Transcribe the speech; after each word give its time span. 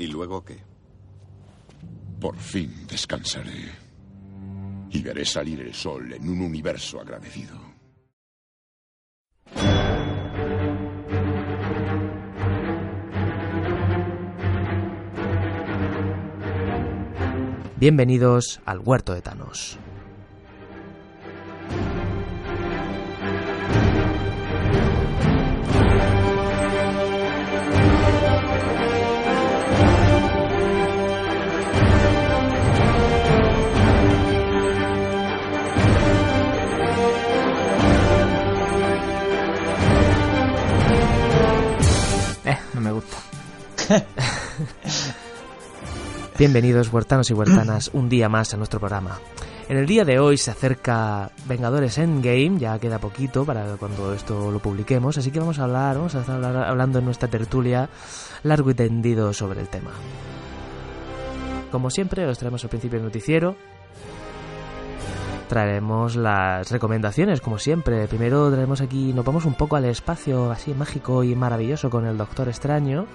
¿Y 0.00 0.06
luego 0.06 0.42
qué? 0.42 0.56
Por 2.18 2.34
fin 2.38 2.86
descansaré. 2.88 3.70
Y 4.88 5.02
veré 5.02 5.26
salir 5.26 5.60
el 5.60 5.74
sol 5.74 6.10
en 6.14 6.26
un 6.26 6.40
universo 6.40 7.02
agradecido. 7.02 7.60
Bienvenidos 17.76 18.62
al 18.64 18.78
Huerto 18.78 19.12
de 19.12 19.20
Thanos. 19.20 19.78
Bienvenidos 46.38 46.92
huertanos 46.92 47.30
y 47.30 47.34
huertanas 47.34 47.90
un 47.92 48.08
día 48.08 48.28
más 48.28 48.54
a 48.54 48.56
nuestro 48.56 48.78
programa. 48.78 49.18
En 49.68 49.76
el 49.76 49.86
día 49.86 50.04
de 50.04 50.18
hoy 50.18 50.36
se 50.36 50.50
acerca 50.50 51.30
Vengadores 51.46 51.98
Endgame, 51.98 52.58
ya 52.58 52.78
queda 52.78 52.98
poquito 52.98 53.44
para 53.44 53.76
cuando 53.76 54.14
esto 54.14 54.50
lo 54.50 54.58
publiquemos, 54.58 55.18
así 55.18 55.30
que 55.30 55.40
vamos 55.40 55.58
a 55.58 55.64
hablar, 55.64 55.96
vamos 55.96 56.14
a 56.14 56.20
estar 56.20 56.44
hablando 56.44 56.98
en 56.98 57.04
nuestra 57.04 57.28
tertulia 57.28 57.88
largo 58.42 58.70
y 58.70 58.74
tendido 58.74 59.32
sobre 59.32 59.60
el 59.60 59.68
tema. 59.68 59.90
Como 61.70 61.90
siempre, 61.90 62.26
os 62.26 62.38
traemos 62.38 62.64
al 62.64 62.70
principio 62.70 62.98
el 62.98 63.04
noticiero. 63.04 63.56
Traeremos 65.48 66.16
las 66.16 66.70
recomendaciones, 66.70 67.40
como 67.40 67.58
siempre. 67.58 68.06
Primero 68.06 68.50
traemos 68.50 68.80
aquí, 68.80 69.12
nos 69.12 69.24
vamos 69.24 69.44
un 69.44 69.54
poco 69.54 69.76
al 69.76 69.84
espacio 69.84 70.50
así 70.50 70.74
mágico 70.74 71.24
y 71.24 71.34
maravilloso 71.34 71.90
con 71.90 72.06
el 72.06 72.16
Doctor 72.16 72.48
Extraño. 72.48 73.06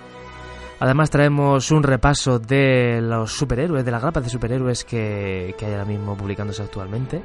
Además 0.79 1.09
traemos 1.09 1.71
un 1.71 1.83
repaso 1.83 2.39
de 2.39 2.99
los 3.01 3.31
superhéroes, 3.31 3.85
de 3.85 3.91
las 3.91 4.01
grapas 4.01 4.23
de 4.23 4.29
superhéroes 4.29 4.83
que, 4.83 5.55
que 5.57 5.65
hay 5.65 5.71
ahora 5.71 5.85
mismo 5.85 6.17
publicándose 6.17 6.63
actualmente. 6.63 7.21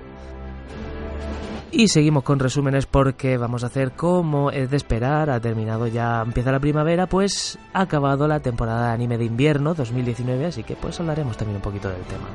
Y 1.72 1.88
seguimos 1.88 2.24
con 2.24 2.38
resúmenes 2.40 2.86
porque 2.86 3.36
vamos 3.36 3.62
a 3.62 3.68
hacer 3.68 3.92
como 3.92 4.50
es 4.50 4.70
de 4.70 4.76
esperar, 4.76 5.30
ha 5.30 5.40
terminado 5.40 5.86
ya, 5.86 6.20
empieza 6.20 6.50
la 6.50 6.58
primavera, 6.58 7.06
pues 7.06 7.58
ha 7.72 7.82
acabado 7.82 8.26
la 8.26 8.40
temporada 8.40 8.88
de 8.88 8.94
anime 8.94 9.18
de 9.18 9.26
invierno 9.26 9.74
2019, 9.74 10.46
así 10.46 10.64
que 10.64 10.74
pues 10.74 10.98
hablaremos 10.98 11.36
también 11.36 11.56
un 11.56 11.62
poquito 11.62 11.88
del 11.88 12.02
tema. 12.02 12.26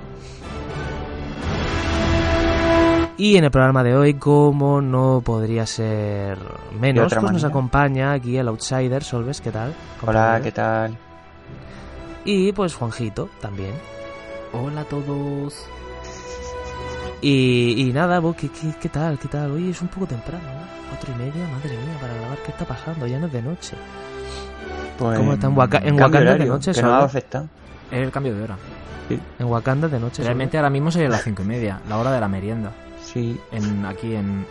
Y 3.18 3.38
en 3.38 3.46
el 3.46 3.52
programa 3.52 3.84
de 3.84 3.96
hoy, 3.96 4.14
como 4.16 4.82
no 4.82 5.22
podría 5.24 5.66
ser 5.66 6.38
menos, 6.80 7.14
pues 7.14 7.32
nos 7.32 7.44
acompaña 7.46 8.12
aquí 8.12 8.38
el 8.38 8.48
Outsider, 8.48 9.04
Solves, 9.04 9.40
¿qué 9.42 9.52
tal? 9.52 9.74
Hola. 10.06 10.40
¿qué 10.44 10.52
tal? 10.52 10.98
Y 12.26 12.52
pues 12.52 12.74
Juanjito 12.76 13.30
también. 13.42 13.74
Hola 14.52 14.82
a 14.82 14.86
todos. 14.86 15.66
Y, 17.22 17.88
y 17.90 17.94
nada, 17.94 18.20
vos, 18.20 18.36
¿qué, 18.36 18.50
qué, 18.50 18.74
qué 18.82 18.90
tal? 18.90 19.18
¿Qué 19.18 19.28
tal? 19.28 19.52
Oye, 19.52 19.70
es 19.72 19.82
un 19.82 19.88
poco 19.88 20.06
temprano, 20.08 20.44
¿no? 20.44 20.90
Cuatro 20.90 21.14
y 21.14 21.18
media, 21.18 21.48
madre 21.54 21.70
mía, 21.70 21.98
para 22.00 22.14
grabar, 22.14 22.38
¿qué 22.46 22.52
está 22.52 22.66
pasando? 22.66 23.08
Ya 23.08 23.20
no 23.20 23.28
es 23.28 23.34
de 23.34 23.42
noche. 23.42 23.76
Pues, 24.98 25.18
¿Cómo 25.18 25.34
está 25.34 25.48
en 25.48 25.58
Waka- 25.58 25.78
en 25.78 25.84
cambio 25.98 26.04
Wakanda 26.06 26.20
de 26.20 26.28
horario, 26.36 26.54
noche, 26.54 26.72
Que 26.74 26.82
no 26.82 26.96
afectado. 26.96 27.48
Es 27.92 28.00
el 28.00 28.12
cambio 28.12 28.36
de 28.36 28.44
hora. 28.44 28.58
En 29.40 29.46
Wakanda 29.48 29.88
de 29.88 30.00
noche. 30.00 30.24
Realmente 30.24 30.58
ahora 30.58 30.70
mismo 30.70 30.92
sería 30.92 31.10
las 31.10 31.24
cinco 31.24 31.44
y 31.44 31.46
media, 31.46 31.80
la 31.90 31.98
hora 31.98 32.12
de 32.12 32.20
la 32.20 32.28
merienda. 32.28 32.72
Sí. 33.04 33.40
En, 33.52 33.86
aquí 33.86 34.16
en. 34.16 34.46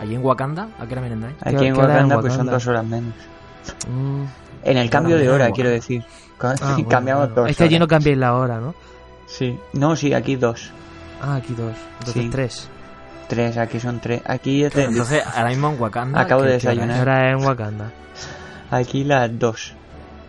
Allí 0.00 0.14
en 0.14 0.24
Wakanda, 0.24 0.68
¿a 0.78 0.86
qué 0.86 0.92
hora 0.94 1.02
merendáis? 1.02 1.36
Aquí 1.42 1.56
¿Qué- 1.56 1.66
en 1.68 1.76
hora 1.76 1.84
en 2.00 2.04
Wakanda 2.06 2.20
pues 2.20 2.32
son 2.32 2.40
Wakanda? 2.40 2.52
dos 2.52 2.66
horas 2.66 2.84
menos. 2.84 3.14
Mm. 3.88 4.24
En 4.64 4.76
el 4.78 4.90
cambio 4.90 5.16
de 5.18 5.28
hora, 5.28 5.50
quiero 5.50 5.70
Wakanda. 5.70 5.70
decir. 5.70 6.04
Ca- 6.38 6.54
Ah, 6.60 6.72
bueno, 6.74 6.88
Cambiamos 6.88 7.28
bueno. 7.28 7.42
dos 7.42 7.50
Es 7.50 7.56
que 7.56 7.64
allí 7.64 7.78
no 7.78 7.86
cambiéis 7.88 8.18
la 8.18 8.34
hora, 8.34 8.58
¿no? 8.60 8.74
Sí. 9.26 9.58
No, 9.72 9.96
sí, 9.96 10.12
aquí 10.12 10.36
dos. 10.36 10.70
Ah, 11.22 11.36
aquí 11.36 11.54
dos. 11.54 11.74
Entonces 12.00 12.22
Sí. 12.22 12.28
tres. 12.30 12.68
Tres, 13.28 13.56
aquí 13.56 13.80
son 13.80 14.00
tres. 14.00 14.20
Aquí 14.26 14.64
es 14.64 14.74
de- 14.74 14.84
Entonces, 14.84 15.22
ahora 15.34 15.48
mismo 15.48 15.70
en 15.70 15.80
Wakanda. 15.80 16.20
Acabo 16.20 16.42
¿qué- 16.42 16.48
de 16.48 16.52
desayunar. 16.54 16.98
Ahora 16.98 17.30
en 17.30 17.36
Wakanda. 17.44 17.90
Aquí 18.70 19.04
las 19.04 19.38
dos. 19.38 19.74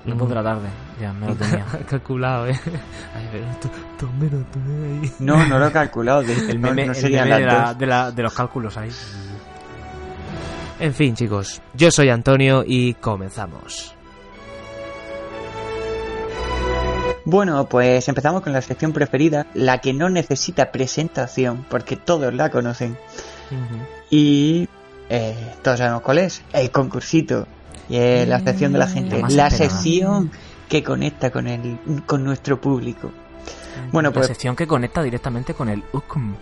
Dos 0.05 0.29
de 0.29 0.35
la 0.35 0.43
tarde. 0.43 0.67
Ya, 1.01 1.11
me 1.11 1.27
lo 1.27 1.35
tenía. 1.35 1.65
Calculado, 1.89 2.47
¿eh? 2.47 2.57
Ay, 3.15 3.27
pero 3.31 3.45
tú, 3.61 3.67
tú 3.97 4.07
tú 4.53 4.59
ahí. 5.03 5.11
No, 5.19 5.45
no 5.47 5.59
lo 5.59 5.67
he 5.67 5.71
calculado. 5.71 6.21
de- 6.21 6.33
El 6.51 6.61
no, 6.61 6.67
meme, 6.69 6.85
no 6.85 6.91
el 6.93 6.97
serían 6.97 7.27
meme 7.27 7.41
de, 7.41 7.45
las 7.47 7.53
la- 7.59 7.67
dos. 7.69 7.77
de 7.79 7.85
la- 7.87 8.11
de 8.11 8.23
los 8.23 8.33
cálculos 8.33 8.77
ahí. 8.77 8.91
En 10.79 10.93
fin, 10.93 11.15
chicos, 11.15 11.61
yo 11.73 11.89
soy 11.89 12.09
Antonio 12.09 12.63
y 12.65 12.93
comenzamos. 12.95 13.94
Bueno, 17.25 17.67
pues 17.67 18.07
empezamos 18.07 18.43
con 18.43 18.53
la 18.53 18.61
sección 18.61 18.93
preferida, 18.93 19.47
la 19.55 19.79
que 19.79 19.93
no 19.93 20.09
necesita 20.09 20.71
presentación, 20.71 21.65
porque 21.69 21.95
todos 21.95 22.33
la 22.33 22.51
conocen. 22.51 22.97
Y 24.11 24.69
eh, 25.09 25.35
todos 25.63 25.79
sabemos 25.79 26.01
cuál 26.03 26.19
es, 26.19 26.43
el 26.53 26.69
concursito. 26.69 27.47
Y 27.89 27.97
es 27.97 28.27
la 28.27 28.39
sección 28.39 28.73
de 28.73 28.79
la 28.79 28.87
gente, 28.87 29.21
La 29.21 29.29
la 29.29 29.49
sección 29.49 30.31
que 30.69 30.83
conecta 30.83 31.31
con 31.31 31.47
el 31.47 31.77
con 32.05 32.23
nuestro 32.23 32.61
público. 32.61 33.11
Bueno, 33.91 34.09
la 34.09 34.13
pues 34.13 34.27
sección 34.27 34.55
que 34.55 34.67
conecta 34.67 35.03
directamente 35.03 35.53
con 35.53 35.69
el 35.69 35.83
UCM. 35.93 36.35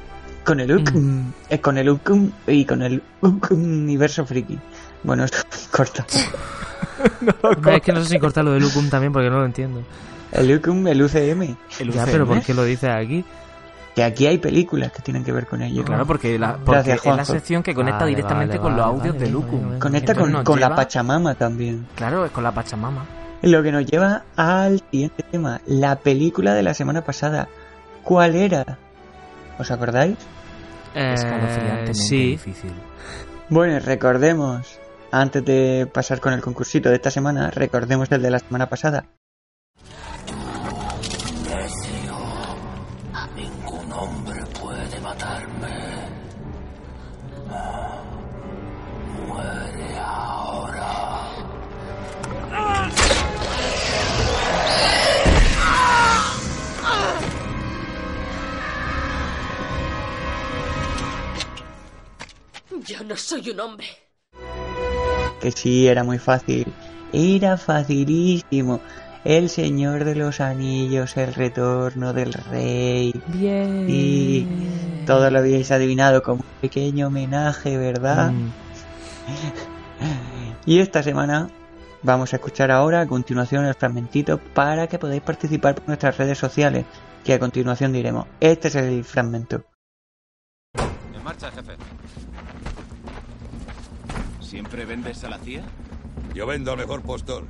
con 0.45 0.59
el 0.59 0.71
UCM, 0.71 1.33
eh, 1.49 1.59
con 1.59 1.77
el 1.77 1.89
UCM 1.89 2.31
y 2.47 2.65
con 2.65 2.81
el 2.81 3.01
UCM 3.21 3.55
universo 3.55 4.25
friki. 4.25 4.59
Bueno, 5.03 5.25
esto 5.25 5.37
corta. 5.71 6.05
Es 7.73 7.81
que 7.81 7.91
no 7.91 8.01
sé 8.03 8.09
si 8.09 8.19
cortar 8.19 8.45
lo 8.45 8.51
de 8.51 8.59
Lucum 8.59 8.89
también 8.89 9.11
porque 9.11 9.29
no 9.29 9.39
lo 9.39 9.45
entiendo. 9.45 9.83
El 10.33 10.51
UCM, 10.57 10.87
el 10.87 11.01
UCM, 11.01 11.55
El 11.79 11.91
Ya, 11.91 12.05
pero 12.05 12.25
¿por 12.27 12.41
qué 12.41 12.53
lo 12.53 12.63
dices 12.63 12.89
aquí? 12.89 13.23
que 13.95 14.03
aquí 14.03 14.25
hay 14.25 14.39
películas 14.39 14.91
que 14.91 15.01
tienen 15.01 15.23
que 15.23 15.31
ver 15.31 15.45
con 15.45 15.61
ello. 15.61 15.83
Claro, 15.85 16.05
porque, 16.05 16.39
la, 16.39 16.53
porque 16.53 16.71
Gracias, 16.71 17.05
es 17.05 17.15
la 17.15 17.25
sección 17.25 17.61
que 17.61 17.75
conecta 17.75 17.99
Vale, 17.99 18.09
directamente 18.09 18.57
vale, 18.57 18.61
con 18.69 18.75
los 18.75 18.85
audios 18.85 19.15
vale, 19.15 19.19
de 19.19 19.25
vale, 19.25 19.31
Lucum. 19.31 19.67
vale. 19.67 19.79
Conecta 19.79 20.11
Entonces 20.13 20.35
con, 20.35 20.43
con 20.43 20.59
la 20.59 20.75
Pachamama 20.75 21.35
también. 21.35 21.87
Claro, 21.95 22.25
es 22.25 22.31
con 22.31 22.43
la 22.43 22.51
Pachamama. 22.51 23.05
Lo 23.43 23.61
que 23.61 23.71
nos 23.71 23.85
lleva 23.85 24.23
al 24.35 24.81
siguiente 24.89 25.23
tema, 25.29 25.61
la 25.67 25.97
película 25.97 26.55
de 26.55 26.63
la 26.63 26.73
semana 26.73 27.03
pasada. 27.03 27.47
¿Cuál 28.03 28.35
era? 28.35 28.79
¿Os 29.59 29.69
acordáis? 29.69 30.17
Eh, 30.95 31.91
sí. 31.93 32.31
difícil. 32.31 32.71
Bueno, 33.49 33.79
recordemos, 33.79 34.79
antes 35.11 35.45
de 35.45 35.87
pasar 35.93 36.19
con 36.19 36.33
el 36.33 36.41
concursito 36.41 36.89
de 36.89 36.95
esta 36.95 37.11
semana, 37.11 37.51
recordemos 37.51 38.11
el 38.11 38.21
de 38.21 38.31
la 38.31 38.39
semana 38.39 38.69
pasada. 38.69 39.05
No 63.13 63.17
soy 63.17 63.51
un 63.51 63.59
hombre. 63.59 63.85
Que 65.39 65.51
sí, 65.51 65.87
era 65.87 66.03
muy 66.03 66.17
fácil. 66.17 66.65
Era 67.11 67.57
facilísimo. 67.57 68.81
El 69.23 69.49
Señor 69.49 70.03
de 70.03 70.15
los 70.15 70.41
Anillos, 70.41 71.15
el 71.15 71.31
retorno 71.35 72.11
del 72.11 72.33
rey. 72.33 73.13
Bien. 73.27 73.85
Y 73.87 74.47
todo 75.05 75.29
lo 75.29 75.39
habíais 75.39 75.69
adivinado 75.69 76.23
como 76.23 76.41
un 76.41 76.59
pequeño 76.59 77.07
homenaje, 77.07 77.77
¿verdad? 77.77 78.31
Mm. 78.31 78.51
Y 80.65 80.79
esta 80.79 81.03
semana 81.03 81.49
vamos 82.03 82.31
a 82.31 82.37
escuchar 82.37 82.71
ahora 82.71 83.01
a 83.01 83.05
continuación 83.05 83.65
el 83.65 83.75
fragmentito 83.75 84.39
para 84.39 84.87
que 84.87 84.97
podáis 84.97 85.21
participar 85.21 85.75
por 85.75 85.87
nuestras 85.87 86.17
redes 86.17 86.37
sociales, 86.37 86.85
que 87.25 87.33
a 87.33 87.39
continuación 87.39 87.91
diremos. 87.91 88.27
Este 88.39 88.69
es 88.69 88.75
el 88.75 89.03
fragmento. 89.03 89.65
En 91.13 91.21
marcha, 91.21 91.51
jefe. 91.51 91.73
¿Siempre 94.53 94.85
vendes 94.85 95.23
a 95.23 95.29
la 95.29 95.39
CIA? 95.39 95.63
Yo 96.35 96.45
vendo 96.45 96.71
al 96.71 96.77
mejor 96.77 97.01
postor. 97.01 97.45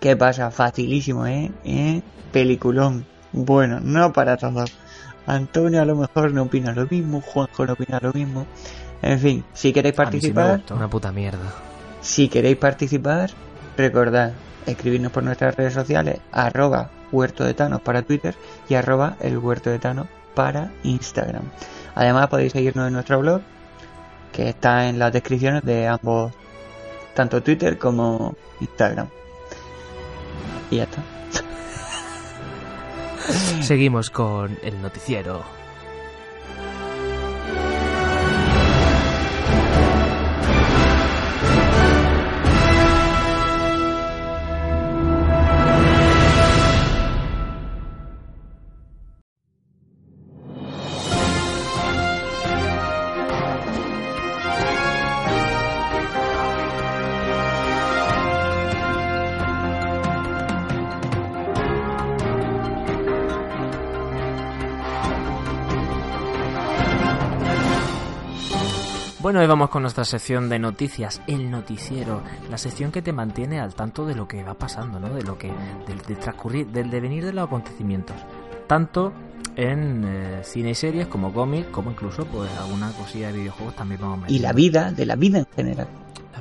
¿Qué 0.00 0.16
pasa? 0.16 0.50
Facilísimo, 0.50 1.26
¿eh? 1.26 1.50
¿Eh? 1.62 2.00
Peliculón. 2.32 3.04
Bueno, 3.32 3.80
no 3.82 4.10
para 4.10 4.38
todos. 4.38 4.72
Antonio 5.26 5.82
a 5.82 5.84
lo 5.84 5.96
mejor 5.96 6.32
no 6.32 6.44
opina 6.44 6.72
lo 6.72 6.86
mismo, 6.86 7.20
Juanjo 7.20 7.66
no 7.66 7.74
opina 7.74 7.98
lo 8.00 8.14
mismo. 8.14 8.46
En 9.02 9.20
fin, 9.20 9.44
si 9.52 9.74
queréis 9.74 9.92
sí 9.92 9.96
participar. 9.98 10.62
Una 10.70 10.88
puta 10.88 11.12
mierda. 11.12 11.52
si 12.00 12.30
queréis 12.30 12.56
participar, 12.56 13.28
recordad, 13.76 14.32
escribirnos 14.64 15.12
por 15.12 15.22
nuestras 15.22 15.54
redes 15.54 15.74
sociales, 15.74 16.18
arroba 16.32 16.88
huerto 17.12 17.44
de 17.44 17.52
Thanos 17.52 17.82
para 17.82 18.00
Twitter 18.00 18.34
y 18.70 18.74
arroba 18.74 19.18
el 19.20 19.36
huerto 19.36 19.68
de 19.68 19.78
Thanos 19.78 20.06
para 20.34 20.72
Instagram. 20.82 21.42
Además 21.94 22.28
podéis 22.28 22.52
seguirnos 22.52 22.86
en 22.86 22.94
nuestro 22.94 23.20
blog, 23.20 23.42
que 24.32 24.48
está 24.48 24.88
en 24.88 24.98
las 24.98 25.12
descripciones 25.12 25.62
de 25.64 25.86
ambos, 25.86 26.32
tanto 27.14 27.42
Twitter 27.42 27.78
como 27.78 28.34
Instagram. 28.60 29.08
Y 30.70 30.76
ya 30.76 30.84
está. 30.84 31.02
Seguimos 33.62 34.10
con 34.10 34.58
el 34.62 34.80
noticiero. 34.80 35.59
Bueno, 69.30 69.42
hoy 69.42 69.46
vamos 69.46 69.70
con 69.70 69.82
nuestra 69.82 70.04
sección 70.04 70.48
de 70.48 70.58
noticias, 70.58 71.22
el 71.28 71.52
noticiero, 71.52 72.20
la 72.50 72.58
sección 72.58 72.90
que 72.90 73.00
te 73.00 73.12
mantiene 73.12 73.60
al 73.60 73.76
tanto 73.76 74.04
de 74.04 74.16
lo 74.16 74.26
que 74.26 74.42
va 74.42 74.54
pasando, 74.54 74.98
¿no? 74.98 75.08
De 75.10 75.22
lo 75.22 75.38
que, 75.38 75.52
del, 75.86 75.98
del 76.04 76.18
transcurrir, 76.18 76.66
del 76.66 76.90
devenir 76.90 77.24
de 77.24 77.32
los 77.32 77.46
acontecimientos, 77.46 78.16
tanto 78.66 79.12
en 79.54 80.02
eh, 80.04 80.40
cine 80.42 80.70
y 80.70 80.74
series 80.74 81.06
como 81.06 81.32
cómics, 81.32 81.68
como 81.68 81.92
incluso 81.92 82.24
pues 82.24 82.50
alguna 82.58 82.90
cosilla 82.90 83.28
de 83.28 83.34
videojuegos 83.34 83.76
también 83.76 84.00
vamos 84.00 84.18
a 84.18 84.20
meter. 84.22 84.34
Y 84.34 84.40
la 84.40 84.52
vida, 84.52 84.90
de 84.90 85.06
la 85.06 85.14
vida 85.14 85.38
en 85.38 85.46
general. 85.54 85.86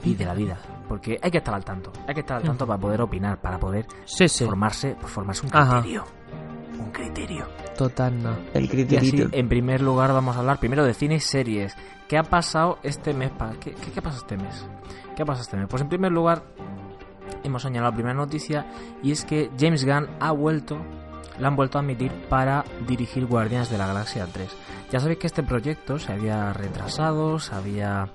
y 0.04 0.16
de 0.16 0.26
la 0.26 0.34
vida, 0.34 0.58
porque 0.88 1.20
hay 1.22 1.30
que 1.30 1.38
estar 1.38 1.54
al 1.54 1.64
tanto, 1.64 1.94
hay 2.08 2.16
que 2.16 2.22
estar 2.22 2.38
al 2.38 2.44
tanto 2.44 2.66
para 2.66 2.80
poder 2.80 3.02
opinar, 3.02 3.40
para 3.40 3.60
poder 3.60 3.86
Sí, 4.06 4.28
sí. 4.28 4.46
formarse, 4.46 4.96
formarse 4.96 5.46
un 5.46 5.56
Ajá. 5.56 5.84
Criterio, 6.92 7.46
un 7.46 7.46
criterio. 7.46 7.76
Total, 7.78 8.22
no. 8.24 8.32
El 8.54 8.64
Y 8.64 8.68
así, 8.68 8.68
criterito. 8.70 9.30
en 9.32 9.50
primer 9.50 9.82
lugar, 9.82 10.12
vamos 10.14 10.36
a 10.36 10.40
hablar 10.40 10.60
primero 10.60 10.84
de 10.86 10.94
cine 10.94 11.16
y 11.16 11.20
series. 11.20 11.76
¿Qué 12.08 12.18
ha 12.18 12.24
pasado 12.24 12.80
este 12.84 13.14
mes? 13.14 13.32
pa- 13.32 13.54
¿Qué, 13.60 13.72
qué, 13.74 13.92
qué 13.92 14.02
pasa 14.02 14.18
este 14.18 14.38
mes? 14.38 14.66
¿Qué 15.16 15.26
pasa 15.26 15.42
este 15.42 15.58
mes? 15.58 15.68
Pues 15.70 15.82
en 15.82 15.90
primer 15.90 16.12
lugar, 16.12 16.44
hemos 17.44 17.62
señalado 17.62 17.92
la 17.92 17.96
primera 17.96 18.16
noticia 18.16 18.66
y 19.04 19.12
es 19.12 19.24
que 19.26 19.50
James 19.60 19.86
Gunn 19.86 20.08
ha 20.20 20.32
vuelto, 20.32 20.78
la 21.40 21.48
han 21.50 21.56
vuelto 21.56 21.78
a 21.78 21.82
admitir 21.82 22.12
para 22.30 22.64
dirigir 22.88 23.26
Guardianes 23.26 23.70
de 23.70 23.78
la 23.78 23.88
Galaxia 23.88 24.26
3. 24.32 24.50
Ya 24.92 25.00
sabéis 25.00 25.20
que 25.20 25.28
este 25.28 25.44
proyecto 25.44 26.00
se 26.00 26.12
había 26.12 26.52
retrasado, 26.54 27.38
se 27.40 27.54
había 27.54 28.10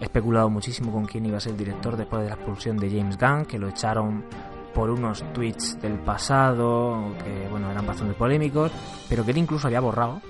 especulado 0.00 0.50
muchísimo 0.50 0.92
con 0.92 1.06
quién 1.06 1.24
iba 1.24 1.36
a 1.38 1.40
ser 1.40 1.52
el 1.52 1.58
director 1.58 1.96
después 1.96 2.22
de 2.22 2.28
la 2.30 2.34
expulsión 2.34 2.76
de 2.78 2.90
James 2.90 3.16
Gunn, 3.16 3.44
que 3.46 3.58
lo 3.58 3.68
echaron 3.68 4.24
por 4.76 4.90
unos 4.90 5.24
tweets 5.32 5.80
del 5.80 5.98
pasado 5.98 7.14
que 7.24 7.48
bueno 7.48 7.70
eran 7.70 7.84
bastante 7.86 8.14
polémicos, 8.14 8.70
pero 9.08 9.24
que 9.24 9.30
él 9.32 9.38
incluso 9.38 9.66
había 9.66 9.80
borrado. 9.80 10.20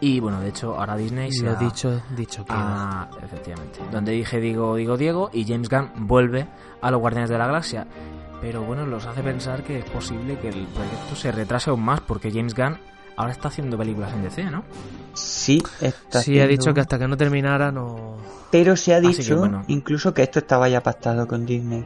Y 0.00 0.20
bueno, 0.20 0.40
de 0.40 0.50
hecho 0.50 0.76
ahora 0.78 0.96
Disney 0.96 1.32
se 1.32 1.44
Lo 1.44 1.52
ha- 1.52 1.54
dicho, 1.56 2.00
dicho 2.14 2.44
que 2.44 2.52
Ah, 2.54 3.08
efectivamente. 3.22 3.80
Donde 3.90 4.12
dije 4.12 4.38
digo, 4.40 4.76
digo 4.76 4.96
Diego 4.96 5.30
y 5.32 5.44
James 5.44 5.68
Gunn 5.68 6.06
vuelve 6.06 6.46
a 6.80 6.90
los 6.90 7.00
Guardianes 7.00 7.30
de 7.30 7.38
la 7.38 7.46
Galaxia. 7.46 7.86
Pero 8.40 8.62
bueno, 8.62 8.86
los 8.86 9.04
hace 9.06 9.22
pensar 9.22 9.64
que 9.64 9.78
es 9.80 9.84
posible 9.86 10.38
que 10.38 10.50
el 10.50 10.66
proyecto 10.66 11.16
se 11.16 11.32
retrase 11.32 11.70
aún 11.70 11.82
más 11.82 12.00
porque 12.02 12.30
James 12.30 12.54
Gunn 12.54 12.78
ahora 13.16 13.32
está 13.32 13.48
haciendo 13.48 13.76
películas 13.76 14.12
en 14.12 14.22
DC, 14.22 14.44
¿no? 14.50 14.62
Sí, 15.14 15.60
está 15.80 16.20
Sí, 16.20 16.38
ha 16.38 16.44
haciendo- 16.44 16.48
dicho 16.50 16.74
que 16.74 16.80
hasta 16.80 16.98
que 17.00 17.08
no 17.08 17.16
terminara 17.16 17.72
no... 17.72 18.16
Pero 18.52 18.76
se 18.76 18.94
ha 18.94 19.00
dicho 19.00 19.34
que 19.34 19.34
bueno. 19.34 19.64
incluso 19.66 20.14
que 20.14 20.22
esto 20.22 20.38
estaba 20.38 20.68
ya 20.68 20.80
pactado 20.82 21.26
con 21.26 21.44
Disney. 21.44 21.84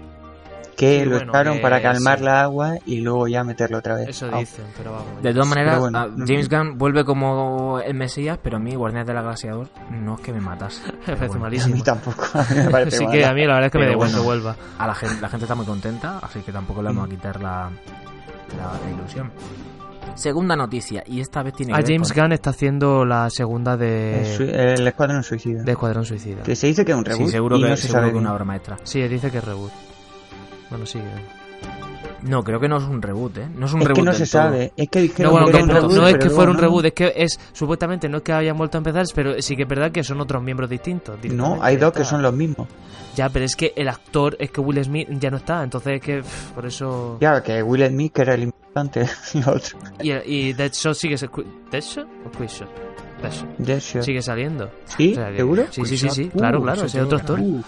Que 0.77 1.01
Sí, 1.01 1.05
lo 1.05 1.17
bueno, 1.17 1.33
echaron 1.33 1.57
que 1.57 1.61
para 1.63 1.83
calmar 1.83 2.19
sí. 2.19 2.25
la 2.25 2.43
agua 2.43 2.75
y 2.87 3.01
luego 3.03 3.29
ya 3.29 3.45
meterlo 3.45 3.79
otra 3.79 3.95
vez. 3.97 4.09
Eso 4.09 4.29
dicen, 4.31 4.65
pero 4.77 4.93
vamos. 4.93 5.23
De 5.23 5.33
todas 5.33 5.47
maneras, 5.49 5.79
bueno, 5.79 6.09
no 6.09 6.27
James. 6.27 6.49
Gunn 6.49 6.79
vuelve 6.79 7.05
como 7.05 7.79
el 7.81 7.95
Mesías, 7.95 8.39
pero 8.43 8.57
a 8.57 8.61
mí 8.61 8.75
Guardianes 8.75 9.07
de 9.07 9.15
la 9.15 9.23
Galaxia 9.23 9.53
2 9.53 9.69
no 9.91 10.15
es 10.15 10.21
que 10.23 10.33
me 10.33 10.41
matase. 10.41 10.81
Me 11.07 11.15
parece 11.17 11.27
bueno, 11.27 11.35
A 11.35 11.39
malísimo. 11.49 11.77
mí 11.77 11.83
tampoco. 11.83 12.25
a 12.35 12.43
mí 12.43 12.57
me 12.57 12.71
parece 12.71 12.97
Así 12.97 13.07
que 13.07 13.25
a 13.25 13.33
mí 13.35 13.41
la 13.47 13.55
verdad 13.55 13.67
es 13.67 13.73
que 13.73 13.79
me 13.79 13.87
da 13.87 13.93
igual 13.93 14.09
bueno. 14.09 14.19
que 14.23 14.27
vuelva. 14.27 14.57
a 14.79 14.87
la 14.87 14.95
gente, 14.95 15.21
la 15.21 15.29
gente 15.29 15.45
está 15.45 15.55
muy 15.55 15.67
contenta, 15.67 16.19
así 16.23 16.41
que 16.41 16.53
tampoco 16.53 16.83
le 16.83 16.91
Mm. 16.91 16.97
vamos 16.97 17.07
a 17.07 17.11
quitar 17.15 17.41
la, 17.43 17.71
la- 18.57 18.79
la 18.85 18.91
ilusión. 18.91 19.31
Segunda 20.15 20.57
noticia, 20.57 21.03
y 21.07 21.21
esta 21.21 21.43
vez 21.43 21.55
tiene 21.55 21.73
A 21.73 21.77
que 21.77 21.83
ver 21.83 21.91
Ah, 21.91 21.95
James 21.95 22.13
con- 22.13 22.23
Gunn 22.23 22.33
está 22.33 22.51
haciendo 22.51 23.05
la 23.05 23.31
segunda 23.31 23.75
El, 23.75 23.79
de, 23.79 24.75
el 24.75 24.87
Escuadrón 24.87 25.23
Suicida. 25.23 25.63
de 25.63 25.73
Escuadrón 25.73 26.05
Suicida. 26.05 26.43
Que 26.43 26.55
se 26.57 26.67
dice 26.67 26.85
que 26.85 26.93
es 26.93 26.99
un 26.99 27.05
reboot. 27.05 27.27
Sí, 27.27 27.31
seguro 27.33 27.57
y 27.57 27.63
que, 27.63 27.69
no 27.69 27.77
se 27.77 27.83
seguro 27.83 28.01
sabe 28.01 28.13
que 28.13 28.19
una 28.19 28.33
obra 28.33 28.45
maestra. 28.45 28.77
Sí, 28.83 29.01
dice 29.09 29.31
que 29.31 29.39
es 29.39 29.45
reboot. 29.45 29.71
Bueno, 30.73 30.87
sí. 30.87 30.99
eh. 30.99 31.03
No, 32.23 32.45
creo 32.45 32.61
que 32.61 32.69
no 32.69 32.77
es 32.77 32.85
un 32.85 33.03
reboot, 33.03 33.37
¿eh? 33.39 33.49
No 33.57 33.67
es 33.67 33.73
un 33.73 33.83
Es 33.83 33.89
reboot. 33.89 33.99
que 33.99 34.03
no 34.05 34.13
se 34.13 34.19
todo. 34.21 34.27
sabe. 34.27 34.73
Es 34.77 34.89
que 34.89 34.99
No, 35.01 35.03
dijeron 35.03 35.33
bueno, 35.33 35.47
que 35.47 35.53
que 35.53 35.59
era 35.59 35.65
un 35.65 35.69
no, 35.69 35.75
reboot, 35.75 35.97
no 35.97 36.07
es 36.09 36.19
que 36.19 36.31
fuera 36.31 36.51
un 36.53 36.59
reboot, 36.59 36.85
es 36.85 36.93
que 36.93 37.13
es 37.17 37.41
supuestamente 37.53 38.09
no 38.09 38.19
es 38.19 38.23
que 38.23 38.33
hayan 38.33 38.57
vuelto 38.57 38.77
a 38.77 38.81
empezar, 38.81 39.05
pero 39.15 39.43
sí 39.43 39.57
que 39.57 39.63
es 39.63 39.69
verdad 39.69 39.91
que 39.91 40.05
son 40.05 40.21
otros 40.21 40.41
miembros 40.43 40.71
distintos. 40.71 41.19
No, 41.25 41.59
hay 41.61 41.77
dos 41.77 41.93
que 41.93 42.05
son 42.05 42.23
los 42.23 42.33
mismos. 42.33 42.69
Ya, 43.17 43.29
pero 43.29 43.45
es 43.45 43.57
que 43.57 43.73
el 43.77 43.89
actor 43.89 44.37
es 44.39 44.51
que 44.53 44.61
Will 44.61 44.83
Smith 44.85 45.09
ya 45.21 45.31
no 45.31 45.37
está, 45.39 45.63
entonces 45.65 45.95
es 45.97 46.01
que 46.01 46.19
pff, 46.23 46.51
por 46.53 46.65
eso. 46.65 47.19
Ya, 47.21 47.43
que 47.43 47.63
Will 47.63 47.85
Smith, 47.89 48.13
que 48.13 48.23
era 48.23 48.35
el 48.35 48.45
importante, 48.45 49.05
y 49.35 49.39
otro. 49.41 49.79
Y, 50.01 50.13
y 50.13 50.53
Deadshot 50.55 50.95
sigue. 50.95 51.17
¿Deadshot 51.71 52.07
o 52.25 52.31
Quizshot? 52.31 52.69
Deadshot. 53.21 53.57
Deadshot. 53.59 54.03
Sigue 54.03 54.23
saliendo. 54.23 54.71
¿Sí? 54.87 55.13
O 55.13 55.15
sea, 55.17 55.37
¿Seguro? 55.37 55.65
Sí, 55.71 55.85
sí, 55.85 55.99
sí, 55.99 56.09
sí. 56.09 56.31
Uh, 56.33 56.39
claro, 56.39 56.63
claro, 56.63 56.77
eso 56.79 56.87
ese 56.87 56.99
es 57.01 57.05
otro 57.05 57.19
actor. 57.19 57.41
Uh, 57.41 57.63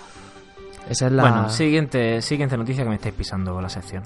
Esa 0.88 1.06
es 1.06 1.12
la. 1.12 1.22
Bueno, 1.22 1.48
siguiente, 1.50 2.20
siguiente 2.22 2.56
noticia 2.56 2.82
que 2.84 2.88
me 2.90 2.96
estáis 2.96 3.14
pisando 3.14 3.60
la 3.60 3.68
sección. 3.68 4.02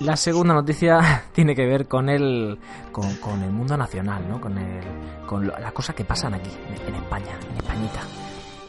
La 0.00 0.16
segunda 0.16 0.54
noticia 0.54 1.24
tiene 1.32 1.54
que 1.54 1.66
ver 1.66 1.88
con 1.88 2.08
el 2.08 2.58
con, 2.92 3.14
con 3.16 3.42
el 3.42 3.50
mundo 3.50 3.76
nacional, 3.76 4.22
¿no? 4.28 4.40
Con 4.40 4.58
el 4.58 4.80
con 5.26 5.46
lo- 5.46 5.58
las 5.58 5.72
cosas 5.72 5.94
que 5.96 6.04
pasan 6.04 6.34
aquí 6.34 6.50
en, 6.88 6.94
España, 6.94 7.32
en 7.50 7.56
Españita. 7.56 8.00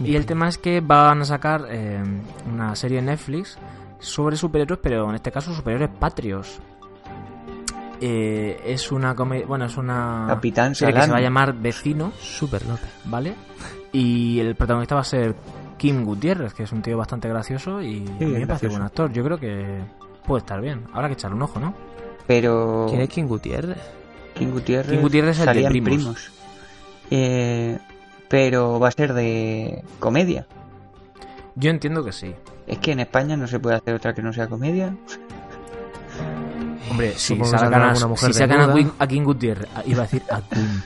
Y 0.03 0.15
el 0.15 0.25
tema 0.25 0.47
es 0.47 0.57
que 0.57 0.81
van 0.81 1.21
a 1.21 1.25
sacar 1.25 1.65
eh, 1.69 2.03
una 2.51 2.75
serie 2.75 2.99
en 2.99 3.05
Netflix 3.05 3.57
sobre 3.99 4.35
superhéroes, 4.35 4.79
pero 4.81 5.07
en 5.09 5.15
este 5.15 5.31
caso 5.31 5.53
superhéroes 5.53 5.91
patrios. 5.99 6.59
Eh, 8.01 8.59
es 8.65 8.91
una 8.91 9.13
bueno, 9.13 9.65
es 9.65 9.77
una 9.77 10.25
Capitán 10.27 10.75
serie 10.75 10.93
que 10.95 11.01
se 11.03 11.11
va 11.11 11.17
a 11.17 11.21
llamar 11.21 11.53
Vecino, 11.53 12.11
Super 12.19 12.65
López. 12.65 12.89
¿vale? 13.05 13.35
Y 13.93 14.39
el 14.39 14.55
protagonista 14.55 14.95
va 14.95 15.01
a 15.01 15.05
ser 15.05 15.35
Kim 15.83 16.05
Gutiérrez, 16.05 16.53
que 16.53 16.63
es 16.63 16.71
un 16.71 16.81
tío 16.81 16.97
bastante 16.97 17.27
gracioso 17.27 17.81
y 17.81 17.97
a 17.97 18.11
mí 18.11 18.13
me 18.19 18.25
parece 18.27 18.45
gracioso. 18.45 18.73
buen 18.75 18.83
actor. 18.83 19.11
Yo 19.11 19.21
creo 19.25 19.37
que 19.37 19.81
puede 20.25 20.39
estar 20.39 20.61
bien. 20.61 20.85
Habrá 20.93 21.09
que 21.09 21.15
echarle 21.15 21.35
un 21.35 21.41
ojo, 21.41 21.59
¿no? 21.59 21.73
Pero. 22.25 22.85
¿Quién 22.87 23.01
es 23.01 23.09
King 23.09 23.25
Gutiérrez? 23.25 23.79
King 24.33 24.47
Gutiérrez. 24.53 24.91
King 24.95 25.01
Gutiérrez 25.01 25.39
es 25.41 25.45
el 25.45 25.53
de 25.53 25.65
en 25.77 25.83
Primos. 25.83 26.31
Eh, 27.11 27.77
pero 28.29 28.79
va 28.79 28.87
a 28.87 28.91
ser 28.91 29.13
de 29.13 29.83
comedia. 29.99 30.47
Yo 31.55 31.69
entiendo 31.69 32.01
que 32.05 32.13
sí. 32.13 32.33
Es 32.65 32.77
que 32.77 32.93
en 32.93 33.01
España 33.01 33.35
no 33.35 33.45
se 33.47 33.59
puede 33.59 33.75
hacer 33.75 33.93
otra 33.93 34.13
que 34.15 34.21
no 34.21 34.31
sea 34.31 34.47
comedia. 34.47 34.95
Hombre, 36.89 37.13
si 37.17 37.35
sacan, 37.43 37.73
a, 37.73 37.93
si 37.95 38.33
sacan 38.33 38.69
a. 38.69 38.73
Queen- 38.73 38.91
a 38.99 39.05
King 39.07 39.23
Gutiérrez, 39.23 39.67
a- 39.75 39.83
iba 39.85 40.03
a 40.03 40.05
decir 40.05 40.23
a 40.31 40.39
Queen, 40.41 40.81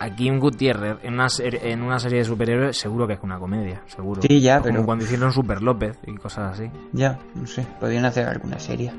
a 0.00 0.10
Kim 0.10 0.38
Gutiérrez 0.40 0.96
en 1.02 1.14
una, 1.14 1.28
serie, 1.28 1.70
en 1.70 1.82
una 1.82 1.98
serie 1.98 2.18
de 2.18 2.24
superhéroes, 2.24 2.76
seguro 2.76 3.06
que 3.06 3.12
es 3.12 3.20
una 3.22 3.38
comedia, 3.38 3.82
seguro. 3.86 4.22
Sí, 4.22 4.40
ya, 4.40 4.60
Como 4.60 4.72
pero- 4.72 4.84
cuando 4.86 5.04
hicieron 5.04 5.30
Super 5.32 5.62
López 5.62 5.98
y 6.06 6.14
cosas 6.16 6.54
así. 6.54 6.70
Ya, 6.92 7.18
no 7.34 7.46
sé. 7.46 7.66
Podrían 7.78 8.04
hacer 8.06 8.26
alguna 8.26 8.58
serie. 8.58 8.92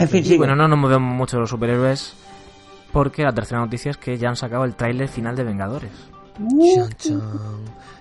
En 0.00 0.08
fin, 0.08 0.24
sí. 0.24 0.36
bueno, 0.36 0.56
no 0.56 0.66
nos 0.66 0.78
movemos 0.78 1.14
mucho 1.14 1.36
de 1.36 1.42
los 1.42 1.50
superhéroes 1.50 2.14
porque 2.92 3.22
la 3.22 3.32
tercera 3.32 3.60
noticia 3.60 3.90
es 3.90 3.96
que 3.98 4.16
ya 4.18 4.28
han 4.30 4.36
sacado 4.36 4.64
el 4.64 4.74
tráiler 4.74 5.08
final 5.08 5.36
de 5.36 5.44
Vengadores. 5.44 5.92
Chan, 6.38 6.90
chan. 6.96 7.20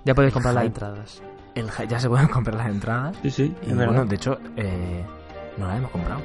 Ya 0.03 0.15
podéis 0.15 0.34
comprar 0.34 0.53
las 0.55 0.65
entradas. 0.65 1.22
El, 1.53 1.67
ya 1.89 2.00
se 2.00 2.10
pueden 2.10 2.27
comprar 2.29 2.55
las 2.58 2.67
entradas. 2.70 3.17
Sí, 3.22 3.29
sí, 3.32 3.55
Y 3.63 3.74
bueno, 3.74 3.91
verdad. 3.91 4.05
de 4.08 4.15
hecho, 4.15 4.39
eh, 4.55 5.05
no 5.58 5.67
las 5.67 5.77
hemos 5.77 5.91
comprado. 5.91 6.22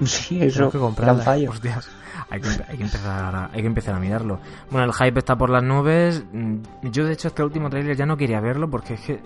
Sí, 0.04 0.42
eso. 0.42 0.70
Que 0.70 0.78
comprarla. 0.78 1.22
fallo. 1.22 1.50
Hostias, 1.50 1.88
hay 2.30 2.40
que, 2.40 2.48
hay, 2.68 2.76
que 2.76 2.84
empezar 2.84 3.34
a, 3.34 3.50
hay 3.52 3.60
que 3.60 3.66
empezar 3.66 3.94
a 3.94 3.98
mirarlo. 3.98 4.40
Bueno, 4.70 4.86
el 4.86 4.92
hype 4.92 5.18
está 5.18 5.36
por 5.36 5.50
las 5.50 5.62
nubes. 5.62 6.24
Mm, 6.32 6.56
Yo, 6.90 7.04
de 7.04 7.12
hecho, 7.14 7.28
este 7.28 7.42
último 7.42 7.70
tráiler 7.70 7.96
ya 7.96 8.06
no 8.06 8.16
quería 8.16 8.40
verlo 8.40 8.68
porque 8.68 8.94
es 8.94 9.00
que, 9.00 9.20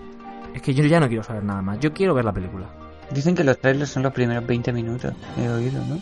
es 0.54 0.62
que 0.62 0.75
yo 0.75 0.85
ya 0.85 1.00
no 1.00 1.09
quiero 1.09 1.23
saber 1.23 1.44
nada 1.44 1.62
más. 1.62 1.78
Yo 1.80 1.92
quiero 1.92 2.14
ver 2.14 2.25
la 2.25 2.32
película. 2.32 2.66
Dicen 3.11 3.35
que 3.35 3.44
los 3.44 3.59
trailers 3.59 3.90
son 3.90 4.02
los 4.04 4.12
primeros 4.12 4.47
20 4.47 4.73
minutos. 4.73 5.12
He 5.38 5.49
oído, 5.49 5.85
¿no? 5.85 5.99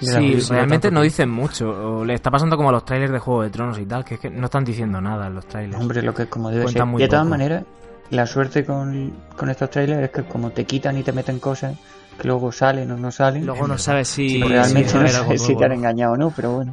Sí, 0.00 0.40
realmente 0.48 0.90
no 0.90 1.02
dicen 1.02 1.28
mucho. 1.30 1.68
O 1.68 2.04
le 2.04 2.14
está 2.14 2.30
pasando 2.30 2.56
como 2.56 2.70
a 2.70 2.72
los 2.72 2.84
trailers 2.84 3.12
de 3.12 3.18
Juego 3.18 3.42
de 3.42 3.50
Tronos 3.50 3.78
y 3.78 3.84
tal, 3.84 4.04
que 4.04 4.14
es 4.14 4.20
que 4.20 4.30
no 4.30 4.46
están 4.46 4.64
diciendo 4.64 5.00
nada 5.00 5.26
en 5.26 5.34
los 5.34 5.46
trailers. 5.46 5.80
Hombre, 5.80 6.02
lo 6.02 6.14
que 6.14 6.22
es 6.22 6.28
como 6.28 6.50
debe 6.50 6.68
ser. 6.68 6.86
muy 6.86 7.02
De 7.02 7.08
todas 7.08 7.26
maneras, 7.26 7.64
la 8.10 8.26
suerte 8.26 8.64
con, 8.64 9.12
con 9.36 9.50
estos 9.50 9.68
trailers 9.70 10.04
es 10.04 10.10
que 10.10 10.22
como 10.24 10.50
te 10.50 10.64
quitan 10.64 10.96
y 10.96 11.02
te 11.02 11.12
meten 11.12 11.38
cosas 11.38 11.76
que 12.20 12.28
luego 12.28 12.52
salen 12.52 12.90
o 12.90 12.96
no 12.96 13.10
salen. 13.10 13.46
Luego 13.46 13.66
no 13.66 13.78
sabes 13.78 14.08
si, 14.08 14.42
realmente 14.42 14.90
si, 14.90 14.98
no 14.98 15.08
sabes 15.08 15.42
si 15.42 15.56
te 15.56 15.64
han 15.64 15.72
engañado 15.72 16.12
o 16.12 16.16
no, 16.16 16.30
pero 16.30 16.52
bueno. 16.52 16.72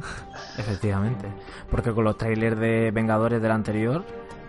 Efectivamente. 0.56 1.26
Porque 1.70 1.92
con 1.92 2.04
los 2.04 2.16
trailers 2.16 2.58
de 2.58 2.90
Vengadores 2.90 3.40
del 3.40 3.50
anterior 3.50 4.04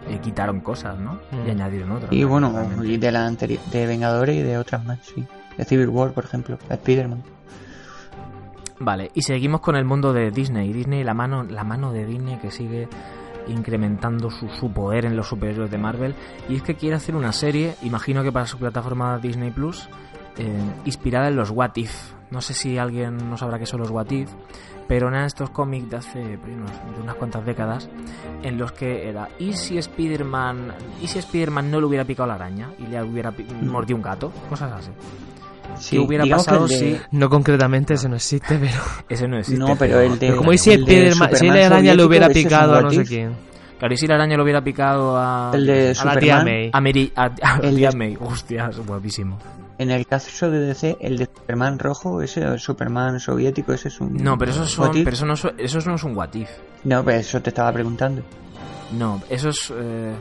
eh, 0.07 0.19
quitaron 0.19 0.59
cosas, 0.59 0.99
¿no? 0.99 1.19
Mm. 1.31 1.47
Y 1.47 1.51
añadieron 1.51 1.91
otras. 1.91 2.11
Y 2.11 2.23
bueno, 2.23 2.53
y 2.83 2.97
de 2.97 3.11
la 3.11 3.29
de 3.29 3.87
Vengadores 3.87 4.35
y 4.35 4.43
de 4.43 4.57
otras 4.57 4.83
más, 4.85 4.99
sí. 5.01 5.25
De 5.57 5.65
Civil 5.65 5.89
War, 5.89 6.11
por 6.11 6.25
ejemplo, 6.25 6.57
de 6.67 6.75
Spider-Man. 6.75 7.23
Vale, 8.79 9.11
y 9.13 9.21
seguimos 9.23 9.59
con 9.61 9.75
el 9.75 9.83
mundo 9.83 10.13
de 10.13 10.31
Disney. 10.31 10.71
Disney, 10.71 11.03
la 11.03 11.13
mano, 11.13 11.43
la 11.43 11.63
mano 11.63 11.91
de 11.91 12.05
Disney 12.05 12.37
que 12.37 12.49
sigue 12.49 12.87
incrementando 13.47 14.29
su, 14.29 14.47
su 14.47 14.71
poder 14.71 15.05
en 15.05 15.15
los 15.15 15.27
superhéroes 15.27 15.71
de 15.71 15.77
Marvel. 15.77 16.15
Y 16.47 16.55
es 16.55 16.61
que 16.61 16.75
quiere 16.75 16.95
hacer 16.95 17.15
una 17.15 17.33
serie, 17.33 17.75
imagino 17.81 18.23
que 18.23 18.31
para 18.31 18.45
su 18.45 18.57
plataforma 18.57 19.17
Disney 19.17 19.51
Plus, 19.51 19.89
eh, 20.39 20.51
inspirada 20.85 21.27
en 21.27 21.35
los 21.35 21.51
What 21.51 21.71
If. 21.75 21.91
No 22.31 22.41
sé 22.41 22.53
si 22.53 22.77
alguien 22.77 23.29
no 23.29 23.37
sabrá 23.37 23.57
qué 23.59 23.65
son 23.65 23.79
los 23.81 23.89
What 23.89 24.09
If, 24.11 24.29
pero 24.87 25.07
eran 25.09 25.25
estos 25.25 25.49
cómics 25.51 25.89
de 25.89 25.97
hace 25.97 26.37
pues, 26.39 26.53
unos- 26.55 26.95
de 26.95 27.01
unas 27.03 27.15
cuantas 27.15 27.45
décadas 27.45 27.89
en 28.43 28.57
los 28.57 28.71
que 28.71 29.07
era 29.09 29.29
¿y 29.39 29.53
si 29.53 29.77
Spider-Man 29.77 30.73
y 31.01 31.07
si 31.07 31.19
Spider-Man 31.19 31.69
no 31.71 31.79
le 31.79 31.85
hubiera 31.87 32.05
picado 32.05 32.27
la 32.27 32.35
araña 32.35 32.69
y 32.79 32.87
le 32.87 33.01
hubiera 33.03 33.31
pi- 33.31 33.45
mordido 33.63 33.97
un 33.97 34.01
gato? 34.03 34.31
Cosas 34.49 34.71
así. 34.71 34.89
Sí, 35.77 35.91
¿Qué 35.95 35.99
hubiera 35.99 36.23
digamos 36.23 36.45
que 36.45 36.49
pasado 36.51 36.67
de- 36.67 36.75
si 36.77 36.97
No 37.11 37.29
concretamente, 37.29 37.93
ese 37.93 38.09
no 38.09 38.15
existe, 38.15 38.57
pero... 38.59 38.79
ese 39.07 39.27
no 39.27 39.37
existe? 39.37 39.59
No, 39.59 39.75
pero 39.75 39.99
el 39.99 40.13
de- 40.19 40.27
pero 40.27 40.37
como 40.37 40.51
Spiderman- 40.53 41.35
si 41.35 41.47
la 41.47 41.65
araña 41.67 41.93
le 41.95 42.03
hubiera 42.03 42.29
picado 42.29 42.75
a 42.75 42.81
no 42.81 42.89
sé 42.91 43.03
quién. 43.05 43.48
Claro, 43.79 43.93
y 43.93 43.97
si 43.97 44.05
la 44.07 44.15
araña 44.15 44.35
le 44.37 44.43
hubiera 44.43 44.61
picado 44.61 45.17
a. 45.17 45.51
El 45.53 45.65
de 45.65 45.95
A 45.99 46.05
la 46.05 46.19
tía 46.19 46.39
Superman, 46.39 46.45
May. 46.45 46.69
A 46.73 46.81
Mary. 46.81 47.13
A, 47.15 47.23
a 47.41 47.59
El 47.63 47.75
tía 47.77 47.89
de- 47.89 47.97
May. 47.97 48.17
Hostia, 48.19 48.67
es 48.69 48.85
guapísimo. 48.85 49.39
en 49.77 49.89
el 49.91 50.05
caso 50.05 50.51
de 50.51 50.59
DC, 50.59 50.97
el 50.99 51.17
de 51.17 51.25
Superman 51.25 51.79
rojo, 51.79 52.21
ese 52.21 52.41
el 52.43 52.59
Superman 52.59 53.19
soviético, 53.21 53.71
ese 53.71 53.87
es 53.87 54.01
un... 54.01 54.17
No, 54.17 54.37
pero 54.37 54.51
esos 54.51 54.69
son. 54.69 54.91
Pero 54.91 55.11
eso 55.11 55.25
no, 55.25 55.33
eso 55.33 55.79
no 55.89 55.95
es 55.95 56.03
un 56.03 56.15
what 56.17 56.33
if. 56.33 56.49
No, 56.83 57.01
pues 57.03 57.27
eso 57.27 57.41
te 57.41 57.49
estaba 57.49 57.71
preguntando. 57.71 58.21
No, 58.97 59.21
eso 59.29 59.49
es. 59.49 59.71
Eh, 59.75 60.13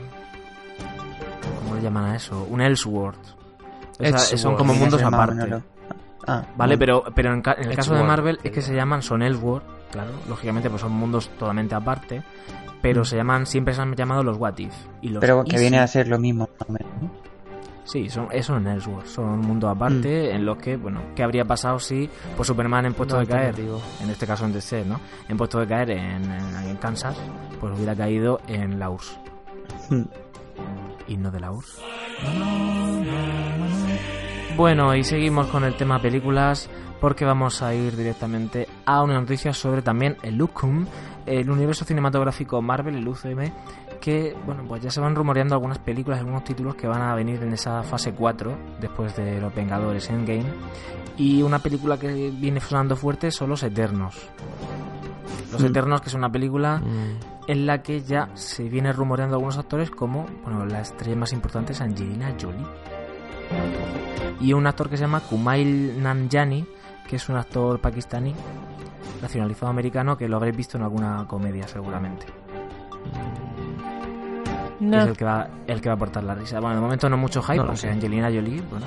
¿Cómo 1.64 1.74
le 1.76 1.82
llaman 1.82 2.04
a 2.04 2.16
eso? 2.16 2.46
Un 2.50 2.60
Elseworld. 2.60 3.18
O 3.18 3.94
sea, 3.98 4.08
Elseworld. 4.08 4.38
son 4.40 4.56
como 4.56 4.74
mundos 4.74 5.02
aparte. 5.02 5.46
lo- 5.46 5.62
Ah, 6.26 6.44
Vale, 6.56 6.76
bueno. 6.76 7.02
pero, 7.04 7.14
pero 7.14 7.32
en, 7.32 7.40
ca- 7.40 7.56
en 7.58 7.70
el 7.70 7.76
caso 7.76 7.94
de 7.94 8.02
Marvel 8.04 8.38
es 8.44 8.50
que 8.52 8.60
se 8.60 8.74
llaman, 8.74 9.00
son 9.02 9.22
Elseworld, 9.22 9.64
claro, 9.90 10.10
lógicamente 10.28 10.68
pues 10.70 10.82
son 10.82 10.92
mundos 10.92 11.28
totalmente 11.38 11.74
aparte, 11.74 12.22
pero 12.82 13.04
se 13.04 13.16
llaman, 13.16 13.46
siempre 13.46 13.74
se 13.74 13.82
han 13.82 13.94
llamado 13.94 14.22
los 14.22 14.36
What 14.38 14.58
If. 14.58 14.74
Y 15.02 15.08
los 15.08 15.20
Pero 15.20 15.42
que 15.44 15.56
Easy- 15.56 15.60
viene 15.62 15.78
a 15.78 15.86
ser 15.86 16.08
lo 16.08 16.18
mismo. 16.18 16.48
Sí, 17.84 18.10
son, 18.10 18.28
eso 18.32 18.54
en 18.58 18.66
Elseworld, 18.66 19.06
son 19.06 19.24
un 19.30 19.40
mundo 19.40 19.66
aparte 19.70 20.30
en 20.34 20.44
los 20.44 20.58
que, 20.58 20.76
bueno, 20.76 21.00
¿qué 21.16 21.22
habría 21.22 21.46
pasado 21.46 21.78
si 21.78 22.08
pues 22.36 22.46
Superman 22.46 22.84
en 22.84 22.92
puesto 22.92 23.14
No 23.14 23.20
de 23.22 23.26
caer, 23.26 23.46
alternativo. 23.46 23.80
en 24.02 24.10
este 24.10 24.26
caso 24.26 24.44
en 24.44 24.52
DC, 24.52 24.84
¿no? 24.84 25.00
En 25.26 25.38
puesto 25.38 25.58
de 25.58 25.66
caer 25.66 25.90
en, 25.92 26.30
en- 26.30 26.56
en 26.68 26.76
Kansas, 26.76 27.16
pues 27.58 27.74
hubiera 27.74 27.96
caído 27.96 28.40
en 28.46 28.78
la 28.78 28.90
URSS. 28.90 29.18
Hmm. 29.88 30.02
Y 31.06 31.16
no 31.16 31.30
de 31.30 31.40
la 31.40 31.50
URSS. 31.50 31.80
Bueno, 34.56 34.94
y 34.94 35.04
seguimos 35.04 35.46
con 35.46 35.64
el 35.64 35.74
tema 35.76 36.00
películas 36.02 36.68
porque 37.00 37.24
vamos 37.24 37.62
a 37.62 37.74
ir 37.74 37.96
directamente 37.96 38.66
a 38.86 39.02
una 39.02 39.14
noticia 39.20 39.52
sobre 39.52 39.82
también 39.82 40.16
el 40.22 40.40
UCUM, 40.40 40.86
el 41.26 41.50
universo 41.50 41.84
cinematográfico 41.84 42.60
Marvel, 42.62 42.96
el 42.96 43.06
UCM, 43.06 43.52
que 44.00 44.34
bueno, 44.46 44.64
pues 44.66 44.82
ya 44.82 44.90
se 44.90 45.00
van 45.00 45.14
rumoreando 45.14 45.54
algunas 45.54 45.78
películas, 45.78 46.20
algunos 46.20 46.44
títulos 46.44 46.74
que 46.74 46.86
van 46.86 47.02
a 47.02 47.14
venir 47.14 47.42
en 47.42 47.52
esa 47.52 47.82
fase 47.82 48.12
4 48.12 48.56
después 48.80 49.14
de 49.16 49.40
Los 49.40 49.54
Vengadores 49.54 50.08
Endgame 50.10 50.46
y 51.16 51.42
una 51.42 51.58
película 51.58 51.98
que 51.98 52.30
viene 52.30 52.60
sonando 52.60 52.96
fuerte 52.96 53.30
son 53.30 53.50
Los 53.50 53.62
Eternos. 53.62 54.16
Los 55.52 55.62
Mm. 55.62 55.66
Eternos, 55.66 56.00
que 56.00 56.08
es 56.08 56.14
una 56.14 56.30
película 56.30 56.78
Mm. 56.78 57.50
en 57.50 57.66
la 57.66 57.82
que 57.82 58.02
ya 58.02 58.28
se 58.34 58.64
viene 58.68 58.92
rumoreando 58.92 59.36
algunos 59.36 59.58
actores 59.58 59.90
como, 59.90 60.26
bueno, 60.44 60.64
la 60.66 60.80
estrella 60.80 61.16
más 61.16 61.32
importante 61.32 61.72
es 61.72 61.80
Angelina 61.80 62.34
Jolie. 62.40 62.66
Y 64.40 64.52
un 64.52 64.66
actor 64.66 64.88
que 64.88 64.96
se 64.96 65.02
llama 65.04 65.20
Kumail 65.20 66.00
Nanjiani, 66.02 66.64
que 67.08 67.16
es 67.16 67.28
un 67.28 67.36
actor 67.36 67.80
pakistaní, 67.80 68.34
nacionalizado 69.22 69.70
americano, 69.70 70.16
que 70.16 70.28
lo 70.28 70.36
habréis 70.36 70.56
visto 70.56 70.76
en 70.76 70.84
alguna 70.84 71.24
comedia 71.26 71.66
seguramente. 71.66 72.26
No. 74.80 74.98
Es 75.02 75.08
el 75.08 75.16
que, 75.16 75.24
va, 75.24 75.48
el 75.66 75.80
que 75.80 75.88
va 75.88 75.94
a 75.94 75.96
aportar 75.96 76.22
la 76.22 76.34
risa. 76.34 76.60
Bueno, 76.60 76.76
de 76.76 76.80
momento 76.82 77.08
no 77.08 77.16
mucho 77.16 77.42
hype, 77.42 77.56
No 77.56 77.64
porque 77.64 77.78
sé. 77.78 77.90
Angelina 77.90 78.28
Jolie, 78.28 78.62
bueno... 78.70 78.86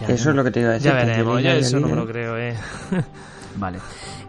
ya 0.00 0.08
Eso 0.08 0.30
es 0.30 0.36
lo 0.36 0.42
que 0.42 0.50
te 0.50 0.60
iba 0.60 0.70
a 0.70 0.72
decir. 0.72 0.90
Ya 0.90 0.96
veremos, 0.96 1.24
yo 1.42 1.48
Angelina 1.50 1.54
eso 1.58 1.80
no 1.80 1.88
me 1.88 1.94
lo 1.96 2.06
creo, 2.06 2.36
eh. 2.36 2.56
Vale. 3.56 3.78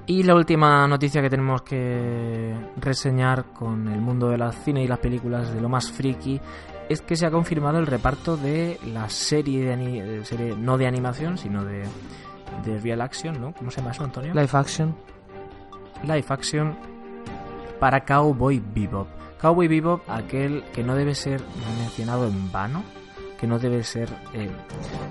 Y 0.06 0.24
la 0.24 0.36
última 0.36 0.88
noticia 0.88 1.22
que 1.22 1.30
tenemos 1.30 1.62
que 1.64 2.54
reseñar 2.78 3.46
con 3.46 3.88
el 3.88 4.00
mundo 4.02 4.30
de 4.30 4.38
la 4.38 4.52
cine 4.52 4.84
y 4.84 4.88
las 4.88 5.00
películas 5.00 5.54
de 5.54 5.62
lo 5.62 5.70
más 5.70 5.92
friki 5.92 6.40
es 6.88 7.02
que 7.02 7.16
se 7.16 7.26
ha 7.28 7.32
confirmado 7.32 7.78
el 7.78 7.86
reparto 7.86 8.36
de 8.38 8.80
la 8.94 9.08
serie, 9.10 9.64
de 9.66 9.74
ani- 9.74 10.00
eh, 10.00 10.22
serie 10.24 10.56
no 10.56 10.78
de 10.78 10.88
animación, 10.88 11.38
sino 11.38 11.64
de, 11.64 11.84
de 12.66 12.80
real 12.80 13.02
action, 13.02 13.40
¿no? 13.40 13.54
¿Cómo 13.54 13.72
se 13.72 13.78
llama 13.82 13.92
eso, 13.92 14.04
Antonio? 14.04 14.34
Live 14.34 14.50
action. 14.54 14.96
Live 16.04 16.26
action 16.30 16.76
para 17.80 18.04
Cowboy 18.06 18.62
Bebop. 18.74 19.08
Cowboy 19.42 19.68
Bebop, 19.68 20.02
aquel 20.10 20.64
que 20.74 20.84
no 20.84 20.96
debe 20.96 21.16
ser 21.16 21.42
mencionado 21.80 22.28
en 22.28 22.52
vano, 22.52 22.84
que 23.40 23.48
no 23.48 23.58
debe 23.60 23.84
ser 23.84 24.10
eh, 24.34 24.50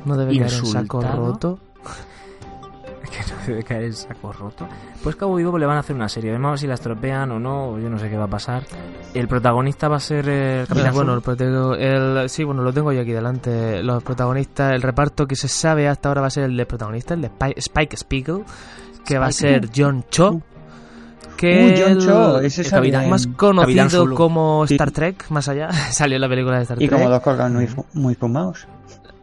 No 0.04 0.16
debe 0.16 0.32
en 0.36 0.48
saco 0.50 0.66
Insultado. 0.98 1.16
roto. 1.26 1.58
que 3.10 3.18
no 3.32 3.46
debe 3.46 3.62
caer 3.62 3.84
en 3.84 3.92
saco 3.94 4.32
roto. 4.32 4.66
Pues 5.02 5.16
Cowboy 5.16 5.42
Bebop 5.42 5.58
le 5.58 5.66
van 5.66 5.76
a 5.76 5.80
hacer 5.80 5.94
una 5.96 6.08
serie. 6.08 6.30
Veremos 6.30 6.48
a 6.48 6.50
ver 6.52 6.58
si 6.58 6.66
la 6.66 6.74
estropean 6.74 7.30
o 7.32 7.38
no, 7.38 7.70
o 7.70 7.78
yo 7.78 7.88
no 7.88 7.98
sé 7.98 8.08
qué 8.10 8.16
va 8.16 8.24
a 8.24 8.28
pasar. 8.28 8.64
El 9.14 9.28
protagonista 9.28 9.88
va 9.88 9.96
a 9.96 10.00
ser 10.00 10.28
el 10.28 10.66
Capitán 10.66 10.88
Eh, 10.92 10.94
bueno, 10.94 11.14
el, 11.14 11.80
el- 11.80 12.28
sí, 12.30 12.44
bueno, 12.44 12.62
lo 12.62 12.72
tengo 12.72 12.92
yo 12.92 13.00
aquí 13.02 13.12
delante. 13.12 13.82
Los 13.82 14.02
protagonistas, 14.02 14.72
el 14.74 14.82
reparto 14.82 15.26
que 15.26 15.36
se 15.36 15.48
sabe 15.48 15.88
hasta 15.88 16.08
ahora 16.08 16.20
va 16.22 16.26
a 16.26 16.30
ser 16.30 16.44
el 16.44 16.56
de 16.56 16.66
protagonista, 16.66 17.14
el 17.14 17.22
de 17.22 17.26
Spike, 17.28 17.58
Spike 17.60 17.96
Spiegel, 17.96 18.44
que 19.04 19.18
va 19.18 19.26
a 19.26 19.32
ser 19.32 19.68
John 19.74 20.04
Cho. 20.10 20.40
Que 21.36 21.72
Uh, 21.72 21.80
John 21.80 21.92
el- 21.92 22.00
Cho, 22.04 22.40
ese 22.40 22.62
el 22.62 22.70
capitán 22.70 23.08
más 23.08 23.28
conocido 23.28 24.12
como. 24.16 24.64
Star 24.64 24.90
Trek, 24.90 25.30
más 25.30 25.48
allá. 25.48 25.70
Salió 25.92 26.16
en 26.16 26.22
la 26.22 26.28
película 26.28 26.56
de 26.56 26.62
Star 26.62 26.82
Y 26.82 26.88
Trek. 26.88 26.98
como 26.98 27.08
dos 27.10 27.20
colgados 27.22 27.52
muy, 27.52 27.68
muy 27.94 28.14
fumados. 28.16 28.66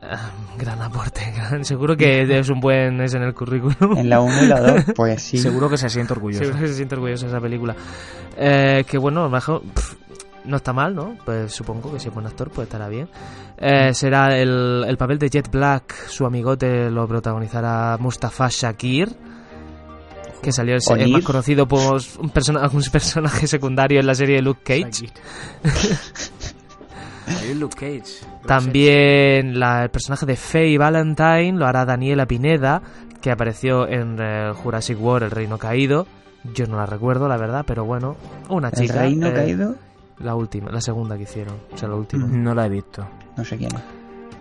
Gran 0.58 0.82
aporte, 0.82 1.34
gran- 1.36 1.66
seguro 1.66 1.98
que 1.98 2.22
es 2.40 2.50
un 2.50 2.60
buen 2.62 3.02
es 3.02 3.14
en 3.14 3.24
el 3.24 3.34
currículum. 3.34 3.98
En 3.98 4.10
la 4.10 4.22
1 4.22 4.44
y 4.44 4.48
la 4.48 4.62
2, 4.62 4.84
pues 4.96 5.22
sí. 5.24 5.38
Seguro 5.38 5.70
que 5.70 5.78
se 5.78 5.90
siente 5.90 6.14
orgulloso. 6.14 6.44
Seguro 6.46 6.62
que 6.62 6.68
se 6.70 6.76
siente 6.76 6.96
orgulloso 6.96 7.26
de 7.26 7.32
esa 7.32 7.42
película. 7.42 7.76
Eh, 8.38 8.86
que 8.88 8.98
bueno, 8.98 9.30
mejor 9.30 9.62
pf, 9.64 9.96
no 10.46 10.56
está 10.58 10.72
mal, 10.72 10.96
¿no? 10.96 11.18
Pues 11.26 11.52
supongo 11.52 11.92
que 11.92 12.00
si 12.00 12.08
es 12.08 12.14
buen 12.14 12.26
actor, 12.26 12.50
pues 12.52 12.68
estará 12.68 12.88
bien. 12.88 13.10
Eh, 13.58 13.94
será 13.94 14.38
el, 14.38 14.86
el 14.88 14.96
papel 14.98 15.20
de 15.20 15.30
Jet 15.30 15.50
Black, 15.52 15.94
su 16.08 16.26
amigote 16.26 16.90
lo 16.90 17.06
protagonizará 17.08 17.98
Mustafa 18.00 18.48
Shakir. 18.50 19.14
Que 20.42 20.52
salió 20.52 20.76
es 20.76 20.88
Onir. 20.88 21.10
más 21.10 21.24
conocido 21.24 21.68
por 21.68 22.00
un, 22.20 22.30
persona, 22.30 22.70
un 22.72 22.84
personaje 22.92 23.48
secundario 23.48 24.00
en 24.00 24.06
la 24.06 24.14
serie 24.16 24.36
de 24.38 24.42
Luke 24.44 24.62
Cage. 24.64 25.10
Ahí 27.28 27.54
Luke 27.56 27.76
Cage. 27.76 28.26
También 28.46 29.60
la- 29.60 29.84
el 29.84 29.90
personaje 29.90 30.26
de 30.26 30.36
Faye 30.36 30.78
Valentine 30.78 31.54
lo 31.54 31.66
hará 31.66 31.86
Daniela 31.86 32.26
Pineda, 32.26 32.82
que 33.22 33.32
apareció 33.32 33.88
en 33.88 34.18
eh, 34.20 34.52
Jurassic 34.54 35.00
World, 35.02 35.24
El 35.26 35.32
Reino 35.32 35.58
Caído. 35.58 36.06
Yo 36.54 36.68
no 36.68 36.78
la 36.78 36.86
recuerdo, 36.86 37.28
la 37.28 37.38
verdad, 37.38 37.64
pero 37.66 37.86
bueno, 37.86 38.16
una 38.50 38.70
El 38.70 38.74
chica. 38.76 39.00
reino 39.02 39.28
eh, 39.28 39.34
caído, 39.34 39.76
La 40.20 40.36
última, 40.36 40.72
la 40.72 40.80
segunda 40.82 41.18
que 41.18 41.24
hicieron, 41.24 41.56
o 41.74 41.78
sea, 41.78 41.90
la 41.90 41.96
última. 41.96 42.28
No 42.28 42.54
la 42.54 42.68
he 42.68 42.70
visto. 42.70 43.08
no 43.36 43.44
sé 43.44 43.58
quién 43.58 43.72
es. 43.76 43.82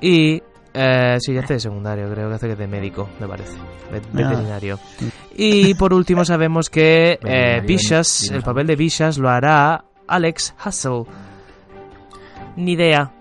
Y, 0.02 0.42
eh, 0.74 1.16
sí, 1.18 1.32
ya 1.32 1.40
hace 1.40 1.54
de 1.54 1.60
secundario, 1.60 2.10
creo 2.12 2.28
que 2.28 2.34
hace 2.34 2.48
que 2.48 2.56
de 2.56 2.66
médico, 2.66 3.08
me 3.20 3.26
parece, 3.26 3.56
Ah, 3.90 3.96
veterinario. 4.12 4.78
Y 5.36 5.72
por 5.74 5.94
último 5.94 6.24
sabemos 6.24 6.68
que 6.68 7.18
eh, 7.24 7.62
Vicious, 7.66 8.30
el 8.30 8.42
papel 8.42 8.66
de 8.66 8.76
Vicious 8.76 9.16
lo 9.18 9.30
hará 9.30 9.82
Alex 10.06 10.54
Hustle. 10.64 11.04
Ni 12.56 12.72
idea. 12.72 13.12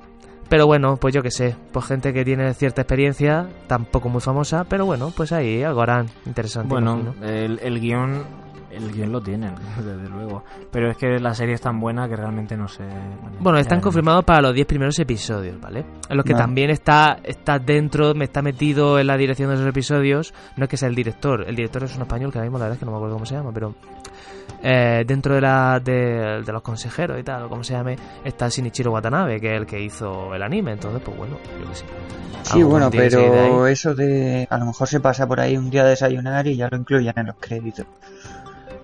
Pero 0.49 0.67
bueno, 0.67 0.97
pues 0.97 1.13
yo 1.13 1.23
qué 1.23 1.31
sé, 1.31 1.55
pues 1.71 1.85
gente 1.85 2.13
que 2.13 2.23
tiene 2.23 2.53
cierta 2.53 2.81
experiencia, 2.81 3.47
tampoco 3.67 4.09
muy 4.09 4.21
famosa, 4.21 4.65
pero 4.65 4.85
bueno, 4.85 5.11
pues 5.15 5.31
ahí 5.31 5.63
algo 5.63 5.81
harán 5.81 6.07
interesante. 6.25 6.69
Bueno, 6.69 7.15
el, 7.23 7.59
el 7.63 7.79
guion 7.79 8.23
el 8.75 8.91
guion 8.91 9.11
lo 9.11 9.21
tienen, 9.21 9.55
desde 9.77 10.09
luego. 10.09 10.43
Pero 10.71 10.91
es 10.91 10.97
que 10.97 11.19
la 11.19 11.33
serie 11.33 11.55
es 11.55 11.61
tan 11.61 11.79
buena 11.79 12.07
que 12.07 12.15
realmente 12.15 12.57
no 12.57 12.67
sé. 12.67 12.83
Bueno, 13.39 13.57
están 13.59 13.81
confirmados 13.81 14.23
para 14.23 14.41
los 14.41 14.53
10 14.53 14.67
primeros 14.67 14.97
episodios, 14.99 15.59
¿vale? 15.59 15.85
En 16.09 16.17
los 16.17 16.25
que 16.25 16.33
también 16.33 16.69
está, 16.69 17.19
está 17.23 17.59
dentro, 17.59 18.13
me 18.13 18.25
está 18.25 18.41
metido 18.41 18.99
en 18.99 19.07
la 19.07 19.17
dirección 19.17 19.49
de 19.49 19.55
esos 19.55 19.67
episodios. 19.67 20.33
No 20.57 20.65
es 20.65 20.69
que 20.69 20.77
sea 20.77 20.89
el 20.89 20.95
director, 20.95 21.45
el 21.47 21.55
director 21.55 21.83
es 21.83 21.95
un 21.95 22.01
español 22.03 22.31
que 22.31 22.37
ahora 22.37 22.45
mismo 22.45 22.59
la 22.59 22.65
verdad 22.65 22.75
es 22.75 22.79
que 22.79 22.85
no 22.85 22.91
me 22.91 22.97
acuerdo 22.97 23.15
cómo 23.15 23.25
se 23.25 23.35
llama, 23.35 23.51
pero 23.53 23.75
eh, 24.65 25.03
dentro 25.05 25.35
de, 25.35 25.41
la, 25.41 25.81
de, 25.83 26.41
los 26.47 26.61
consejeros 26.61 27.19
y 27.19 27.23
tal, 27.23 27.43
o 27.43 27.49
como 27.49 27.65
se 27.65 27.73
llame, 27.73 27.97
está 28.23 28.47
Shinichiro 28.47 28.91
Watanabe, 28.93 29.39
que 29.41 29.53
es 29.53 29.59
el 29.59 29.65
que 29.65 29.81
hizo 29.81 30.33
el 30.33 30.41
anime. 30.41 30.71
Entonces, 30.71 31.01
pues 31.03 31.17
bueno, 31.17 31.37
yo 31.59 31.69
que 31.69 31.75
sé. 31.75 31.85
Sí, 32.43 32.63
bueno, 32.63 32.89
pero 32.89 33.67
eso 33.67 33.93
de 33.93 34.47
a 34.49 34.57
lo 34.57 34.67
mejor 34.67 34.87
se 34.87 34.99
pasa 34.99 35.27
por 35.27 35.39
ahí 35.39 35.57
un 35.57 35.69
día 35.69 35.81
a 35.81 35.87
desayunar 35.87 36.47
y 36.47 36.55
ya 36.55 36.69
lo 36.69 36.77
incluyen 36.77 37.13
en 37.15 37.27
los 37.27 37.35
créditos. 37.39 37.85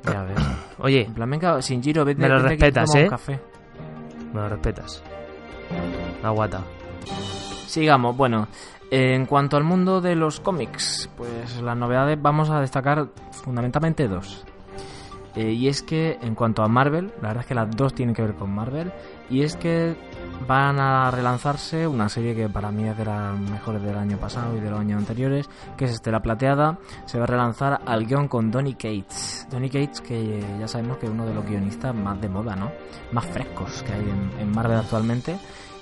Ya 0.06 0.24
ves. 0.24 0.38
Oye, 0.79 1.06
en 1.06 1.13
plan, 1.13 1.29
venga, 1.29 1.60
Shinjiro, 1.60 2.06
vete, 2.06 2.22
me 2.22 2.29
lo 2.29 2.39
respetas, 2.39 2.96
¿eh? 2.96 3.08
Café. 3.10 3.39
Me 4.34 4.41
lo 4.41 4.50
respetas. 4.50 5.03
Aguata. 6.24 6.63
Sigamos, 7.68 8.15
bueno. 8.15 8.48
En 8.91 9.27
cuanto 9.27 9.56
al 9.56 9.63
mundo 9.63 10.01
de 10.01 10.15
los 10.15 10.39
cómics, 10.39 11.12
pues 11.15 11.62
las 11.62 11.77
novedades 11.77 12.20
vamos 12.20 12.50
a 12.50 12.60
destacar 12.60 13.10
fundamentalmente 13.32 14.08
dos. 14.08 14.44
Eh, 15.36 15.51
y 15.51 15.68
es 15.68 15.84
que 15.84 16.18
en 16.22 16.34
cuanto 16.34 16.63
a 16.63 16.68
Marvel, 16.68 17.13
la 17.22 17.27
verdad 17.27 17.41
es 17.41 17.48
que 17.48 17.53
las 17.53 17.70
dos 17.75 17.94
tienen 17.94 18.15
que 18.15 18.24
ver 18.24 18.34
con 18.34 18.50
Marvel, 18.50 18.91
y 19.29 19.44
es 19.44 19.56
que 19.56 19.96
van 20.48 20.79
a 20.79 21.12
relanzarse 21.12 21.88
una 21.88 22.10
serie 22.10 22.36
que 22.36 22.50
para 22.50 22.72
mí 22.72 22.88
es 22.88 22.98
de 22.98 23.05
las 23.05 23.38
mejores 23.38 23.81
del 23.81 23.98
año 23.98 24.17
pasado 24.17 24.55
y 24.58 24.60
de 24.60 24.69
los 24.69 24.79
años 24.79 25.00
anteriores, 25.00 25.50
que 25.77 25.86
es 25.86 25.91
Estela 25.91 26.22
Plateada. 26.22 26.77
Se 27.05 27.17
va 27.17 27.25
a 27.25 27.27
relanzar 27.27 27.81
al 27.86 28.05
guion 28.05 28.27
con 28.27 28.51
Donny 28.51 28.74
Cates. 28.74 29.48
Donny 29.50 29.69
Cates, 29.69 30.01
que 30.01 30.43
ya 30.60 30.67
sabemos 30.67 30.98
que 30.98 31.05
es 31.05 31.12
uno 31.12 31.25
de 31.25 31.34
los 31.34 31.46
guionistas 31.46 31.93
más 31.96 32.19
de 32.22 32.29
moda, 32.29 32.55
¿no? 32.55 32.72
Más 33.12 33.25
frescos 33.25 33.84
que 33.84 33.93
hay 33.93 34.10
en, 34.39 34.51
Marvel 34.51 34.77
actualmente. 34.77 35.38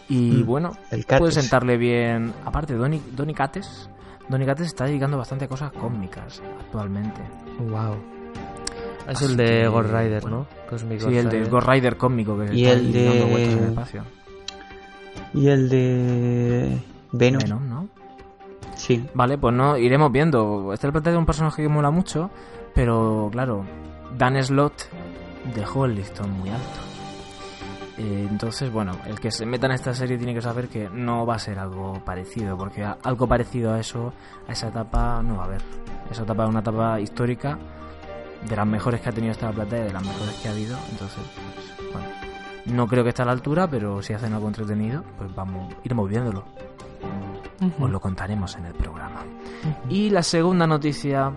Y 0.09 0.43
mm, 0.43 0.45
bueno, 0.45 0.71
puede 1.17 1.31
sentarle 1.31 1.77
bien. 1.77 2.33
Aparte, 2.45 2.75
Donny, 2.75 3.01
Donny 3.11 3.33
Cates. 3.33 3.89
Donny 4.29 4.45
Cates 4.45 4.67
está 4.67 4.85
dedicando 4.85 5.17
bastante 5.17 5.47
cosas 5.47 5.71
cómicas 5.71 6.41
actualmente. 6.59 7.21
Wow. 7.59 8.17
Es 9.07 9.21
el 9.21 9.37
de 9.37 9.67
Ghost 9.69 9.89
Rider, 9.89 10.25
¿no? 10.25 10.45
sí, 10.75 11.17
el 11.17 11.29
de 11.29 11.45
Ghost 11.45 11.67
Rider 11.67 11.95
cómico 11.95 12.37
que 12.37 12.53
y 12.53 12.65
el 12.65 12.91
de... 12.91 13.73
Y 15.33 15.47
el 15.47 15.69
de 15.69 16.81
Venom. 17.11 17.41
Venom, 17.41 17.69
¿no? 17.69 17.87
Sí. 18.75 19.03
Vale, 19.13 19.37
pues 19.37 19.53
no, 19.53 19.77
iremos 19.77 20.11
viendo. 20.11 20.71
Este 20.73 20.87
es 20.87 21.15
un 21.15 21.25
personaje 21.25 21.63
que 21.63 21.69
mola 21.69 21.91
mucho, 21.91 22.29
pero 22.73 23.29
claro, 23.31 23.65
Dan 24.17 24.41
Slot 24.43 24.89
dejó 25.55 25.85
el 25.85 25.95
listón 25.95 26.31
muy 26.31 26.49
alto. 26.49 26.87
Eh, 27.97 28.27
entonces, 28.29 28.71
bueno, 28.71 28.91
el 29.07 29.19
que 29.19 29.31
se 29.31 29.45
meta 29.45 29.65
en 29.65 29.73
esta 29.73 29.93
serie 29.93 30.17
tiene 30.17 30.33
que 30.33 30.41
saber 30.41 30.67
que 30.67 30.87
no 30.89 31.25
va 31.25 31.35
a 31.35 31.39
ser 31.39 31.57
algo 31.57 31.99
parecido, 32.05 32.55
porque 32.55 32.83
algo 32.83 33.27
parecido 33.27 33.73
a 33.73 33.79
eso, 33.79 34.13
a 34.47 34.51
esa 34.51 34.67
etapa, 34.67 35.21
no 35.23 35.37
va 35.37 35.43
a 35.43 35.45
haber. 35.45 35.61
Esa 36.11 36.23
etapa 36.23 36.43
es 36.43 36.49
una 36.49 36.59
etapa 36.59 36.99
histórica 36.99 37.57
de 38.47 38.55
las 38.55 38.67
mejores 38.67 39.01
que 39.01 39.09
ha 39.09 39.11
tenido 39.11 39.31
esta 39.31 39.51
plata 39.51 39.77
y 39.77 39.81
de 39.81 39.93
las 39.93 40.05
mejores 40.05 40.35
que 40.35 40.47
ha 40.47 40.51
habido. 40.51 40.77
Entonces, 40.91 41.23
pues, 41.33 41.91
bueno, 41.91 42.07
no 42.67 42.87
creo 42.87 43.03
que 43.03 43.09
esté 43.09 43.21
a 43.21 43.25
la 43.25 43.31
altura, 43.31 43.67
pero 43.67 44.01
si 44.01 44.13
hacen 44.13 44.33
algo 44.33 44.47
entretenido, 44.47 45.03
pues 45.17 45.33
vamos, 45.33 45.73
iremos 45.83 46.09
viéndolo. 46.09 46.45
Os 47.79 47.89
lo 47.89 47.99
contaremos 47.99 48.55
en 48.55 48.65
el 48.65 48.73
programa. 48.73 49.21
Y 49.89 50.09
la 50.09 50.21
segunda 50.21 50.67
noticia 50.67 51.31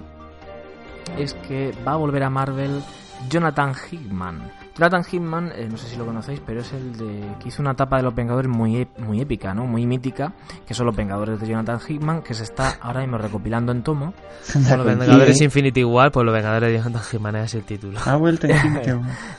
es 1.17 1.35
que 1.35 1.75
va 1.87 1.93
a 1.93 1.97
volver 1.97 2.23
a 2.23 2.31
Marvel 2.31 2.83
Jonathan 3.29 3.75
Hickman 3.75 4.51
Jonathan 4.77 5.05
Hitman, 5.05 5.53
eh, 5.55 5.69
no 5.71 5.77
sé 5.77 5.89
si 5.89 5.97
lo 5.97 6.07
conocéis, 6.07 6.41
pero 6.45 6.61
es 6.61 6.73
el 6.73 6.97
de 6.97 7.35
que 7.41 7.49
hizo 7.49 7.61
una 7.61 7.73
etapa 7.73 7.97
de 7.97 8.03
los 8.05 8.15
Vengadores 8.15 8.50
muy, 8.50 8.87
muy 8.99 9.21
épica, 9.21 9.53
¿no? 9.53 9.67
Muy 9.67 9.87
mítica, 9.87 10.33
que 10.67 10.75
son 10.75 10.87
los 10.87 10.95
Vengadores 10.95 11.41
de 11.41 11.47
Jonathan 11.47 11.81
Hitman, 11.81 12.23
que 12.23 12.35
se 12.35 12.45
está 12.45 12.79
ahora 12.81 13.00
mismo 13.00 13.19
recopilando 13.19 13.73
en 13.73 13.83
tomo. 13.83 14.15
los 14.55 14.87
Vengadores 14.87 15.41
Infinity 15.41 15.81
igual, 15.81 16.11
pues 16.12 16.25
los 16.25 16.35
Vengadores 16.35 16.73
de 16.73 16.79
Jonathan 16.79 17.03
Hitman 17.03 17.37
es 17.37 17.55
el 17.55 17.65
título. 17.65 17.99
Ha 18.07 18.17
vuelto 18.17 18.47
Infinity 18.47 18.91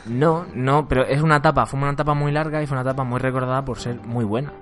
No, 0.08 0.46
no, 0.54 0.88
pero 0.88 1.06
es 1.06 1.22
una 1.22 1.38
etapa, 1.38 1.66
fue 1.66 1.80
una 1.80 1.92
etapa 1.92 2.14
muy 2.14 2.32
larga 2.32 2.62
y 2.62 2.68
fue 2.68 2.76
una 2.76 2.90
etapa 2.90 3.04
muy 3.04 3.20
recordada 3.20 3.64
por 3.64 3.80
ser 3.80 4.00
muy 4.02 4.26
buena, 4.26 4.54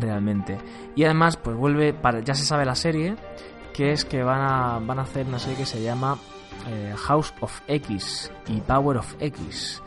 realmente. 0.00 0.58
Y 0.96 1.04
además, 1.04 1.36
pues 1.36 1.56
vuelve, 1.56 1.94
para, 1.94 2.20
ya 2.20 2.34
se 2.34 2.44
sabe 2.44 2.64
la 2.64 2.74
serie, 2.74 3.16
que 3.72 3.92
es 3.92 4.04
que 4.04 4.22
van 4.22 4.40
a, 4.40 4.78
van 4.80 4.98
a 4.98 5.02
hacer 5.02 5.26
una 5.26 5.38
serie 5.38 5.58
que 5.58 5.66
se 5.66 5.82
llama 5.82 6.18
eh, 6.68 6.94
House 6.96 7.32
of 7.40 7.60
X 7.68 8.30
y 8.48 8.60
Power 8.60 8.98
of 8.98 9.14
X 9.20 9.82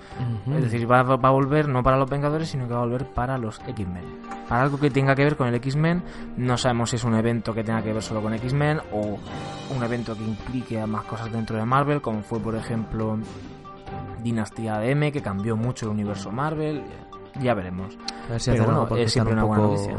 es 0.56 0.63
decir, 0.63 0.89
va, 0.89 0.99
a 0.99 1.30
volver 1.30 1.67
no 1.67 1.84
para 1.84 1.97
los 1.97 2.10
Vengadores, 2.10 2.49
sino 2.49 2.67
que 2.67 2.73
va 2.73 2.80
a 2.80 2.84
volver 2.84 3.06
para 3.06 3.38
los 3.38 3.60
X-Men. 3.67 4.03
Para 4.47 4.63
algo 4.63 4.80
que 4.80 4.89
tenga 4.89 5.15
que 5.15 5.23
ver 5.23 5.36
con 5.36 5.47
el 5.47 5.56
X-Men, 5.56 6.03
no 6.38 6.58
sabemos 6.58 6.89
si 6.89 6.95
es 6.95 7.03
un 7.03 7.15
evento 7.15 7.53
que 7.53 7.63
tenga 7.63 7.82
que 7.82 7.93
ver 7.93 8.01
solo 8.01 8.21
con 8.21 8.34
X-Men 8.34 8.80
o 8.91 9.17
un 9.75 9.84
evento 9.84 10.15
que 10.15 10.23
implique 10.23 10.80
a 10.80 10.88
más 10.88 11.03
cosas 11.03 11.32
dentro 11.32 11.58
de 11.58 11.65
Marvel, 11.65 12.01
como 12.01 12.21
fue, 12.21 12.39
por 12.39 12.56
ejemplo, 12.56 13.17
Dinastía 14.21 14.80
de 14.80 14.91
M, 14.91 15.12
que 15.12 15.21
cambió 15.21 15.56
mucho 15.56 15.86
el 15.86 15.91
universo 15.91 16.32
Marvel. 16.32 16.84
Ya 17.41 17.53
veremos. 17.53 17.97
A 18.27 18.32
ver 18.32 18.41
si 18.41 18.51
Pero 18.51 18.65
bueno, 18.65 18.97
es 18.97 19.12
siempre 19.12 19.34
una 19.34 19.43
buena 19.43 19.63
noticia. 19.63 19.95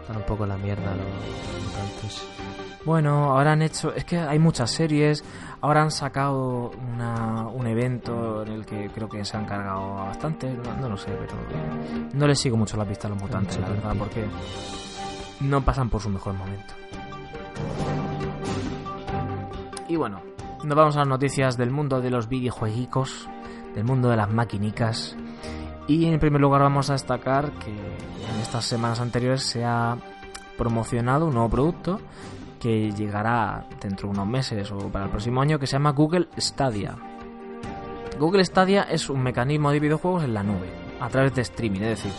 Están 0.00 0.16
un 0.16 0.22
poco 0.24 0.46
la 0.46 0.56
mierda 0.56 0.94
los 0.94 2.67
Bueno, 2.84 3.30
ahora 3.30 3.52
han 3.52 3.62
hecho. 3.62 3.92
Es 3.94 4.04
que 4.04 4.18
hay 4.18 4.38
muchas 4.38 4.70
series. 4.70 5.24
Ahora 5.60 5.82
han 5.82 5.90
sacado 5.90 6.70
un 6.70 7.66
evento 7.66 8.42
en 8.42 8.52
el 8.52 8.64
que 8.64 8.88
creo 8.94 9.08
que 9.08 9.24
se 9.24 9.36
han 9.36 9.44
cargado 9.44 9.96
bastante, 9.96 10.56
no, 10.80 10.88
lo 10.88 10.96
sé, 10.96 11.10
pero 11.10 11.34
no 12.14 12.26
les 12.28 12.38
sigo 12.38 12.56
mucho 12.56 12.76
la 12.76 12.84
pista 12.84 13.08
a 13.08 13.10
los 13.10 13.20
mutantes, 13.20 13.58
la 13.58 13.68
verdad, 13.68 13.96
porque 13.98 14.24
no 15.40 15.60
pasan 15.62 15.90
por 15.90 16.00
su 16.00 16.10
mejor 16.10 16.34
momento. 16.34 16.74
Y 19.88 19.96
bueno, 19.96 20.22
nos 20.62 20.76
vamos 20.76 20.94
a 20.94 21.00
las 21.00 21.08
noticias 21.08 21.56
del 21.56 21.72
mundo 21.72 22.00
de 22.00 22.10
los 22.10 22.28
videojuegos, 22.28 23.28
del 23.74 23.84
mundo 23.84 24.08
de 24.10 24.16
las 24.16 24.30
maquinicas. 24.30 25.16
Y 25.88 26.04
en 26.04 26.20
primer 26.20 26.40
lugar 26.40 26.60
vamos 26.60 26.88
a 26.90 26.92
destacar 26.92 27.50
que 27.52 27.70
en 27.70 28.40
estas 28.40 28.64
semanas 28.64 29.00
anteriores 29.00 29.42
se 29.42 29.64
ha 29.64 29.96
promocionado 30.56 31.26
un 31.26 31.34
nuevo 31.34 31.48
producto 31.48 32.00
que 32.58 32.90
llegará 32.92 33.66
dentro 33.80 34.08
de 34.08 34.14
unos 34.14 34.26
meses 34.26 34.70
o 34.70 34.78
para 34.88 35.06
el 35.06 35.10
próximo 35.10 35.40
año 35.40 35.58
que 35.58 35.66
se 35.66 35.72
llama 35.72 35.92
Google 35.92 36.28
Stadia. 36.38 36.96
Google 38.18 38.44
Stadia 38.44 38.82
es 38.82 39.08
un 39.08 39.22
mecanismo 39.22 39.70
de 39.70 39.80
videojuegos 39.80 40.24
en 40.24 40.34
la 40.34 40.42
nube, 40.42 40.68
a 41.00 41.08
través 41.08 41.34
de 41.34 41.42
streaming, 41.42 41.80
es 41.82 42.02
decir, 42.02 42.12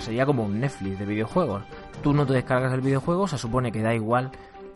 sería 0.00 0.24
como 0.24 0.44
un 0.44 0.60
Netflix 0.60 0.98
de 0.98 1.04
videojuegos. 1.04 1.62
Tú 2.02 2.12
no 2.12 2.26
te 2.26 2.32
descargas 2.32 2.72
el 2.72 2.80
videojuego, 2.80 3.28
se 3.28 3.38
supone 3.38 3.70
que 3.70 3.82
da 3.82 3.94
igual 3.94 4.30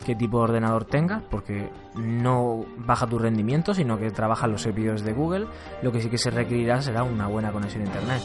qué 0.05 0.15
tipo 0.15 0.37
de 0.37 0.43
ordenador 0.45 0.85
tengas, 0.85 1.21
porque 1.29 1.69
no 1.95 2.65
baja 2.77 3.07
tu 3.07 3.19
rendimiento, 3.19 3.73
sino 3.73 3.97
que 3.97 4.11
trabaja 4.11 4.47
los 4.47 4.61
servidores 4.61 5.03
de 5.03 5.13
Google. 5.13 5.47
Lo 5.81 5.91
que 5.91 6.01
sí 6.01 6.09
que 6.09 6.17
se 6.17 6.29
requerirá 6.29 6.81
será 6.81 7.03
una 7.03 7.27
buena 7.27 7.51
conexión 7.51 7.83
a 7.83 7.85
internet. 7.85 8.21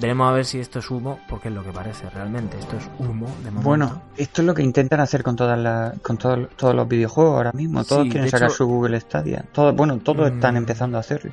Veremos 0.00 0.30
a 0.30 0.32
ver 0.32 0.44
si 0.44 0.60
esto 0.60 0.78
es 0.78 0.90
humo, 0.90 1.18
porque 1.28 1.48
es 1.48 1.54
lo 1.54 1.64
que 1.64 1.72
parece 1.72 2.08
realmente. 2.10 2.56
Esto 2.58 2.76
es 2.76 2.88
humo 2.98 3.26
de 3.42 3.50
momento. 3.50 3.62
Bueno, 3.62 4.02
esto 4.16 4.42
es 4.42 4.46
lo 4.46 4.54
que 4.54 4.62
intentan 4.62 5.00
hacer 5.00 5.24
con 5.24 5.34
todas 5.34 5.58
las, 5.58 5.98
con 6.00 6.16
todos 6.16 6.74
los 6.74 6.88
videojuegos 6.88 7.36
ahora 7.36 7.52
mismo. 7.52 7.84
Todos 7.84 8.06
quieren 8.08 8.30
sacar 8.30 8.50
su 8.50 8.66
Google 8.66 9.00
Stadia. 9.00 9.44
Todo, 9.52 9.72
bueno, 9.72 9.98
todos 9.98 10.30
mm. 10.30 10.34
están 10.34 10.56
empezando 10.56 10.98
a 10.98 11.00
hacerlo. 11.00 11.32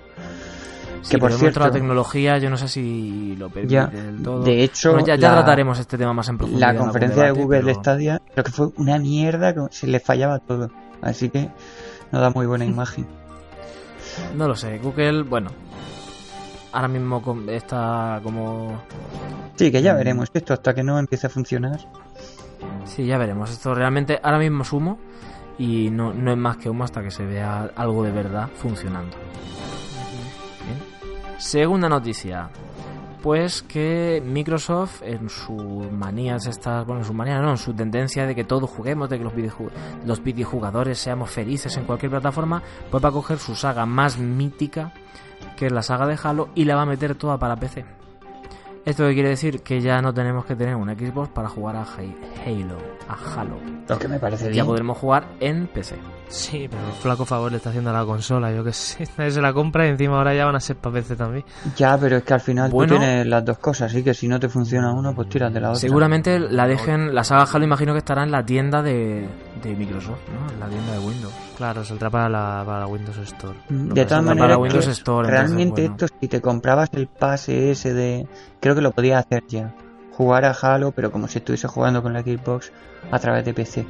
que 1.07 1.17
por 1.19 1.31
cierto, 1.33 1.59
la 1.59 1.69
tecnología, 1.69 2.39
yo 2.39 2.49
no 2.49 2.57
sé 2.57 2.67
si 2.67 3.35
lo 3.35 3.49
permite 3.49 3.87
del 3.87 4.23
todo. 4.23 4.43
De 4.43 4.63
hecho, 4.63 4.97
ya, 5.05 5.17
trataremos 5.17 5.77
este 5.77 5.97
tema 5.97 6.13
más 6.13 6.27
en 6.29 6.39
profundidad. 6.39 6.73
La 6.73 6.79
conferencia 6.79 7.23
de 7.23 7.31
Google 7.31 7.71
Stadia 7.75 8.21
creo 8.33 8.43
que 8.43 8.51
fue 8.51 8.69
una 8.77 8.97
mierda, 8.97 9.53
se 9.69 9.85
le 9.85 9.99
fallaba 9.99 10.39
todo. 10.39 10.71
Así 11.01 11.29
que 11.29 11.49
no 12.11 12.19
da 12.19 12.31
muy 12.31 12.47
buena 12.47 12.65
imagen. 12.75 13.05
No 14.35 14.47
lo 14.47 14.55
sé, 14.55 14.79
Google, 14.79 15.23
bueno, 15.23 15.51
ahora 16.75 16.89
mismo 16.89 17.23
está 17.47 18.19
como... 18.21 18.81
Sí, 19.55 19.71
que 19.71 19.81
ya 19.81 19.93
mm. 19.93 19.97
veremos 19.97 20.29
esto 20.33 20.53
hasta 20.53 20.73
que 20.73 20.83
no 20.83 20.99
empiece 20.99 21.27
a 21.27 21.29
funcionar. 21.29 21.79
Sí, 22.83 23.05
ya 23.05 23.17
veremos. 23.17 23.49
Esto 23.49 23.73
realmente 23.73 24.19
ahora 24.21 24.39
mismo 24.39 24.63
es 24.63 24.73
humo 24.73 24.99
y 25.57 25.89
no, 25.89 26.13
no 26.13 26.31
es 26.31 26.37
más 26.37 26.57
que 26.57 26.69
humo 26.69 26.83
hasta 26.83 27.01
que 27.01 27.11
se 27.11 27.25
vea 27.25 27.71
algo 27.75 28.03
de 28.03 28.11
verdad 28.11 28.49
funcionando. 28.55 29.15
Segunda 31.37 31.87
noticia. 31.87 32.49
Pues 33.23 33.63
que 33.63 34.21
Microsoft 34.23 35.01
en 35.01 35.29
sus 35.29 35.91
manías 35.91 36.45
estas, 36.45 36.85
bueno, 36.85 37.01
en 37.01 37.07
su 37.07 37.13
manía 37.13 37.39
no, 37.39 37.51
en 37.51 37.57
su 37.57 37.73
tendencia 37.73 38.27
de 38.27 38.35
que 38.35 38.43
todos 38.43 38.69
juguemos, 38.69 39.09
de 39.09 39.17
que 39.17 39.23
los, 39.23 39.33
los 40.05 40.23
videojugadores 40.23 40.99
seamos 40.99 41.31
felices 41.31 41.75
en 41.77 41.85
cualquier 41.85 42.11
plataforma, 42.11 42.61
pues 42.91 43.03
va 43.03 43.09
a 43.09 43.11
coger 43.11 43.39
su 43.39 43.55
saga 43.55 43.85
más 43.87 44.19
mítica 44.19 44.93
que 45.55 45.67
es 45.67 45.71
la 45.71 45.81
saga 45.83 46.05
de 46.07 46.17
Halo, 46.21 46.49
y 46.55 46.65
la 46.65 46.75
va 46.75 46.83
a 46.83 46.85
meter 46.85 47.15
toda 47.15 47.37
para 47.37 47.55
PC. 47.55 47.85
Esto 48.85 49.03
quiere 49.09 49.29
decir 49.29 49.61
que 49.63 49.81
ya 49.81 49.99
no 50.01 50.13
tenemos 50.13 50.45
que 50.45 50.55
tener 50.55 50.75
un 50.75 50.89
Xbox 50.89 51.29
para 51.29 51.49
jugar 51.49 51.75
a 51.75 51.81
Halo, 51.83 52.77
a 53.09 53.41
Halo. 53.41 53.57
Lo 53.89 53.97
que 53.97 54.07
me 54.07 54.19
parece 54.19 54.45
Ya 54.45 54.51
bien. 54.51 54.65
podremos 54.67 54.97
jugar 54.97 55.25
en 55.39 55.65
PC. 55.67 55.95
Sí, 56.27 56.67
pero 56.69 56.81
flaco 57.01 57.23
favor 57.25 57.51
le 57.51 57.57
está 57.57 57.69
haciendo 57.69 57.91
a 57.91 57.93
la 57.93 58.03
consola. 58.05 58.51
Yo 58.51 58.63
que 58.63 58.73
sé, 58.73 59.07
nadie 59.17 59.31
se 59.31 59.41
la 59.41 59.53
compra 59.53 59.85
y 59.85 59.89
encima 59.89 60.17
ahora 60.17 60.33
ya 60.33 60.45
van 60.45 60.55
a 60.55 60.59
ser 60.59 60.75
para 60.75 60.95
PC 60.95 61.15
también. 61.15 61.45
Ya, 61.77 61.97
pero 61.97 62.17
es 62.17 62.23
que 62.23 62.33
al 62.33 62.41
final 62.41 62.71
Bueno. 62.71 62.93
tú 62.93 62.99
tienes 62.99 63.27
las 63.27 63.45
dos 63.45 63.57
cosas, 63.59 63.91
así 63.91 64.03
que 64.03 64.13
si 64.13 64.27
no 64.27 64.39
te 64.39 64.49
funciona 64.49 64.91
uno, 64.91 65.13
pues 65.13 65.29
tiras 65.29 65.53
de 65.53 65.59
la 65.61 65.69
otra. 65.69 65.79
Seguramente 65.79 66.39
la 66.39 66.67
dejen, 66.67 67.13
la 67.13 67.23
saga 67.23 67.43
Halo 67.51 67.63
imagino 67.65 67.93
que 67.93 67.99
estará 67.99 68.23
en 68.23 68.31
la 68.31 68.45
tienda 68.45 68.81
de, 68.81 69.27
de 69.61 69.75
Microsoft, 69.75 70.19
¿no? 70.33 70.51
En 70.53 70.59
la 70.59 70.67
tienda 70.67 70.93
de 70.93 70.99
Windows. 70.99 71.33
Claro, 71.57 71.85
saldrá 71.85 72.09
para 72.09 72.27
la, 72.27 72.63
para 72.65 72.79
la 72.81 72.87
Windows 72.87 73.17
Store. 73.17 73.57
De 73.69 74.05
todas 74.05 74.23
para 74.23 74.35
maneras, 74.35 74.57
Windows 74.57 74.87
Store, 74.87 75.27
entonces, 75.27 75.31
realmente 75.55 75.81
bueno. 75.87 75.95
esto, 76.05 76.15
si 76.19 76.27
te 76.27 76.41
comprabas 76.41 76.89
el 76.93 77.07
pase 77.07 77.71
ese 77.71 77.93
de... 77.93 78.27
Creo 78.59 78.75
que 78.75 78.81
lo 78.81 78.91
podías 78.91 79.25
hacer 79.25 79.43
ya. 79.47 79.73
Jugar 80.11 80.43
a 80.45 80.51
Halo, 80.51 80.91
pero 80.91 81.11
como 81.11 81.27
si 81.27 81.37
estuviese 81.37 81.67
jugando 81.67 82.01
con 82.01 82.11
la 82.13 82.21
Xbox 82.23 82.71
a 83.11 83.19
través 83.19 83.45
de 83.45 83.53
PC. 83.53 83.85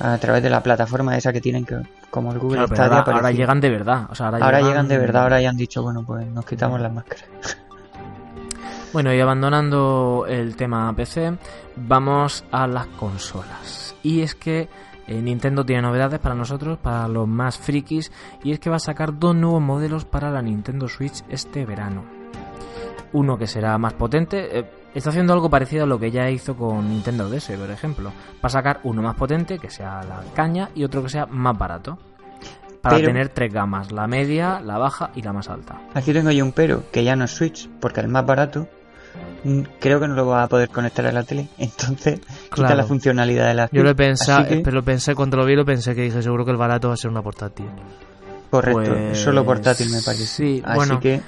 A 0.00 0.18
través 0.18 0.42
de 0.42 0.50
la 0.50 0.62
plataforma 0.62 1.16
esa 1.16 1.32
que 1.32 1.40
tienen 1.40 1.64
que... 1.64 1.76
Como 2.10 2.32
el 2.32 2.38
Google 2.38 2.66
Claro, 2.66 2.74
Stadia 2.74 2.98
ahora, 3.00 3.30
llegan 3.30 3.60
de 3.60 3.70
verdad. 3.70 4.06
O 4.10 4.14
sea, 4.14 4.26
ahora, 4.26 4.44
Ahora 4.44 4.60
llegan 4.62 4.88
de 4.88 4.98
verdad, 4.98 5.22
ahora 5.24 5.40
ya 5.40 5.50
han 5.50 5.56
dicho, 5.56 5.82
bueno, 5.82 6.02
pues 6.04 6.26
nos 6.26 6.44
quitamos 6.44 6.80
las 6.80 6.92
máscaras. 6.92 7.28
Bueno, 8.92 9.14
y 9.14 9.20
abandonando 9.20 10.24
el 10.28 10.56
tema 10.56 10.92
PC, 10.96 11.38
vamos 11.76 12.44
a 12.50 12.66
las 12.66 12.88
consolas. 12.88 13.94
Y 14.02 14.22
es 14.22 14.34
que 14.34 14.68
eh, 15.06 15.22
Nintendo 15.22 15.64
tiene 15.64 15.82
novedades 15.82 16.18
para 16.18 16.34
nosotros, 16.34 16.76
para 16.78 17.06
los 17.06 17.28
más 17.28 17.56
frikis, 17.56 18.10
y 18.42 18.50
es 18.50 18.58
que 18.58 18.68
va 18.68 18.76
a 18.76 18.80
sacar 18.80 19.16
dos 19.16 19.36
nuevos 19.36 19.62
modelos 19.62 20.04
para 20.04 20.30
la 20.30 20.42
Nintendo 20.42 20.88
Switch 20.88 21.22
este 21.28 21.64
verano. 21.64 22.04
Uno 23.12 23.38
que 23.38 23.46
será 23.46 23.78
más 23.78 23.92
potente, 23.94 24.58
eh, 24.58 24.70
está 24.94 25.10
haciendo 25.10 25.32
algo 25.32 25.48
parecido 25.50 25.84
a 25.84 25.86
lo 25.86 25.98
que 25.98 26.10
ya 26.10 26.28
hizo 26.30 26.56
con 26.56 26.88
Nintendo 26.88 27.28
DS, 27.28 27.56
por 27.56 27.70
ejemplo. 27.70 28.10
Va 28.36 28.46
a 28.46 28.48
sacar 28.48 28.80
uno 28.84 29.02
más 29.02 29.14
potente, 29.16 29.58
que 29.58 29.70
sea 29.70 30.02
la 30.02 30.22
caña, 30.34 30.70
y 30.74 30.84
otro 30.84 31.02
que 31.02 31.08
sea 31.08 31.26
más 31.26 31.56
barato. 31.56 31.98
Para 32.82 32.96
Pero- 32.96 33.08
tener 33.08 33.28
tres 33.28 33.52
gamas, 33.52 33.92
la 33.92 34.06
media, 34.06 34.58
la 34.60 34.78
baja 34.78 35.10
y 35.14 35.20
la 35.22 35.32
más 35.34 35.48
alta. 35.50 35.80
Aquí 35.94 36.12
tengo 36.14 36.30
yo 36.30 36.44
un 36.44 36.52
pero, 36.52 36.84
que 36.90 37.04
ya 37.04 37.14
no 37.14 37.24
es 37.26 37.30
Switch, 37.30 37.68
porque 37.78 38.00
el 38.00 38.08
más 38.08 38.24
barato 38.24 38.68
mm, 39.44 39.60
creo 39.78 40.00
que 40.00 40.08
no 40.08 40.14
lo 40.14 40.26
va 40.26 40.44
a 40.44 40.48
poder 40.48 40.70
conectar 40.70 41.04
a 41.06 41.12
la 41.12 41.22
tele. 41.22 41.48
Entonces, 41.58 42.20
quita 42.20 42.48
Claro. 42.50 42.76
la 42.76 42.84
funcionalidad 42.84 43.48
de 43.48 43.54
la 43.54 43.68
Yo 43.70 43.82
lo 43.82 43.94
que, 43.94 44.62
pero 44.64 44.76
lo 44.76 44.82
pensé 44.82 45.14
cuando 45.14 45.36
lo 45.36 45.44
vi, 45.44 45.56
lo 45.56 45.64
pensé 45.66 45.94
que 45.94 46.02
dije 46.02 46.22
seguro 46.22 46.44
que 46.46 46.52
el 46.52 46.56
barato 46.56 46.88
va 46.88 46.94
a 46.94 46.96
ser 46.96 47.10
una 47.10 47.20
portátil. 47.22 47.66
correcto, 48.50 48.80
Pues, 48.82 49.18
solo 49.20 49.44
portátil 49.44 49.90
me 49.90 50.00
parece. 50.02 50.24
sí, 50.26 50.62
Así 50.64 50.74
bueno. 50.76 51.00
que 51.00 51.20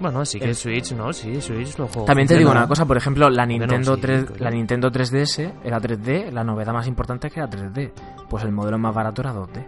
Bueno, 0.00 0.24
sí 0.24 0.38
que 0.38 0.46
El- 0.46 0.54
Switch, 0.54 0.92
¿no? 0.92 1.12
Sí, 1.12 1.40
Switch 1.40 1.76
lo 1.78 1.88
juego. 1.88 2.04
También 2.04 2.28
te 2.28 2.36
digo 2.36 2.50
una 2.50 2.68
cosa, 2.68 2.84
por 2.84 2.96
ejemplo, 2.96 3.28
la 3.30 3.44
Nintendo, 3.44 3.96
sí, 3.96 4.00
3, 4.00 4.24
claro. 4.26 4.44
la 4.44 4.50
Nintendo 4.50 4.90
3DS 4.92 5.52
era 5.64 5.80
3D, 5.80 6.30
la 6.30 6.44
novedad 6.44 6.72
más 6.72 6.86
importante 6.86 7.26
es 7.26 7.32
que 7.32 7.40
era 7.40 7.48
3D. 7.50 7.90
Pues 8.30 8.44
el 8.44 8.52
modelo 8.52 8.78
más 8.78 8.94
barato 8.94 9.22
era 9.22 9.32
2D. 9.34 9.66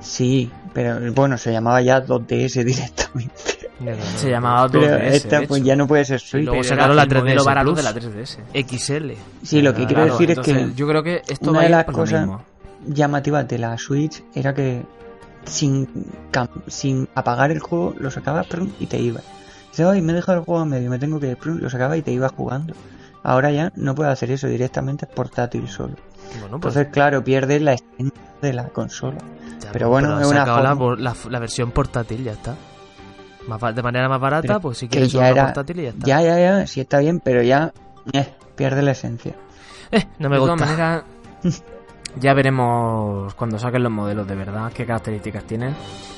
sí, 0.00 0.50
pero 0.72 1.12
bueno, 1.12 1.36
se 1.38 1.52
llamaba 1.52 1.80
ya 1.82 2.04
2DS 2.04 2.64
directamente. 2.64 3.56
Se 4.16 4.30
llamaba 4.30 4.68
2DS. 4.68 4.70
Pero 4.80 4.96
esta 4.98 5.42
pues 5.42 5.62
ya 5.62 5.76
no 5.76 5.86
puede 5.86 6.04
ser 6.04 6.20
Switch. 6.20 6.44
luego 6.44 6.60
Pero 6.62 6.68
sacaron 6.74 6.96
la 6.96 7.02
el 7.02 7.08
modelo 7.14 7.42
3DS 7.42 7.44
barato 7.44 7.74
de 7.74 7.82
la 7.82 7.92
3DS. 7.94 8.38
XL. 8.54 9.12
Sí, 9.42 9.60
lo 9.62 9.72
que 9.74 9.84
quiero 9.86 10.04
Claro, 10.04 10.12
decir 10.18 10.30
es 10.30 10.38
que 10.38 10.72
yo 10.74 10.86
creo 10.88 11.02
que 11.02 11.22
esto 11.28 11.50
una 11.50 11.58
va 11.58 11.60
a 11.60 11.64
de 11.64 11.70
las 11.70 11.84
cosas 11.86 12.28
llamativas 12.86 13.48
de 13.48 13.58
la 13.58 13.76
Switch 13.78 14.22
era 14.34 14.54
que 14.54 14.82
sin, 15.44 15.88
sin 16.68 17.08
apagar 17.14 17.50
el 17.50 17.58
juego 17.60 17.94
lo 17.98 18.10
sacabas 18.10 18.46
y 18.80 18.86
te 18.86 18.98
ibas. 18.98 19.24
Dices, 19.76 19.86
ay, 19.92 20.00
me 20.02 20.12
he 20.12 20.16
dejado 20.16 20.38
el 20.38 20.44
juego 20.44 20.60
a 20.62 20.64
medio, 20.64 20.88
me 20.88 20.98
tengo 20.98 21.20
que 21.20 21.28
ir, 21.32 21.38
lo 21.46 21.68
sacabas 21.68 21.98
y 21.98 22.02
te 22.02 22.10
ibas 22.12 22.32
jugando. 22.32 22.72
Ahora 23.22 23.50
ya 23.50 23.72
no 23.76 23.94
puedes 23.94 24.12
hacer 24.12 24.30
eso, 24.30 24.46
directamente 24.46 25.04
es 25.06 25.12
portátil 25.12 25.68
solo. 25.68 25.94
Bueno, 26.40 26.58
pues 26.60 26.74
Entonces, 26.76 26.88
claro, 26.92 27.22
pierdes 27.22 27.60
la 27.60 27.74
esencia 27.74 28.22
de 28.40 28.52
la 28.52 28.68
consola. 28.68 29.18
ya, 29.60 29.72
pero 29.72 29.88
bueno, 29.90 30.14
han 30.16 30.22
es 30.22 30.28
una 30.28 30.40
sacado 30.40 30.62
la, 30.62 30.76
forma- 30.76 31.02
la, 31.02 31.14
la 31.30 31.38
versión 31.40 31.72
portátil, 31.72 32.24
ya 32.24 32.32
está. 32.32 32.54
Más 33.48 33.74
de 33.74 33.82
manera 33.82 34.08
más 34.08 34.20
barata, 34.20 34.46
Pero 34.46 34.60
pues 34.60 34.78
si 34.78 34.86
que 34.88 34.92
quieres 34.92 35.12
ya 35.12 35.28
era- 35.28 35.44
portátil 35.46 35.80
y 35.80 35.82
ya 35.84 35.88
está. 35.90 36.06
Ya, 36.06 36.22
ya, 36.22 36.38
ya, 36.38 36.66
sí 36.66 36.80
está 36.80 36.98
bien, 37.00 37.20
pero 37.20 37.42
ya 37.42 37.72
eh, 38.12 38.32
pierde 38.54 38.82
la 38.82 38.92
esencia. 38.92 39.34
Eh, 39.92 40.04
no 40.18 40.28
me 40.28 40.36
de 40.36 40.40
todas 40.42 40.58
gusta. 40.58 40.66
maneras, 40.66 41.04
ya 42.20 42.32
veremos 42.34 43.34
cuando 43.34 43.58
saquen 43.58 43.82
los 43.82 43.92
modelos 43.92 44.26
de 44.26 44.34
verdad, 44.36 44.72
qué 44.72 44.86
características 44.86 45.44
tienen. 45.44 45.74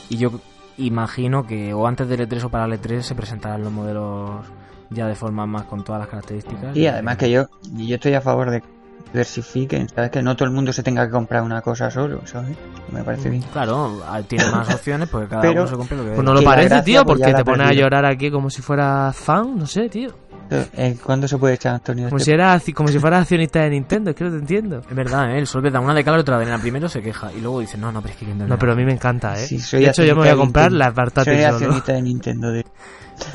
Y 0.08 0.16
yo 0.16 0.30
imagino 0.78 1.46
que 1.46 1.72
o 1.74 1.86
antes 1.86 2.08
del 2.08 2.28
E3 2.28 2.44
o 2.44 2.48
para 2.48 2.64
el 2.64 2.72
E3 2.72 3.02
se 3.02 3.14
presentarán 3.14 3.62
los 3.62 3.72
modelos 3.72 4.46
ya 4.90 5.06
de 5.06 5.14
forma 5.14 5.46
más 5.46 5.64
con 5.64 5.84
todas 5.84 6.00
las 6.00 6.08
características. 6.08 6.74
Y 6.76 6.86
además 6.86 7.16
que 7.18 7.30
yo, 7.30 7.48
yo 7.74 7.96
estoy 7.96 8.14
a 8.14 8.20
favor 8.20 8.50
de 8.50 8.60
que 8.62 8.66
diversifiquen, 9.12 9.88
¿sabes? 9.88 10.10
Que 10.10 10.22
no 10.22 10.36
todo 10.36 10.46
el 10.48 10.54
mundo 10.54 10.72
se 10.72 10.82
tenga 10.82 11.04
que 11.06 11.12
comprar 11.12 11.42
una 11.42 11.60
cosa 11.62 11.90
solo, 11.90 12.20
¿sabes? 12.26 12.56
Me 12.92 13.02
parece 13.02 13.30
bien. 13.30 13.42
Claro, 13.52 14.02
ah, 14.06 14.20
tiene 14.26 14.50
más 14.50 14.68
opciones 14.74 15.08
porque 15.08 15.28
cada 15.28 15.42
Pero- 15.42 15.62
uno 15.62 15.66
se 15.70 15.76
compre 15.76 15.96
lo 15.96 16.04
que 16.04 16.10
Pues 16.10 16.24
no 16.24 16.34
lo 16.34 16.42
parece, 16.42 16.82
tío, 16.82 17.04
pues, 17.04 17.18
porque 17.18 17.34
te 17.34 17.44
pones 17.44 17.66
a 17.68 17.72
llorar 17.72 18.04
aquí 18.04 18.30
como 18.30 18.50
si 18.50 18.62
fuera 18.62 19.12
fan, 19.14 19.58
no 19.58 19.66
sé, 19.66 19.88
tío. 19.88 20.10
Eh, 20.50 20.96
¿Cuándo 21.02 21.28
se 21.28 21.36
puede 21.36 21.54
echar 21.54 21.74
Antonio? 21.74 22.06
Como 22.06 22.16
este 22.16 22.30
si, 22.30 22.34
era, 22.34 22.60
como 22.74 22.88
si 22.88 22.98
fuera 22.98 23.18
accionista 23.18 23.60
de 23.60 23.70
Nintendo, 23.70 24.10
es 24.10 24.16
que 24.16 24.24
no 24.24 24.30
te 24.30 24.38
entiendo. 24.38 24.78
Es 24.78 24.94
verdad, 24.94 25.34
¿eh? 25.34 25.38
el 25.38 25.46
Solve 25.46 25.70
da 25.70 25.80
una 25.80 25.94
de 25.94 26.04
cal 26.04 26.16
y 26.16 26.20
otra 26.20 26.36
de 26.38 26.44
arena. 26.44 26.58
Primero 26.58 26.88
se 26.88 27.02
queja 27.02 27.32
y 27.32 27.40
luego 27.40 27.60
dice, 27.60 27.76
no, 27.76 27.92
no, 27.92 28.00
pero 28.00 28.14
es 28.14 28.20
que... 28.20 28.26
No, 28.26 28.58
pero 28.58 28.72
a 28.72 28.74
mí 28.74 28.84
me 28.84 28.92
encanta, 28.92 29.34
¿eh? 29.34 29.46
Sí, 29.46 29.58
soy 29.58 29.80
de 29.80 29.90
hecho, 29.90 30.04
yo 30.04 30.14
me 30.14 30.22
voy 30.22 30.28
a 30.28 30.36
comprar 30.36 30.70
Nintendo. 30.70 30.84
la 30.84 30.94
portátil 30.94 31.34
Soy 31.34 31.42
accionista 31.44 31.92
de 31.92 32.02
Nintendo. 32.02 32.50
De... 32.50 32.64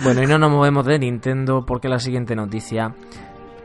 Bueno, 0.04 0.24
y 0.24 0.26
no 0.26 0.38
nos 0.38 0.52
movemos 0.52 0.86
de 0.86 1.00
Nintendo 1.00 1.66
porque 1.66 1.90
la 1.90 2.00
siguiente 2.00 2.36
noticia 2.36 2.96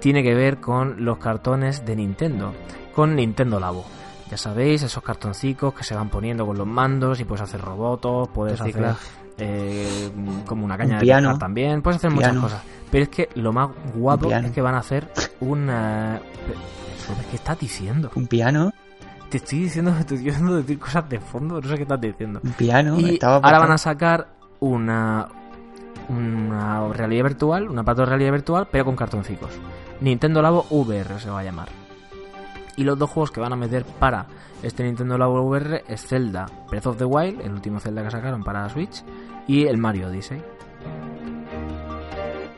tiene 0.00 0.22
que 0.22 0.34
ver 0.34 0.58
con 0.58 1.04
los 1.04 1.18
cartones 1.18 1.84
de 1.84 1.96
Nintendo, 1.96 2.54
con 2.94 3.16
Nintendo 3.16 3.58
Labo. 3.58 3.84
Ya 4.30 4.36
sabéis, 4.36 4.82
esos 4.82 5.02
cartoncicos 5.02 5.72
que 5.72 5.84
se 5.84 5.94
van 5.94 6.10
poniendo 6.10 6.46
con 6.46 6.58
los 6.58 6.66
mandos 6.66 7.18
y 7.20 7.24
puedes 7.24 7.42
hacer 7.42 7.60
robots, 7.60 8.28
puedes 8.32 8.60
hacer. 8.60 8.94
Eh, 9.38 10.10
como 10.46 10.64
una 10.64 10.76
caña 10.76 10.94
Un 10.94 10.98
de 10.98 11.04
piano. 11.04 11.28
pescar 11.28 11.38
también, 11.38 11.82
puedes 11.82 11.96
hacer 11.98 12.10
Piano. 12.10 12.40
muchas 12.40 12.52
cosas. 12.52 12.66
Pero 12.90 13.02
es 13.04 13.08
que 13.10 13.28
lo 13.34 13.52
más 13.52 13.68
guapo 13.94 14.30
es 14.32 14.50
que 14.50 14.60
van 14.60 14.74
a 14.74 14.78
hacer 14.78 15.08
una... 15.40 16.20
¿Qué 17.30 17.36
estás 17.36 17.58
diciendo? 17.58 18.10
Un 18.14 18.26
piano, 18.26 18.72
Te 19.30 19.38
estoy 19.38 19.60
diciendo, 19.60 19.92
te 19.92 20.00
estoy 20.00 20.18
diciendo 20.18 20.56
decir 20.56 20.78
cosas 20.78 21.08
de 21.08 21.20
fondo, 21.20 21.60
no 21.60 21.68
sé 21.68 21.76
qué 21.76 21.82
estás 21.82 22.00
diciendo. 22.00 22.40
un 22.42 22.52
piano. 22.52 22.98
Y 23.00 23.18
ahora 23.22 23.58
van 23.58 23.72
a 23.72 23.78
sacar 23.78 24.28
una 24.60 25.28
una 26.08 26.88
realidad 26.92 27.24
virtual, 27.24 27.68
un 27.68 27.78
aparato 27.78 28.02
de 28.02 28.06
realidad 28.06 28.32
virtual, 28.32 28.68
pero 28.70 28.84
con 28.86 28.96
cartoncicos. 28.96 29.50
Nintendo 30.00 30.40
Labo 30.40 30.66
VR 30.70 31.18
se 31.20 31.28
va 31.30 31.40
a 31.40 31.44
llamar. 31.44 31.68
Y 32.76 32.84
los 32.84 32.98
dos 32.98 33.10
juegos 33.10 33.30
que 33.30 33.40
van 33.40 33.52
a 33.52 33.56
meter 33.56 33.84
para 33.84 34.26
este 34.62 34.84
Nintendo 34.84 35.18
Labo 35.18 35.42
VR 35.42 35.84
es 35.88 36.06
Zelda 36.06 36.46
Breath 36.70 36.86
of 36.86 36.96
the 36.96 37.04
Wild, 37.04 37.40
el 37.40 37.52
último 37.52 37.80
Zelda 37.80 38.02
que 38.02 38.10
sacaron 38.10 38.42
para 38.42 38.62
la 38.62 38.68
Switch, 38.70 39.02
y 39.48 39.66
el 39.66 39.78
Mario 39.78 40.06
Odyssey. 40.08 40.40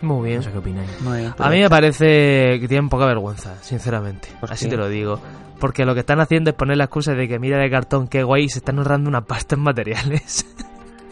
Muy 0.03 0.29
bien. 0.29 0.37
No 0.39 0.43
sé 0.43 0.51
qué 0.53 0.59
opináis. 0.59 1.01
Muy 1.03 1.19
bien, 1.19 1.35
A 1.39 1.51
mí 1.51 1.61
me 1.61 1.69
parece 1.69 2.59
que 2.59 2.67
tienen 2.69 2.89
poca 2.89 3.07
vergüenza, 3.07 3.55
sinceramente. 3.63 4.29
¿Por 4.41 4.51
Así 4.53 4.65
qué? 4.67 4.71
te 4.73 4.77
lo 4.77 4.89
digo. 4.89 5.21
Porque 5.59 5.85
lo 5.85 5.93
que 5.93 6.01
están 6.01 6.21
haciendo 6.21 6.51
es 6.51 6.57
poner 6.57 6.79
la 6.79 6.85
excusa 6.85 7.13
de 7.13 7.29
que 7.29 7.39
mira 7.39 7.59
de 7.59 7.71
cartón, 7.71 8.09
qué 8.09 8.23
guay, 8.23 8.45
y 8.45 8.49
se 8.49 8.61
están 8.61 8.79
ahorrando 8.79 9.09
una 9.11 9.21
pasta 9.23 9.57
en 9.57 9.61
materiales. 9.63 10.47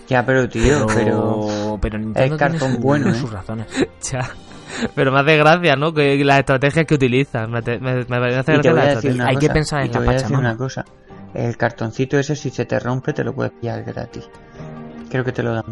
Ya, 0.08 0.24
pero 0.24 0.48
tío, 0.48 0.86
pero... 0.86 1.46
Pero, 1.46 1.78
pero 1.82 1.98
Nintendo 1.98 2.34
es 2.34 2.38
cartón 2.38 2.58
tiene 2.70 2.78
bueno, 2.82 3.10
¿eh? 3.10 3.14
sus 3.14 3.30
razones. 3.30 3.66
ya. 4.10 4.30
Pero 4.94 5.12
me 5.12 5.20
hace 5.20 5.36
gracia, 5.36 5.76
¿no? 5.76 5.92
Que 5.92 6.24
las 6.24 6.38
estrategias 6.38 6.86
que 6.86 6.94
utilizan. 6.94 7.50
Me, 7.50 7.60
te- 7.60 7.78
me- 7.78 8.06
me 8.06 8.16
hace 8.38 8.54
Y 8.54 8.58
gracia 8.58 9.26
Hay 9.26 9.36
que 9.36 9.48
cosa, 9.48 9.52
pensar 9.52 9.82
y 9.82 9.86
en 9.86 9.92
te 9.92 9.98
la 9.98 10.04
voy 10.06 10.14
a 10.14 10.18
decir 10.18 10.36
una 10.36 10.56
cosa. 10.56 10.84
El 11.34 11.58
cartoncito 11.58 12.18
ese, 12.18 12.34
si 12.36 12.48
se 12.48 12.64
te 12.64 12.78
rompe, 12.80 13.12
te 13.12 13.22
lo 13.22 13.34
puedes 13.34 13.52
pillar 13.52 13.82
gratis. 13.84 14.30
Creo 15.10 15.24
que 15.24 15.32
te 15.32 15.42
lo 15.42 15.54
dan. 15.54 15.64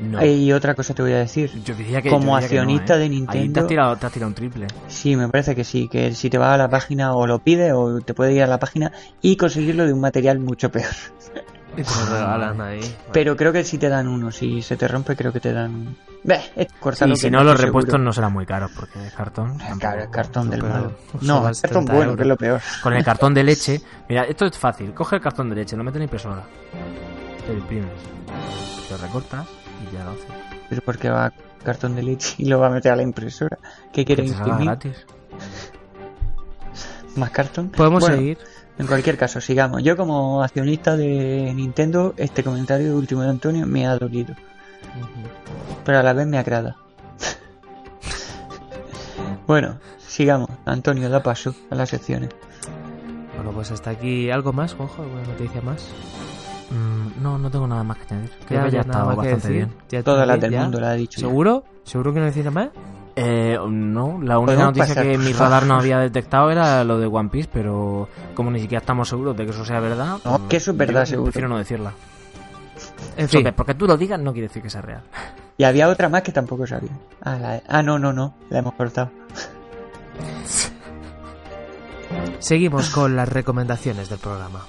No. 0.00 0.24
Y 0.24 0.52
otra 0.52 0.74
cosa 0.76 0.94
te 0.94 1.02
voy 1.02 1.12
a 1.12 1.18
decir. 1.18 1.50
Yo 1.64 1.74
diría 1.74 2.00
que, 2.00 2.08
como 2.08 2.26
yo 2.38 2.46
diría 2.46 2.48
que 2.48 2.54
no, 2.54 2.60
accionista 2.62 2.94
¿eh? 2.94 2.98
de 2.98 3.04
Ahí 3.04 3.10
te 3.10 3.16
Nintendo- 3.16 3.60
has, 3.62 3.66
tirado, 3.66 3.96
te 3.96 4.06
has 4.06 4.12
tirado 4.12 4.28
un 4.28 4.34
triple. 4.34 4.66
Sí, 4.86 5.16
me 5.16 5.28
parece 5.28 5.56
que 5.56 5.64
sí, 5.64 5.88
que 5.88 6.14
si 6.14 6.30
te 6.30 6.38
vas 6.38 6.54
a 6.54 6.56
la 6.56 6.68
página 6.70 7.14
o 7.14 7.26
lo 7.26 7.40
pides 7.40 7.72
o 7.74 8.00
te 8.00 8.14
puedes 8.14 8.34
ir 8.36 8.42
a 8.44 8.46
la 8.46 8.58
página 8.60 8.92
y 9.20 9.36
conseguirlo 9.36 9.86
de 9.86 9.92
un 9.92 10.00
material 10.00 10.38
mucho 10.38 10.70
peor. 10.70 10.86
Y 11.76 11.82
te 11.82 11.90
lo 11.90 12.06
regalan 12.12 12.60
ahí. 12.60 12.80
Pero 13.12 13.36
creo 13.36 13.52
que 13.52 13.64
si 13.64 13.76
te 13.76 13.88
dan 13.88 14.06
uno, 14.06 14.30
si 14.30 14.62
se 14.62 14.76
te 14.76 14.86
rompe 14.86 15.16
creo 15.16 15.32
que 15.32 15.40
te 15.40 15.52
dan. 15.52 15.96
Beh, 16.22 16.40
Sí, 16.56 17.04
que 17.06 17.16
si 17.16 17.30
no, 17.30 17.42
los 17.42 17.60
repuestos 17.60 17.98
no 17.98 18.12
serán 18.12 18.32
muy 18.32 18.46
caros 18.46 18.70
porque 18.76 19.04
es 19.04 19.12
cartón. 19.14 19.58
Claro, 19.80 20.00
es 20.02 20.08
cartón 20.10 20.48
del 20.48 20.62
malo. 20.62 20.92
No, 21.22 21.48
es 21.48 21.60
cartón 21.60 21.82
70 21.86 21.92
bueno, 21.92 22.02
euros. 22.12 22.16
que 22.16 22.22
es 22.22 22.28
lo 22.28 22.36
peor. 22.36 22.60
Con 22.84 22.92
el 22.92 23.04
cartón 23.04 23.34
de 23.34 23.42
leche. 23.44 23.80
Mira, 24.08 24.22
esto 24.24 24.46
es 24.46 24.56
fácil. 24.56 24.92
Coge 24.94 25.16
el 25.16 25.22
cartón 25.22 25.48
de 25.50 25.56
leche, 25.56 25.76
lo 25.76 25.82
metes 25.82 25.96
en 25.96 26.02
impresora. 26.04 26.42
Te 27.46 27.52
imprimes. 27.52 27.90
Lo 28.90 28.96
recortas 28.96 29.46
y 29.88 29.94
ya 29.94 30.04
lo 30.04 30.10
haces. 30.10 30.24
Pero 30.68 30.82
porque 30.82 31.10
va 31.10 31.32
cartón 31.62 31.94
de 31.96 32.02
leche 32.02 32.34
y 32.38 32.46
lo 32.46 32.58
va 32.58 32.68
a 32.68 32.70
meter 32.70 32.92
a 32.92 32.96
la 32.96 33.02
impresora. 33.02 33.58
¿Qué 33.92 34.04
Que 34.04 34.14
quiere 34.14 34.22
te 34.24 34.28
imprimir? 34.30 34.64
gratis. 34.64 35.06
¿Más 37.16 37.30
cartón? 37.30 37.70
Podemos 37.70 38.00
Bueno, 38.00 38.16
seguir. 38.16 38.38
En 38.78 38.86
cualquier 38.86 39.18
caso, 39.18 39.40
sigamos. 39.40 39.82
Yo 39.82 39.96
como 39.96 40.42
accionista 40.42 40.96
de 40.96 41.52
Nintendo, 41.54 42.14
este 42.16 42.44
comentario 42.44 42.96
último 42.96 43.22
de 43.22 43.30
Antonio 43.30 43.66
me 43.66 43.86
ha 43.86 43.98
dolido. 43.98 44.34
Pero 45.84 45.98
a 45.98 46.02
la 46.02 46.12
vez 46.12 46.26
me 46.26 46.38
agrada. 46.38 46.76
Bueno, 49.46 49.78
sigamos. 49.98 50.50
Antonio, 50.66 51.08
da 51.08 51.22
paso 51.22 51.54
a 51.70 51.74
las 51.74 51.88
secciones. 51.88 52.28
Bueno, 53.34 53.52
pues 53.52 53.70
hasta 53.70 53.90
aquí. 53.90 54.30
¿Algo 54.30 54.52
más, 54.52 54.74
Juanjo? 54.74 55.02
¿Alguna 55.02 55.22
noticia 55.22 55.62
más? 55.62 55.88
Mm, 56.70 57.22
no, 57.22 57.38
no 57.38 57.50
tengo 57.50 57.66
nada 57.66 57.82
más 57.82 57.98
que 57.98 58.14
añadir. 58.14 58.30
Creo 58.46 58.60
Ya, 58.60 58.64
que 58.66 58.70
ya 58.72 58.82
que 58.84 58.88
bastante 58.90 59.28
decir. 59.34 59.50
bien. 59.52 59.74
Ya 59.88 60.02
Todas 60.02 60.26
las 60.26 60.36
está 60.36 60.48
del 60.48 60.60
mundo 60.60 60.80
la 60.80 60.90
ha 60.90 60.94
dicho. 60.94 61.20
ya. 61.20 61.26
¿Seguro? 61.26 61.64
¿Seguro 61.84 62.12
que 62.12 62.20
no 62.20 62.26
decís 62.26 62.44
nada 62.44 62.50
más? 62.50 62.68
Eh, 63.16 63.58
no, 63.68 64.20
la 64.22 64.38
única 64.38 64.62
noticia 64.62 64.88
pasar. 64.94 65.04
que 65.04 65.18
mi 65.18 65.32
radar 65.32 65.66
no 65.66 65.74
había 65.78 65.98
detectado 65.98 66.50
era 66.50 66.84
lo 66.84 66.98
de 66.98 67.06
One 67.06 67.30
Piece, 67.30 67.48
pero 67.52 68.08
como 68.34 68.50
ni 68.50 68.60
siquiera 68.60 68.80
estamos 68.80 69.08
seguros 69.08 69.36
de 69.36 69.44
que 69.44 69.50
eso 69.50 69.64
sea 69.64 69.80
verdad, 69.80 70.18
No, 70.24 70.38
pues 70.38 70.42
que 70.50 70.56
eso 70.58 70.70
es 70.72 70.76
verdad, 70.76 71.00
yo 71.00 71.06
seguro. 71.06 71.24
Prefiero 71.32 71.48
no 71.48 71.58
decirla. 71.58 71.92
En 73.16 73.24
Eso 73.24 73.38
fin, 73.38 73.44
que 73.46 73.52
porque 73.52 73.74
tú 73.74 73.86
lo 73.86 73.96
digas 73.96 74.20
no 74.20 74.32
quiere 74.32 74.48
decir 74.48 74.62
que 74.62 74.70
sea 74.70 74.82
real. 74.82 75.02
Y 75.60 75.64
había 75.64 75.88
otra 75.88 76.08
más 76.08 76.22
que 76.22 76.30
tampoco 76.30 76.68
sabía. 76.68 76.92
Ah, 77.20 77.36
la- 77.36 77.62
ah, 77.66 77.82
no, 77.82 77.98
no, 77.98 78.12
no. 78.12 78.32
La 78.48 78.60
hemos 78.60 78.74
cortado. 78.74 79.10
seguimos 82.38 82.90
con 82.90 83.16
las 83.16 83.28
recomendaciones 83.28 84.08
del 84.08 84.20
programa. 84.20 84.60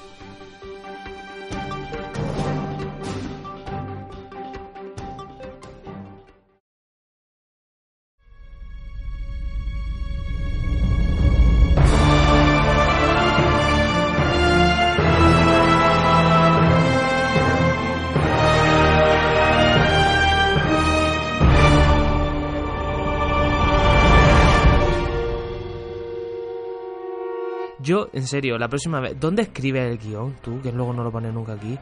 En 28.14 28.26
serio, 28.28 28.58
la 28.58 28.68
próxima 28.68 29.00
vez, 29.00 29.16
¿dónde 29.20 29.44
escribes 29.44 29.92
el 29.92 29.98
guion 29.98 30.36
tú? 30.42 30.62
Que 30.62 30.72
luego 30.72 30.94
no 30.94 31.04
lo 31.04 31.12
pones 31.12 31.34
nunca 31.34 31.54
aquí. 31.54 31.78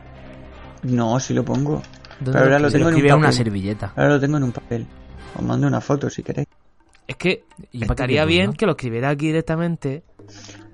No, 0.83 1.19
sí 1.19 1.33
lo 1.33 1.43
pongo. 1.43 1.81
¿Dónde 2.19 2.31
Pero 2.33 2.43
ahora 2.45 2.59
lo 2.59 2.71
tengo 2.71 2.89
en 2.89 2.95
un 2.95 3.01
una 3.05 3.15
papel. 3.17 3.33
servilleta. 3.33 3.93
Ahora 3.95 4.09
lo 4.09 4.19
tengo 4.19 4.37
en 4.37 4.43
un 4.43 4.51
papel. 4.51 4.85
Os 5.35 5.41
mando 5.43 5.67
una 5.67 5.81
foto 5.81 6.09
si 6.09 6.23
queréis. 6.23 6.47
Es 7.07 7.15
que 7.15 7.43
¿Y 7.71 7.79
para 7.79 7.87
qué 7.87 7.93
estaría 7.93 8.25
bien 8.25 8.47
no? 8.47 8.53
que 8.53 8.65
lo 8.65 8.71
escribiera 8.73 9.09
aquí 9.09 9.27
directamente. 9.27 10.03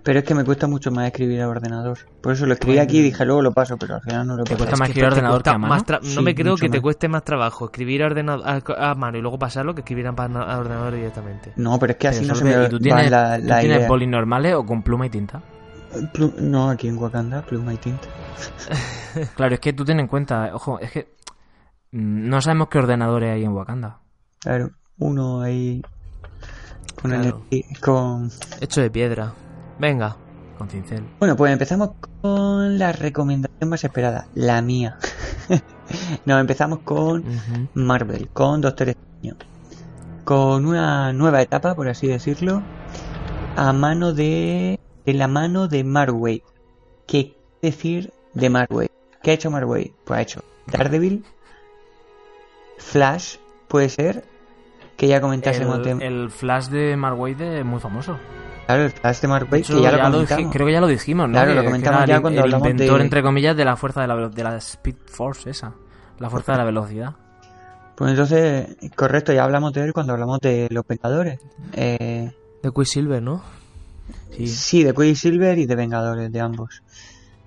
Pero 0.03 0.19
es 0.19 0.25
que 0.25 0.35
me 0.35 0.43
cuesta 0.43 0.67
mucho 0.67 0.91
más 0.91 1.07
escribir 1.07 1.41
a 1.41 1.47
ordenador. 1.47 1.97
Por 2.21 2.33
eso 2.33 2.45
lo 2.45 2.53
escribí 2.53 2.77
aquí 2.77 2.97
y 2.97 3.01
dije 3.03 3.23
luego 3.25 3.41
lo 3.41 3.53
paso, 3.53 3.77
pero 3.77 3.95
al 3.95 4.01
final 4.01 4.27
no 4.27 4.35
lo 4.35 4.43
Te 4.43 4.51
paso. 4.51 4.57
cuesta 4.65 4.75
más 4.75 4.89
escribir 4.89 5.05
a 5.05 5.09
te 5.09 5.13
ordenador 5.15 5.43
que 5.43 5.49
a 5.49 5.57
mano. 5.57 5.73
más 5.73 5.83
Sí, 6.01 6.15
no 6.15 6.21
me 6.23 6.35
creo 6.35 6.55
que 6.57 6.69
te 6.69 6.81
cueste 6.81 7.07
más 7.07 7.23
trabajo 7.23 7.65
escribir 7.65 8.03
a, 8.03 8.07
ordenador, 8.07 8.45
a, 8.45 8.91
a 8.91 8.95
mano 8.95 9.17
y 9.17 9.21
luego 9.21 9.39
pasarlo 9.39 9.73
que 9.73 9.79
escribir 9.81 10.05
a, 10.07 10.09
ordenador 10.11 10.93
directamente. 10.93 11.53
No, 11.55 11.79
pero 11.79 11.93
es 11.93 11.97
que 11.97 12.07
así 12.09 12.19
Pero 12.19 12.33
no 12.33 12.35
se 12.35 12.43
me 12.43 12.51
¿Y 12.65 12.69
tú 12.69 12.75
va 12.75 12.79
tienes, 12.81 13.11
la, 13.11 13.39
tú 13.39 13.47
la 13.47 13.59
tienes 13.61 13.87
bolis 13.87 14.09
normales 14.09 14.53
o 14.55 14.65
con 14.65 14.83
pluma 14.83 15.05
y 15.05 15.09
tinta? 15.09 15.41
Plu- 16.13 16.35
No, 16.37 16.69
aquí 16.69 16.89
en 16.89 16.97
Wakanda, 16.97 17.41
pluma 17.43 17.73
y 17.73 17.77
tinta. 17.77 18.07
Claro, 19.37 19.53
es 19.53 19.59
que 19.61 19.71
tú 19.73 19.85
ten 19.85 19.99
en 20.01 20.07
cuenta, 20.07 20.49
ojo, 20.53 20.79
es 20.79 20.91
que 20.91 21.15
mm, 21.91 22.27
no 22.27 22.41
sabemos 22.41 22.67
qué 22.67 22.79
ordenadores 22.79 23.31
hay 23.31 23.43
en 23.45 23.51
Wakanda. 23.53 23.99
Claro, 24.39 24.71
uno 24.97 25.41
ahí 25.41 25.81
con, 27.01 27.11
Claro. 27.11 27.23
energía- 27.51 27.79
con 27.79 28.29
Hecho 28.59 28.81
de 28.81 28.89
piedra. 28.89 29.31
Venga. 29.79 30.15
Con 30.57 30.69
cincel. 30.69 31.03
Bueno, 31.19 31.35
pues 31.35 31.51
empezamos 31.51 31.91
con 32.21 32.77
la 32.77 32.91
recomendación 32.91 33.69
más 33.69 33.83
esperada, 33.83 34.27
la 34.35 34.61
mía. 34.61 34.97
Nos 36.25 36.39
empezamos 36.39 36.79
con. 36.79 37.23
Marvel, 37.73 38.29
con 38.29 38.61
Doctor 38.61 38.89
Extraño. 38.89 39.35
Con 40.23 40.65
una 40.65 41.11
nueva 41.11 41.41
etapa, 41.41 41.75
por 41.75 41.89
así 41.89 42.07
decirlo, 42.07 42.61
a 43.55 43.73
mano 43.73 44.13
de. 44.13 44.79
de 45.05 45.13
la 45.13 45.27
mano 45.27 45.67
de 45.67 45.83
Marway. 45.83 46.43
¿Qué 47.07 47.35
decir 47.61 48.13
de 48.33 48.49
Marway? 48.49 48.89
¿Qué 49.21 49.31
ha 49.31 49.33
hecho 49.33 49.51
Marway? 49.51 49.93
Pues 50.05 50.17
ha 50.17 50.21
hecho 50.21 50.43
Daredevil, 50.67 51.25
Flash, 52.77 53.37
puede 53.67 53.89
ser, 53.89 54.23
que 54.97 55.07
ya 55.07 55.21
comentásemos 55.21 55.85
El, 55.85 56.01
el 56.01 56.31
flash 56.31 56.67
de 56.67 56.95
Mark 56.95 57.19
Wade 57.19 57.59
es 57.59 57.65
muy 57.65 57.79
famoso. 57.79 58.17
Claro, 58.65 58.83
el 58.83 58.93
De 59.49 59.57
hecho, 59.59 59.75
que 59.75 59.81
ya, 59.81 59.91
lo 59.91 59.97
dij- 59.97 60.11
comentamos. 60.11 60.53
creo 60.53 60.65
que 60.67 60.73
ya 60.73 60.81
lo 60.81 60.87
dijimos, 60.87 61.27
¿no? 61.27 61.33
Claro, 61.33 61.49
Que- 61.51 61.55
lo 61.55 61.63
comentamos 61.65 62.05
ya 62.07 62.15
el- 62.15 62.21
cuando 62.21 62.39
el 62.39 62.43
hablamos 62.45 62.69
inventor, 62.69 62.97
de- 62.97 63.03
entre 63.03 63.21
comillas, 63.23 63.57
de 63.57 63.65
la 63.65 63.75
fuerza 63.75 64.01
de 64.01 64.07
la, 64.07 64.29
de 64.29 64.43
la 64.43 64.55
Speed 64.57 64.95
Force 65.07 65.49
esa. 65.49 65.73
La 66.19 66.29
fuerza 66.29 66.53
de 66.53 66.57
la 66.59 66.63
velocidad. 66.65 67.13
Pues 67.95 68.09
entonces, 68.09 68.75
correcto, 68.95 69.33
ya 69.33 69.43
hablamos 69.43 69.71
de 69.71 69.83
él 69.83 69.93
cuando 69.93 70.13
hablamos 70.13 70.39
de 70.39 70.67
los 70.71 70.83
Vengadores. 70.87 71.39
Eh, 71.73 72.31
De 72.63 72.71
Quicksilver, 72.71 73.21
¿no? 73.21 73.43
Sí. 74.35 74.47
sí, 74.47 74.83
de 74.83 74.95
Quicksilver 74.95 75.59
y 75.59 75.67
de 75.67 75.75
Vengadores, 75.75 76.31
de 76.31 76.39
ambos. 76.39 76.81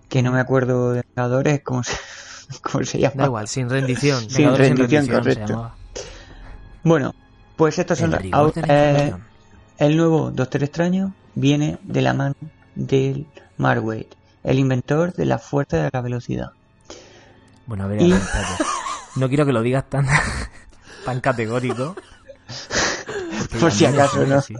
Que 0.08 0.22
no 0.22 0.30
me 0.30 0.38
acuerdo 0.38 0.92
de 0.92 1.02
Vengadores, 1.02 1.62
¿cómo 1.64 1.82
se, 1.82 1.96
cómo 2.62 2.84
se 2.84 3.00
llama? 3.00 3.14
Da 3.16 3.24
igual, 3.24 3.48
sin 3.48 3.68
rendición. 3.68 4.20
Sí, 4.30 4.36
Vengadores 4.42 4.68
sin 4.68 4.76
rendición, 4.76 5.08
correcto. 5.18 5.72
Bueno, 6.84 7.12
pues 7.56 7.78
estos 7.80 7.98
son 7.98 8.06
El 8.06 8.12
los- 8.12 8.22
rigor 8.22 8.52
eh. 8.68 9.14
El 9.78 9.96
nuevo 9.96 10.30
Doctor 10.30 10.62
Extraño 10.62 11.12
viene 11.34 11.78
de 11.82 12.02
la 12.02 12.14
mano 12.14 12.34
del 12.74 13.26
Mark 13.58 13.84
Waid, 13.84 14.06
el 14.44 14.58
inventor 14.58 15.12
de 15.14 15.26
la 15.26 15.38
fuerza 15.38 15.78
de 15.78 15.90
la 15.92 16.00
velocidad. 16.00 16.52
Bueno, 17.66 17.84
a 17.84 17.86
ver, 17.88 18.00
a. 18.00 18.18
No 19.16 19.28
quiero 19.28 19.44
que 19.46 19.52
lo 19.52 19.62
digas 19.62 19.84
tan, 19.88 20.06
tan 21.04 21.20
categórico. 21.20 21.96
Por 23.60 23.72
si 23.72 23.86
acaso, 23.86 24.24
¿no? 24.26 24.36
así. 24.36 24.54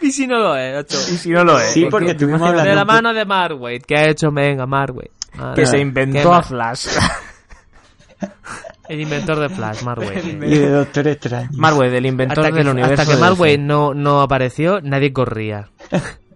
Y 0.00 0.12
si 0.12 0.26
no 0.26 0.38
lo 0.38 0.56
es, 0.56 0.76
ocho. 0.78 0.98
Y 1.12 1.16
si 1.16 1.30
no 1.30 1.44
lo 1.44 1.58
es. 1.60 1.72
Sí, 1.72 1.86
porque 1.90 2.14
hablando- 2.42 2.62
De 2.70 2.74
la 2.74 2.84
mano 2.84 3.12
de 3.12 3.24
Marwade, 3.24 3.80
que 3.80 3.96
ha 3.96 4.08
hecho 4.08 4.30
Venga, 4.30 4.66
Marwade. 4.66 5.10
Que 5.54 5.66
se 5.66 5.76
¿Qué 5.76 5.82
inventó 5.82 6.32
a? 6.32 6.42
Flash. 6.42 6.86
El 8.88 9.00
inventor 9.00 9.38
de 9.38 9.48
Flash, 9.48 9.82
Marwade. 9.82 10.20
Y 10.46 10.58
de 10.58 10.70
Doctor 10.70 11.08
Extraño. 11.08 11.50
Marwade, 11.52 11.98
el 11.98 12.06
inventor 12.06 12.38
hasta 12.38 12.52
que, 12.52 12.58
del 12.58 12.68
universo. 12.68 13.02
hasta 13.02 13.14
que 13.14 13.44
DC. 13.44 13.58
no, 13.58 13.94
no 13.94 14.22
apareció, 14.22 14.80
nadie 14.80 15.12
corría. 15.12 15.70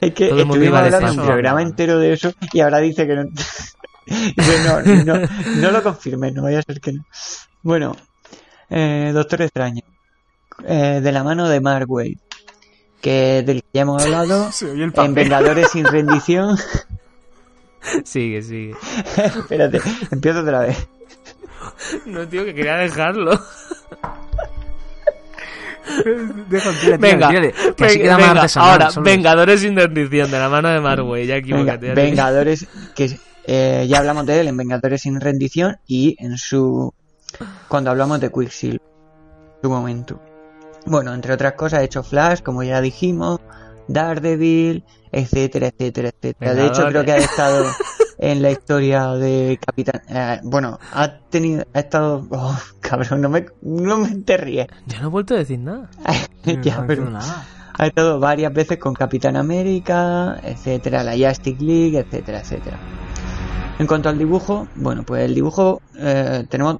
Es 0.00 0.14
que 0.14 0.28
Todo 0.28 0.40
el 0.40 0.46
mundo 0.46 0.64
estuvimos 0.64 0.94
hablando 0.94 1.20
un 1.20 1.26
programa 1.26 1.62
entero 1.62 1.98
de 1.98 2.14
eso 2.14 2.32
y 2.52 2.60
ahora 2.60 2.78
dice 2.78 3.06
que 3.06 3.14
no. 3.14 3.24
Dice, 4.06 4.64
no, 4.64 4.80
no, 5.04 5.28
no 5.56 5.70
lo 5.72 5.82
confirmes, 5.82 6.32
no 6.32 6.44
vaya 6.44 6.60
a 6.60 6.62
ser 6.62 6.80
que 6.80 6.92
no. 6.92 7.04
Bueno, 7.62 7.96
eh, 8.70 9.10
Doctor 9.12 9.42
Extraño. 9.42 9.82
Eh, 10.64 11.00
de 11.02 11.12
la 11.12 11.24
mano 11.24 11.48
de 11.48 11.60
Mark 11.60 11.90
Waid, 11.90 12.18
que 13.02 13.42
del 13.44 13.62
que 13.62 13.68
ya 13.74 13.82
hemos 13.82 14.02
hablado 14.02 14.50
Se 14.52 14.70
oye 14.70 14.84
el 14.84 14.92
en. 14.94 15.14
Vengadores 15.14 15.70
sin 15.70 15.84
rendición. 15.84 16.56
Sigue, 18.04 18.42
sigue. 18.42 18.74
Espérate, 19.16 19.80
empiezo 20.10 20.40
otra 20.40 20.60
vez. 20.60 20.88
No, 22.06 22.26
tío, 22.28 22.44
que 22.44 22.54
quería 22.54 22.76
dejarlo. 22.76 23.38
Venga, 26.98 27.28
tírale, 27.28 27.52
que 27.76 27.84
así 27.84 27.98
venga, 27.98 28.02
queda 28.02 28.18
más 28.18 28.26
venga, 28.28 28.30
artesanal, 28.40 28.70
ahora, 28.72 28.90
solo. 28.90 29.04
Vengadores 29.04 29.60
sin 29.60 29.76
rendición, 29.76 30.30
de 30.30 30.38
la 30.38 30.48
mano 30.48 30.68
de 30.68 30.80
Marwade, 30.80 31.26
ya 31.26 31.34
Venga, 31.34 31.46
equivócate. 31.46 31.86
ya 31.88 31.94
te- 31.94 32.00
Vengadores, 32.02 32.66
que 32.94 33.18
eh, 33.46 33.86
ya 33.88 33.98
hablamos 33.98 34.26
de 34.26 34.40
él 34.40 34.48
en 34.48 34.56
Vengadores 34.56 35.02
sin 35.02 35.20
rendición 35.20 35.76
y 35.86 36.16
en 36.18 36.36
su. 36.38 36.92
cuando 37.68 37.90
hablamos 37.90 38.20
de 38.20 38.30
Quicksilver. 38.30 38.80
Su 39.62 39.70
momento. 39.70 40.20
Bueno, 40.86 41.14
entre 41.14 41.32
otras 41.32 41.52
cosas, 41.54 41.80
ha 41.80 41.82
hecho 41.84 42.02
Flash, 42.02 42.40
como 42.42 42.62
ya 42.62 42.80
dijimos, 42.80 43.40
Daredevil, 43.88 44.84
etcétera, 45.12 45.68
etcétera, 45.68 46.08
etcétera. 46.10 46.54
De 46.54 46.66
hecho, 46.66 46.86
creo 46.88 47.04
que 47.04 47.12
ha 47.12 47.16
estado 47.16 47.64
en 48.18 48.42
la 48.42 48.50
historia 48.50 49.08
de 49.12 49.58
Capitán. 49.64 50.02
eh, 50.08 50.40
bueno, 50.42 50.78
ha 50.92 51.18
tenido. 51.30 51.64
ha 51.72 51.78
estado. 51.80 52.26
Oh, 52.30 52.58
cabrón, 52.80 53.20
no 53.20 53.28
me, 53.28 53.46
no 53.62 53.98
me 53.98 54.14
te 54.16 54.36
ríes. 54.36 54.66
Yo 54.86 55.00
no 55.00 55.06
he 55.06 55.10
vuelto 55.10 55.34
a 55.34 55.38
decir 55.38 55.58
nada. 55.58 55.90
Ya, 56.62 56.84
pero. 56.86 57.10
nada. 57.10 57.44
Ha 57.78 57.86
estado 57.88 58.20
varias 58.20 58.52
veces 58.54 58.78
con 58.78 58.94
Capitán 58.94 59.36
América, 59.36 60.38
etcétera, 60.42 61.02
la 61.02 61.12
Justice 61.12 61.62
League, 61.62 61.98
etcétera, 61.98 62.40
etcétera. 62.40 62.78
En 63.78 63.86
cuanto 63.86 64.08
al 64.08 64.16
dibujo, 64.16 64.68
bueno, 64.76 65.02
pues 65.02 65.24
el 65.24 65.34
dibujo 65.34 65.82
eh, 65.98 66.46
tenemos 66.48 66.78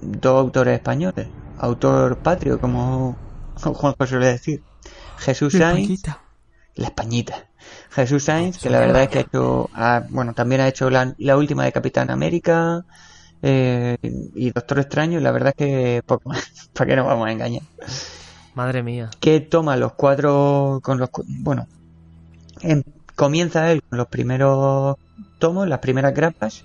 dos 0.00 0.40
autores 0.40 0.74
españoles, 0.74 1.26
autor 1.58 2.16
patrio, 2.18 2.58
como 2.60 3.16
Juanjo 3.56 4.06
suele 4.06 4.28
decir, 4.28 4.62
Jesús 5.18 5.52
Sainz, 5.52 6.02
la 6.76 6.86
Españita, 6.86 7.47
Jesús 7.90 8.24
Sainz, 8.24 8.58
que 8.58 8.70
la 8.70 8.80
verdad 8.80 9.02
es 9.04 9.08
que 9.08 9.18
ha 9.18 9.22
hecho, 9.22 9.70
ha- 9.74 10.04
bueno, 10.10 10.34
también 10.34 10.60
ha 10.60 10.68
hecho 10.68 10.90
la, 10.90 11.14
la 11.18 11.36
última 11.36 11.64
de 11.64 11.72
Capitán 11.72 12.10
América 12.10 12.84
eh, 13.42 13.96
y 14.02 14.50
Doctor 14.50 14.80
Extraño, 14.80 15.18
y 15.18 15.22
la 15.22 15.32
verdad 15.32 15.54
es 15.56 15.66
que 15.66 16.02
poco 16.06 16.30
más, 16.30 16.42
¿para 16.74 16.90
qué 16.90 16.96
nos 16.96 17.06
vamos 17.06 17.28
a 17.28 17.32
engañar? 17.32 17.62
Madre 18.54 18.82
mía. 18.82 19.10
que 19.20 19.40
toma 19.40 19.76
los 19.76 19.92
cuatro 19.94 20.80
con 20.82 20.98
los 20.98 21.10
bueno 21.28 21.66
em- 22.62 22.82
comienza 23.14 23.70
él 23.72 23.80
con 23.88 23.98
los 23.98 24.08
primeros 24.08 24.96
tomos 25.38 25.68
las 25.68 25.78
primeras 25.80 26.14
grapas 26.14 26.64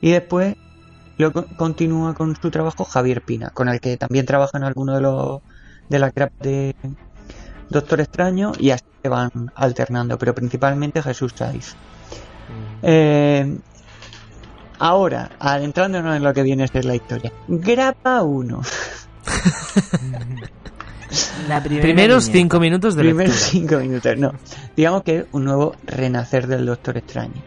y 0.00 0.10
después 0.12 0.56
lo 1.18 1.32
co- 1.32 1.46
continúa 1.56 2.14
con 2.14 2.36
su 2.36 2.50
trabajo 2.50 2.84
Javier 2.84 3.22
Pina 3.22 3.50
con 3.50 3.68
el 3.68 3.80
que 3.80 3.96
también 3.96 4.26
trabaja 4.26 4.58
en 4.58 4.64
alguno 4.64 4.94
de 4.94 5.00
los 5.00 5.40
de 5.88 5.98
la 5.98 6.10
grapa 6.14 6.34
de 6.40 6.74
Doctor 7.70 8.00
Extraño 8.00 8.52
y 8.58 8.70
así 8.70 8.84
se 9.02 9.08
van 9.08 9.30
alternando, 9.54 10.18
pero 10.18 10.34
principalmente 10.34 11.02
Jesús 11.02 11.32
Saiz. 11.34 11.74
Eh, 12.82 13.58
ahora, 14.78 15.30
adentrándonos 15.38 16.16
en 16.16 16.22
lo 16.22 16.34
que 16.34 16.42
viene 16.42 16.64
a 16.64 16.68
ser 16.68 16.84
la 16.84 16.94
historia. 16.94 17.32
Grapa 17.48 18.22
1. 18.22 18.62
La 21.48 21.62
primera 21.62 21.82
Primeros 21.82 22.24
cinco 22.24 22.58
minutos 22.58 22.96
de 22.96 23.02
Primeros 23.02 23.34
lectura. 23.34 23.50
cinco 23.50 23.76
minutos, 23.78 24.18
no. 24.18 24.32
Digamos 24.76 25.02
que 25.02 25.18
es 25.18 25.24
un 25.32 25.44
nuevo 25.44 25.74
renacer 25.86 26.46
del 26.46 26.66
Doctor 26.66 26.96
Extraño. 26.96 27.40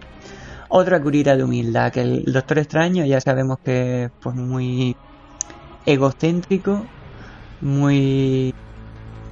Otra 0.69 1.01
curita 1.01 1.35
de 1.35 1.43
humildad, 1.43 1.91
que 1.91 2.01
el 2.01 2.23
Doctor 2.31 2.59
Extraño 2.59 3.05
ya 3.05 3.19
sabemos 3.19 3.59
que 3.63 4.05
es 4.05 4.11
pues 4.21 4.35
muy 4.35 4.95
egocéntrico, 5.85 6.85
muy 7.61 8.53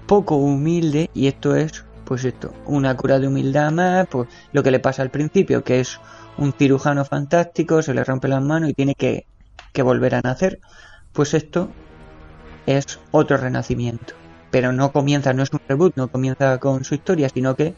poco 0.05 0.35
humilde, 0.35 1.09
y 1.13 1.27
esto 1.27 1.55
es, 1.55 1.85
pues 2.05 2.25
esto, 2.25 2.53
una 2.65 2.95
cura 2.95 3.19
de 3.19 3.27
humildad 3.27 3.71
más, 3.71 4.07
pues 4.07 4.29
lo 4.51 4.63
que 4.63 4.71
le 4.71 4.79
pasa 4.79 5.01
al 5.01 5.09
principio, 5.09 5.63
que 5.63 5.79
es 5.79 5.99
un 6.37 6.53
cirujano 6.53 7.05
fantástico, 7.05 7.81
se 7.81 7.93
le 7.93 8.03
rompe 8.03 8.27
las 8.27 8.41
manos 8.41 8.69
y 8.69 8.73
tiene 8.73 8.95
que, 8.95 9.25
que 9.73 9.81
volver 9.81 10.15
a 10.15 10.21
nacer. 10.21 10.59
Pues 11.13 11.33
esto 11.33 11.69
es 12.65 12.99
otro 13.11 13.37
renacimiento. 13.37 14.13
Pero 14.51 14.71
no 14.71 14.91
comienza, 14.91 15.33
no 15.33 15.43
es 15.43 15.51
un 15.51 15.59
reboot, 15.67 15.95
no 15.95 16.07
comienza 16.07 16.57
con 16.59 16.83
su 16.83 16.95
historia, 16.95 17.29
sino 17.29 17.55
que 17.55 17.73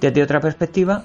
desde 0.00 0.22
otra 0.22 0.40
perspectiva 0.40 1.04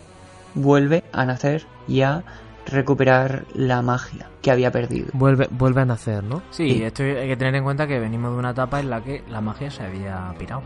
vuelve 0.55 1.03
a 1.11 1.25
nacer 1.25 1.65
y 1.87 2.01
a 2.01 2.23
recuperar 2.69 3.45
la 3.53 3.81
magia 3.81 4.29
que 4.41 4.51
había 4.51 4.71
perdido. 4.71 5.07
Vuelve, 5.13 5.47
vuelve 5.51 5.81
a 5.81 5.85
nacer, 5.85 6.23
¿no? 6.23 6.41
Sí, 6.51 6.71
Sí. 6.75 6.83
esto 6.83 7.03
hay 7.03 7.27
que 7.27 7.35
tener 7.37 7.55
en 7.55 7.63
cuenta 7.63 7.87
que 7.87 7.99
venimos 7.99 8.31
de 8.33 8.37
una 8.39 8.51
etapa 8.51 8.79
en 8.79 8.89
la 8.89 9.03
que 9.03 9.23
la 9.29 9.41
magia 9.41 9.69
se 9.71 9.83
había 9.83 10.33
pirado. 10.37 10.61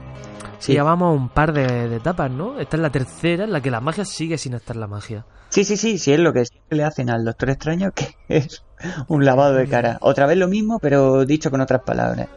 Sí, 0.60 0.74
ya 0.74 0.84
vamos 0.84 1.08
a 1.08 1.12
un 1.12 1.30
par 1.30 1.52
de, 1.54 1.90
de 1.90 1.96
etapas, 1.98 2.32
¿no? 2.32 2.60
Esta 2.60 2.78
es 2.78 2.82
la 2.82 2.90
tercera 2.90 3.44
en 3.44 3.52
la 3.52 3.62
que 3.62 3.70
la 3.72 3.82
magia 3.82 4.06
sigue 4.06 4.38
sin 4.38 4.54
estar 4.54 4.76
la 4.76 4.88
magia. 4.88 5.26
Sí, 5.50 5.64
sí, 5.66 5.76
sí, 5.78 5.98
sí, 5.98 6.14
es 6.14 6.20
lo 6.20 6.32
que 6.34 6.46
siempre 6.46 6.78
le 6.78 6.84
hacen 6.84 7.10
al 7.10 7.26
Doctor 7.26 7.50
Extraño, 7.50 7.92
que 7.92 8.16
es 8.30 8.64
un 9.08 9.26
lavado 9.26 9.54
de 9.56 9.68
cara. 9.68 9.98
Otra 10.02 10.26
vez 10.26 10.38
lo 10.38 10.48
mismo, 10.48 10.80
pero 10.80 11.26
dicho 11.26 11.52
con 11.52 11.60
otras 11.62 11.82
palabras. 11.82 12.28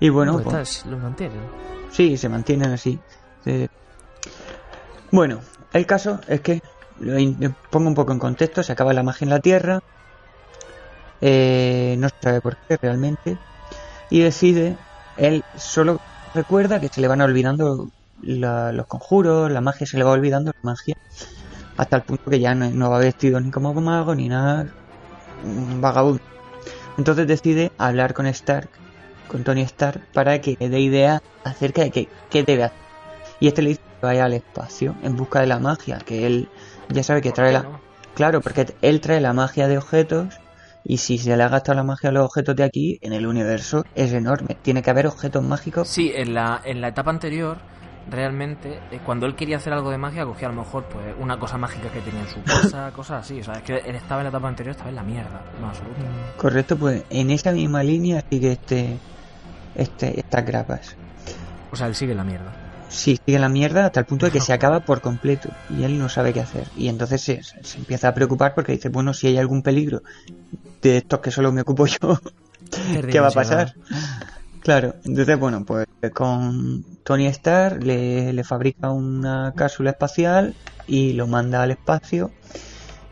Y 0.00 0.08
bueno, 0.10 0.34
Pues 0.34 0.46
pues, 0.46 0.86
lo 0.86 0.98
mantienen. 0.98 1.40
sí, 1.90 2.16
se 2.16 2.28
mantienen 2.28 2.70
así. 2.72 2.98
Eh, 3.46 3.68
Bueno, 5.10 5.40
el 5.72 5.86
caso 5.86 6.20
es 6.28 6.40
que, 6.40 6.62
lo 7.00 7.54
pongo 7.70 7.88
un 7.88 7.94
poco 7.94 8.12
en 8.12 8.18
contexto, 8.18 8.62
se 8.62 8.72
acaba 8.72 8.92
la 8.92 9.02
magia 9.02 9.24
en 9.24 9.30
la 9.30 9.40
Tierra, 9.40 9.80
eh, 11.20 11.96
no 11.98 12.08
sabe 12.20 12.40
por 12.40 12.56
qué 12.56 12.76
realmente, 12.76 13.38
y 14.10 14.20
decide, 14.20 14.76
él 15.16 15.44
solo 15.56 16.00
recuerda 16.34 16.80
que 16.80 16.88
se 16.88 17.00
le 17.00 17.08
van 17.08 17.20
olvidando 17.20 17.88
los 18.22 18.86
conjuros, 18.86 19.50
la 19.50 19.60
magia, 19.60 19.86
se 19.86 19.98
le 19.98 20.04
va 20.04 20.12
olvidando 20.12 20.52
la 20.52 20.70
magia, 20.70 20.96
hasta 21.76 21.96
el 21.96 22.02
punto 22.02 22.30
que 22.30 22.40
ya 22.40 22.54
no, 22.54 22.70
no 22.70 22.90
va 22.90 22.98
vestido 22.98 23.40
ni 23.40 23.50
como 23.50 23.72
mago 23.74 24.14
ni 24.14 24.28
nada, 24.28 24.66
un 25.44 25.80
vagabundo. 25.80 26.22
Entonces 26.98 27.26
decide 27.26 27.72
hablar 27.78 28.14
con 28.14 28.26
Stark, 28.26 28.68
con 29.28 29.44
Tony 29.44 29.62
Stark, 29.62 30.02
para 30.12 30.40
que 30.40 30.56
le 30.60 30.68
dé 30.68 30.80
idea 30.80 31.22
acerca 31.44 31.82
de 31.82 31.90
qué, 31.90 32.08
qué 32.30 32.42
debe 32.42 32.64
hacer. 32.64 32.78
Y 33.40 33.48
este 33.48 33.62
le 33.62 33.70
dice 33.70 33.80
que 34.00 34.06
vaya 34.06 34.26
al 34.26 34.34
espacio 34.34 34.94
en 35.02 35.16
busca 35.16 35.40
de 35.40 35.46
la 35.46 35.58
magia, 35.58 35.98
que 35.98 36.26
él 36.26 36.48
ya 36.92 37.02
sabe 37.02 37.20
que 37.20 37.32
trae 37.32 37.52
la... 37.52 37.80
Claro, 38.14 38.40
porque 38.40 38.66
él 38.82 39.00
trae 39.00 39.20
la 39.20 39.32
magia 39.32 39.68
de 39.68 39.78
objetos 39.78 40.38
y 40.84 40.98
si 40.98 41.18
se 41.18 41.36
le 41.36 41.42
ha 41.42 41.48
gastado 41.48 41.76
la 41.76 41.84
magia 41.84 42.10
a 42.10 42.12
los 42.12 42.24
objetos 42.24 42.56
de 42.56 42.64
aquí, 42.64 42.98
en 43.02 43.12
el 43.12 43.26
universo 43.26 43.84
es 43.94 44.12
enorme. 44.12 44.56
Tiene 44.62 44.82
que 44.82 44.90
haber 44.90 45.06
objetos 45.06 45.42
mágicos. 45.42 45.88
Sí, 45.88 46.12
en 46.14 46.34
la, 46.34 46.60
en 46.64 46.80
la 46.80 46.88
etapa 46.88 47.10
anterior, 47.10 47.58
realmente, 48.10 48.80
eh, 48.90 49.00
cuando 49.04 49.26
él 49.26 49.34
quería 49.34 49.58
hacer 49.58 49.72
algo 49.72 49.90
de 49.90 49.98
magia, 49.98 50.24
cogía 50.24 50.48
a 50.48 50.50
lo 50.50 50.58
mejor 50.58 50.84
pues 50.84 51.04
una 51.20 51.38
cosa 51.38 51.56
mágica 51.56 51.88
que 51.90 52.00
tenía 52.00 52.20
en 52.20 52.28
su 52.28 52.42
casa, 52.42 52.90
cosas 52.96 53.24
así. 53.24 53.40
O 53.40 53.44
sea, 53.44 53.54
es 53.54 53.62
que 53.62 53.76
él 53.76 53.94
estaba 53.94 54.20
en 54.20 54.24
la 54.24 54.30
etapa 54.30 54.48
anterior, 54.48 54.72
estaba 54.72 54.90
en 54.90 54.96
la 54.96 55.04
mierda. 55.04 55.42
No, 55.60 55.68
absoluto. 55.68 56.00
Correcto, 56.36 56.76
pues 56.76 57.04
en 57.10 57.30
esa 57.30 57.52
misma 57.52 57.82
línea 57.82 58.24
sigue 58.28 58.52
este, 58.52 58.98
este, 59.74 60.18
estas 60.18 60.44
grapas. 60.44 60.96
O 61.70 61.76
sea, 61.76 61.86
él 61.86 61.94
sigue 61.94 62.12
en 62.12 62.18
la 62.18 62.24
mierda. 62.24 62.61
Sí, 62.92 63.18
sigue 63.24 63.38
la 63.38 63.48
mierda 63.48 63.86
hasta 63.86 64.00
el 64.00 64.06
punto 64.06 64.26
de 64.26 64.32
que 64.32 64.40
se 64.40 64.52
acaba 64.52 64.80
por 64.80 65.00
completo 65.00 65.48
y 65.70 65.82
él 65.84 65.98
no 65.98 66.08
sabe 66.08 66.32
qué 66.32 66.40
hacer. 66.40 66.66
Y 66.76 66.88
entonces 66.88 67.20
se, 67.20 67.42
se 67.42 67.78
empieza 67.78 68.08
a 68.08 68.14
preocupar 68.14 68.54
porque 68.54 68.72
dice, 68.72 68.90
bueno, 68.90 69.14
si 69.14 69.28
hay 69.28 69.38
algún 69.38 69.62
peligro 69.62 70.02
de 70.82 70.98
estos 70.98 71.20
que 71.20 71.30
solo 71.30 71.52
me 71.52 71.62
ocupo 71.62 71.86
yo, 71.86 72.20
¿qué 73.10 73.20
va 73.20 73.28
a 73.28 73.32
pasar? 73.32 73.74
Claro, 74.60 74.94
entonces 75.04 75.38
bueno, 75.38 75.64
pues 75.64 75.86
con 76.14 76.84
Tony 77.02 77.26
Stark 77.26 77.82
le, 77.82 78.32
le 78.32 78.44
fabrica 78.44 78.90
una 78.90 79.52
cápsula 79.56 79.90
espacial 79.90 80.54
y 80.86 81.14
lo 81.14 81.26
manda 81.26 81.62
al 81.62 81.72
espacio 81.72 82.30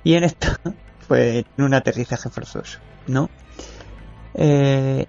y 0.04 0.14
en 0.14 0.24
esta 0.24 0.60
pues 1.08 1.44
tiene 1.56 1.66
un 1.66 1.74
aterrizaje 1.74 2.30
forzoso, 2.30 2.78
¿no? 3.08 3.28
Eh, 4.34 5.06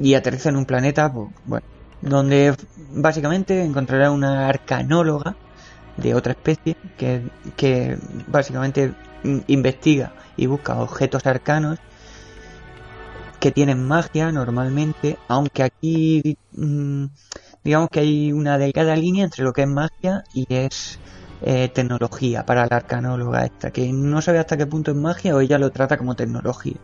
y 0.00 0.14
aterriza 0.14 0.48
en 0.48 0.56
un 0.56 0.64
planeta, 0.64 1.12
pues, 1.12 1.28
bueno, 1.44 1.66
donde 2.00 2.54
básicamente 2.92 3.62
encontrará 3.62 4.10
una 4.10 4.48
arcanóloga 4.48 5.36
de 5.96 6.14
otra 6.14 6.32
especie 6.32 6.76
que, 6.96 7.22
que 7.56 7.98
básicamente 8.28 8.94
investiga 9.48 10.12
y 10.36 10.46
busca 10.46 10.80
objetos 10.80 11.26
arcanos 11.26 11.78
que 13.40 13.52
tienen 13.52 13.86
magia 13.86 14.32
normalmente, 14.32 15.16
aunque 15.28 15.62
aquí 15.62 16.38
mm, 16.52 17.06
digamos 17.64 17.88
que 17.90 18.00
hay 18.00 18.32
una 18.32 18.58
delgada 18.58 18.96
línea 18.96 19.24
entre 19.24 19.44
lo 19.44 19.52
que 19.52 19.62
es 19.62 19.68
magia 19.68 20.24
y 20.32 20.46
es 20.48 20.98
eh, 21.42 21.68
tecnología 21.68 22.44
para 22.44 22.66
la 22.66 22.76
arcanóloga 22.76 23.44
esta, 23.44 23.70
que 23.70 23.92
no 23.92 24.20
sabe 24.22 24.38
hasta 24.38 24.56
qué 24.56 24.66
punto 24.66 24.90
es 24.90 24.96
magia 24.96 25.36
o 25.36 25.40
ella 25.40 25.58
lo 25.58 25.70
trata 25.70 25.96
como 25.96 26.16
tecnología 26.16 26.76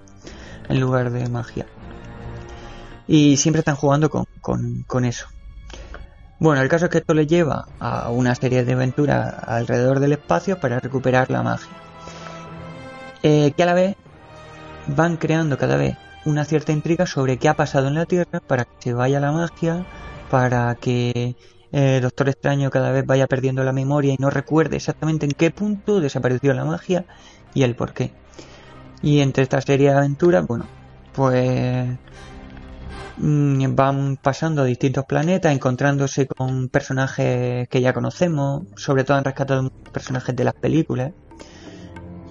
en 0.68 0.80
lugar 0.80 1.10
de 1.10 1.28
magia. 1.28 1.66
Y 3.06 3.36
siempre 3.36 3.60
están 3.60 3.76
jugando 3.76 4.10
con, 4.10 4.26
con, 4.40 4.82
con 4.86 5.04
eso. 5.04 5.26
Bueno, 6.38 6.60
el 6.62 6.68
caso 6.68 6.86
es 6.86 6.90
que 6.90 6.98
esto 6.98 7.14
le 7.14 7.26
lleva 7.26 7.68
a 7.78 8.10
una 8.10 8.34
serie 8.34 8.64
de 8.64 8.72
aventuras 8.72 9.34
alrededor 9.46 10.00
del 10.00 10.12
espacio 10.12 10.58
para 10.60 10.80
recuperar 10.80 11.30
la 11.30 11.42
magia. 11.42 11.72
Eh, 13.22 13.52
que 13.56 13.62
a 13.62 13.66
la 13.66 13.74
vez 13.74 13.96
van 14.86 15.16
creando 15.16 15.56
cada 15.56 15.76
vez 15.76 15.96
una 16.26 16.44
cierta 16.44 16.72
intriga 16.72 17.06
sobre 17.06 17.38
qué 17.38 17.48
ha 17.48 17.54
pasado 17.54 17.88
en 17.88 17.94
la 17.94 18.06
Tierra 18.06 18.40
para 18.40 18.64
que 18.64 18.72
se 18.78 18.92
vaya 18.92 19.20
la 19.20 19.32
magia, 19.32 19.86
para 20.30 20.74
que 20.74 21.36
eh, 21.72 22.00
Doctor 22.02 22.28
Extraño 22.28 22.70
cada 22.70 22.90
vez 22.92 23.06
vaya 23.06 23.26
perdiendo 23.26 23.64
la 23.64 23.72
memoria 23.72 24.12
y 24.12 24.16
no 24.18 24.30
recuerde 24.30 24.76
exactamente 24.76 25.26
en 25.26 25.32
qué 25.32 25.50
punto 25.50 26.00
desapareció 26.00 26.52
la 26.52 26.64
magia 26.64 27.04
y 27.54 27.62
el 27.62 27.74
por 27.76 27.92
qué. 27.92 28.12
Y 29.02 29.20
entre 29.20 29.42
esta 29.44 29.60
serie 29.60 29.90
de 29.90 29.96
aventuras, 29.96 30.46
bueno, 30.46 30.66
pues 31.14 31.88
van 33.16 34.16
pasando 34.16 34.62
a 34.62 34.64
distintos 34.64 35.04
planetas, 35.04 35.52
encontrándose 35.54 36.26
con 36.26 36.68
personajes 36.68 37.68
que 37.68 37.80
ya 37.80 37.92
conocemos, 37.92 38.62
sobre 38.76 39.04
todo 39.04 39.16
han 39.16 39.24
rescatado 39.24 39.70
personajes 39.92 40.34
de 40.34 40.44
las 40.44 40.54
películas. 40.54 41.12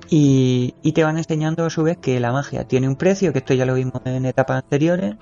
Y, 0.10 0.76
y 0.84 0.92
te 0.92 1.04
van 1.04 1.18
enseñando 1.18 1.66
a 1.66 1.70
su 1.70 1.82
vez 1.84 1.98
que 1.98 2.20
la 2.20 2.32
magia 2.32 2.66
tiene 2.68 2.88
un 2.88 2.96
precio, 2.96 3.32
que 3.34 3.40
esto 3.40 3.54
ya 3.54 3.66
lo 3.66 3.74
vimos 3.74 4.02
en 4.06 4.26
etapas 4.26 4.62
anteriores, 4.64 5.16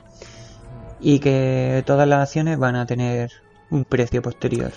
y 1.00 1.20
que 1.20 1.84
todas 1.86 2.08
las 2.08 2.22
acciones 2.24 2.58
van 2.60 2.76
a 2.76 2.86
tener 2.86 3.32
un 3.70 3.86
precio 3.86 4.22
posterior. 4.22 4.72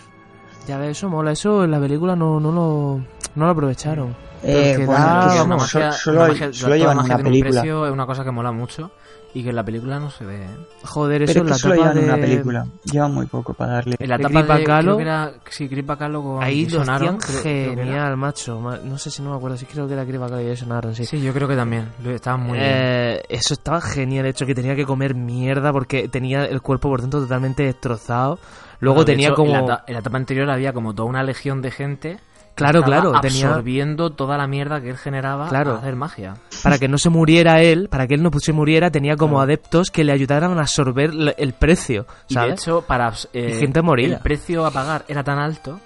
Ya 0.68 0.78
ves, 0.78 0.90
eso 0.98 1.08
mola. 1.08 1.32
Eso 1.32 1.64
en 1.64 1.70
la 1.72 1.80
película 1.80 2.14
no, 2.16 2.38
no, 2.40 2.52
lo, 2.52 2.98
no 3.34 3.44
lo 3.46 3.50
aprovecharon. 3.50 4.14
Eh, 4.42 4.74
bueno, 4.86 5.04
da- 5.04 5.34
vamos, 5.36 5.74
magia- 5.74 5.92
solo, 5.92 6.20
magia- 6.28 6.52
solo 6.52 6.76
llevan 6.76 6.96
magia 6.98 7.14
una 7.16 7.22
tiene 7.24 7.36
un 7.38 7.50
precio, 7.50 7.86
es 7.86 7.92
una 7.92 8.06
cosa 8.06 8.24
que 8.24 8.30
mola 8.30 8.52
mucho 8.52 8.90
y 9.34 9.42
que 9.42 9.50
en 9.50 9.56
la 9.56 9.64
película 9.64 9.98
no 9.98 10.10
se 10.10 10.24
ve. 10.24 10.36
¿eh? 10.44 10.48
Joder, 10.84 11.22
eso 11.22 11.32
Pero 11.32 11.40
en 11.40 11.46
es 11.46 11.50
la 11.50 11.58
solo 11.58 11.74
etapa 11.74 11.94
de... 11.94 12.04
una 12.04 12.16
película. 12.16 12.66
Llevan 12.84 13.12
muy 13.14 13.26
poco 13.26 13.52
para 13.52 13.72
darle. 13.74 13.96
En 13.98 14.08
la 14.08 14.14
etapa 14.16 14.42
de, 14.42 14.64
que 14.96 15.02
era, 15.02 15.32
sí, 15.50 15.66
Gripa 15.66 15.96
con 16.22 16.42
Ahí 16.42 16.62
era. 17.42 17.42
genial, 17.42 18.16
macho. 18.16 18.60
Ma- 18.60 18.78
No 18.82 18.96
sé 18.96 19.10
si 19.10 19.22
no 19.22 19.30
me 19.30 19.36
acuerdo, 19.36 19.56
si 19.56 19.66
creo 19.66 19.86
que 19.88 19.94
era 19.94 20.04
Gripa 20.04 20.28
Kahlo 20.28 20.40
y 20.42 20.48
Jason 20.48 20.70
Aaron, 20.72 20.94
sí. 20.94 21.04
Sí, 21.04 21.20
yo 21.20 21.32
creo 21.32 21.48
que 21.48 21.56
también. 21.56 21.88
Estaba 22.06 22.36
muy 22.36 22.58
bien. 22.58 22.70
Eh, 22.72 23.22
eso 23.28 23.54
estaba 23.54 23.80
genial 23.80 24.26
hecho, 24.26 24.46
que 24.46 24.54
tenía 24.54 24.76
que 24.76 24.84
comer 24.86 25.14
mierda 25.14 25.72
porque 25.72 26.08
tenía 26.08 26.44
el 26.44 26.62
cuerpo 26.62 26.88
por 26.88 27.00
dentro 27.00 27.20
totalmente 27.20 27.64
destrozado. 27.64 28.38
Luego 28.80 28.96
Bueno, 28.98 29.06
tenía 29.06 29.28
hecho, 29.28 29.36
como... 29.36 29.54
En 29.56 29.66
la, 29.66 29.84
en 29.86 29.94
la 29.94 30.00
etapa 30.00 30.16
anterior 30.16 30.48
había 30.50 30.72
como 30.72 30.94
toda 30.94 31.08
una 31.08 31.22
legión 31.22 31.60
de 31.60 31.70
gente. 31.70 32.18
Claro, 32.54 32.82
claro, 32.82 33.12
tenía- 33.20 33.46
Absorbiendo 33.48 34.10
toda 34.10 34.36
la 34.38 34.46
mierda 34.46 34.80
que 34.80 34.90
él 34.90 34.96
generaba 34.96 35.48
Claro. 35.48 35.72
a 35.72 35.78
hacer 35.78 35.96
magia. 35.96 36.34
Para 36.62 36.78
que 36.78 36.86
no 36.88 36.98
se 36.98 37.10
muriera 37.10 37.60
él, 37.62 37.88
para 37.88 38.06
que 38.06 38.14
él 38.14 38.22
no 38.22 38.30
se 38.38 38.52
muriera, 38.52 38.90
tenía 38.90 39.16
como 39.16 39.34
Claro. 39.34 39.42
adeptos 39.44 39.90
que 39.90 40.04
le 40.04 40.12
ayudaran 40.12 40.56
a 40.56 40.60
absorber 40.60 41.10
el 41.36 41.52
precio, 41.54 42.06
Y 42.28 42.34
de 42.36 42.50
hecho, 42.50 42.82
para 42.82 43.12
eh, 43.32 43.54
Y 43.56 43.58
gente 43.60 43.82
moría. 43.82 44.06
el 44.08 44.18
precio 44.20 44.64
a 44.64 44.70
pagar 44.70 45.04
era 45.08 45.24
tan 45.24 45.38
alto 45.38 45.80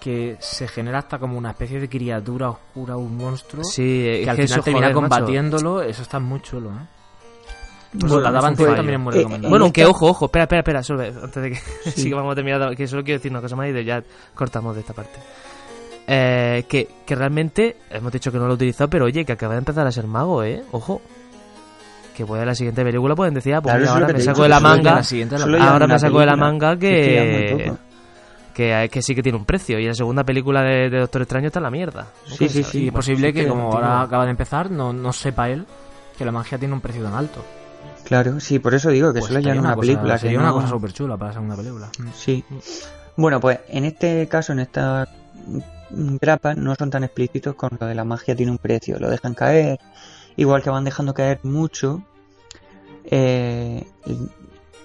que 0.00 0.36
se 0.38 0.68
genera 0.68 0.98
hasta 0.98 1.18
como 1.18 1.36
una 1.36 1.50
especie 1.50 1.80
de 1.80 1.88
criatura 1.88 2.50
oscura, 2.50 2.96
un 2.96 3.16
monstruo. 3.16 3.64
sí, 3.64 3.82
que 3.82 4.22
es 4.22 4.28
al 4.28 4.36
que 4.36 4.42
final 4.46 4.58
eso, 4.58 4.62
termina 4.64 4.86
joder, 4.86 5.02
macho. 5.02 5.14
combatiéndolo. 5.16 5.82
Eso 5.82 6.02
está 6.02 6.20
muy 6.20 6.40
chulo, 6.42 6.70
¿eh? 6.70 6.86
Pues 7.98 8.12
Bueno, 8.12 8.30
la 8.30 8.40
también 8.40 8.94
es 8.94 9.00
muy 9.00 9.14
Eh, 9.14 9.16
recomendable. 9.16 9.48
Bueno, 9.48 9.64
en 9.64 9.68
aunque 9.68 9.84
ojo, 9.86 10.06
ojo, 10.10 10.26
espera, 10.26 10.44
espera, 10.44 10.60
espera, 10.60 10.82
solo, 10.84 11.02
antes 11.24 11.42
de 11.42 11.50
que 11.50 11.56
sí. 11.90 12.08
que 12.08 12.14
vamos 12.14 12.32
a 12.32 12.34
terminar, 12.36 12.76
que 12.76 12.86
solo 12.86 13.02
quiero 13.02 13.18
decir 13.18 13.32
una 13.32 13.40
cosa 13.40 13.56
más 13.56 13.66
y 13.68 13.72
de 13.72 13.84
ya 13.84 14.02
cortamos 14.34 14.74
de 14.74 14.82
esta 14.82 14.92
parte. 14.92 15.18
Eh, 16.10 16.64
que, 16.68 16.88
que 17.04 17.14
realmente 17.14 17.76
hemos 17.90 18.10
dicho 18.10 18.32
que 18.32 18.38
no 18.38 18.46
lo 18.46 18.52
he 18.52 18.54
utilizado, 18.54 18.88
pero 18.88 19.04
oye, 19.04 19.24
que 19.26 19.32
acaba 19.32 19.52
de 19.54 19.58
empezar 19.58 19.86
a 19.86 19.92
ser 19.92 20.06
mago, 20.06 20.42
¿eh? 20.42 20.62
Ojo. 20.72 21.02
Que 22.16 22.24
puede 22.24 22.44
la 22.46 22.54
siguiente 22.54 22.82
película 22.82 23.14
pueden 23.14 23.34
decir, 23.34 23.54
ah, 23.54 23.60
pues 23.60 23.74
Claro, 23.74 23.80
mira, 23.84 23.92
ahora 24.06 24.12
me 24.14 24.20
saco 24.20 24.30
dicho, 24.30 24.42
de 24.44 24.48
la 24.48 24.60
manga, 24.60 24.94
la 24.96 25.02
siguiente 25.04 25.36
ahora 25.36 25.76
una 25.84 25.86
me 25.94 25.98
saco 25.98 26.18
de 26.20 26.26
la 26.26 26.36
manga 26.36 26.76
que 26.76 26.88
que, 26.88 27.66
poco. 27.66 27.78
que, 28.54 29.02
sí 29.02 29.14
que 29.14 29.22
tiene 29.22 29.38
un 29.38 29.44
precio. 29.44 29.78
Y 29.78 29.86
la 29.86 29.94
segunda 29.94 30.24
película 30.24 30.62
de, 30.62 30.88
de 30.90 30.98
Doctor 30.98 31.22
Extraño 31.22 31.46
está 31.48 31.58
en 31.60 31.62
la 31.64 31.70
mierda. 31.70 32.06
Sí, 32.26 32.48
sí, 32.48 32.64
sí. 32.64 32.84
Y 32.84 32.86
es 32.88 32.92
posible 32.94 33.32
que, 33.32 33.42
que 33.42 33.48
como 33.48 33.70
ahora 33.72 34.00
acaba 34.00 34.24
de 34.24 34.30
empezar, 34.30 34.70
no, 34.70 34.92
no 34.92 35.12
sepa 35.12 35.48
él 35.50 35.64
que 36.16 36.24
la 36.24 36.32
magia 36.32 36.58
tiene 36.58 36.74
un 36.74 36.80
precio 36.80 37.02
tan 37.04 37.14
alto. 37.14 37.44
Claro, 38.04 38.40
sí, 38.40 38.58
por 38.58 38.74
eso 38.74 38.88
digo 38.90 39.12
que 39.12 39.20
Pues 39.20 39.28
solo 39.30 39.40
ya 39.40 39.52
en 39.52 39.58
una 39.60 39.74
cosa- 39.74 39.80
película. 39.82 40.14
que 40.14 40.20
Sería 40.20 40.38
una 40.38 40.48
no- 40.48 40.54
cosa 40.54 40.68
súper 40.68 40.92
chula 40.92 41.16
para 41.18 41.28
la 41.28 41.32
segunda 41.34 41.54
película. 41.56 41.88
Sí. 42.14 42.42
Bueno, 43.16 43.38
pues 43.38 43.60
en 43.68 43.84
este 43.84 44.26
caso, 44.26 44.52
en 44.52 44.60
esta 44.60 45.06
mm, 45.90 46.16
grapa, 46.20 46.54
no 46.54 46.74
son 46.74 46.90
tan 46.90 47.04
explícitos 47.04 47.54
con 47.54 47.70
lo 47.80 47.86
de 47.86 47.94
la 47.94 48.04
magia 48.04 48.36
tiene 48.36 48.52
un 48.52 48.58
precio. 48.58 48.98
Lo 48.98 49.10
dejan 49.10 49.34
caer, 49.34 49.80
igual 50.36 50.62
que 50.62 50.70
van 50.70 50.84
dejando 50.84 51.14
caer 51.14 51.40
mucho. 51.44 52.02
eh, 53.10 53.84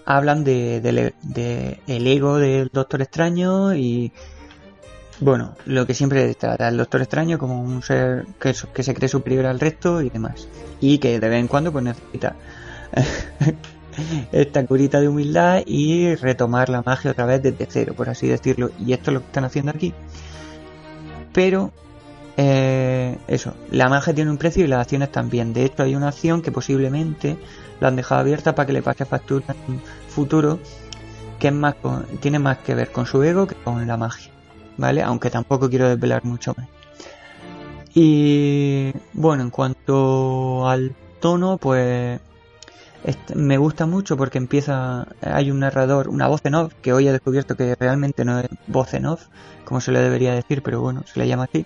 hablan 0.05 0.43
de, 0.43 0.81
del- 0.81 1.13
de 1.21 1.79
el 1.87 2.07
ego 2.07 2.37
del 2.37 2.69
Doctor 2.73 3.01
Extraño 3.01 3.73
y 3.75 4.11
bueno, 5.19 5.55
lo 5.65 5.85
que 5.87 5.93
siempre 5.93 6.33
trata 6.35 6.67
el 6.67 6.77
Doctor 6.77 7.01
Extraño 7.01 7.37
como 7.37 7.61
un 7.61 7.81
ser 7.83 8.25
que, 8.39 8.53
que 8.73 8.83
se 8.83 8.93
cree 8.93 9.07
superior 9.09 9.45
al 9.45 9.59
resto 9.59 10.01
y 10.01 10.09
demás. 10.09 10.47
Y 10.81 10.97
que 10.97 11.19
de 11.19 11.29
vez 11.29 11.39
en 11.39 11.47
cuando 11.47 11.71
pues 11.71 11.83
necesita 11.85 12.35
esta 14.31 14.65
curita 14.65 14.99
de 14.99 15.07
humildad 15.07 15.61
y 15.65 16.15
retomar 16.15 16.69
la 16.69 16.81
magia 16.85 17.11
otra 17.11 17.25
vez 17.25 17.41
desde 17.43 17.67
cero, 17.69 17.93
por 17.95 18.09
así 18.09 18.27
decirlo. 18.27 18.71
Y 18.79 18.93
esto 18.93 19.11
es 19.11 19.15
lo 19.15 19.19
que 19.21 19.27
están 19.27 19.45
haciendo 19.45 19.71
aquí. 19.71 19.93
Pero, 21.33 21.71
eh, 22.37 23.17
eso, 23.27 23.53
la 23.71 23.89
magia 23.89 24.13
tiene 24.13 24.31
un 24.31 24.37
precio 24.37 24.63
y 24.63 24.67
las 24.67 24.81
acciones 24.81 25.11
también. 25.11 25.53
De 25.53 25.65
hecho, 25.65 25.83
hay 25.83 25.95
una 25.95 26.09
acción 26.09 26.41
que 26.41 26.51
posiblemente 26.51 27.37
la 27.79 27.89
han 27.89 27.95
dejado 27.95 28.21
abierta 28.21 28.55
para 28.55 28.67
que 28.67 28.73
le 28.73 28.81
pase 28.81 29.05
factura 29.05 29.55
en 29.67 29.81
futuro 30.07 30.59
que 31.39 31.49
es 31.49 31.53
más 31.53 31.75
tiene 32.21 32.39
más 32.39 32.59
que 32.59 32.73
ver 32.73 32.91
con 32.91 33.05
su 33.05 33.21
ego 33.21 33.47
que 33.47 33.55
con 33.55 33.85
la 33.85 33.97
magia. 33.97 34.31
¿Vale? 34.77 35.03
Aunque 35.03 35.29
tampoco 35.29 35.69
quiero 35.69 35.89
desvelar 35.89 36.23
mucho 36.23 36.53
más. 36.57 36.67
Y 37.93 38.91
bueno, 39.13 39.43
en 39.43 39.49
cuanto 39.49 40.67
al 40.67 40.95
tono, 41.19 41.57
pues 41.57 42.19
me 43.35 43.57
gusta 43.57 43.85
mucho 43.85 44.15
porque 44.17 44.37
empieza, 44.37 45.07
hay 45.21 45.51
un 45.51 45.59
narrador, 45.59 46.07
una 46.07 46.27
voz 46.27 46.41
en 46.45 46.55
off, 46.55 46.73
que 46.81 46.93
hoy 46.93 47.07
he 47.07 47.11
descubierto 47.11 47.55
que 47.55 47.75
realmente 47.75 48.23
no 48.23 48.39
es 48.39 48.47
voz 48.67 48.93
en 48.93 49.05
off, 49.05 49.27
como 49.65 49.81
se 49.81 49.91
le 49.91 49.99
debería 49.99 50.33
decir, 50.33 50.61
pero 50.61 50.81
bueno, 50.81 51.03
se 51.05 51.19
le 51.19 51.27
llama 51.27 51.45
así, 51.45 51.65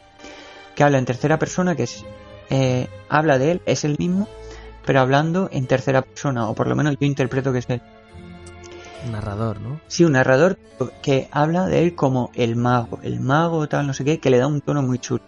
que 0.75 0.83
habla 0.83 0.97
en 0.97 1.05
tercera 1.05 1.37
persona, 1.37 1.75
que 1.75 1.83
es, 1.83 2.05
eh, 2.49 2.87
habla 3.09 3.37
de 3.37 3.51
él, 3.51 3.61
es 3.65 3.83
el 3.83 3.97
mismo, 3.99 4.27
pero 4.85 5.01
hablando 5.01 5.49
en 5.51 5.67
tercera 5.67 6.01
persona, 6.01 6.49
o 6.49 6.55
por 6.55 6.67
lo 6.67 6.75
menos 6.75 6.95
yo 6.99 7.05
interpreto 7.05 7.51
que 7.51 7.59
es 7.59 7.69
él. 7.69 7.81
Narrador, 9.11 9.61
¿no? 9.61 9.79
Sí, 9.87 10.03
un 10.03 10.13
narrador 10.13 10.57
que 11.01 11.27
habla 11.31 11.67
de 11.67 11.83
él 11.83 11.95
como 11.95 12.31
el 12.33 12.55
mago, 12.55 12.99
el 13.03 13.19
mago 13.19 13.67
tal, 13.67 13.85
no 13.85 13.93
sé 13.93 14.03
qué, 14.03 14.19
que 14.19 14.29
le 14.29 14.37
da 14.37 14.47
un 14.47 14.61
tono 14.61 14.81
muy 14.81 14.97
chulo. 14.97 15.23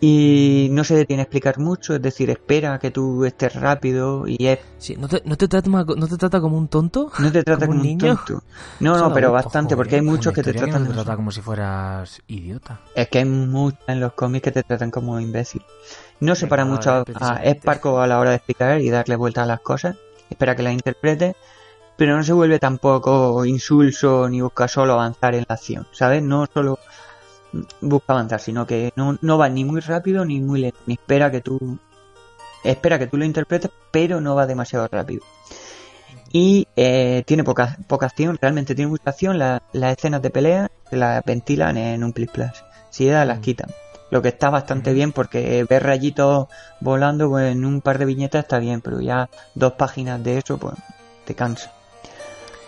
Y 0.00 0.68
no 0.72 0.84
se 0.84 0.96
detiene 0.96 1.22
a 1.22 1.24
explicar 1.24 1.58
mucho, 1.58 1.94
es 1.94 2.02
decir, 2.02 2.28
espera 2.28 2.78
que 2.78 2.90
tú 2.90 3.24
estés 3.24 3.54
rápido 3.54 4.26
y 4.26 4.48
es 4.48 4.58
Sí, 4.76 4.96
¿no 4.96 5.08
te, 5.08 5.22
no 5.24 5.36
te, 5.36 5.48
trata, 5.48 5.70
no 5.70 6.08
te 6.08 6.16
trata 6.18 6.40
como 6.40 6.58
un 6.58 6.68
tonto? 6.68 7.10
No 7.18 7.32
te 7.32 7.42
trata 7.42 7.66
¿Como 7.66 7.78
como, 7.78 7.80
un 7.80 7.86
niño? 7.86 8.16
tonto. 8.16 8.42
No, 8.80 8.98
no, 8.98 9.14
pero 9.14 9.32
bastante, 9.32 9.76
porque 9.76 9.96
hay 9.96 10.02
muchos 10.02 10.34
que 10.34 10.42
te 10.42 10.52
tratan 10.52 10.82
no 10.82 10.88
te 10.88 10.94
trata 10.94 11.16
como 11.16 11.30
si 11.30 11.40
fueras 11.40 12.20
idiota. 12.26 12.80
Es 12.94 13.08
que 13.08 13.18
hay 13.18 13.24
muchos 13.24 13.80
en 13.86 14.00
los 14.00 14.12
cómics 14.12 14.44
que 14.44 14.52
te 14.52 14.62
tratan 14.62 14.90
como 14.90 15.18
imbécil. 15.20 15.62
No 16.20 16.34
se 16.34 16.46
para 16.46 16.64
mucho 16.64 16.90
a, 16.90 17.04
a 17.20 18.02
a 18.02 18.06
la 18.06 18.18
hora 18.18 18.30
de 18.30 18.36
explicar 18.36 18.80
y 18.80 18.90
darle 18.90 19.16
vuelta 19.16 19.42
a 19.44 19.46
las 19.46 19.60
cosas. 19.60 19.96
Espera 20.28 20.54
que 20.54 20.62
las 20.62 20.72
interprete, 20.72 21.36
pero 21.96 22.16
no 22.16 22.24
se 22.24 22.32
vuelve 22.32 22.58
tampoco 22.58 23.44
insulso 23.44 24.28
ni 24.28 24.40
busca 24.40 24.68
solo 24.68 24.94
avanzar 24.94 25.34
en 25.34 25.44
la 25.48 25.54
acción, 25.54 25.86
¿sabes? 25.92 26.22
No 26.22 26.46
solo 26.52 26.78
busca 27.80 28.12
avanzar, 28.12 28.40
sino 28.40 28.66
que 28.66 28.92
no, 28.96 29.18
no 29.20 29.38
va 29.38 29.48
ni 29.48 29.64
muy 29.64 29.80
rápido 29.80 30.24
ni 30.24 30.40
muy 30.40 30.60
lento, 30.60 30.78
ni 30.86 30.94
espera 30.94 31.30
que 31.30 31.40
tú 31.40 31.78
espera 32.64 32.98
que 32.98 33.06
tú 33.06 33.16
lo 33.18 33.24
interpretes, 33.24 33.70
pero 33.90 34.20
no 34.20 34.34
va 34.34 34.46
demasiado 34.46 34.88
rápido. 34.90 35.22
Y 36.32 36.66
eh, 36.76 37.22
tiene 37.26 37.44
poca, 37.44 37.76
poca 37.86 38.06
acción, 38.06 38.38
realmente 38.40 38.74
tiene 38.74 38.90
mucha 38.90 39.10
acción. 39.10 39.38
La- 39.38 39.62
las 39.72 39.96
escenas 39.96 40.20
de 40.22 40.30
pelea 40.30 40.70
se 40.90 40.96
las 40.96 41.24
ventilan 41.24 41.76
en 41.76 42.02
un 42.02 42.12
plis 42.12 42.30
plus. 42.30 42.50
Si 42.90 43.06
da, 43.06 43.24
las 43.24 43.38
quitan. 43.38 43.70
Lo 44.10 44.20
que 44.22 44.28
está 44.28 44.50
bastante 44.50 44.92
bien 44.92 45.12
porque 45.12 45.64
ver 45.68 45.82
rayitos 45.84 46.48
volando 46.80 47.28
pues, 47.30 47.52
en 47.52 47.64
un 47.64 47.80
par 47.80 47.98
de 47.98 48.04
viñetas 48.04 48.44
está 48.44 48.58
bien, 48.58 48.80
pero 48.80 49.00
ya 49.00 49.28
dos 49.54 49.74
páginas 49.74 50.22
de 50.24 50.38
eso 50.38 50.58
pues 50.58 50.74
te 51.24 51.34
cansa. 51.34 51.72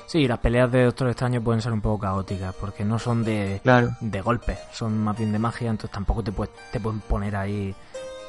Sí, 0.07 0.29
las 0.29 0.39
peleas 0.39 0.71
de 0.71 0.85
Doctor 0.85 1.09
Extraño 1.09 1.43
pueden 1.43 1.61
ser 1.61 1.73
un 1.73 1.81
poco 1.81 1.99
caóticas 2.01 2.55
porque 2.55 2.85
no 2.85 2.99
son 2.99 3.25
de, 3.25 3.61
Claro. 3.63 3.91
de 4.01 4.21
golpe, 4.21 4.57
son 4.73 4.97
más 4.99 5.17
bien 5.19 5.33
de 5.33 5.39
magia, 5.39 5.69
entonces 5.71 5.91
tampoco 5.93 6.23
te, 6.23 6.31
puedes, 6.33 6.55
te 6.71 6.79
pueden 6.79 7.01
poner 7.01 7.35
ahí 7.35 7.75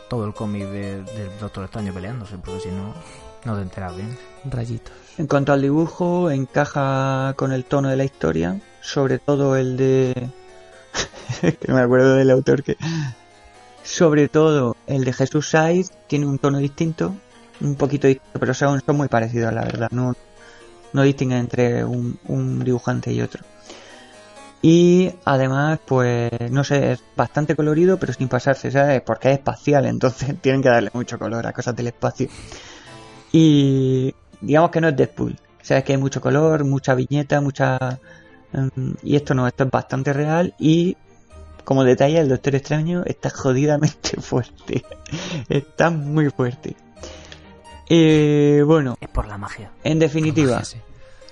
todo 0.10 0.26
el 0.26 0.34
cómic 0.34 0.64
de- 0.64 1.04
del 1.04 1.40
Doctor 1.40 1.66
Extraño 1.66 1.94
peleándose, 1.94 2.38
porque 2.38 2.62
si 2.62 2.70
no, 2.70 2.94
no 3.46 3.56
te 3.56 3.62
enteras 3.62 3.96
bien. 3.96 4.18
Rayitos. 4.46 4.92
En 5.20 5.28
cuanto 5.28 5.54
al 5.54 5.62
dibujo, 5.62 6.32
encaja 6.32 7.34
con 7.36 7.52
el 7.52 7.64
tono 7.66 7.90
de 7.90 7.98
la 7.98 8.06
historia, 8.06 8.60
sobre 8.82 9.20
todo 9.20 9.56
el 9.56 9.78
de... 9.78 10.30
que 11.42 11.68
no 11.68 11.76
me 11.76 11.82
acuerdo 11.82 12.16
del 12.16 12.32
autor 12.32 12.64
que... 12.64 12.76
Sobre 13.84 14.28
todo 14.28 14.76
el 14.88 15.06
de 15.06 15.14
Jesús 15.14 15.50
Saiz 15.52 15.92
tiene 16.08 16.26
un 16.26 16.40
tono 16.40 16.58
distinto, 16.58 17.16
un 17.62 17.76
poquito 17.76 18.08
distinto, 18.08 18.40
pero 18.40 18.54
son, 18.54 18.82
son 18.86 18.98
muy 18.98 19.08
parecidos, 19.08 19.54
la 19.54 19.62
verdad. 19.64 19.88
No, 19.92 20.14
no 20.94 21.04
distinguen 21.04 21.40
entre 21.40 21.84
un, 21.86 22.64
dibujante 22.64 23.12
y 23.12 23.22
otro. 23.22 23.44
Y 24.62 25.12
además, 25.26 25.80
pues, 25.86 26.32
no 26.50 26.64
sé, 26.64 26.94
es 26.94 27.04
bastante 27.16 27.56
colorido, 27.56 27.98
pero 28.00 28.14
sin 28.14 28.28
pasarse, 28.28 28.72
¿sabes? 28.72 29.02
Porque 29.02 29.30
es 29.32 29.38
espacial, 29.38 29.86
entonces 29.86 30.36
tienen 30.42 30.62
que 30.62 30.70
darle 30.70 30.90
mucho 30.94 31.20
color 31.20 31.46
a 31.46 31.54
cosas 31.54 31.76
del 31.76 31.88
espacio. 31.88 32.28
Y 33.32 34.14
digamos 34.42 34.72
que 34.72 34.82
no 34.82 34.88
es 34.90 34.96
Deadpool. 34.96 35.38
O 35.62 35.66
sea, 35.68 35.80
es 35.80 35.84
que 35.84 35.94
hay 35.94 35.98
mucho 35.98 36.22
color, 36.22 36.64
mucha 36.64 36.96
viñeta, 36.96 37.42
mucha... 37.42 38.00
em, 38.54 38.96
y 39.04 39.16
esto 39.16 39.34
no, 39.34 39.48
esto 39.48 39.66
es 39.66 39.70
bastante 39.72 40.14
real 40.14 40.56
y 40.58 40.96
como 41.68 41.84
detalle, 41.84 42.20
el 42.20 42.30
Doctor 42.30 42.56
Extraño 42.56 43.04
está 43.06 43.30
jodidamente 43.36 44.22
fuerte. 44.22 44.86
está 45.50 45.90
muy 45.90 46.30
fuerte. 46.30 46.78
Eh, 47.90 48.64
bueno, 48.66 48.98
Es 49.00 49.10
por 49.10 49.28
la 49.28 49.38
magia. 49.38 49.72
en 49.84 50.00
definitiva, 50.00 50.64
Sí. 50.64 50.78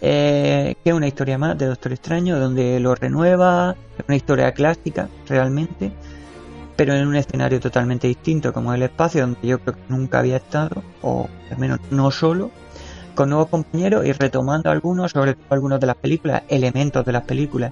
eh, 0.01 0.75
que 0.83 0.89
es 0.89 0.95
una 0.95 1.07
historia 1.07 1.37
más 1.37 1.57
de 1.57 1.65
Doctor 1.65 1.91
Extraño 1.93 2.39
donde 2.39 2.79
lo 2.79 2.95
renueva, 2.95 3.75
es 3.97 4.05
una 4.07 4.15
historia 4.15 4.51
clásica 4.53 5.09
realmente, 5.27 5.91
pero 6.75 6.93
en 6.93 7.07
un 7.07 7.15
escenario 7.15 7.59
totalmente 7.59 8.07
distinto 8.07 8.53
como 8.53 8.73
el 8.73 8.83
espacio 8.83 9.21
donde 9.21 9.47
yo 9.47 9.59
creo 9.59 9.75
que 9.75 9.81
nunca 9.89 10.19
había 10.19 10.37
estado, 10.37 10.83
o 11.01 11.27
al 11.51 11.57
menos 11.57 11.79
no 11.91 12.11
solo, 12.11 12.51
con 13.15 13.29
nuevos 13.29 13.47
compañeros 13.47 14.05
y 14.05 14.11
retomando 14.11 14.69
algunos, 14.69 15.11
sobre 15.11 15.33
todo 15.35 15.45
algunos 15.49 15.79
de 15.79 15.87
las 15.87 15.95
películas, 15.95 16.43
elementos 16.49 17.05
de 17.05 17.11
las 17.13 17.23
películas 17.23 17.71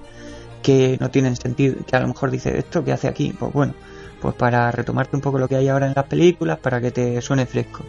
que 0.62 0.96
no 1.00 1.10
tienen 1.10 1.36
sentido, 1.36 1.76
que 1.86 1.96
a 1.96 2.00
lo 2.00 2.08
mejor 2.08 2.30
dice 2.30 2.58
esto 2.58 2.82
que 2.82 2.92
hace 2.92 3.08
aquí, 3.08 3.34
pues 3.38 3.52
bueno, 3.52 3.74
pues 4.22 4.34
para 4.34 4.70
retomarte 4.70 5.14
un 5.16 5.20
poco 5.20 5.38
lo 5.38 5.46
que 5.46 5.56
hay 5.56 5.68
ahora 5.68 5.86
en 5.86 5.92
las 5.94 6.06
películas, 6.06 6.58
para 6.58 6.80
que 6.80 6.90
te 6.90 7.20
suene 7.20 7.44
fresco. 7.44 7.84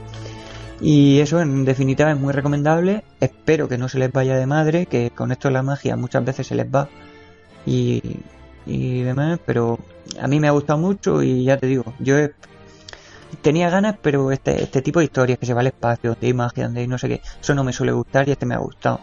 Y 0.82 1.20
eso 1.20 1.40
en 1.42 1.64
definitiva 1.66 2.12
es 2.12 2.20
muy 2.20 2.34
recomendable. 2.34 3.04
Espero 3.20 3.68
que 3.70 3.78
no 3.78 3.88
se 3.90 3.98
les 4.00 4.12
vaya 4.12 4.36
de 4.38 4.46
madre, 4.46 4.86
que 4.88 5.10
con 5.12 5.32
esto 5.32 5.50
la 5.50 5.64
magia 5.64 5.96
muchas 5.96 6.24
veces 6.26 6.48
se 6.48 6.56
les 6.56 6.68
va 6.68 6.90
y, 7.66 8.02
y 8.66 9.02
demás, 9.02 9.40
pero 9.46 9.80
a 10.20 10.28
mí 10.28 10.40
me 10.40 10.48
ha 10.48 10.52
gustado 10.52 10.78
mucho 10.80 11.24
y 11.24 11.46
ya 11.46 11.58
te 11.58 11.68
digo, 11.68 11.86
yo 12.00 12.16
tenía 13.42 13.70
ganas, 13.70 13.96
pero 14.02 14.32
este, 14.32 14.64
este 14.64 14.82
tipo 14.82 15.00
de 15.00 15.06
historias 15.06 15.40
que 15.40 15.46
se 15.46 15.54
va 15.54 15.62
al 15.62 15.68
espacio, 15.68 16.12
donde 16.12 16.28
hay 16.28 16.34
magia, 16.34 16.66
donde 16.66 16.82
hay 16.82 16.88
no 16.88 16.98
sé 16.98 17.08
qué, 17.08 17.22
eso 17.42 17.56
no 17.56 17.64
me 17.64 17.74
suele 17.74 17.92
gustar 17.92 18.28
y 18.28 18.32
este 18.32 18.46
me 18.46 18.56
ha 18.56 18.60
gustado. 18.60 19.00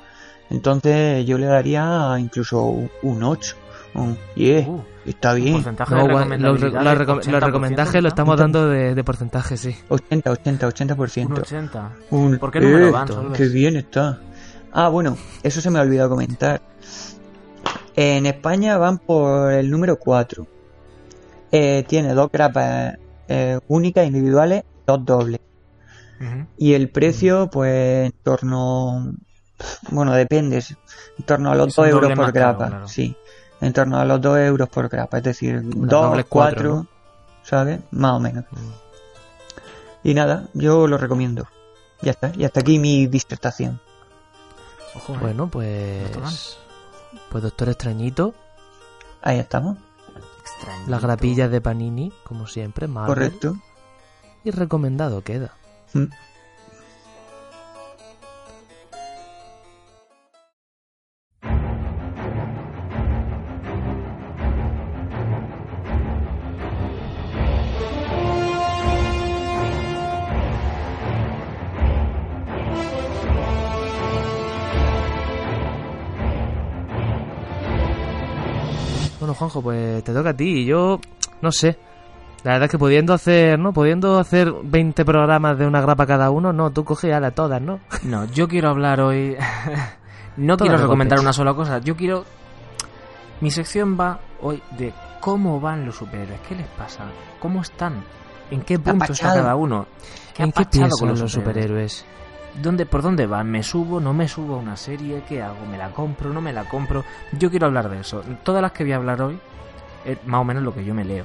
Entonces 0.51 1.25
yo 1.27 1.39
le 1.39 1.47
daría 1.47 2.17
incluso 2.19 2.63
un- 2.65 2.91
un 3.03 3.23
8. 3.23 3.57
Un 3.95 4.17
10. 4.37 4.69
Uh, 4.69 4.81
Está 5.05 5.35
bien. 5.35 5.55
porcentaje 5.55 5.95
No, 5.95 6.07
de 6.07 6.13
guay, 6.13 6.39
los, 6.39 6.61
80%, 6.61 7.41
recomendajes 7.41 8.03
lo 8.03 8.09
estamos 8.09 8.37
dando 8.37 8.69
de, 8.69 8.95
de 8.95 9.05
porcentaje, 9.05 9.57
sí. 9.57 9.75
80, 9.89 10.31
80, 10.31 10.67
Un 10.67 10.73
80%. 10.73 11.39
80. 11.41 11.91
Un- 12.11 12.39
¿Por 12.39 12.51
qué 12.53 12.61
número 12.61 12.93
van, 12.93 13.09
Solves? 13.09 13.37
Qué 13.39 13.49
bien 13.49 13.77
está. 13.77 14.21
Ah, 14.73 14.89
bueno, 14.89 15.17
eso 15.43 15.61
se 15.61 15.71
me 15.71 15.79
ha 15.79 15.83
olvidado 15.83 16.11
comentar. 16.11 16.63
En 17.95 18.27
España 18.27 18.79
van 18.79 18.99
por 18.99 19.53
el 19.53 19.71
número 19.71 19.97
4. 19.99 20.47
Eh, 21.51 21.85
tiene 21.87 22.15
dos 22.15 22.31
grapas 22.33 22.97
eh, 23.29 23.59
únicas, 23.69 24.07
individuales, 24.07 24.63
dos 24.87 25.05
dobles. 25.05 25.41
Y 26.57 26.75
el 26.75 26.89
precio, 26.89 27.49
pues 27.51 28.07
en 28.07 28.13
torno. 28.23 29.13
Bueno, 29.91 30.15
depende. 30.15 30.63
En 31.19 31.25
torno 31.25 31.51
a 31.51 31.57
los 31.57 31.75
2 31.75 31.89
euros 31.89 32.13
por 32.13 32.31
grapa. 32.33 32.83
Sí. 32.87 33.17
En 33.63 33.73
torno 33.73 33.97
a 33.97 34.05
los 34.05 34.21
2 34.21 34.39
euros 34.39 34.69
por 34.69 34.89
grapa. 34.89 35.19
Es 35.19 35.23
decir, 35.23 35.63
2, 35.63 36.25
4. 36.29 36.87
¿Sabes? 37.45 37.81
Más 37.93 38.13
o 38.13 38.21
menos. 38.21 38.45
Mm. 38.51 40.09
Y 40.09 40.15
nada, 40.15 40.49
yo 40.53 40.89
lo 40.89 40.99
recomiendo. 40.99 41.47
Ya 42.01 42.11
está. 42.11 42.33
Y 42.37 42.45
hasta 42.45 42.59
aquí 42.59 42.81
mi 42.81 43.07
disertación. 43.07 43.81
Ojo, 44.97 45.15
eh. 45.15 45.19
bueno, 45.21 45.49
pues. 45.49 46.59
Pues 47.31 47.45
Doctor 47.45 47.69
Extrañito. 47.69 48.35
Ahí 49.23 49.39
estamos. 49.39 49.79
Las 50.89 51.01
grapillas 51.01 51.49
de 51.49 51.61
Panini, 51.61 52.13
como 52.25 52.49
siempre, 52.49 52.89
Marvel. 52.89 53.15
Correcto. 53.15 53.57
Y 54.43 54.51
recomendado 54.51 55.23
queda. 55.23 55.55
Mm. 55.93 56.07
Juanjo, 79.43 79.63
pues 79.63 80.05
te 80.05 80.13
toca 80.13 80.31
a 80.31 80.37
ti. 80.37 80.61
Y 80.61 80.65
yo, 80.67 81.01
no 81.41 81.51
sé. 81.51 81.79
La 82.45 82.53
verdad 82.53 82.65
es 82.67 82.71
que 82.71 82.79
pudiendo 82.79 83.13
hacer, 83.15 83.59
¿no? 83.59 83.73
Pudiendo 83.73 84.19
hacer 84.19 84.53
20 84.63 85.05
programas 85.05 85.59
de 85.59 85.67
una 85.67 85.81
grapa 85.81 86.07
cada 86.07 86.31
uno, 86.31 86.53
no, 86.53 86.71
tú 86.71 86.85
coge 86.85 87.13
a 87.15 87.31
todas, 87.31 87.61
¿no? 87.61 87.81
No, 88.03 88.25
yo 88.27 88.49
quiero 88.49 88.69
hablar 88.69 89.01
hoy. 89.01 89.37
no 90.37 90.57
quiero 90.57 90.77
recomendar 90.77 91.21
una 91.21 91.33
sola 91.33 91.55
cosa. 91.55 91.79
Yo 91.79 91.97
quiero. 91.97 92.25
Mi 93.41 93.51
sección 93.51 93.99
va 93.99 94.21
hoy 94.41 94.63
de 94.79 94.93
cómo 95.21 95.61
van 95.61 95.85
los 95.85 95.97
superhéroes. 95.97 96.41
¿Qué 96.49 96.55
les 96.55 96.67
pasa? 96.69 97.05
¿Cómo 97.41 97.63
están? 97.63 98.05
¿En 98.51 98.63
qué 98.63 98.79
punto 98.79 99.13
está 99.13 99.35
cada 99.35 99.57
uno? 99.57 99.87
¿Qué 100.35 100.43
¿En 100.45 100.53
qué 100.53 100.65
piensan 100.67 101.09
los, 101.09 101.21
los 101.21 101.33
superhéroes? 101.33 102.05
¿Dónde, 102.61 102.85
¿Por 102.85 103.03
dónde 103.03 103.27
van? 103.27 103.51
¿Me 103.51 103.63
subo? 103.63 104.01
¿No 104.01 104.13
me 104.13 104.29
subo 104.29 104.57
a 104.57 104.59
una 104.59 104.77
serie? 104.77 105.23
¿Qué 105.27 105.41
hago? 105.41 105.65
¿Me 105.71 105.79
la 105.79 105.91
compro? 105.91 106.33
¿No 106.33 106.41
me 106.41 106.53
la 106.53 106.65
compro? 106.65 107.05
Yo 107.33 107.51
quiero 107.51 107.67
hablar 107.67 107.89
de 107.89 108.01
eso. 108.01 108.23
Todas 108.43 108.61
las 108.61 108.73
que 108.73 108.85
voy 108.85 108.93
a 108.93 108.97
hablar 108.97 109.23
hoy 109.23 109.39
es 110.05 110.19
más 110.27 110.41
o 110.41 110.45
menos 110.45 110.63
lo 110.63 110.75
que 110.75 110.85
yo 110.85 110.95
me 110.95 111.05
leo. 111.05 111.25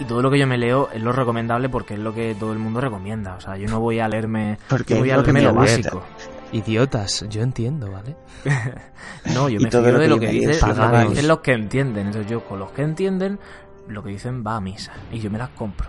Y 0.00 0.04
todo 0.04 0.22
lo 0.22 0.30
que 0.30 0.38
yo 0.38 0.46
me 0.46 0.56
leo 0.56 0.88
es 0.92 1.02
lo 1.02 1.12
recomendable 1.12 1.68
porque 1.68 1.94
es 1.94 2.00
lo 2.00 2.14
que 2.14 2.34
todo 2.38 2.52
el 2.52 2.58
mundo 2.58 2.80
recomienda. 2.80 3.34
O 3.36 3.40
sea, 3.40 3.56
yo 3.56 3.68
no 3.68 3.80
voy 3.80 4.00
a 4.00 4.08
leerme, 4.08 4.58
porque 4.68 4.94
voy 4.94 5.10
a 5.10 5.18
leerme 5.18 5.42
lo 5.42 5.54
básico. 5.54 6.02
Idiotas, 6.52 7.24
yo 7.28 7.42
entiendo, 7.42 7.90
¿vale? 7.90 8.16
no, 9.34 9.48
yo 9.48 9.60
me 9.60 9.70
fío 9.70 9.82
de 9.82 10.08
lo 10.08 10.18
que, 10.18 10.28
dicen, 10.28 10.52
dicen 11.08 11.28
los 11.28 11.38
que 11.40 11.52
entienden. 11.52 12.06
Entonces 12.06 12.30
yo 12.30 12.44
con 12.44 12.58
los 12.58 12.72
que 12.72 12.82
entienden, 12.82 13.38
lo 13.88 14.02
que 14.02 14.10
dicen 14.10 14.42
va 14.46 14.56
a 14.56 14.60
misa. 14.60 14.92
Y 15.10 15.20
yo 15.20 15.30
me 15.30 15.38
las 15.38 15.50
compro. 15.50 15.88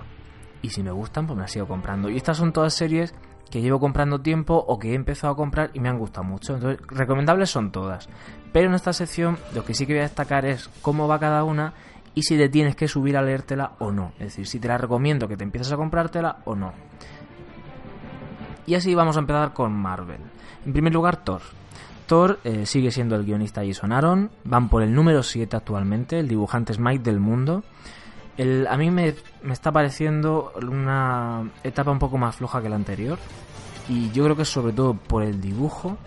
Y 0.62 0.70
si 0.70 0.84
me 0.84 0.92
gustan, 0.92 1.28
pues 1.28 1.36
me 1.36 1.44
las 1.44 1.52
sigo 1.52 1.68
comprando. 1.68 2.10
Y 2.10 2.18
estas 2.18 2.38
son 2.38 2.54
todas 2.54 2.74
series 2.74 3.14
que 3.54 3.62
llevo 3.62 3.80
comprando 3.80 4.20
tiempo 4.20 4.56
o 4.56 4.80
que 4.80 4.94
he 4.94 4.96
empezado 4.96 5.32
a 5.32 5.36
comprar 5.36 5.70
y 5.76 5.80
me 5.80 5.88
han 5.88 6.00
gustado 6.00 6.24
mucho. 6.24 6.56
Entonces, 6.56 6.84
recomendables 6.88 7.52
son 7.52 7.72
todas. 7.72 8.10
Pero 8.52 8.68
en 8.68 8.74
esta 8.74 8.94
sección 8.94 9.38
lo 9.54 9.64
que 9.64 9.76
sí 9.76 9.86
que 9.86 9.94
voy 9.94 10.00
a 10.00 10.06
destacar 10.06 10.44
es 10.44 10.70
cómo 10.82 11.08
va 11.08 11.20
cada 11.20 11.44
una 11.44 11.76
y 12.16 12.24
si 12.24 12.36
te 12.36 12.50
tienes 12.50 12.76
que 12.76 12.88
subir 12.88 13.16
a 13.16 13.22
leértela 13.22 13.74
o 13.78 13.92
no. 13.92 14.14
Es 14.14 14.30
decir, 14.30 14.48
si 14.48 14.60
te 14.60 14.68
la 14.68 14.80
recomiendo 14.80 15.28
que 15.28 15.38
te 15.38 15.44
empieces 15.44 15.72
a 15.72 15.78
comprártela 15.78 16.38
o 16.46 16.56
no. 16.56 16.74
Y 18.66 18.74
así 18.74 18.96
vamos 18.96 19.18
a 19.18 19.20
empezar 19.20 19.54
con 19.54 19.72
Marvel. 19.72 20.22
En 20.66 20.74
primer 20.74 20.92
lugar, 20.92 21.18
Thor. 21.18 21.44
Thor 22.08 22.40
eh, 22.44 22.66
sigue 22.66 22.90
siendo 22.90 23.16
el 23.16 23.24
guionista 23.24 23.64
Jason 23.64 23.92
Aaron. 23.92 24.32
Van 24.46 24.68
por 24.68 24.82
el 24.82 24.96
número 24.96 25.22
7 25.22 25.56
actualmente, 25.56 26.18
el 26.18 26.28
dibujante 26.28 26.74
Smite 26.74 27.04
del 27.04 27.20
mundo. 27.20 27.64
El, 28.38 28.68
a 28.68 28.78
mí 28.78 28.90
me, 28.90 29.14
me, 29.44 29.54
está 29.54 29.72
pareciendo 29.72 30.54
una 30.62 31.44
etapa 31.64 31.92
un 31.92 32.00
poco 32.00 32.18
más 32.18 32.36
floja 32.36 32.62
que 32.62 32.70
la 32.70 32.76
anterior. 32.76 33.20
Y 33.90 34.12
yo 34.12 34.24
creo 34.24 34.36
que 34.36 34.44
es 34.44 34.50
sobre 34.50 34.74
todo 34.74 34.94
por 34.94 35.24
el 35.24 35.42
dibujo, 35.42 35.98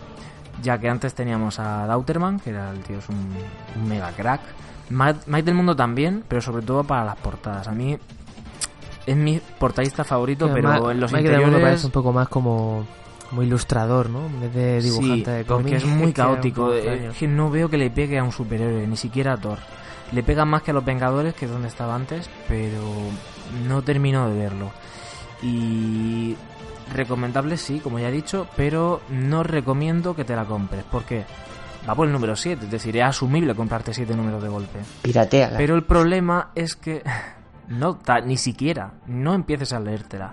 ya 0.63 0.79
que 0.79 0.89
antes 0.89 1.15
teníamos 1.15 1.59
a 1.59 1.87
Dauterman, 1.87 2.41
que 2.41 2.51
era 2.51 2.71
el 2.71 2.81
tío, 2.81 2.99
es 2.99 3.09
un, 3.09 3.89
mega 3.89 4.11
crack. 4.13 4.41
Mike, 4.89 5.43
del 5.43 5.55
Mundo 5.55 5.75
también, 5.75 6.25
pero 6.27 6.41
sobre 6.41 6.65
todo 6.65 6.85
para 6.85 7.05
las 7.05 7.17
portadas. 7.17 7.67
A 7.69 7.73
mí 7.73 7.99
es 9.07 9.17
mi 9.17 9.41
portadista 9.59 10.05
favorito, 10.05 10.51
pero 10.53 10.91
en 10.91 11.01
los 11.01 11.13
Mike 11.13 11.25
interiores... 11.25 11.55
Del 11.55 11.63
parece 11.63 11.87
un 11.87 11.93
poco 11.93 12.13
más 12.13 12.29
como, 12.29 12.87
como 13.29 13.43
ilustrador, 13.43 14.09
¿no? 14.09 14.27
En 14.27 14.41
vez 14.41 14.55
de 14.55 14.81
dibujante 14.81 15.31
de 15.31 15.45
cómics. 15.45 15.71
porque 15.71 15.77
es 15.77 15.85
muy 15.85 16.13
caótico. 16.13 16.73
Es 16.73 17.17
que 17.17 17.29
no 17.29 17.51
veo 17.51 17.69
que 17.69 17.77
le 17.77 17.91
pegue 17.91 18.19
a 18.19 18.25
un 18.25 18.33
superhéroe, 18.33 18.87
ni 18.87 18.97
siquiera 18.97 19.35
a 19.35 19.37
Thor. 19.37 19.59
Le 20.13 20.23
pega 20.23 20.45
más 20.45 20.63
que 20.63 20.71
a 20.71 20.75
los 20.75 20.85
Vengadores, 20.85 21.35
que 21.35 21.47
es 21.47 21.51
donde 21.51 21.69
estaba 21.69 21.95
antes, 21.95 22.31
pero 22.49 22.83
no 23.67 23.83
termino 23.83 24.29
de 24.29 24.39
verlo. 24.39 24.71
Y 25.43 26.37
recomendable 26.93 27.57
sí, 27.57 27.81
como 27.81 27.99
ya 27.99 28.09
he 28.09 28.13
dicho, 28.13 28.47
pero 28.57 29.01
no 29.11 29.43
recomiendo 29.43 30.15
que 30.15 30.25
te 30.25 30.37
la 30.37 30.45
compres. 30.45 30.85
porque 30.91 31.25
Va 31.89 31.95
por 31.95 32.07
el 32.07 32.13
número 32.13 32.35
7, 32.35 32.65
es 32.65 32.71
decir, 32.71 32.97
es 32.97 33.05
asumible 33.05 33.55
comprarte 33.55 33.95
7 33.95 34.17
números 34.17 34.43
de 34.43 34.49
golpe. 34.49 34.81
Piratea. 35.03 35.53
Pero 35.57 35.77
el 35.77 35.85
problema 35.85 36.51
es 36.55 36.75
que 36.75 37.03
no, 37.69 37.99
ni 38.25 38.37
siquiera, 38.37 38.93
no 39.07 39.35
empieces 39.35 39.73
a 39.73 39.81
leértela. 39.81 40.33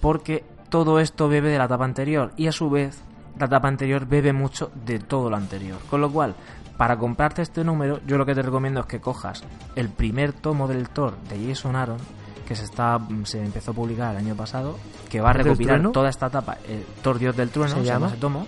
Porque 0.00 0.44
todo 0.70 1.00
esto 1.00 1.28
bebe 1.28 1.50
de 1.50 1.58
la 1.58 1.66
etapa 1.66 1.84
anterior 1.84 2.32
y 2.36 2.46
a 2.46 2.52
su 2.52 2.70
vez 2.70 3.02
la 3.38 3.46
etapa 3.46 3.68
anterior 3.68 4.06
bebe 4.06 4.32
mucho 4.32 4.70
de 4.86 4.98
todo 4.98 5.28
lo 5.28 5.36
anterior. 5.36 5.78
Con 5.90 6.00
lo 6.00 6.10
cual, 6.10 6.34
para 6.76 6.96
comprarte 6.96 7.42
este 7.42 7.62
número, 7.62 8.00
yo 8.06 8.18
lo 8.18 8.26
que 8.26 8.34
te 8.34 8.42
recomiendo 8.42 8.80
es 8.80 8.86
que 8.86 9.00
cojas 9.00 9.44
el 9.76 9.88
primer 9.88 10.32
tomo 10.32 10.66
del 10.66 10.88
Thor 10.88 11.16
de 11.28 11.48
Jason 11.48 11.76
Aaron, 11.76 11.98
que 12.46 12.56
se 12.56 12.64
está 12.64 12.98
se 13.24 13.42
empezó 13.42 13.70
a 13.70 13.74
publicar 13.74 14.10
el 14.12 14.18
año 14.18 14.34
pasado, 14.34 14.76
que 15.08 15.20
va 15.20 15.30
a 15.30 15.32
recopilar 15.34 15.92
toda 15.92 16.08
esta 16.08 16.26
etapa, 16.26 16.58
el 16.68 16.84
Thor 17.02 17.18
Dios 17.18 17.36
del 17.36 17.50
Trueno, 17.50 17.76
se, 17.76 17.84
llama 17.84 18.08
ese 18.08 18.16
tomo, 18.16 18.46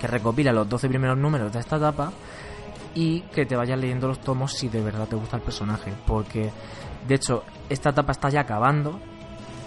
que 0.00 0.06
recopila 0.06 0.52
los 0.52 0.68
12 0.68 0.88
primeros 0.88 1.18
números 1.18 1.52
de 1.52 1.60
esta 1.60 1.76
etapa 1.76 2.10
y 2.94 3.20
que 3.20 3.46
te 3.46 3.54
vayas 3.54 3.78
leyendo 3.78 4.08
los 4.08 4.20
tomos 4.20 4.54
si 4.54 4.68
de 4.68 4.80
verdad 4.80 5.06
te 5.06 5.16
gusta 5.16 5.36
el 5.36 5.42
personaje, 5.42 5.92
porque 6.06 6.50
de 7.06 7.14
hecho 7.14 7.44
esta 7.68 7.90
etapa 7.90 8.12
está 8.12 8.30
ya 8.30 8.40
acabando, 8.40 8.98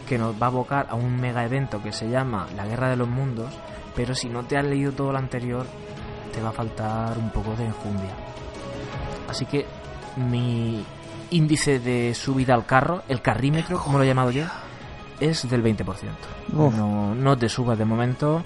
que 0.09 0.17
nos 0.17 0.33
va 0.41 0.47
a 0.47 0.49
abocar 0.49 0.87
a 0.89 0.95
un 0.95 1.21
mega 1.21 1.45
evento 1.45 1.81
que 1.81 1.91
se 1.93 2.09
llama 2.09 2.47
La 2.57 2.65
Guerra 2.65 2.89
de 2.89 2.97
los 2.97 3.07
Mundos, 3.07 3.53
pero 3.95 4.15
si 4.15 4.27
no 4.27 4.43
te 4.43 4.57
has 4.57 4.65
leído 4.65 4.91
todo 4.91 5.11
lo 5.11 5.17
anterior, 5.19 5.65
te 6.33 6.41
va 6.41 6.49
a 6.49 6.53
faltar 6.53 7.17
un 7.17 7.29
poco 7.29 7.55
de 7.55 7.65
enjundia. 7.65 8.13
Así 9.29 9.45
que 9.45 9.65
mi 10.17 10.83
índice 11.31 11.79
de 11.79 12.13
subida 12.13 12.53
al 12.53 12.65
carro, 12.65 13.03
el 13.07 13.21
carrímetro, 13.21 13.79
como 13.79 13.97
lo 13.97 14.03
he 14.03 14.07
llamado 14.07 14.31
yo, 14.31 14.45
es 15.19 15.49
del 15.49 15.63
20%. 15.63 15.85
No, 16.53 17.15
no 17.15 17.37
te 17.37 17.49
subas 17.49 17.77
de 17.77 17.85
momento. 17.85 18.43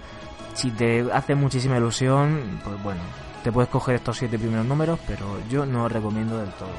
Si 0.54 0.72
te 0.72 1.06
hace 1.12 1.36
muchísima 1.36 1.78
ilusión, 1.78 2.60
pues 2.64 2.82
bueno, 2.82 3.02
te 3.44 3.52
puedes 3.52 3.70
coger 3.70 3.96
estos 3.96 4.18
siete 4.18 4.38
primeros 4.40 4.66
números, 4.66 5.00
pero 5.08 5.26
yo 5.50 5.66
no 5.66 5.86
os 5.86 5.92
recomiendo 5.92 6.38
del 6.38 6.50
todo. 6.50 6.70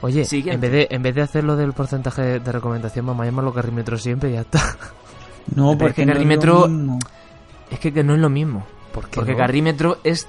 Oye, 0.00 0.26
en 0.32 0.60
vez, 0.60 0.72
de, 0.72 0.88
en 0.90 1.02
vez 1.02 1.14
de 1.14 1.22
hacerlo 1.22 1.54
del 1.54 1.72
porcentaje 1.74 2.40
de 2.40 2.52
recomendación, 2.52 3.06
vamos 3.06 3.22
a 3.22 3.26
llamarlo 3.26 3.52
carrímetro 3.52 3.96
siempre 3.96 4.30
y 4.30 4.32
ya 4.34 4.40
está. 4.40 4.76
No, 5.54 5.76
porque 5.76 6.06
carrímetro 6.06 6.68
es, 7.70 7.78
que, 7.78 7.92
que, 7.92 8.04
no 8.04 8.14
es 8.14 8.20
lo 8.20 8.30
mismo. 8.30 8.64
Porque 8.92 9.36
carrímetro 9.36 9.98
es 10.04 10.28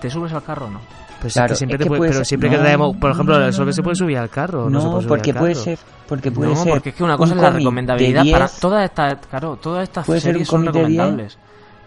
¿te 0.00 0.10
subes 0.10 0.32
al 0.32 0.42
carro 0.42 0.66
o 0.66 0.70
no? 0.70 0.80
Pues 1.20 1.34
siempre 1.54 1.78
pero 1.78 2.24
siempre 2.24 2.50
que 2.50 2.58
traemos, 2.58 2.96
por 2.96 3.12
ejemplo, 3.12 3.36
el 3.36 3.52
sol 3.52 3.72
se 3.72 3.80
puede 3.80 3.94
subir 3.94 4.18
al 4.18 4.28
carro. 4.28 4.68
No, 4.68 4.70
no 4.70 4.80
se 4.80 4.88
puede 4.88 5.06
porque 5.06 5.32
puede 5.32 5.54
ser, 5.54 5.78
porque 6.08 6.32
puede 6.32 6.52
no, 6.52 6.64
porque 6.64 6.88
es 6.88 6.94
que 6.96 7.04
una 7.04 7.16
cosa 7.16 7.36
es 7.36 7.40
la 7.40 7.50
recomendabilidad 7.50 8.24
para 8.32 8.48
todas 8.48 8.84
estas, 8.84 9.24
claro, 9.28 9.56
todas 9.56 9.84
estas 9.84 10.04
series 10.20 10.48
son 10.48 10.66
recomendables, 10.66 11.38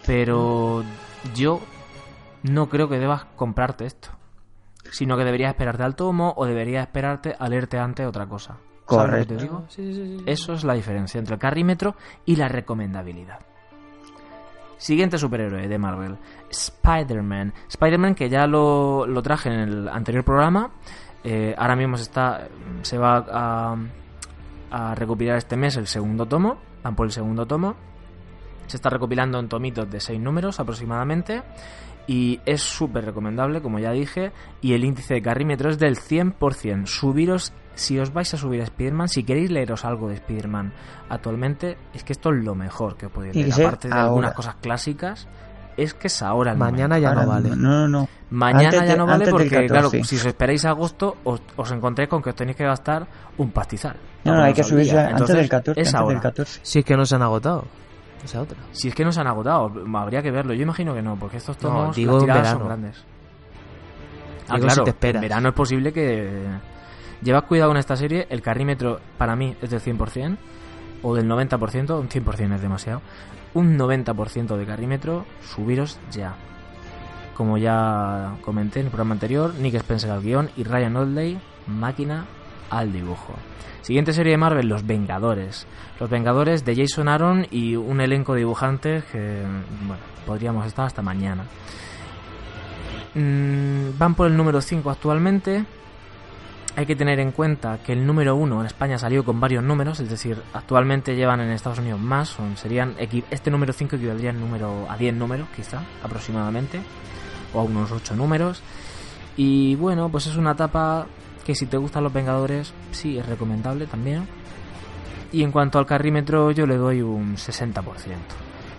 pero 0.05 0.85
yo 1.33 1.59
no 2.43 2.69
creo 2.69 2.87
que 2.87 2.97
debas 2.97 3.25
comprarte 3.35 3.85
esto, 3.85 4.07
sino 4.89 5.17
que 5.17 5.25
deberías 5.25 5.49
esperarte 5.49 5.83
al 5.83 5.95
tomo 5.95 6.33
o 6.37 6.45
deberías 6.45 6.87
esperarte 6.87 7.35
a 7.37 7.49
leerte 7.49 7.77
antes 7.77 8.07
otra 8.07 8.27
cosa. 8.27 8.55
Correcto. 8.85 9.35
Te 9.35 9.41
digo? 9.41 9.65
Eso 10.25 10.53
es 10.53 10.63
la 10.63 10.75
diferencia 10.75 11.19
entre 11.19 11.33
el 11.33 11.41
carrímetro 11.41 11.95
y 12.25 12.37
la 12.37 12.47
recomendabilidad. 12.47 13.39
Siguiente 14.85 15.17
superhéroe 15.17 15.67
de 15.67 15.79
Marvel, 15.79 16.15
Spider-Man. 16.47 17.51
Spider-Man 17.69 18.13
que 18.13 18.29
ya 18.29 18.45
lo, 18.45 19.07
lo, 19.07 19.23
traje 19.23 19.49
en 19.49 19.59
el 19.61 19.89
anterior 19.89 20.23
programa. 20.23 20.73
Eh, 21.23 21.55
ahora 21.57 21.75
mismo 21.75 21.97
se, 21.97 22.03
está, 22.03 22.47
se 22.83 22.99
va 22.99 23.25
a, 23.27 23.75
a, 24.69 24.93
recopilar 24.93 25.37
este 25.37 25.57
mes 25.57 25.75
el 25.77 25.87
segundo 25.87 26.27
tomo. 26.27 26.59
Van 26.83 26.95
por 26.95 27.07
el 27.07 27.11
segundo 27.11 27.47
tomo. 27.47 27.75
Se 28.67 28.77
está 28.77 28.91
recopilando 28.91 29.39
en 29.39 29.49
tomitos 29.49 29.89
de 29.89 29.99
6 29.99 30.19
números 30.19 30.59
aproximadamente. 30.59 31.41
Y 32.05 32.39
es 32.45 32.61
súper 32.61 33.05
recomendable, 33.05 33.63
como 33.63 33.79
ya 33.79 33.89
dije. 33.89 34.33
Y 34.61 34.73
el 34.73 34.83
índice 34.83 35.15
de 35.15 35.23
carrímetro 35.23 35.71
es 35.71 35.79
del 35.79 35.95
100%. 35.95 36.85
Subiros 36.85 37.53
si 37.75 37.99
os 37.99 38.11
vais 38.13 38.33
a 38.33 38.37
subir 38.37 38.61
a 38.61 38.63
Spider-Man, 38.63 39.07
si 39.09 39.23
queréis 39.23 39.51
leeros 39.51 39.85
algo 39.85 40.07
de 40.07 40.15
Spider-Man 40.15 40.73
actualmente, 41.09 41.77
es 41.93 42.03
que 42.03 42.13
esto 42.13 42.31
es 42.31 42.43
lo 42.43 42.55
mejor 42.55 42.97
que 42.97 43.09
podéis 43.09 43.35
leer. 43.35 43.67
Aparte 43.67 43.89
de 43.89 43.93
algunas 43.93 44.33
cosas 44.33 44.55
clásicas, 44.55 45.27
es 45.77 45.93
que 45.93 46.07
es 46.07 46.21
ahora 46.21 46.53
el 46.53 46.57
Mañana 46.57 46.97
ya 46.99 47.13
no 47.13 47.27
vale. 47.27 47.49
No, 47.49 47.55
no, 47.55 47.87
no. 47.87 48.07
Mañana 48.29 48.85
ya 48.85 48.95
no 48.95 49.05
vale 49.05 49.29
porque, 49.29 49.67
claro, 49.67 49.89
si 49.89 50.15
os 50.15 50.25
esperáis 50.25 50.65
a 50.65 50.69
agosto, 50.69 51.17
os, 51.23 51.41
os 51.55 51.71
encontréis 51.71 52.09
con 52.09 52.21
que 52.21 52.29
os 52.29 52.35
tenéis 52.35 52.57
que 52.57 52.65
gastar 52.65 53.07
un 53.37 53.51
pastizal. 53.51 53.97
No, 54.23 54.35
no, 54.35 54.43
hay 54.43 54.53
que 54.53 54.63
subirse 54.63 54.97
antes 54.97 55.27
del 55.27 55.49
14. 55.49 55.79
Es 55.79 55.93
ahora. 55.93 56.33
Si 56.61 56.79
es 56.79 56.85
que 56.85 56.95
no 56.97 57.05
se 57.05 57.15
han 57.15 57.21
agotado. 57.21 57.65
Esa 58.23 58.41
otra. 58.41 58.57
Si 58.71 58.87
es 58.87 58.95
que 58.95 59.05
no 59.05 59.11
se 59.11 59.21
han 59.21 59.27
agotado, 59.27 59.71
habría 59.93 60.21
que 60.23 60.31
verlo. 60.31 60.53
Yo 60.53 60.63
imagino 60.63 60.95
que 60.95 61.01
no, 61.01 61.15
porque 61.15 61.37
estos 61.37 61.57
tomos 61.57 61.87
no, 61.87 61.93
digo 61.93 62.19
en 62.19 62.25
verano. 62.25 62.49
son 62.49 62.65
grandes. 62.65 63.05
Ah, 64.49 64.57
claro, 64.59 64.83
en 64.87 65.21
verano 65.21 65.49
es 65.49 65.55
posible 65.55 65.93
que... 65.93 66.45
Llevad 67.25 67.45
cuidado 67.45 67.71
con 67.71 67.77
esta 67.77 67.97
serie, 67.97 68.27
el 68.29 68.43
carrímetro 68.43 68.99
para 69.17 69.35
mí 69.35 69.55
es 69.59 69.71
del 69.71 69.81
100%, 69.81 70.37
o 71.01 71.15
del 71.15 71.27
90%, 71.27 71.99
un 71.99 72.07
100% 72.07 72.53
es 72.53 72.61
demasiado. 72.61 73.01
Un 73.55 73.79
90% 73.79 74.55
de 74.55 74.65
carrímetro, 74.65 75.25
subiros 75.41 75.99
ya. 76.11 76.35
Como 77.33 77.57
ya 77.57 78.35
comenté 78.41 78.79
en 78.79 78.85
el 78.85 78.91
programa 78.91 79.13
anterior, 79.13 79.55
Nick 79.55 79.73
Spencer 79.73 80.11
al 80.11 80.21
guion 80.21 80.51
y 80.55 80.65
Ryan 80.65 80.97
Oldley, 80.97 81.39
máquina 81.65 82.25
al 82.69 82.93
dibujo. 82.93 83.33
Siguiente 83.81 84.13
serie 84.13 84.33
de 84.33 84.37
Marvel, 84.37 84.67
Los 84.67 84.85
Vengadores. 84.85 85.65
Los 85.99 86.11
Vengadores 86.11 86.63
de 86.63 86.75
Jason 86.75 87.07
Aaron 87.07 87.47
y 87.49 87.75
un 87.75 88.01
elenco 88.01 88.33
de 88.33 88.39
dibujantes 88.39 89.03
que, 89.05 89.41
bueno, 89.87 90.03
podríamos 90.27 90.67
estar 90.67 90.85
hasta 90.85 91.01
mañana. 91.01 91.45
Mm, 93.15 93.97
van 93.97 94.13
por 94.13 94.27
el 94.27 94.37
número 94.37 94.61
5 94.61 94.91
actualmente. 94.91 95.65
Hay 96.77 96.85
que 96.85 96.95
tener 96.97 97.21
en 97.21 97.31
cuenta 97.31 97.77
que 97.77 97.93
el 97.93 98.05
número 98.05 98.35
1 98.35 98.59
en 98.59 98.65
España 98.65 98.97
salió 98.97 99.23
con 99.23 99.39
varios 99.39 99.63
números, 99.63 100.01
es 100.01 100.09
decir, 100.09 100.41
actualmente 100.53 101.15
llevan 101.15 101.39
en 101.39 101.51
Estados 101.51 101.79
Unidos 101.79 102.01
más, 102.01 102.35
serían 102.55 102.95
este 103.31 103.49
número 103.49 103.71
5 103.71 103.95
equivaldría 103.95 104.33
número, 104.33 104.85
a 104.89 104.97
10 104.97 105.15
números, 105.15 105.47
quizá, 105.55 105.83
aproximadamente, 106.03 106.81
o 107.53 107.61
a 107.61 107.63
unos 107.63 107.93
8 107.93 108.17
números. 108.17 108.61
Y 109.37 109.75
bueno, 109.75 110.09
pues 110.09 110.27
es 110.27 110.35
una 110.35 110.51
etapa 110.51 111.07
que 111.45 111.55
si 111.55 111.65
te 111.65 111.77
gustan 111.77 112.03
los 112.03 112.11
Vengadores, 112.11 112.73
sí, 112.91 113.17
es 113.17 113.25
recomendable 113.25 113.87
también. 113.87 114.27
Y 115.31 115.43
en 115.43 115.53
cuanto 115.53 115.79
al 115.79 115.85
carrímetro, 115.85 116.51
yo 116.51 116.65
le 116.65 116.75
doy 116.75 117.01
un 117.01 117.37
60%. 117.37 117.83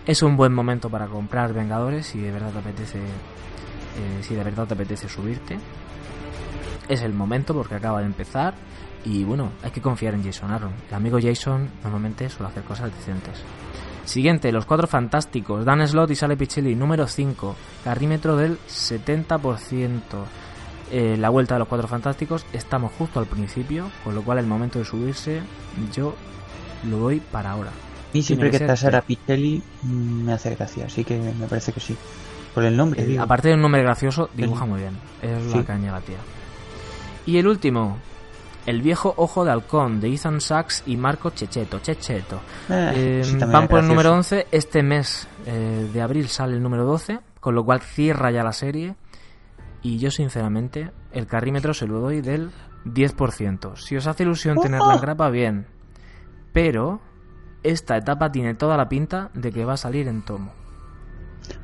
Es 0.05 0.23
un 0.23 0.37
buen 0.37 0.53
momento 0.53 0.91
para 0.91 1.07
comprar 1.07 1.55
Vengadores 1.55 2.07
si 2.07 2.21
de 2.21 2.31
verdad 2.31 2.51
te 2.51 2.59
apetece, 2.59 2.99
eh, 2.99 4.23
si 4.23 4.35
de 4.35 4.45
verdad 4.45 4.67
te 4.67 4.75
apetece 4.75 5.09
subirte. 5.09 5.59
Es 6.89 7.03
el 7.03 7.13
momento 7.13 7.55
porque 7.55 7.75
acaba 7.75 8.01
de 8.01 8.07
empezar 8.07 8.55
y 9.05 9.25
bueno, 9.25 9.53
hay 9.63 9.71
que 9.71 9.81
confiar 9.81 10.15
en 10.15 10.25
Jason 10.25 10.51
Aaron. 10.51 10.73
El 10.89 10.95
amigo 10.95 11.19
Jason 11.21 11.71
normalmente 11.83 12.29
suele 12.29 12.51
hacer 12.51 12.65
cosas 12.65 12.95
decentes. 12.95 13.43
Siguiente, 14.05 14.53
Los 14.53 14.67
Cuatro 14.67 14.87
Fantásticos. 14.87 15.65
Dan 15.65 15.87
Slot 15.87 16.11
y 16.11 16.17
Sale 16.17 16.37
Pichelli, 16.37 16.75
número 16.75 17.07
5. 17.07 17.57
Carrímetro 17.85 18.37
del 18.37 18.59
70%. 18.69 20.01
Eh, 20.93 21.17
la 21.19 21.29
vuelta 21.31 21.55
de 21.55 21.61
los 21.61 21.69
Cuatro 21.69 21.89
Fantásticos. 21.89 22.47
Estamos 22.53 22.93
justo 22.93 23.19
al 23.19 23.27
principio, 23.27 23.91
con 24.05 24.15
lo 24.15 24.23
cual 24.23 24.39
el 24.39 24.47
momento 24.47 24.79
de 24.79 24.85
subirse 24.85 25.41
yo 25.93 26.15
lo 26.89 26.99
doy 26.99 27.21
para 27.21 27.51
ahora. 27.51 27.71
Y 28.13 28.23
siempre 28.23 28.51
que 28.51 28.57
está 28.57 28.77
Sara 28.77 29.03
Pichelli 29.03 29.63
mm, 29.83 30.25
me 30.25 30.33
hace 30.33 30.55
gracia, 30.55 30.87
así 30.87 31.05
que 31.05 31.19
me 31.19 31.47
parece 31.47 31.73
que 31.73 31.81
sí. 31.81 31.97
Por 32.55 32.65
el 32.65 32.77
nombre. 32.77 33.03
Eh, 33.03 33.19
aparte 33.19 33.49
de 33.49 33.55
un 33.55 33.61
nombre 33.61 33.83
gracioso, 33.83 34.31
dibuja 34.35 34.65
muy 34.65 34.81
bien. 34.81 34.97
Es 35.21 35.55
la 35.55 35.65
caña 35.65 35.93
la 35.93 36.01
tía. 36.01 36.17
Y 37.27 37.39
el 37.39 37.47
último, 37.47 37.99
el 38.67 38.83
viejo 38.83 39.13
ojo 39.17 39.45
de 39.45 39.51
halcón 39.51 40.01
de 40.01 40.15
Ethan 40.15 40.41
Sachs 40.41 40.83
y 40.87 40.97
Marco 40.97 41.31
Checheto. 41.31 41.81
Checheto. 41.81 42.41
Eh, 42.71 43.23
van 43.49 43.69
por 43.69 43.81
el 43.81 43.89
número 43.89 44.13
11. 44.13 44.47
Este 44.51 44.83
mes 44.83 45.29
de 45.45 46.03
abril 46.03 46.29
sale 46.29 46.55
el 46.55 46.63
número 46.63 46.85
12, 46.85 47.21
con 47.41 47.55
lo 47.55 47.65
cual 47.65 47.81
cierra 47.81 48.31
ya 48.31 48.43
la 48.43 48.53
serie. 48.53 48.95
Y 49.83 49.99
yo, 49.99 50.11
sinceramente, 50.11 50.91
el 51.13 51.27
carrímetro 51.27 51.75
se 51.75 51.87
lo 51.87 52.01
doy 52.01 52.21
del 52.21 52.51
10%. 52.85 53.77
Si 53.77 53.97
os 53.97 54.07
hace 54.07 54.23
ilusión 54.23 54.59
tener 54.59 54.81
la 54.81 54.99
grapa, 54.99 55.29
bien. 55.31 55.67
Pero 56.53 57.01
esta 57.63 57.97
etapa 57.97 58.31
tiene 58.31 58.55
toda 58.55 58.77
la 58.77 58.89
pinta 58.89 59.31
de 59.35 59.53
que 59.53 59.65
va 59.65 59.75
a 59.75 59.77
salir 59.77 60.09
en 60.09 60.23
tomo. 60.25 60.53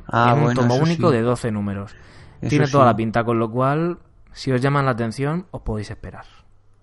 Ah, 0.07 0.35
en 0.37 0.43
un 0.43 0.53
tomo 0.53 0.75
único 0.75 1.11
de 1.11 1.21
12 1.21 1.51
números. 1.51 1.95
tiene 2.47 2.67
toda 2.67 2.85
la 2.85 2.95
pinta, 2.95 3.23
con 3.23 3.39
lo 3.39 3.49
cual, 3.49 3.99
si 4.33 4.51
os 4.51 4.61
llaman 4.61 4.85
la 4.85 4.91
atención, 4.91 5.47
os 5.51 5.61
podéis 5.61 5.91
esperar. 5.91 6.25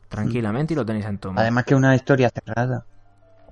Tranquilamente 0.08 0.74
y 0.74 0.76
lo 0.76 0.84
tenéis 0.84 1.06
en 1.06 1.18
tomo. 1.18 1.38
Además 1.38 1.64
que 1.64 1.74
una 1.74 1.94
historia 1.94 2.30
cerrada. 2.30 2.84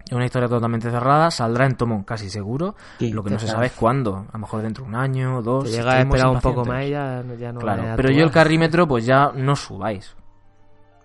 Es 0.05 0.12
una 0.12 0.24
historia 0.24 0.49
totalmente 0.49 0.90
cerrada, 0.90 1.30
saldrá 1.30 1.66
en 1.66 1.76
tomo 1.76 2.05
casi 2.07 2.30
seguro. 2.30 2.74
lo 2.99 3.22
que 3.22 3.30
no 3.30 3.38
se 3.38 3.46
sabe 3.46 3.66
es 3.66 3.72
cuándo. 3.72 4.26
A 4.28 4.32
lo 4.32 4.38
mejor 4.38 4.62
dentro 4.62 4.84
de 4.84 4.88
un 4.88 4.96
año, 4.96 5.42
dos. 5.42 5.68
Si 5.68 5.76
llega 5.76 5.92
a 5.92 6.01
esperar 6.01 6.28
un 6.28 6.40
poco 6.40 6.64
más 6.64 6.88
ya, 6.88 7.22
ya 7.38 7.53
no 7.53 7.61
Claro, 7.61 7.82
pero 7.94 8.11
yo 8.11 8.24
el 8.24 8.30
carrímetro, 8.30 8.88
pues 8.88 9.05
ya 9.05 9.32
no 9.34 9.55
subáis. 9.55 10.16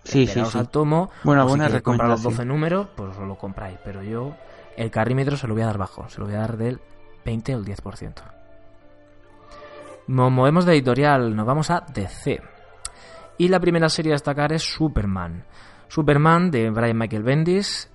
Sí, 0.05 0.27
sí, 0.27 0.43
sí. 0.45 0.57
al 0.57 0.69
tomo. 0.69 1.09
Bueno, 1.23 1.47
si 1.49 1.59
queréis 1.59 1.81
comprar 1.81 2.09
los 2.09 2.23
12 2.23 2.45
números, 2.45 2.87
pues 2.95 3.15
os 3.17 3.27
lo 3.27 3.35
compráis. 3.35 3.77
Pero 3.83 4.03
yo 4.03 4.35
el 4.77 4.89
carrímetro 4.89 5.37
se 5.37 5.47
lo 5.47 5.53
voy 5.53 5.63
a 5.63 5.67
dar 5.67 5.77
bajo. 5.77 6.07
Se 6.09 6.19
lo 6.19 6.25
voy 6.25 6.35
a 6.35 6.39
dar 6.39 6.57
del 6.57 6.79
20 7.25 7.55
o 7.55 7.59
el 7.59 7.65
10%. 7.65 8.13
Nos 10.07 10.31
movemos 10.31 10.65
de 10.65 10.73
editorial, 10.73 11.35
nos 11.35 11.45
vamos 11.45 11.69
a 11.69 11.85
DC. 11.93 12.41
Y 13.37 13.47
la 13.47 13.59
primera 13.59 13.89
serie 13.89 14.11
a 14.11 14.15
destacar 14.15 14.53
es 14.53 14.63
Superman. 14.63 15.43
Superman 15.87 16.51
de 16.51 16.69
Brian 16.69 16.97
Michael 16.97 17.23
Bendis, 17.23 17.89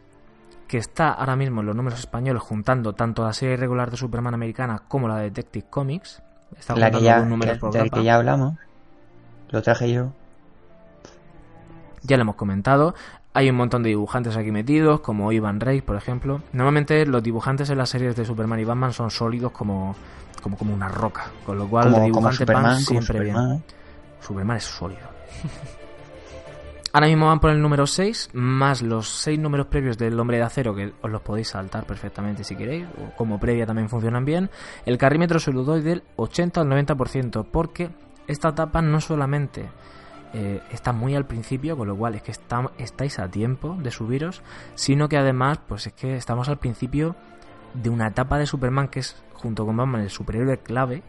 que 0.66 0.78
está 0.78 1.12
ahora 1.12 1.36
mismo 1.36 1.60
en 1.60 1.66
los 1.66 1.76
números 1.76 1.98
españoles 1.98 2.42
juntando 2.42 2.92
tanto 2.92 3.24
la 3.24 3.32
serie 3.32 3.56
regular 3.56 3.90
de 3.90 3.96
Superman 3.96 4.34
americana 4.34 4.82
como 4.86 5.08
la 5.08 5.16
de 5.16 5.24
Detective 5.24 5.66
Comics. 5.68 6.22
Está 6.56 6.76
la 6.76 6.90
que 6.90 7.02
ya, 7.02 7.20
números 7.20 7.58
que, 7.72 7.90
que 7.90 8.04
ya 8.04 8.16
hablamos. 8.16 8.54
Lo 9.50 9.62
traje 9.62 9.92
yo. 9.92 10.12
Ya 12.02 12.16
lo 12.16 12.22
hemos 12.22 12.36
comentado. 12.36 12.94
Hay 13.34 13.50
un 13.50 13.56
montón 13.56 13.82
de 13.82 13.90
dibujantes 13.90 14.36
aquí 14.36 14.50
metidos, 14.50 15.00
como 15.00 15.32
Ivan 15.32 15.60
Reis, 15.60 15.82
por 15.82 15.96
ejemplo. 15.96 16.42
Normalmente 16.52 17.06
los 17.06 17.22
dibujantes 17.22 17.70
en 17.70 17.78
las 17.78 17.88
series 17.88 18.16
de 18.16 18.24
Superman 18.24 18.60
y 18.60 18.64
Batman 18.64 18.92
son 18.92 19.10
sólidos 19.10 19.52
como, 19.52 19.94
como, 20.42 20.56
como 20.56 20.74
una 20.74 20.88
roca. 20.88 21.30
Con 21.44 21.58
lo 21.58 21.68
cual, 21.68 21.84
como, 21.84 21.98
los 21.98 22.06
dibujantes 22.06 22.38
Superman, 22.38 22.80
siempre 22.80 23.18
Superman. 23.18 23.48
bien. 23.48 23.64
Superman 24.20 24.56
es 24.56 24.64
sólido. 24.64 25.17
Ahora 26.92 27.06
mismo 27.06 27.26
van 27.26 27.38
por 27.38 27.50
el 27.50 27.60
número 27.60 27.86
6, 27.86 28.30
más 28.32 28.80
los 28.80 29.08
6 29.08 29.38
números 29.38 29.66
previos 29.66 29.98
del 29.98 30.18
Hombre 30.18 30.38
de 30.38 30.44
Acero, 30.44 30.74
que 30.74 30.94
os 31.02 31.10
los 31.10 31.20
podéis 31.20 31.48
saltar 31.48 31.84
perfectamente 31.84 32.44
si 32.44 32.56
queréis, 32.56 32.86
o 32.86 33.14
como 33.14 33.38
previa 33.38 33.66
también 33.66 33.90
funcionan 33.90 34.24
bien. 34.24 34.48
El 34.86 34.96
carrímetro 34.96 35.38
se 35.38 35.52
lo 35.52 35.64
doy 35.64 35.82
del 35.82 36.02
80 36.16 36.62
al 36.62 36.68
90%, 36.68 37.46
porque 37.52 37.90
esta 38.26 38.48
etapa 38.48 38.80
no 38.80 39.02
solamente 39.02 39.68
eh, 40.32 40.62
está 40.70 40.92
muy 40.92 41.14
al 41.14 41.26
principio, 41.26 41.76
con 41.76 41.88
lo 41.88 41.96
cual 41.96 42.14
es 42.14 42.22
que 42.22 42.32
estáis 42.78 43.18
a 43.18 43.28
tiempo 43.28 43.76
de 43.80 43.90
subiros, 43.90 44.42
sino 44.74 45.10
que 45.10 45.18
además, 45.18 45.60
pues 45.68 45.88
es 45.88 45.92
que 45.92 46.16
estamos 46.16 46.48
al 46.48 46.58
principio 46.58 47.16
de 47.74 47.90
una 47.90 48.08
etapa 48.08 48.38
de 48.38 48.46
Superman 48.46 48.88
que 48.88 49.00
es, 49.00 49.22
junto 49.34 49.66
con 49.66 49.76
Batman, 49.76 50.00
el 50.00 50.10
superhéroe 50.10 50.58
clave 50.58 51.02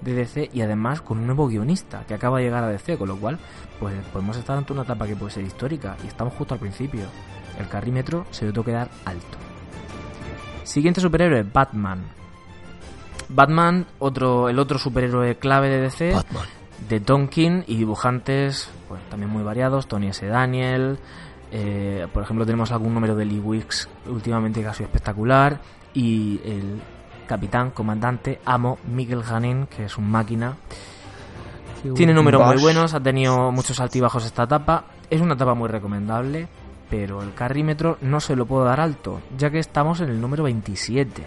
de 0.00 0.14
DC 0.14 0.50
y 0.52 0.60
además 0.60 1.00
con 1.00 1.18
un 1.18 1.26
nuevo 1.26 1.48
guionista 1.48 2.04
que 2.06 2.14
acaba 2.14 2.38
de 2.38 2.44
llegar 2.44 2.64
a 2.64 2.68
DC, 2.68 2.96
con 2.96 3.08
lo 3.08 3.16
cual 3.16 3.38
pues 3.80 3.94
podemos 4.12 4.36
estar 4.36 4.56
ante 4.56 4.72
una 4.72 4.82
etapa 4.82 5.06
que 5.06 5.16
puede 5.16 5.32
ser 5.32 5.44
histórica 5.44 5.96
y 6.04 6.06
estamos 6.06 6.34
justo 6.34 6.54
al 6.54 6.60
principio. 6.60 7.02
El 7.58 7.68
carrímetro 7.68 8.26
se 8.30 8.46
le 8.46 8.52
que 8.52 8.72
dar 8.72 8.88
alto. 9.04 9.38
Siguiente 10.62 11.00
superhéroe, 11.00 11.42
Batman. 11.42 12.04
Batman, 13.28 13.86
otro, 13.98 14.48
el 14.48 14.58
otro 14.58 14.78
superhéroe 14.78 15.36
clave 15.36 15.68
de 15.68 15.80
DC, 15.80 16.14
de 16.88 17.00
Tonkin 17.00 17.64
y 17.66 17.76
dibujantes 17.76 18.70
pues, 18.86 19.00
también 19.10 19.30
muy 19.30 19.42
variados, 19.42 19.88
Tony 19.88 20.08
S. 20.08 20.26
Daniel, 20.26 20.98
eh, 21.50 22.06
por 22.12 22.22
ejemplo 22.22 22.44
tenemos 22.44 22.70
algún 22.72 22.94
número 22.94 23.16
de 23.16 23.24
Lee 23.24 23.40
Wicks 23.40 23.88
últimamente 24.06 24.60
que 24.60 24.66
ha 24.66 24.74
sido 24.74 24.86
espectacular 24.86 25.60
y 25.94 26.40
el 26.44 26.80
capitán, 27.28 27.70
comandante, 27.70 28.40
amo, 28.44 28.78
Miguel 28.88 29.22
Janin, 29.22 29.66
que 29.66 29.84
es 29.84 29.96
un 29.96 30.10
máquina. 30.10 30.56
Tiene 31.94 32.12
números 32.12 32.44
muy 32.44 32.60
buenos, 32.60 32.94
ha 32.94 33.00
tenido 33.00 33.52
muchos 33.52 33.78
altibajos 33.78 34.24
esta 34.24 34.44
etapa. 34.44 34.86
Es 35.08 35.20
una 35.20 35.34
etapa 35.34 35.54
muy 35.54 35.68
recomendable, 35.68 36.48
pero 36.90 37.22
el 37.22 37.34
carrímetro 37.34 37.98
no 38.00 38.18
se 38.18 38.34
lo 38.34 38.46
puedo 38.46 38.64
dar 38.64 38.80
alto, 38.80 39.20
ya 39.36 39.50
que 39.50 39.60
estamos 39.60 40.00
en 40.00 40.08
el 40.08 40.20
número 40.20 40.42
27. 40.42 41.22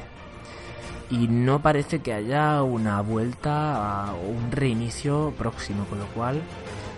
Y 1.12 1.28
no 1.30 1.62
parece 1.62 2.00
que 2.00 2.14
haya 2.14 2.64
una 2.64 3.00
vuelta 3.02 4.14
o 4.14 4.30
un 4.30 4.52
reinicio 4.52 5.34
próximo, 5.38 5.86
con 5.86 6.00
lo 6.00 6.06
cual 6.08 6.42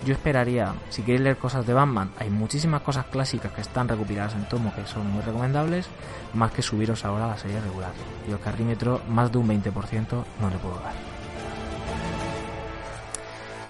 yo 0.06 0.14
esperaría, 0.14 0.74
si 0.90 1.02
queréis 1.02 1.22
leer 1.22 1.38
cosas 1.38 1.66
de 1.66 1.74
Batman, 1.74 2.12
hay 2.18 2.30
muchísimas 2.30 2.82
cosas 2.82 3.06
clásicas 3.06 3.52
que 3.52 3.62
están 3.62 3.88
recopiladas 3.88 4.34
en 4.36 4.48
tomo 4.48 4.74
que 4.76 4.86
son 4.86 5.10
muy 5.12 5.22
recomendables, 5.22 5.88
más 6.34 6.52
que 6.52 6.62
subiros 6.62 7.06
ahora 7.06 7.26
a 7.26 7.30
la 7.30 7.38
serie 7.38 7.62
regular. 7.62 7.92
Y 8.28 8.32
el 8.32 8.40
carrímetro, 8.40 9.02
más 9.08 9.32
de 9.32 9.38
un 9.38 9.48
20% 9.48 10.24
no 10.42 10.50
le 10.50 10.58
puedo 10.58 10.76
dar. 10.76 10.94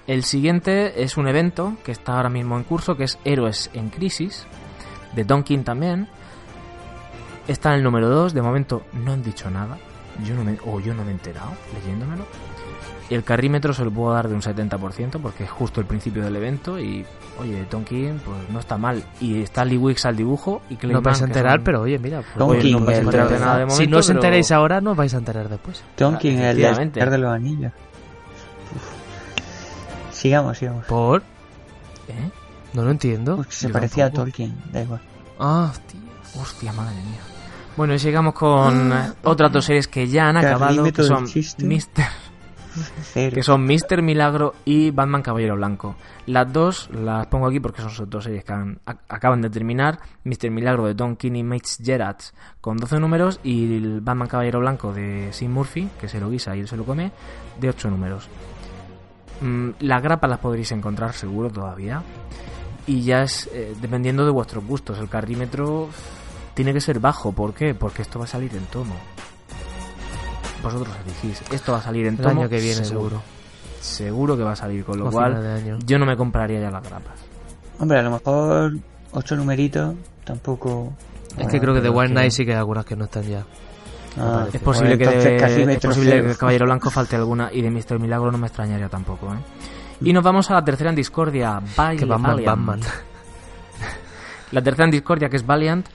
El 0.06 0.24
siguiente 0.24 1.04
es 1.04 1.16
un 1.16 1.28
evento 1.28 1.78
que 1.84 1.94
está 1.94 2.18
ahora 2.18 2.30
mismo 2.30 2.58
en 2.58 2.64
curso, 2.64 2.98
que 2.98 3.06
es 3.06 3.20
Héroes 3.24 3.70
en 3.74 3.90
Crisis, 3.90 4.46
de 5.16 5.24
Donkin 5.24 5.64
también. 5.64 6.10
Está 7.48 7.70
en 7.70 7.78
el 7.78 7.84
número 7.84 8.10
2, 8.10 8.34
de 8.34 8.42
momento 8.42 8.84
no 8.94 9.14
han 9.14 9.24
dicho 9.24 9.50
nada, 9.50 9.78
yo 10.26 10.36
no 10.36 10.44
me, 10.44 10.58
o 10.66 10.80
yo 10.80 10.94
no 10.94 11.04
me 11.04 11.12
he 11.12 11.14
enterado 11.14 11.52
leyéndomelo. 11.74 12.26
El 13.14 13.24
carrímetro 13.24 13.74
se 13.74 13.84
lo 13.86 13.92
puedo 13.92 14.14
dar 14.14 14.28
de 14.28 14.36
un 14.36 14.42
70% 14.42 15.20
porque 15.22 15.44
es 15.44 15.50
justo 15.52 15.80
el 15.82 15.86
principio 15.88 16.24
del 16.24 16.36
evento 16.36 16.80
y, 16.80 17.06
oye, 17.40 17.64
Tonkin 17.70 18.20
pues 18.26 18.38
no 18.50 18.60
está 18.60 18.78
mal. 18.78 19.04
Y 19.22 19.42
está 19.42 19.64
Lee 19.66 19.78
Wicks 19.78 20.06
al 20.06 20.16
dibujo 20.16 20.62
y 20.70 20.76
que 20.78 20.88
No 20.88 21.02
vais 21.02 21.22
a 21.22 21.26
enterar, 21.26 21.62
pero 21.64 21.82
oye, 21.82 22.00
mira. 22.00 22.22
pues, 22.22 22.38
Tonkin, 22.38 22.72
no 22.74 22.80
vais 22.86 22.98
a 22.98 23.02
el 23.02 23.06
enterar 23.06 23.28
de- 23.28 23.34
de 23.36 23.40
nada 23.40 23.58
de 23.60 23.66
momento, 23.66 23.84
si 23.84 23.88
no 23.90 23.98
os 23.98 24.08
pero- 24.08 24.20
enteráis 24.20 24.52
ahora, 24.52 24.82
no 24.82 24.92
os 24.92 24.98
vais 24.98 25.14
a 25.14 25.18
enterar 25.18 25.50
después. 25.50 25.84
Tonkin, 25.96 26.40
el 26.40 26.58
de 26.58 27.18
los 27.18 27.32
Anillos. 27.34 27.72
Uf. 28.76 30.14
Sigamos, 30.16 30.58
sigamos. 30.58 30.86
¿Por? 30.86 31.22
¿Eh? 32.08 32.30
No 32.74 32.84
lo 32.84 32.92
entiendo. 32.92 33.36
Porque 33.38 33.52
se 33.52 33.68
Yo 33.68 33.74
parecía 33.74 34.06
tampoco. 34.06 34.22
a 34.22 34.26
Tolkien, 34.26 34.56
da 34.72 34.82
igual. 34.82 35.02
Ah, 35.40 35.72
tío. 35.88 36.42
Hostia, 36.42 36.74
madre 36.74 36.96
mía. 36.96 37.20
Bueno, 37.76 37.94
y 37.96 38.00
sigamos 38.00 38.34
con 38.36 38.92
eh, 38.94 39.12
otras 39.24 39.52
dos 39.52 39.66
series 39.66 39.88
que 39.88 40.08
ya 40.08 40.30
han 40.30 40.38
acabado, 40.38 40.84
que 40.92 41.04
son. 41.04 41.26
Mister, 41.60 42.06
Que 43.14 43.44
son 43.44 43.66
Mister 43.66 44.02
Milagro 44.02 44.56
y 44.66 44.92
Batman 44.92 45.22
Caballero 45.22 45.56
Blanco. 45.56 45.96
Las 46.26 46.52
dos 46.52 46.90
las 46.92 47.28
pongo 47.28 47.48
aquí 47.48 47.60
porque 47.60 47.82
son 47.82 48.10
dos 48.10 48.24
series 48.24 48.44
que 48.44 48.54
acaban 49.08 49.42
de 49.42 49.50
terminar. 49.50 50.00
Mister 50.24 50.50
Milagro 50.52 50.86
de 50.86 50.94
Don 50.94 51.16
King 51.16 51.36
y 51.36 51.44
Mates 51.44 51.80
Gerrards 51.84 52.34
con 52.62 52.78
12 52.78 53.00
números 53.00 53.40
y 53.44 53.76
el 53.76 54.02
Batman 54.02 54.28
Caballero 54.28 54.60
Blanco 54.60 54.94
de 54.94 55.32
Sim 55.34 55.52
Murphy, 55.52 55.90
que 56.00 56.08
se 56.08 56.20
lo 56.20 56.30
guisa 56.30 56.56
y 56.56 56.62
él 56.62 56.68
se 56.68 56.78
lo 56.78 56.86
come, 56.86 57.12
de 57.60 57.70
8 57.70 57.90
números. 57.90 58.28
Mm, 59.42 59.72
las 59.82 60.02
grapas 60.02 60.30
las 60.30 60.40
podréis 60.40 60.72
encontrar 60.72 61.14
seguro 61.14 61.50
todavía. 61.50 62.02
Y 62.86 63.02
ya 63.02 63.24
es 63.24 63.50
eh, 63.54 63.76
dependiendo 63.82 64.26
de 64.26 64.32
vuestros 64.32 64.66
gustos. 64.66 65.00
El 65.00 65.10
carrímetro 65.10 65.90
tiene 66.54 66.74
que 66.74 66.82
ser 66.82 67.00
bajo. 67.00 67.32
¿Por 67.32 67.54
qué? 67.54 67.74
Porque 67.74 68.02
esto 68.02 68.20
va 68.20 68.26
a 68.26 68.28
salir 68.28 68.54
en 68.56 68.66
tomo. 68.66 68.96
Vosotros 70.64 70.96
elegís. 71.06 71.42
Esto 71.52 71.74
va 71.74 71.80
a 71.80 71.82
salir 71.82 72.08
en 72.08 72.16
El 72.16 72.22
tomo. 72.22 72.42
año 72.42 72.50
que 72.50 72.60
viene, 72.60 72.84
seguro. 72.86 73.22
Seguro 73.82 74.38
que 74.38 74.44
va 74.44 74.54
a 74.54 74.56
salir. 74.56 74.84
Con 74.86 74.98
lo 75.00 75.10
O 75.10 75.12
cual, 75.12 75.78
yo 75.86 76.00
no 76.00 76.06
me 76.06 76.16
compraría 76.16 76.60
ya 76.62 76.72
las 76.72 76.84
grapas. 76.84 77.20
Hombre, 77.80 78.00
a 78.00 78.02
lo 78.04 78.12
mejor 78.12 78.74
ocho 79.12 79.36
numeritos 79.36 79.94
tampoco. 80.24 80.94
Es 81.38 81.48
que 81.48 81.60
creo 81.60 81.74
que 81.74 81.82
de 81.82 81.92
que- 81.92 82.14
Night 82.14 82.32
sí 82.32 82.46
que 82.46 82.54
hay 82.54 82.58
algunas 82.60 82.86
que 82.86 82.96
no 82.96 83.06
están 83.06 83.24
ya. 83.24 83.44
Ah, 84.18 84.46
Es 84.54 84.62
posible, 84.62 84.96
pues 84.96 85.10
que, 85.10 85.16
de, 85.32 85.38
casi 85.38 85.62
es 85.64 85.80
posible 85.80 86.22
que 86.22 86.30
el 86.30 86.38
Caballero 86.38 86.66
Blanco 86.66 86.90
falte 86.92 87.16
alguna 87.16 87.50
y 87.52 87.62
de 87.64 87.72
Mr. 87.72 88.00
Milagro 88.00 88.32
no 88.32 88.38
me 88.38 88.46
extrañaría 88.48 88.88
tampoco. 88.88 89.34
¿eh? 89.34 89.38
Y 90.02 90.14
nos 90.14 90.24
vamos 90.24 90.50
a 90.52 90.54
la 90.54 90.64
tercera 90.64 90.92
en 90.92 90.96
discordia. 90.96 91.60
Que 91.98 92.06
Batman, 92.06 92.22
Valiant. 92.22 92.46
Batman. 92.46 92.80
La 94.52 94.62
tercera 94.62 94.86
en 94.86 94.92
discordia, 94.92 95.30
que 95.30 95.38
es 95.38 95.46
Valiant, 95.46 95.88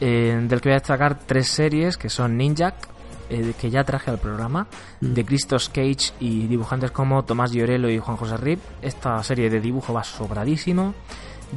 eh, 0.00 0.40
del 0.48 0.60
que 0.60 0.70
voy 0.70 0.74
a 0.76 0.78
destacar 0.80 1.18
tres 1.26 1.48
series, 1.48 1.98
que 1.98 2.08
son 2.08 2.36
Ninja, 2.36 2.74
eh, 3.30 3.54
que 3.60 3.70
ya 3.70 3.84
traje 3.84 4.10
al 4.10 4.18
programa, 4.18 4.66
Mm. 5.00 5.14
de 5.14 5.24
Christos 5.24 5.68
Cage 5.68 6.12
y 6.20 6.46
dibujantes 6.46 6.90
como 6.90 7.24
Tomás 7.24 7.52
Llorelo 7.52 7.90
y 7.90 7.98
Juan 7.98 8.16
José 8.16 8.36
Rip. 8.36 8.60
Esta 8.82 9.22
serie 9.22 9.50
de 9.50 9.60
dibujo 9.60 9.92
va 9.92 10.04
sobradísimo. 10.04 10.94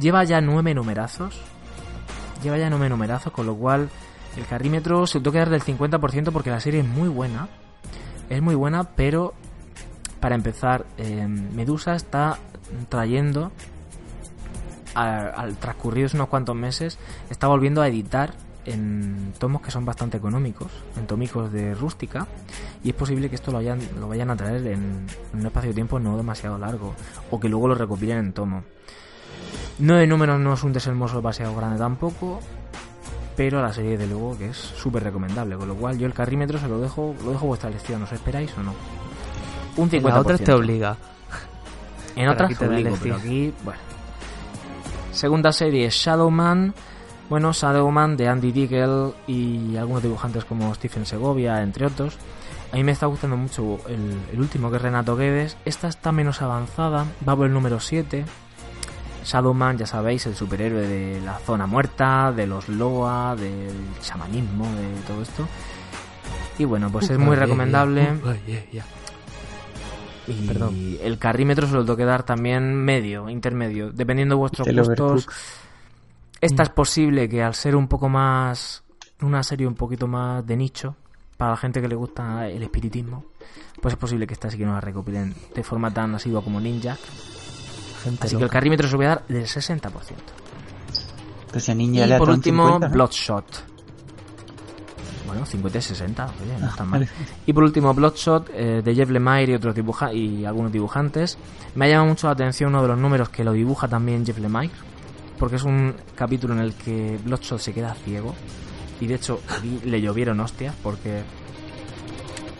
Lleva 0.00 0.24
ya 0.24 0.40
nueve 0.40 0.74
numerazos. 0.74 1.40
Lleva 2.42 2.56
ya 2.58 2.70
nueve 2.70 2.88
numerazos, 2.88 3.32
con 3.32 3.46
lo 3.46 3.54
cual 3.54 3.88
el 4.36 4.46
carrímetro 4.46 5.06
se 5.06 5.18
tengo 5.20 5.32
que 5.32 5.38
dar 5.38 5.50
del 5.50 5.62
50% 5.62 6.30
porque 6.32 6.50
la 6.50 6.60
serie 6.60 6.80
es 6.80 6.86
muy 6.86 7.08
buena. 7.08 7.48
Es 8.28 8.40
muy 8.40 8.54
buena, 8.54 8.84
pero 8.84 9.34
para 10.20 10.34
empezar, 10.36 10.86
eh, 10.98 11.26
Medusa 11.26 11.94
está 11.94 12.38
trayendo 12.88 13.50
a- 14.94 15.26
al 15.28 15.56
transcurridos 15.56 16.14
unos 16.14 16.28
cuantos 16.28 16.54
meses, 16.56 16.98
está 17.30 17.46
volviendo 17.46 17.82
a 17.82 17.88
editar 17.88 18.34
en 18.64 19.32
tomos 19.38 19.62
que 19.62 19.70
son 19.70 19.84
bastante 19.84 20.16
económicos, 20.16 20.70
en 20.96 21.06
tomicos 21.06 21.52
de 21.52 21.74
rústica, 21.74 22.26
y 22.82 22.90
es 22.90 22.94
posible 22.94 23.28
que 23.28 23.36
esto 23.36 23.50
lo, 23.52 23.58
hayan, 23.58 23.80
lo 23.98 24.08
vayan 24.08 24.30
a 24.30 24.36
traer 24.36 24.66
en, 24.66 25.06
en 25.32 25.40
un 25.40 25.46
espacio 25.46 25.70
de 25.70 25.74
tiempo 25.74 25.98
no 25.98 26.16
demasiado 26.16 26.58
largo, 26.58 26.94
o 27.30 27.40
que 27.40 27.48
luego 27.48 27.68
lo 27.68 27.74
recopilen 27.74 28.18
en 28.18 28.32
tomo. 28.32 28.62
Nueve 29.78 30.06
números 30.06 30.38
no 30.38 30.52
es 30.52 30.62
un 30.62 30.72
desembolso 30.72 31.16
demasiado 31.16 31.54
grande 31.54 31.78
tampoco, 31.78 32.40
pero 33.36 33.62
la 33.62 33.72
serie 33.72 33.96
de 33.96 34.06
luego 34.06 34.36
que 34.36 34.50
es 34.50 34.56
súper 34.56 35.02
recomendable, 35.02 35.56
con 35.56 35.66
lo 35.66 35.74
cual 35.74 35.98
yo 35.98 36.06
el 36.06 36.12
carrímetro 36.12 36.58
se 36.58 36.68
lo 36.68 36.78
dejo, 36.78 37.14
lo 37.24 37.32
dejo 37.32 37.46
a 37.46 37.48
vuestra 37.48 37.70
elección, 37.70 38.02
¿os 38.02 38.12
esperáis 38.12 38.50
o 38.58 38.62
no? 38.62 38.74
Un 39.76 39.88
50%. 39.90 39.96
En 39.96 40.04
la 40.04 40.20
otra 40.20 40.38
te 40.38 40.52
obliga. 40.52 40.96
En 42.16 42.28
otras 42.28 42.58
te 42.58 42.66
obligo, 42.66 42.96
pero 43.02 43.16
aquí, 43.16 43.54
bueno. 43.64 43.80
Segunda 45.12 45.52
serie, 45.52 45.88
Shadowman. 45.90 46.74
Bueno, 47.30 47.52
Shadowman 47.52 48.16
de 48.16 48.26
Andy 48.26 48.50
Diggle 48.50 49.12
y 49.28 49.76
algunos 49.76 50.02
dibujantes 50.02 50.44
como 50.44 50.74
Stephen 50.74 51.06
Segovia, 51.06 51.62
entre 51.62 51.86
otros. 51.86 52.18
A 52.72 52.76
mí 52.76 52.82
me 52.82 52.90
está 52.90 53.06
gustando 53.06 53.36
mucho 53.36 53.78
el, 53.88 54.18
el 54.32 54.40
último, 54.40 54.68
que 54.68 54.76
es 54.76 54.82
Renato 54.82 55.14
Guedes. 55.16 55.56
Esta 55.64 55.86
está 55.86 56.10
menos 56.10 56.42
avanzada, 56.42 57.06
va 57.26 57.36
por 57.36 57.46
el 57.46 57.52
número 57.52 57.78
7. 57.78 58.24
Shadowman, 59.24 59.78
ya 59.78 59.86
sabéis, 59.86 60.26
el 60.26 60.34
superhéroe 60.34 60.86
de 60.88 61.20
la 61.20 61.38
zona 61.38 61.66
muerta, 61.66 62.32
de 62.32 62.48
los 62.48 62.68
Loa, 62.68 63.36
del 63.36 63.76
chamanismo, 64.02 64.64
de 64.64 65.00
todo 65.06 65.22
esto. 65.22 65.46
Y 66.58 66.64
bueno, 66.64 66.90
pues 66.90 67.10
es 67.10 67.18
muy 67.18 67.36
recomendable. 67.36 68.08
Y 70.26 70.46
Perdón. 70.48 70.74
el 71.00 71.18
carrímetro 71.18 71.66
se 71.68 71.74
lo 71.74 71.84
tengo 71.84 71.96
que 71.96 72.04
dar 72.04 72.24
también 72.24 72.74
medio, 72.74 73.28
intermedio, 73.28 73.92
dependiendo 73.92 74.34
de 74.34 74.38
vuestros 74.38 74.66
gustos. 74.66 74.88
overcook. 74.88 75.32
Esta 76.40 76.62
es 76.62 76.70
posible 76.70 77.28
que 77.28 77.42
al 77.42 77.54
ser 77.54 77.76
un 77.76 77.88
poco 77.88 78.08
más. 78.08 78.82
Una 79.22 79.42
serie 79.42 79.66
un 79.66 79.74
poquito 79.74 80.06
más 80.06 80.46
de 80.46 80.56
nicho, 80.56 80.96
para 81.36 81.50
la 81.50 81.56
gente 81.56 81.82
que 81.82 81.88
le 81.88 81.94
gusta 81.94 82.48
el 82.48 82.62
espiritismo, 82.62 83.24
pues 83.80 83.92
es 83.92 83.98
posible 83.98 84.26
que 84.26 84.32
esta 84.32 84.50
sí 84.50 84.58
que 84.58 84.64
no 84.64 84.72
la 84.72 84.80
recopilen 84.80 85.34
de 85.54 85.62
forma 85.62 85.90
tan 85.90 86.14
asidua 86.14 86.42
como 86.42 86.60
Ninja. 86.60 86.96
Gente 88.02 88.26
Así 88.26 88.36
que 88.36 88.44
el 88.44 88.50
carrímetro 88.50 88.88
se 88.88 88.96
voy 88.96 89.06
a 89.06 89.08
dar 89.08 89.26
del 89.26 89.44
60%. 89.44 89.90
Pues 91.50 91.68
a 91.68 91.74
niña 91.74 92.06
Y 92.06 92.18
por 92.18 92.30
último, 92.30 92.64
50, 92.64 92.88
¿no? 92.88 92.92
Bloodshot. 92.94 93.64
Bueno, 95.26 95.46
50 95.46 95.78
y 95.78 95.82
60, 95.82 96.26
oye, 96.42 96.58
no 96.58 96.68
está 96.68 96.84
mal. 96.84 97.08
Y 97.46 97.52
por 97.52 97.64
último, 97.64 97.94
Bloodshot 97.94 98.50
eh, 98.52 98.82
de 98.84 98.94
Jeff 98.94 99.08
Lemire 99.10 99.52
y 99.52 99.54
otros 99.54 99.74
dibuja 99.74 100.12
y 100.12 100.44
algunos 100.44 100.72
dibujantes. 100.72 101.38
Me 101.74 101.86
ha 101.86 101.88
llamado 101.88 102.08
mucho 102.08 102.26
la 102.26 102.32
atención 102.32 102.70
uno 102.70 102.82
de 102.82 102.88
los 102.88 102.98
números 102.98 103.28
que 103.28 103.44
lo 103.44 103.52
dibuja 103.52 103.88
también 103.88 104.26
Jeff 104.26 104.38
Lemire, 104.38 104.72
porque 105.40 105.56
es 105.56 105.64
un 105.64 105.94
capítulo 106.14 106.54
en 106.54 106.60
el 106.60 106.74
que 106.74 107.18
Bloodshot 107.24 107.58
se 107.58 107.72
queda 107.74 107.94
ciego. 108.04 108.34
Y 109.00 109.06
de 109.06 109.14
hecho, 109.14 109.40
le 109.84 110.00
llovieron 110.00 110.38
hostias 110.40 110.74
porque 110.82 111.22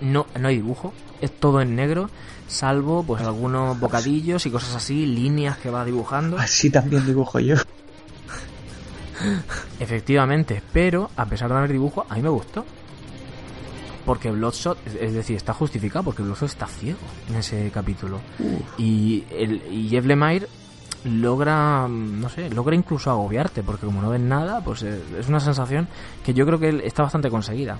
no, 0.00 0.26
no 0.40 0.48
hay 0.48 0.56
dibujo, 0.56 0.92
es 1.20 1.30
todo 1.38 1.60
en 1.60 1.76
negro, 1.76 2.08
salvo 2.48 3.02
pues 3.04 3.22
algunos 3.22 3.78
bocadillos 3.78 4.46
y 4.46 4.50
cosas 4.50 4.74
así, 4.74 5.04
líneas 5.06 5.58
que 5.58 5.68
va 5.70 5.84
dibujando. 5.84 6.38
Así 6.38 6.70
también 6.70 7.04
dibujo 7.06 7.38
yo. 7.38 7.56
Efectivamente, 9.78 10.62
pero 10.72 11.10
a 11.16 11.26
pesar 11.26 11.50
de 11.50 11.56
haber 11.58 11.72
dibujo, 11.72 12.06
a 12.08 12.14
mí 12.14 12.22
me 12.22 12.28
gustó. 12.30 12.64
Porque 14.06 14.30
Bloodshot, 14.30 14.78
es- 14.86 14.94
es 14.94 15.12
decir, 15.12 15.36
está 15.36 15.52
justificado 15.52 16.04
porque 16.04 16.22
Bloodshot 16.22 16.48
está 16.48 16.66
ciego 16.66 16.98
en 17.28 17.36
ese 17.36 17.70
capítulo. 17.72 18.18
Y, 18.78 19.24
el, 19.30 19.62
y 19.70 19.88
Jeff 19.90 20.06
Lemire 20.06 20.46
logra, 21.04 21.86
no 21.88 22.28
sé, 22.28 22.50
logra 22.50 22.74
incluso 22.74 23.10
agobiarte, 23.10 23.62
porque 23.62 23.86
como 23.86 24.02
no 24.02 24.10
ves 24.10 24.20
nada, 24.20 24.62
pues 24.62 24.82
eh, 24.82 25.00
es 25.18 25.28
una 25.28 25.40
sensación 25.40 25.88
que 26.24 26.34
yo 26.34 26.46
creo 26.46 26.58
que 26.58 26.82
está 26.84 27.02
bastante 27.02 27.30
conseguida. 27.30 27.78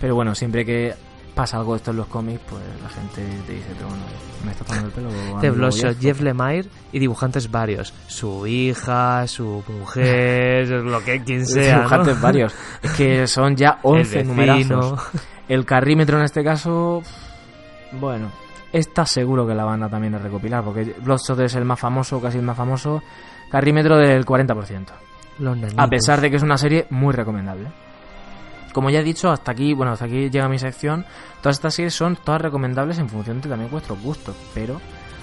Pero 0.00 0.14
bueno, 0.14 0.34
siempre 0.34 0.64
que 0.64 0.94
pasa 1.34 1.58
algo 1.58 1.72
de 1.72 1.78
esto 1.78 1.92
en 1.92 1.96
los 1.98 2.06
cómics, 2.08 2.40
pues 2.48 2.62
la 2.82 2.88
gente 2.88 3.22
te 3.46 3.52
dice, 3.52 3.68
pero 3.74 3.88
bueno, 3.88 4.02
me 4.44 4.52
está 4.52 4.64
tomando 4.64 4.88
el 4.88 4.92
pelo. 4.92 5.08
Amigo 5.38 5.54
Bloodshot, 5.54 5.98
Jeff?". 6.00 6.20
Lemire 6.20 6.68
y 6.92 6.98
dibujantes 6.98 7.50
varios. 7.50 7.94
Su 8.06 8.46
hija, 8.46 9.26
su 9.26 9.62
mujer, 9.68 10.68
lo 10.84 11.02
que 11.04 11.22
quien 11.22 11.46
sea. 11.46 11.76
¿no? 11.76 11.78
dibujantes 11.82 12.20
varios. 12.20 12.54
Es 12.82 12.90
que 12.92 13.26
son 13.26 13.56
ya 13.56 13.78
11 13.82 14.20
El 14.20 14.26
numerazos. 14.26 15.00
El 15.48 15.64
carrímetro 15.64 16.18
en 16.18 16.24
este 16.24 16.42
caso, 16.42 17.02
bueno, 17.92 18.30
está 18.72 19.04
seguro 19.06 19.46
que 19.46 19.54
la 19.54 19.64
banda 19.64 19.88
también 19.88 20.14
a 20.14 20.18
recopilar, 20.18 20.64
porque 20.64 20.94
Bloodshot 21.00 21.38
es 21.40 21.54
el 21.54 21.64
más 21.64 21.78
famoso, 21.78 22.20
casi 22.20 22.38
el 22.38 22.44
más 22.44 22.56
famoso. 22.56 23.02
Carrímetro 23.50 23.96
del 23.98 24.24
40%. 24.24 24.86
Los 25.38 25.56
nenitos. 25.56 25.78
A 25.84 25.88
pesar 25.88 26.20
de 26.20 26.30
que 26.30 26.36
es 26.36 26.42
una 26.42 26.56
serie 26.56 26.86
muy 26.90 27.12
recomendable. 27.12 27.68
Como 28.72 28.88
ya 28.88 29.00
he 29.00 29.02
dicho, 29.04 29.30
hasta 29.30 29.52
aquí, 29.52 29.74
bueno, 29.74 29.92
hasta 29.92 30.06
aquí 30.06 30.30
llega 30.30 30.48
mi 30.48 30.58
sección. 30.58 31.04
Todas 31.42 31.56
estas 31.56 31.74
series 31.74 31.92
son 31.94 32.16
todas 32.16 32.40
recomendables 32.40 32.98
en 32.98 33.08
función 33.08 33.40
de 33.42 33.48
también 33.50 33.70
vuestros 33.70 34.00
gustos, 34.00 34.34
pero 34.54 34.80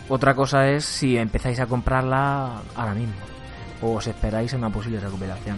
otra 0.08 0.36
cosa 0.36 0.68
es 0.70 0.86
si 0.86 1.18
empezáis 1.18 1.60
a 1.60 1.66
comprarla 1.66 2.62
ahora 2.76 2.94
mismo 2.94 3.14
o 3.82 3.94
os 3.96 4.06
esperáis 4.08 4.52
en 4.54 4.60
una 4.60 4.70
posible 4.70 5.00
recuperación. 5.00 5.58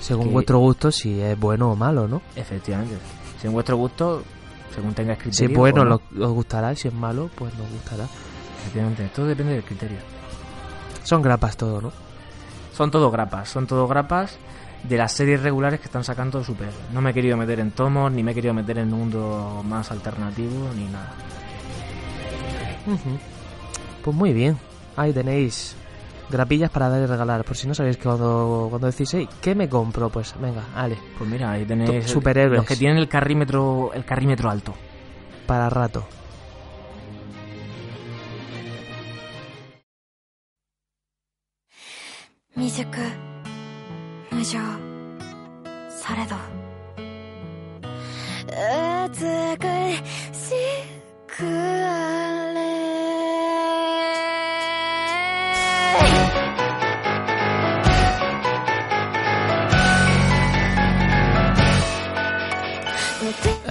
Según 0.00 0.26
que- 0.26 0.32
vuestro 0.32 0.58
gusto, 0.58 0.90
si 0.92 1.20
es 1.20 1.38
bueno 1.38 1.70
o 1.70 1.76
malo, 1.76 2.06
¿no? 2.08 2.20
Efectivamente. 2.36 2.96
Según 3.40 3.54
vuestro 3.54 3.76
gusto, 3.76 4.22
según 4.74 4.94
tengáis 4.94 5.18
Si 5.18 5.22
criterio. 5.24 5.50
es 5.52 5.58
bueno, 5.58 5.84
no. 5.84 6.00
os 6.26 6.32
gustará. 6.32 6.74
Si 6.74 6.88
es 6.88 6.94
malo, 6.94 7.30
pues 7.34 7.54
nos 7.54 7.70
gustará. 7.70 8.04
efectivamente. 8.60 9.10
Todo 9.14 9.26
depende 9.26 9.54
del 9.54 9.64
criterio. 9.64 9.98
Son 11.04 11.20
grapas 11.22 11.56
todo, 11.56 11.80
¿no? 11.80 11.92
Son 12.72 12.90
todo 12.90 13.10
grapas, 13.10 13.48
son 13.48 13.66
todo 13.66 13.86
grapas 13.86 14.36
de 14.84 14.96
las 14.96 15.12
series 15.12 15.42
regulares 15.42 15.78
que 15.78 15.86
están 15.86 16.04
sacando 16.04 16.42
Super. 16.42 16.70
No 16.92 17.00
me 17.00 17.10
he 17.10 17.14
querido 17.14 17.36
meter 17.36 17.60
en 17.60 17.70
tomos, 17.70 18.10
ni 18.10 18.22
me 18.22 18.32
he 18.32 18.34
querido 18.34 18.54
meter 18.54 18.78
en 18.78 18.92
un 18.92 18.98
mundo 19.00 19.62
más 19.64 19.90
alternativo, 19.90 20.70
ni 20.74 20.84
nada. 20.86 21.12
Pues 24.02 24.16
muy 24.16 24.32
bien. 24.32 24.58
Ahí 24.96 25.12
tenéis 25.12 25.76
grapillas 26.32 26.70
para 26.70 26.88
dar 26.88 27.02
y 27.02 27.06
regalar. 27.06 27.44
Por 27.44 27.56
si 27.56 27.68
no 27.68 27.74
sabéis 27.74 27.96
que 27.96 28.04
cuando, 28.04 28.66
cuando 28.70 28.88
decís, 28.88 29.08
hey, 29.12 29.28
¿qué 29.40 29.54
me 29.54 29.68
compro? 29.68 30.08
Pues 30.10 30.34
venga, 30.40 30.64
ale. 30.74 30.98
Pues 31.16 31.30
mira, 31.30 31.52
ahí 31.52 31.64
tenéis 31.64 32.06
superhéroes. 32.06 32.58
Los 32.58 32.66
que 32.66 32.76
tienen 32.76 32.98
el 32.98 33.08
carrímetro, 33.08 33.92
el 33.94 34.04
carrímetro 34.04 34.50
alto. 34.50 34.74
Para 35.46 35.68
rato. 35.68 36.06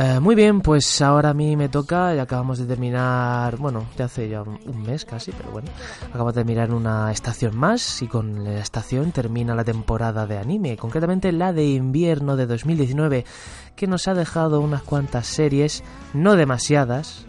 Eh, 0.04 0.20
muy 0.20 0.34
bien, 0.34 0.62
pues 0.62 1.00
ahora 1.04 1.30
a 1.30 1.34
mí 1.36 1.56
me 1.56 1.70
toca, 1.70 2.16
ya 2.16 2.24
acabamos 2.24 2.58
de 2.58 2.66
terminar, 2.66 3.58
bueno, 3.58 3.86
ya 3.96 4.06
hace 4.06 4.28
ya 4.30 4.42
un, 4.42 4.82
mes 4.82 5.06
casi, 5.06 5.32
pero 5.32 5.52
bueno, 5.52 5.70
acabamos 6.10 6.34
de 6.34 6.40
terminar 6.42 6.72
una 6.72 7.12
estación 7.12 7.56
más 7.56 8.02
y 8.02 8.08
con 8.08 8.44
la 8.44 8.58
estación 8.58 9.12
termina 9.12 9.54
la 9.54 9.64
temporada 9.64 10.26
de 10.26 10.40
anime, 10.40 10.76
concretamente 10.76 11.32
la 11.32 11.54
de 11.54 11.68
invierno 11.68 12.36
de 12.36 12.48
2019, 12.48 13.26
que 13.76 13.86
nos 13.86 14.08
ha 14.08 14.16
dejado 14.16 14.60
unas 14.62 14.82
cuantas 14.82 15.28
series, 15.28 15.84
no 16.16 16.36
demasiadas, 16.36 17.28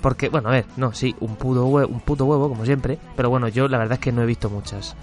porque, 0.00 0.28
bueno, 0.28 0.50
a 0.50 0.52
ver, 0.52 0.66
no, 0.76 0.92
sí, 0.92 1.16
un 1.18 1.34
puto, 1.34 1.66
hue- 1.66 1.88
un 1.90 2.00
puto 2.02 2.24
huevo, 2.24 2.48
como 2.48 2.64
siempre, 2.66 3.00
pero 3.16 3.30
bueno, 3.30 3.48
yo 3.48 3.66
la 3.66 3.78
verdad 3.78 3.94
es 3.94 4.00
que 4.00 4.12
no 4.12 4.22
he 4.22 4.26
visto 4.26 4.48
muchas. 4.48 4.94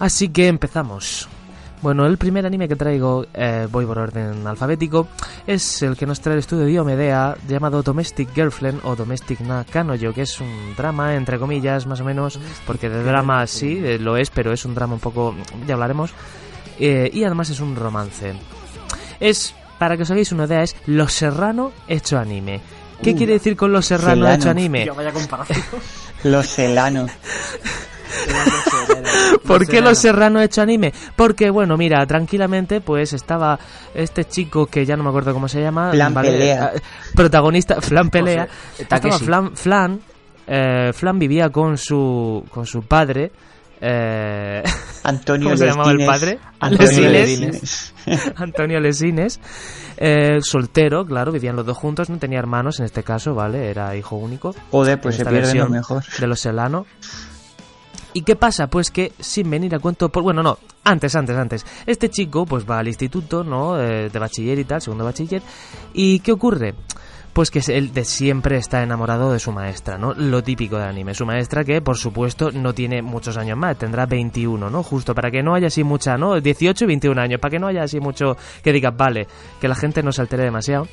Así 0.00 0.30
que 0.30 0.48
empezamos. 0.48 1.28
Bueno, 1.84 2.06
el 2.06 2.16
primer 2.16 2.46
anime 2.46 2.66
que 2.66 2.76
traigo, 2.76 3.26
eh, 3.34 3.68
voy 3.70 3.84
por 3.84 3.98
orden 3.98 4.46
alfabético, 4.46 5.06
es 5.46 5.82
el 5.82 5.98
que 5.98 6.06
nos 6.06 6.18
trae 6.18 6.32
el 6.32 6.38
estudio 6.38 6.64
Diomedea, 6.64 7.36
llamado 7.46 7.82
Domestic 7.82 8.32
Girlfriend 8.32 8.80
o 8.84 8.96
Domestic 8.96 9.40
na 9.40 9.66
Kanojo, 9.70 10.14
que 10.14 10.22
es 10.22 10.40
un 10.40 10.74
drama, 10.78 11.14
entre 11.14 11.38
comillas, 11.38 11.86
más 11.86 12.00
o 12.00 12.04
menos, 12.04 12.40
porque 12.66 12.88
de 12.88 13.04
drama 13.04 13.46
sí, 13.46 13.82
eh, 13.84 13.98
lo 13.98 14.16
es, 14.16 14.30
pero 14.30 14.50
es 14.54 14.64
un 14.64 14.74
drama 14.74 14.94
un 14.94 15.00
poco, 15.00 15.34
ya 15.66 15.74
hablaremos, 15.74 16.14
eh, 16.80 17.10
y 17.12 17.22
además 17.22 17.50
es 17.50 17.60
un 17.60 17.76
romance. 17.76 18.32
Es, 19.20 19.54
para 19.78 19.98
que 19.98 20.04
os 20.04 20.10
hagáis 20.10 20.32
una 20.32 20.46
idea, 20.46 20.62
es 20.62 20.74
Los 20.86 21.12
Serrano 21.12 21.70
hecho 21.86 22.18
anime. 22.18 22.62
¿Qué 23.02 23.10
Uh, 23.10 23.16
quiere 23.18 23.34
decir 23.34 23.58
con 23.58 23.74
Los 23.74 23.84
Serrano 23.84 24.24
Serrano. 24.24 24.34
hecho 24.34 24.48
anime? 24.48 24.88
vaya 24.88 25.12
comparación. 25.12 25.62
Los 26.24 26.46
Celano. 26.46 27.08
¿Por 29.46 29.66
qué 29.66 29.80
Los 29.80 29.98
Serrano 29.98 30.40
hecho 30.40 30.62
anime? 30.62 30.92
Porque, 31.16 31.50
bueno, 31.50 31.76
mira, 31.76 32.04
tranquilamente, 32.06 32.80
pues 32.80 33.12
estaba 33.12 33.58
este 33.94 34.24
chico 34.24 34.66
que 34.66 34.84
ya 34.86 34.96
no 34.96 35.02
me 35.02 35.10
acuerdo 35.10 35.32
cómo 35.32 35.48
se 35.48 35.60
llama. 35.60 35.90
Flan 35.92 36.14
Pelea. 36.14 36.72
Eh, 36.74 36.80
Protagonista, 37.14 37.80
Flan 37.80 38.10
Pelea. 38.10 38.48
Estaba. 38.78 39.18
Flan, 39.18 39.56
Flan, 39.56 40.00
eh, 40.46 40.92
Flan 40.92 41.18
vivía 41.18 41.50
con 41.50 41.76
su, 41.78 42.44
con 42.50 42.66
su 42.66 42.82
padre. 42.82 43.30
eh, 43.80 44.62
Antonio 45.04 45.48
¿Cómo 45.48 45.56
se 45.56 45.66
llamaba 45.66 45.92
el 45.92 46.06
padre? 46.06 46.38
Antonio 46.60 47.08
Lesines. 47.10 47.92
Lesines. 48.06 48.32
Antonio 48.36 48.80
Lesines, 48.80 49.40
eh, 49.98 50.38
soltero, 50.40 51.04
claro, 51.04 51.30
vivían 51.32 51.56
los 51.56 51.66
dos 51.66 51.76
juntos, 51.76 52.08
no 52.08 52.18
tenía 52.18 52.38
hermanos 52.38 52.78
en 52.80 52.86
este 52.86 53.02
caso, 53.02 53.34
¿vale? 53.34 53.68
Era 53.70 53.94
hijo 53.96 54.16
único. 54.16 54.54
Joder, 54.70 55.00
pues 55.00 55.16
se 55.16 55.24
pierde 55.26 55.54
lo 55.54 55.68
mejor. 55.68 56.02
de 56.18 56.26
los 56.26 56.40
Selano. 56.40 56.86
¿Y 58.14 58.22
qué 58.22 58.36
pasa? 58.36 58.68
Pues 58.68 58.92
que 58.92 59.12
sin 59.18 59.50
venir 59.50 59.74
a 59.74 59.80
cuento, 59.80 60.08
por, 60.08 60.22
bueno, 60.22 60.40
no, 60.40 60.56
antes, 60.84 61.16
antes, 61.16 61.36
antes. 61.36 61.66
Este 61.84 62.08
chico 62.08 62.46
pues 62.46 62.64
va 62.68 62.78
al 62.78 62.86
instituto, 62.86 63.42
¿no? 63.42 63.78
Eh, 63.80 64.08
de 64.08 64.18
bachiller 64.18 64.56
y 64.56 64.64
tal, 64.64 64.80
segundo 64.80 65.04
bachiller. 65.04 65.42
¿Y 65.92 66.20
qué 66.20 66.30
ocurre? 66.30 66.74
Pues 67.32 67.50
que 67.50 67.60
él 67.66 67.92
de 67.92 68.04
siempre 68.04 68.56
está 68.56 68.84
enamorado 68.84 69.32
de 69.32 69.40
su 69.40 69.50
maestra, 69.50 69.98
¿no? 69.98 70.14
Lo 70.14 70.44
típico 70.44 70.76
del 70.76 70.88
anime. 70.88 71.12
Su 71.12 71.26
maestra 71.26 71.64
que, 71.64 71.82
por 71.82 71.98
supuesto, 71.98 72.52
no 72.52 72.72
tiene 72.72 73.02
muchos 73.02 73.36
años 73.36 73.58
más, 73.58 73.76
tendrá 73.76 74.06
21, 74.06 74.70
¿no? 74.70 74.82
Justo 74.84 75.12
para 75.12 75.32
que 75.32 75.42
no 75.42 75.56
haya 75.56 75.66
así 75.66 75.82
mucha, 75.82 76.16
¿no? 76.16 76.40
18 76.40 76.84
y 76.84 76.86
21 76.86 77.20
años, 77.20 77.40
para 77.40 77.50
que 77.50 77.58
no 77.58 77.66
haya 77.66 77.82
así 77.82 77.98
mucho 77.98 78.36
que 78.62 78.72
digas, 78.72 78.96
vale, 78.96 79.26
que 79.60 79.66
la 79.66 79.74
gente 79.74 80.04
no 80.04 80.12
se 80.12 80.20
altere 80.20 80.44
demasiado. 80.44 80.86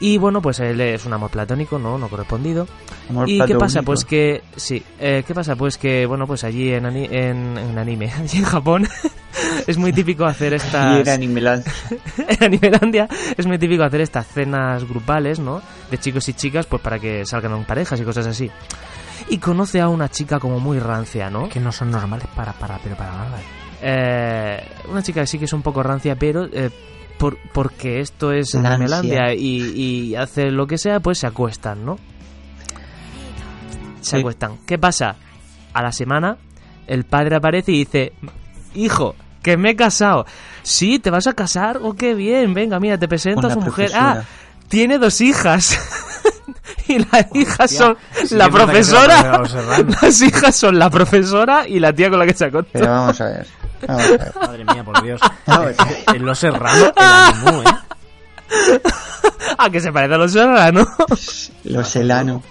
Y 0.00 0.16
bueno, 0.16 0.40
pues 0.40 0.60
él 0.60 0.80
es 0.80 1.04
un 1.06 1.12
amor 1.12 1.30
platónico, 1.30 1.78
¿no? 1.78 1.98
No 1.98 2.08
correspondido. 2.08 2.68
Amor 3.10 3.28
¿Y 3.28 3.40
qué 3.44 3.54
pasa? 3.56 3.82
Pues 3.82 4.04
que, 4.04 4.42
sí, 4.56 4.80
eh, 5.00 5.24
¿qué 5.26 5.34
pasa? 5.34 5.56
Pues 5.56 5.76
que, 5.76 6.06
bueno, 6.06 6.26
pues 6.26 6.44
allí 6.44 6.72
en, 6.72 6.86
ani- 6.86 7.08
en, 7.10 7.58
en 7.58 7.76
anime, 7.78 8.12
allí 8.16 8.38
en 8.38 8.44
Japón, 8.44 8.86
es 9.66 9.76
muy 9.76 9.92
típico 9.92 10.24
hacer 10.24 10.54
estas... 10.54 11.00
era 11.00 11.14
Animeland. 11.14 11.64
en 12.28 12.44
Animelandia 12.44 13.08
es 13.36 13.44
muy 13.46 13.58
típico 13.58 13.82
hacer 13.82 14.00
estas 14.02 14.26
cenas 14.28 14.88
grupales, 14.88 15.40
¿no? 15.40 15.60
De 15.90 15.98
chicos 15.98 16.28
y 16.28 16.34
chicas, 16.34 16.66
pues 16.66 16.80
para 16.80 17.00
que 17.00 17.26
salgan 17.26 17.52
en 17.56 17.64
parejas 17.64 18.00
y 18.00 18.04
cosas 18.04 18.26
así. 18.28 18.48
Y 19.30 19.38
conoce 19.38 19.80
a 19.80 19.88
una 19.88 20.08
chica 20.08 20.38
como 20.38 20.60
muy 20.60 20.78
rancia, 20.78 21.28
¿no? 21.28 21.48
Que 21.48 21.58
no 21.58 21.72
son 21.72 21.90
normales 21.90 22.28
para, 22.36 22.52
para, 22.52 22.78
pero 22.78 22.94
para 22.96 23.10
nada. 23.12 23.38
Eh, 23.82 24.62
una 24.90 25.02
chica 25.02 25.22
que 25.22 25.26
sí 25.26 25.38
que 25.40 25.46
es 25.46 25.52
un 25.52 25.62
poco 25.62 25.82
rancia, 25.82 26.14
pero 26.16 26.44
eh, 26.52 26.70
por, 27.18 27.36
porque 27.52 28.00
esto 28.00 28.32
es. 28.32 28.54
Animelandia 28.54 29.34
y, 29.34 29.62
y 30.10 30.14
hace 30.16 30.50
lo 30.50 30.66
que 30.66 30.78
sea, 30.78 31.00
pues 31.00 31.18
se 31.18 31.26
acuestan, 31.26 31.84
¿no? 31.84 31.98
Se 34.00 34.10
Sí. 34.12 34.16
acuestan. 34.18 34.58
¿Qué 34.66 34.78
pasa? 34.78 35.16
A 35.74 35.82
la 35.82 35.92
semana, 35.92 36.38
el 36.86 37.04
padre 37.04 37.36
aparece 37.36 37.72
y 37.72 37.78
dice: 37.80 38.12
Hijo, 38.74 39.14
que 39.42 39.56
me 39.56 39.70
he 39.70 39.76
casado. 39.76 40.24
Sí, 40.62 40.98
¿te 40.98 41.10
vas 41.10 41.26
a 41.26 41.32
casar? 41.34 41.78
Oh, 41.82 41.94
qué 41.94 42.14
bien. 42.14 42.54
Venga, 42.54 42.78
mira, 42.80 42.98
te 42.98 43.08
presento 43.08 43.42
Con 43.42 43.50
a 43.50 43.54
su 43.54 43.60
mujer. 43.60 43.90
profesora. 43.90 44.20
Ah, 44.20 44.24
tiene 44.68 44.98
dos 44.98 45.20
hijas. 45.20 45.78
y 46.88 46.98
las 46.98 47.26
hijas 47.34 47.70
son 47.70 47.96
Sí, 48.24 48.34
la 48.36 48.48
profesora. 48.48 49.46
serranos. 49.46 49.56
Las 50.02 50.22
hijas 50.22 50.56
son 50.56 50.78
la 50.78 50.90
profesora 50.90 51.66
y 51.68 51.78
la 51.80 51.92
tía 51.92 52.10
con 52.10 52.18
la 52.18 52.26
que 52.26 52.34
se 52.34 52.46
acostó. 52.46 52.70
Pero 52.72 52.86
vamos 52.90 53.20
a 53.20 53.24
ver. 53.26 53.46
Vamos 53.86 54.04
a 54.04 54.08
ver. 54.08 54.32
Madre 54.40 54.64
mía, 54.64 54.84
por 54.84 55.02
Dios. 55.02 55.20
En 56.14 56.24
Los 56.24 56.38
Serrano, 56.38 56.86
el 56.86 56.92
animu, 56.96 57.62
¿eh? 58.70 58.80
Ah, 59.58 59.70
que 59.70 59.80
se 59.80 59.92
parece 59.92 60.14
a 60.14 60.18
los 60.18 60.32
serranos. 60.32 60.86
Los 61.64 61.88
Celano. 61.90 62.42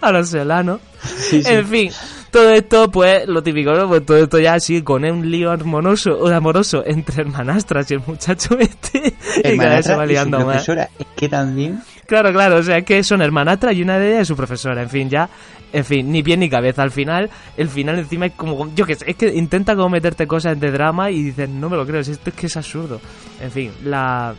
a 0.00 0.12
los 0.12 0.28
serranos. 0.28 0.80
Sí, 1.04 1.42
sí. 1.42 1.50
En 1.50 1.66
fin, 1.66 1.92
todo 2.32 2.50
esto, 2.50 2.90
pues, 2.90 3.28
lo 3.28 3.42
típico, 3.42 3.72
¿no? 3.74 3.86
Pues 3.86 4.06
todo 4.06 4.16
esto 4.16 4.38
ya 4.40 4.54
así, 4.54 4.82
con 4.82 5.04
un 5.04 5.30
lío 5.30 5.52
amoroso, 5.52 6.26
amoroso 6.26 6.82
entre 6.84 7.20
hermanastras 7.20 7.90
y 7.90 7.94
el 7.94 8.02
muchacho 8.04 8.58
este. 8.58 9.14
y 9.44 9.58
cada 9.58 9.76
vez 9.76 9.86
se 9.86 9.94
va 9.94 10.04
y 10.04 10.08
su 10.08 10.12
liando 10.12 10.46
más. 10.46 10.66
Es 10.66 10.88
que 11.14 11.28
también. 11.28 11.80
Claro, 12.06 12.32
claro, 12.32 12.56
o 12.56 12.62
sea, 12.62 12.78
es 12.78 12.84
que 12.84 13.04
son 13.04 13.20
hermanastras 13.20 13.74
y 13.74 13.82
una 13.82 13.98
de 13.98 14.08
ellas 14.08 14.22
es 14.22 14.28
su 14.28 14.36
profesora. 14.36 14.82
En 14.82 14.88
fin, 14.88 15.10
ya, 15.10 15.28
en 15.74 15.84
fin, 15.84 16.10
ni 16.10 16.22
pie 16.22 16.38
ni 16.38 16.48
cabeza. 16.48 16.82
Al 16.82 16.90
final, 16.90 17.28
el 17.56 17.68
final 17.68 17.98
encima 17.98 18.26
es 18.26 18.32
como, 18.32 18.74
yo 18.74 18.86
qué 18.86 18.94
sé, 18.94 19.10
es 19.10 19.16
que 19.16 19.28
intenta 19.28 19.76
como 19.76 19.90
meterte 19.90 20.26
cosas 20.26 20.58
de 20.58 20.70
drama 20.70 21.10
y 21.10 21.22
dices, 21.22 21.50
no 21.50 21.68
me 21.68 21.76
lo 21.76 21.86
creo, 21.86 22.00
esto 22.00 22.30
es 22.30 22.34
que 22.34 22.46
es 22.46 22.56
absurdo. 22.56 23.00
En 23.40 23.50
fin, 23.50 23.70
la. 23.84 24.34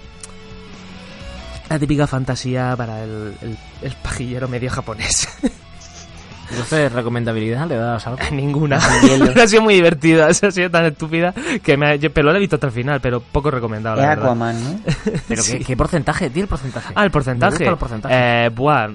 La 1.70 1.80
típica 1.80 2.06
fantasía 2.06 2.76
para 2.76 3.04
el, 3.04 3.34
el, 3.42 3.58
el 3.84 3.96
pajillero 4.04 4.48
medio 4.48 4.70
japonés. 4.70 5.28
Entonces, 6.50 6.92
recomendabilidad, 6.92 7.68
le 7.68 7.76
das 7.78 8.06
algo. 8.08 8.20
Ninguna. 8.32 8.78
ha 9.42 9.48
sido 9.48 9.62
muy 9.62 9.76
divertida, 9.76 10.28
ha 10.28 10.34
sido 10.34 10.70
tan 10.70 10.86
estúpida 10.86 11.34
que 11.64 11.78
me 11.78 11.88
ha, 11.92 11.96
yo- 11.96 12.12
pero 12.12 12.30
lo 12.32 12.36
he 12.38 12.40
visto 12.40 12.56
hasta 12.58 12.68
el 12.68 12.74
final, 12.74 13.00
pero 13.02 13.22
poco 13.22 13.50
recomendado, 13.52 14.02
Es. 14.02 14.08
Aquaman, 14.08 14.64
¿no? 14.64 14.80
Pero 15.28 15.42
Sí. 15.42 15.58
¿qué, 15.60 15.66
qué 15.66 15.78
porcentaje? 15.78 16.30
Di 16.30 16.42
el 16.42 16.48
porcentaje. 16.48 16.94
Ah, 16.96 17.04
el 17.06 17.12
porcentaje. 17.12 17.66
el 17.66 17.78
porcentaje. 17.78 18.46
Eh, 18.46 18.50
buah, 18.50 18.88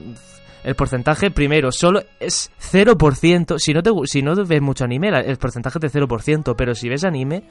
el 0.64 0.74
porcentaje, 0.74 1.30
primero, 1.30 1.72
solo 1.72 2.02
es 2.20 2.50
0%. 2.72 3.58
Si 3.58 3.72
no, 3.72 3.82
te, 3.82 3.90
si 4.04 4.22
no 4.22 4.34
ves 4.34 4.60
mucho 4.60 4.84
anime, 4.84 5.08
el 5.08 5.36
porcentaje 5.38 5.78
es 5.82 5.92
de 5.92 6.00
0%, 6.00 6.54
pero 6.56 6.74
si 6.74 6.88
ves 6.88 7.04
anime, 7.04 7.44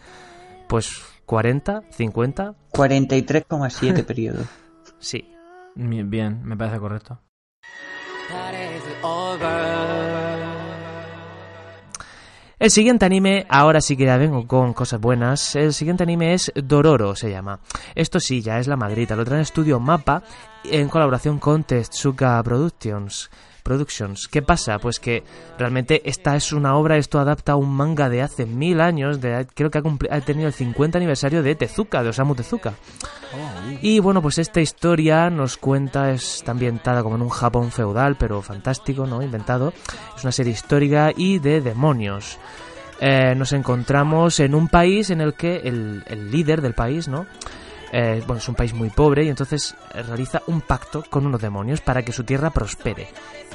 pues 0.67 1.01
40, 1.25 1.81
50, 1.89 2.53
43,7 2.73 4.05
periodos. 4.05 4.45
sí. 4.99 5.31
Bien, 5.79 6.41
me 6.43 6.57
parece 6.57 6.79
correcto. 6.79 7.19
El 12.59 12.71
siguiente 12.71 13.05
anime, 13.05 13.45
ahora 13.49 13.81
sí 13.81 13.95
que 13.95 14.05
ya 14.05 14.17
vengo 14.17 14.47
con 14.47 14.73
cosas 14.73 14.99
buenas. 14.99 15.55
El 15.55 15.73
siguiente 15.73 16.01
anime 16.01 16.33
es 16.33 16.51
Dororo, 16.55 17.15
se 17.15 17.29
llama. 17.29 17.59
Esto 17.93 18.19
sí, 18.19 18.41
ya 18.41 18.57
es 18.57 18.67
la 18.67 18.75
madrita. 18.75 19.15
Lo 19.15 19.23
trae 19.23 19.41
estudio 19.41 19.79
Mapa 19.79 20.23
en 20.63 20.89
colaboración 20.89 21.37
con 21.37 21.63
Tetsuka 21.63 22.41
Productions. 22.41 23.29
Productions. 23.67 24.29
¿Qué 24.29 24.41
pasa? 24.41 24.79
Pues 24.79 24.99
que 24.99 25.23
realmente 25.59 26.01
esta 26.05 26.37
es 26.37 26.53
una 26.53 26.75
obra, 26.77 26.95
esto 26.95 27.19
adapta 27.19 27.51
a 27.51 27.55
un 27.57 27.69
manga 27.69 28.07
de 28.07 28.21
hace 28.21 28.45
mil 28.45 28.79
años, 28.79 29.19
de, 29.19 29.45
creo 29.53 29.69
que 29.69 29.79
ha, 29.79 29.83
cumpli- 29.83 30.07
ha 30.09 30.21
tenido 30.21 30.47
el 30.47 30.53
50 30.53 30.97
aniversario 30.97 31.43
de 31.43 31.53
Tezuka, 31.55 32.01
de 32.01 32.09
Osamu 32.09 32.33
Tezuka. 32.33 32.73
Y 33.81 33.99
bueno, 33.99 34.21
pues 34.21 34.37
esta 34.37 34.61
historia 34.61 35.29
nos 35.29 35.57
cuenta, 35.57 36.11
está 36.11 36.51
ambientada 36.53 37.03
como 37.03 37.17
en 37.17 37.21
un 37.23 37.29
Japón 37.29 37.71
feudal, 37.71 38.15
pero 38.17 38.41
fantástico, 38.41 39.05
¿no? 39.05 39.21
Inventado. 39.21 39.73
Es 40.15 40.23
una 40.23 40.31
serie 40.31 40.53
histórica 40.53 41.11
y 41.15 41.39
de 41.39 41.59
demonios. 41.59 42.37
Eh, 43.01 43.35
nos 43.35 43.51
encontramos 43.53 44.39
en 44.39 44.55
un 44.55 44.69
país 44.69 45.09
en 45.09 45.19
el 45.21 45.33
que 45.33 45.57
el, 45.57 46.03
el 46.07 46.31
líder 46.31 46.61
del 46.61 46.73
país, 46.73 47.07
¿no? 47.09 47.27
Eh, 47.91 48.21
bueno, 48.27 48.39
es 48.41 48.49
un 48.49 48.55
país 48.55 48.73
muy 48.73 48.89
pobre 48.89 49.23
y 49.23 49.29
entonces 49.29 49.75
eh, 49.93 50.03
realiza 50.03 50.41
un 50.47 50.61
pacto 50.61 51.03
con 51.09 51.25
unos 51.25 51.41
demonios 51.41 51.79
para 51.81 52.03
que 52.03 52.11
su 52.11 52.23
tierra 52.25 52.49
prospere, 52.49 53.07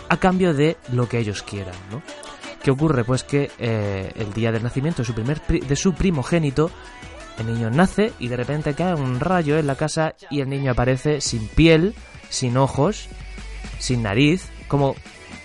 a 0.08 0.16
cambio 0.16 0.54
de 0.54 0.76
lo 0.92 1.08
que 1.08 1.18
ellos 1.18 1.42
quieran, 1.42 1.74
¿no? 1.90 2.02
¿Qué 2.62 2.70
ocurre? 2.70 3.04
Pues 3.04 3.24
que 3.24 3.50
eh, 3.58 4.10
el 4.14 4.32
día 4.32 4.50
del 4.52 4.62
nacimiento 4.62 5.02
de 5.02 5.06
su, 5.06 5.14
primer 5.14 5.40
pri- 5.40 5.60
de 5.60 5.76
su 5.76 5.92
primogénito, 5.94 6.70
el 7.38 7.46
niño 7.52 7.70
nace 7.70 8.12
y 8.20 8.28
de 8.28 8.36
repente 8.36 8.74
cae 8.74 8.94
un 8.94 9.18
rayo 9.20 9.58
en 9.58 9.66
la 9.66 9.74
casa 9.74 10.14
y 10.30 10.40
el 10.40 10.48
niño 10.48 10.70
aparece 10.72 11.20
sin 11.20 11.48
piel, 11.48 11.94
sin 12.30 12.56
ojos, 12.56 13.08
sin 13.78 14.02
nariz, 14.02 14.48
como 14.68 14.94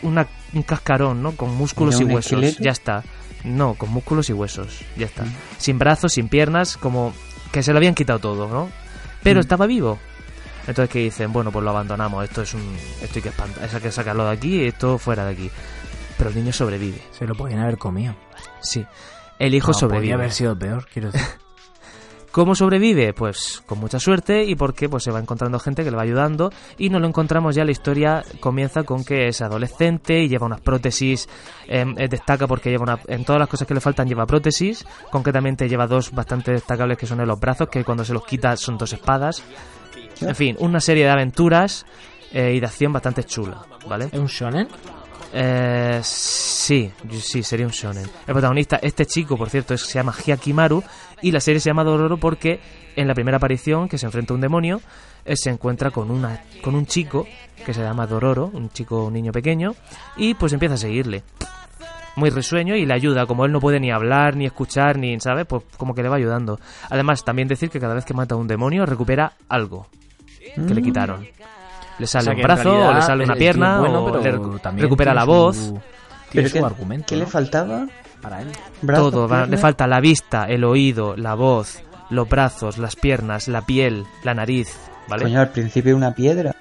una- 0.03 0.27
un 0.53 0.61
cascarón, 0.63 1.21
¿no? 1.23 1.31
Con 1.33 1.55
músculos 1.55 1.95
¿Era 1.99 2.03
y 2.11 2.13
huesos. 2.15 2.31
esqueleto? 2.33 2.63
Ya 2.63 2.71
está. 2.71 3.03
No, 3.43 3.73
con 3.73 3.89
músculos 3.89 4.29
y 4.29 4.33
huesos. 4.33 4.81
Ya 4.95 5.07
está. 5.07 5.23
Sin 5.57 5.77
brazos, 5.79 6.13
sin 6.13 6.29
piernas, 6.29 6.77
como 6.77 7.13
que 7.51 7.63
se 7.63 7.71
le 7.73 7.77
habían 7.77 7.95
quitado 7.95 8.19
todo, 8.19 8.47
¿no? 8.47 8.69
Pero 9.23 9.39
Mm. 9.39 9.41
estaba 9.41 9.65
vivo. 9.67 9.99
Entonces 10.67 10.89
que 10.89 10.99
dicen, 10.99 11.31
bueno, 11.31 11.51
pues 11.51 11.63
lo 11.63 11.69
abandonamos, 11.71 12.23
esto 12.25 12.41
es 12.41 12.53
un 12.53 12.75
esto 13.01 13.15
hay 13.19 13.21
que 13.21 13.29
espantar, 13.29 13.69
hay 13.73 13.81
que 13.81 13.91
sacarlo 13.91 14.25
de 14.25 14.31
aquí 14.31 14.61
y 14.63 14.65
esto 14.67 14.97
fuera 14.97 15.23
de 15.25 15.31
aquí. 15.31 15.51
Pero 16.17 16.29
el 16.29 16.35
niño 16.35 16.51
sobrevive. 16.51 17.01
Se 17.11 17.25
lo 17.25 17.35
podían 17.35 17.59
haber 17.59 17.77
comido. 17.77 18.15
Sí. 18.61 18.85
El 19.39 19.53
hijo 19.53 19.67
No, 19.71 19.73
sobrevive. 19.73 19.99
Podría 19.99 20.15
haber 20.15 20.31
sido 20.33 20.57
peor, 20.57 20.87
quiero 20.91 21.11
decir. 21.11 21.27
¿Cómo 22.37 22.53
sobrevive? 22.53 23.13
Pues 23.13 23.63
con 23.65 23.79
mucha 23.79 23.99
suerte 23.99 24.43
y 24.43 24.53
porque 24.53 24.87
pues 24.87 25.01
se 25.01 25.09
va 25.09 25.17
encontrando 25.19 25.57
gente 25.57 25.83
que 25.83 25.89
le 25.89 25.97
va 25.97 26.03
ayudando 26.03 26.51
y 26.77 26.91
no 26.91 26.99
lo 26.99 27.07
encontramos 27.07 27.55
ya 27.55 27.65
la 27.65 27.71
historia 27.71 28.23
comienza 28.39 28.83
con 28.83 29.03
que 29.03 29.29
es 29.29 29.41
adolescente 29.41 30.19
y 30.19 30.29
lleva 30.29 30.45
unas 30.45 30.61
prótesis 30.61 31.27
em, 31.65 31.95
eh, 31.97 32.07
destaca 32.07 32.45
porque 32.45 32.69
lleva 32.69 32.83
una, 32.83 32.99
en 33.07 33.25
todas 33.25 33.39
las 33.39 33.49
cosas 33.49 33.67
que 33.67 33.73
le 33.73 33.81
faltan 33.81 34.07
lleva 34.07 34.27
prótesis 34.27 34.85
concretamente 35.09 35.67
lleva 35.67 35.87
dos 35.87 36.11
bastante 36.11 36.51
destacables 36.51 36.99
que 36.99 37.07
son 37.07 37.21
en 37.21 37.27
los 37.27 37.39
brazos 37.39 37.69
que 37.69 37.83
cuando 37.83 38.05
se 38.05 38.13
los 38.13 38.23
quita 38.23 38.55
son 38.55 38.77
dos 38.77 38.93
espadas 38.93 39.41
en 40.21 40.35
fin 40.35 40.55
una 40.59 40.79
serie 40.79 41.05
de 41.05 41.09
aventuras 41.09 41.87
eh, 42.31 42.53
y 42.53 42.59
de 42.59 42.65
acción 42.67 42.93
bastante 42.93 43.23
chula 43.23 43.65
¿vale? 43.89 44.09
¿Es 44.11 44.19
un 44.19 44.27
shonen? 44.27 44.67
Eh, 45.33 45.99
sí, 46.03 46.91
sí, 47.21 47.43
sería 47.43 47.65
un 47.65 47.71
shonen. 47.71 48.05
El 48.25 48.33
protagonista, 48.33 48.77
este 48.81 49.05
chico, 49.05 49.37
por 49.37 49.49
cierto, 49.49 49.73
es- 49.73 49.81
se 49.81 49.95
llama 49.95 50.13
Hyakimaru 50.13 50.83
y 51.21 51.31
la 51.31 51.39
serie 51.39 51.59
se 51.59 51.69
llama 51.69 51.83
Dororo 51.83 52.17
porque 52.17 52.59
en 52.95 53.07
la 53.07 53.13
primera 53.13 53.37
aparición, 53.37 53.87
que 53.89 53.97
se 53.97 54.05
enfrenta 54.05 54.33
a 54.33 54.35
un 54.35 54.41
demonio, 54.41 54.81
eh, 55.25 55.35
se 55.35 55.49
encuentra 55.49 55.91
con, 55.91 56.09
una, 56.11 56.41
con 56.63 56.75
un 56.75 56.85
chico 56.85 57.27
que 57.65 57.73
se 57.73 57.81
llama 57.81 58.07
Dororo, 58.07 58.49
un 58.53 58.69
chico, 58.69 59.05
un 59.05 59.13
niño 59.13 59.31
pequeño, 59.31 59.75
y 60.15 60.33
pues 60.33 60.53
empieza 60.53 60.75
a 60.75 60.77
seguirle. 60.77 61.23
Muy 62.15 62.29
risueño 62.31 62.75
y 62.75 62.85
le 62.85 62.93
ayuda, 62.95 63.27
como 63.27 63.45
él 63.45 63.51
no 63.51 63.59
puede 63.59 63.79
ni 63.79 63.91
hablar, 63.91 64.35
ni 64.35 64.45
escuchar, 64.47 64.97
ni, 64.97 65.19
¿sabes? 65.19 65.45
Pues 65.45 65.63
como 65.77 65.93
que 65.93 66.01
le 66.01 66.09
va 66.09 66.15
ayudando. 66.15 66.59
Además, 66.89 67.23
también 67.23 67.47
decir 67.47 67.69
que 67.69 67.79
cada 67.79 67.93
vez 67.93 68.05
que 68.05 68.15
mata 68.15 68.33
a 68.33 68.37
un 68.39 68.47
demonio 68.47 68.85
recupera 68.87 69.33
algo 69.49 69.87
que 70.67 70.73
le 70.73 70.81
quitaron. 70.81 71.27
Le 71.99 72.07
sale 72.07 72.21
O 72.21 72.23
sea, 72.25 72.31
un 72.33 72.37
que 72.37 72.43
brazo, 72.43 72.87
o 72.89 72.93
le 72.93 73.01
sale 73.01 73.23
una 73.23 73.35
pierna, 73.35 73.79
bueno, 73.79 74.03
o 74.03 74.11
pero 74.11 74.21
le 74.23 74.33
recu- 74.37 74.61
también 74.61 74.83
recupera 74.83 75.11
tiene 75.11 75.19
la 75.19 75.25
su- 75.25 75.31
voz. 75.31 75.57
Tiene 75.57 75.79
Pero 76.31 76.47
su 76.49 76.53
¿qué, 76.53 76.59
argumento. 76.59 77.05
¿qué 77.07 77.15
le 77.15 77.25
faltaba? 77.25 77.87
Para 78.21 78.41
él. 78.41 78.49
¿Brazos, 78.81 79.11
Todo, 79.11 79.45
le 79.45 79.57
falta 79.57 79.87
la 79.87 79.99
vista, 79.99 80.45
el 80.45 80.63
oído, 80.63 81.15
la 81.15 81.33
voz, 81.35 81.81
los 82.09 82.27
brazos, 82.27 82.77
las 82.77 82.95
piernas, 82.95 83.47
la 83.47 83.61
piel, 83.61 84.05
la 84.23 84.33
nariz, 84.33 84.75
¿vale? 85.07 85.23
Coño, 85.23 85.39
al 85.39 85.49
principio 85.49 85.95
una 85.95 86.13
piedra. 86.13 86.53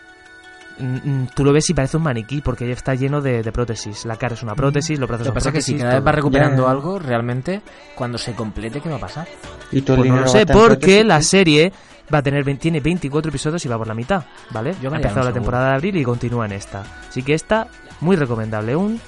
Mm, 0.79 0.97
mm, 1.23 1.29
Tú 1.35 1.43
lo 1.45 1.53
ves 1.55 1.69
y 1.71 1.75
parece 1.75 1.97
un 1.97 2.03
maniquí 2.03 2.43
porque 2.43 2.71
está 2.71 2.95
lleno 2.95 3.21
de, 3.23 3.43
de 3.43 3.51
prótesis. 3.53 4.05
La 4.05 4.17
cara 4.17 4.35
es 4.35 4.43
una 4.43 4.55
prótesis, 4.55 4.99
los 4.99 5.09
brazos 5.09 5.27
Lo 5.27 5.33
que 5.33 5.41
son 5.41 5.45
pasa 5.45 5.49
es 5.49 5.55
que 5.55 5.63
si 5.63 5.73
prótesis. 5.73 5.83
cada 5.85 5.95
vez 6.01 6.07
va 6.07 6.13
recuperando 6.13 6.63
Ya, 6.63 6.67
ya. 6.69 6.71
algo, 6.71 6.99
realmente, 6.99 7.63
cuando 7.95 8.19
se 8.19 8.33
complete, 8.35 8.81
¿qué 8.83 8.91
va 8.91 8.97
a 8.97 9.01
pasar? 9.01 9.27
Y 9.73 9.81
todo 9.81 9.97
el 9.97 10.03
Pues 10.03 10.13
no 10.13 10.21
lo 10.21 10.29
sé, 10.29 10.45
porque 10.47 10.77
prótesis. 10.77 11.07
la 11.07 11.23
serie 11.23 11.73
va 12.13 12.19
a 12.19 12.23
tener 12.23 12.45
20 12.45 12.61
tiene 12.63 12.81
24 12.81 13.29
episodios 13.31 13.65
y 13.65 13.69
va 13.69 13.77
por 13.79 13.87
la 13.87 13.95
mitad, 13.95 14.25
¿vale? 14.51 14.75
Yo 14.83 14.91
me 14.91 14.97
ha 14.97 15.01
empezado 15.01 15.27
la 15.27 15.33
temporada 15.33 15.71
de 15.71 15.75
abril 15.75 15.97
y 15.97 16.05
continúa 16.05 16.47
en 16.47 16.53
esta. 16.53 16.83
Así 17.09 17.23
que 17.23 17.35
esta, 17.35 17.67
muy 18.01 18.17
recomendable, 18.17 18.77
un, 18.77 19.01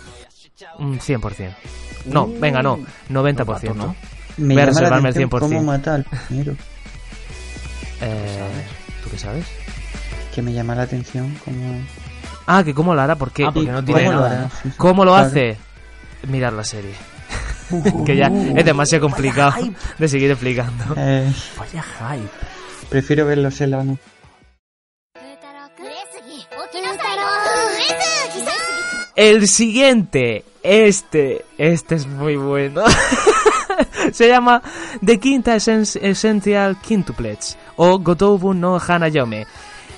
un 0.78 0.98
100%. 0.98 1.54
No, 2.06 2.26
venga, 2.26 2.62
no, 2.62 2.78
90%. 3.10 3.74
No, 3.74 3.94
Me 4.38 4.54
voy 4.54 4.62
a 4.62 4.66
llama 4.66 4.80
la 4.80 4.80
reservarme 4.80 5.08
el 5.10 5.14
atención 5.14 5.30
100%. 5.30 5.38
cómo 5.40 5.62
mata 5.62 5.94
al 5.94 6.04
primero. 6.04 6.54
Eh, 8.00 8.64
¿Tú 9.02 9.10
qué 9.10 9.18
sabes? 9.18 9.46
Que 10.34 10.42
me 10.42 10.52
llama 10.52 10.74
la 10.74 10.82
atención 10.82 11.34
cómo... 11.44 11.80
Ah, 12.46 12.62
que 12.64 12.72
cómo 12.74 12.94
lo 12.94 13.00
hará, 13.02 13.16
porque, 13.16 13.44
Ah, 13.44 13.50
porque 13.52 13.68
no 13.70 13.84
¿Cómo 13.84 13.86
tiene 13.86 14.04
lo 14.04 14.10
nada, 14.12 14.26
hará? 14.40 14.50
Sí, 14.50 14.56
sí. 14.62 14.70
¿Cómo 14.76 15.04
lo 15.04 15.10
Claro. 15.12 15.26
hace? 15.26 15.56
Mirar 16.28 16.52
la 16.52 16.64
serie. 16.64 16.92
que 18.06 18.16
ya 18.16 18.28
es 18.56 18.64
demasiado 18.64 19.02
complicado 19.02 19.54
de 19.98 20.08
seguir 20.08 20.30
explicando. 20.30 20.94
Eh, 20.96 21.30
Vaya 21.58 21.82
hype. 21.82 22.28
Prefiero 22.88 23.26
verlo 23.26 23.50
Selano. 23.50 23.98
El 29.16 29.48
siguiente, 29.48 30.44
este, 30.62 31.44
este 31.58 31.94
es 31.96 32.06
muy 32.06 32.36
bueno. 32.36 32.82
Se 34.12 34.28
llama 34.28 34.62
The 35.04 35.18
Quinta 35.18 35.56
Essen- 35.56 35.98
Essential 36.00 36.76
Quintuplets 36.80 37.58
o 37.76 37.98
Gotobu 37.98 38.54
no 38.54 38.78
Hanayome. 38.78 39.46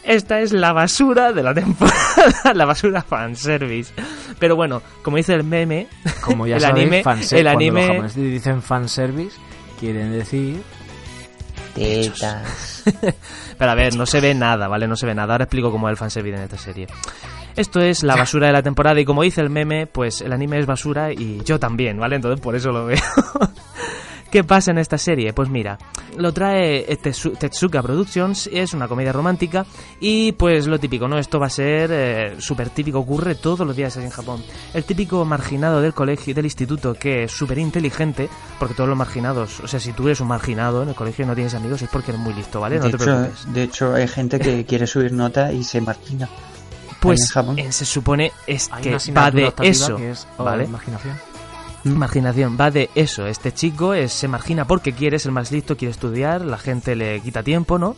Esta 0.02 0.40
es 0.40 0.52
la 0.52 0.72
basura 0.72 1.32
de 1.32 1.42
la 1.42 1.52
temporada, 1.62 2.54
la 2.54 2.64
basura 2.64 3.02
fanservice. 3.02 3.92
Pero 4.38 4.56
bueno, 4.56 4.80
como 5.02 5.18
dice 5.18 5.34
el 5.34 5.44
meme, 5.44 5.86
Como 6.22 6.46
ya 6.46 6.56
El 6.56 6.62
sabéis, 6.62 6.86
anime- 6.86 6.98
el 6.98 7.02
cuando 7.44 7.50
anime- 7.60 7.80
los 7.80 7.88
japoneses 7.88 8.16
dicen 8.24 8.62
fanservice, 8.62 9.36
quieren 9.78 10.12
decir... 10.12 10.62
Tetas. 11.80 12.82
Pero 13.58 13.70
a 13.70 13.74
ver, 13.74 13.96
no 13.96 14.06
se 14.06 14.20
ve 14.20 14.34
nada, 14.34 14.68
¿vale? 14.68 14.86
No 14.86 14.96
se 14.96 15.06
ve 15.06 15.14
nada. 15.14 15.34
Ahora 15.34 15.44
explico 15.44 15.70
cómo 15.70 15.88
es 15.88 15.92
el 15.92 15.96
fanservice 15.96 16.36
en 16.36 16.42
esta 16.42 16.58
serie. 16.58 16.86
Esto 17.56 17.80
es 17.80 18.02
la 18.02 18.16
basura 18.16 18.46
de 18.46 18.52
la 18.52 18.62
temporada 18.62 19.00
y 19.00 19.04
como 19.04 19.22
dice 19.22 19.40
el 19.40 19.50
meme, 19.50 19.86
pues 19.86 20.20
el 20.20 20.32
anime 20.32 20.58
es 20.58 20.66
basura 20.66 21.12
y 21.12 21.42
yo 21.44 21.58
también, 21.58 21.98
¿vale? 21.98 22.16
Entonces 22.16 22.40
por 22.40 22.54
eso 22.54 22.70
lo 22.70 22.86
veo. 22.86 22.98
¿Qué 24.30 24.44
pasa 24.44 24.70
en 24.70 24.78
esta 24.78 24.96
serie? 24.96 25.32
Pues 25.32 25.48
mira, 25.48 25.76
lo 26.16 26.32
trae 26.32 26.86
Tetsu- 27.02 27.36
Tetsuka 27.36 27.82
Productions, 27.82 28.48
es 28.52 28.74
una 28.74 28.86
comedia 28.86 29.12
romántica 29.12 29.66
y 29.98 30.30
pues 30.32 30.68
lo 30.68 30.78
típico, 30.78 31.08
¿no? 31.08 31.18
Esto 31.18 31.40
va 31.40 31.46
a 31.46 31.50
ser 31.50 31.90
eh, 31.92 32.36
súper 32.38 32.70
típico, 32.70 33.00
ocurre 33.00 33.34
todos 33.34 33.66
los 33.66 33.74
días 33.74 33.96
en 33.96 34.08
Japón. 34.08 34.40
El 34.72 34.84
típico 34.84 35.24
marginado 35.24 35.80
del 35.80 35.94
colegio, 35.94 36.32
del 36.32 36.44
instituto 36.44 36.94
que 36.94 37.24
es 37.24 37.32
súper 37.32 37.58
inteligente, 37.58 38.28
porque 38.60 38.74
todos 38.74 38.88
los 38.88 38.96
marginados, 38.96 39.58
o 39.60 39.66
sea, 39.66 39.80
si 39.80 39.92
tú 39.92 40.06
eres 40.06 40.20
un 40.20 40.28
marginado 40.28 40.84
en 40.84 40.90
el 40.90 40.94
colegio 40.94 41.24
y 41.24 41.28
no 41.28 41.34
tienes 41.34 41.54
amigos 41.54 41.82
es 41.82 41.88
porque 41.88 42.12
eres 42.12 42.20
muy 42.20 42.32
listo, 42.32 42.60
¿vale? 42.60 42.76
No 42.78 42.84
de, 42.84 42.90
te 42.90 42.96
hecho, 42.96 43.04
preocupes. 43.04 43.52
de 43.52 43.62
hecho, 43.64 43.94
hay 43.94 44.06
gente 44.06 44.38
que 44.38 44.64
quiere 44.68 44.86
subir 44.86 45.12
nota 45.12 45.52
y 45.52 45.64
se 45.64 45.80
margina. 45.80 46.28
Pues 47.00 47.20
en 47.22 47.26
Japón. 47.28 47.58
eh, 47.58 47.72
se 47.72 47.84
supone 47.86 48.30
es 48.46 48.68
que 48.82 48.96
va 49.12 49.30
de 49.30 49.52
eso, 49.62 49.96
que 49.96 50.10
es, 50.10 50.28
oh, 50.36 50.44
¿vale? 50.44 50.64
imaginación. 50.64 51.16
Marginación, 51.84 52.58
va 52.60 52.70
de 52.70 52.90
eso. 52.94 53.26
Este 53.26 53.52
chico 53.52 53.94
es, 53.94 54.12
se 54.12 54.28
margina 54.28 54.66
porque 54.66 54.92
quiere, 54.92 55.16
es 55.16 55.26
el 55.26 55.32
más 55.32 55.50
listo, 55.50 55.76
quiere 55.76 55.92
estudiar, 55.92 56.42
la 56.42 56.58
gente 56.58 56.94
le 56.94 57.20
quita 57.20 57.42
tiempo, 57.42 57.78
¿no? 57.78 57.96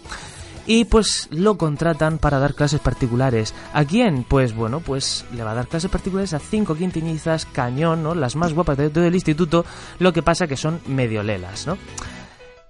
Y 0.66 0.84
pues 0.84 1.28
lo 1.32 1.58
contratan 1.58 2.18
para 2.18 2.38
dar 2.38 2.54
clases 2.54 2.78
particulares. 2.78 3.52
¿A 3.72 3.84
quién? 3.84 4.22
Pues 4.22 4.54
bueno, 4.54 4.78
pues 4.78 5.24
le 5.34 5.42
va 5.42 5.50
a 5.50 5.54
dar 5.54 5.66
clases 5.66 5.90
particulares 5.90 6.32
a 6.34 6.38
cinco 6.38 6.76
quintinizas, 6.76 7.46
cañón, 7.46 8.04
¿no? 8.04 8.14
Las 8.14 8.36
más 8.36 8.52
guapas 8.52 8.78
de 8.78 8.90
todo 8.90 9.04
el 9.04 9.14
instituto. 9.14 9.64
Lo 9.98 10.12
que 10.12 10.22
pasa 10.22 10.46
que 10.46 10.56
son 10.56 10.80
medio 10.86 11.24
lelas, 11.24 11.66
¿no? 11.66 11.76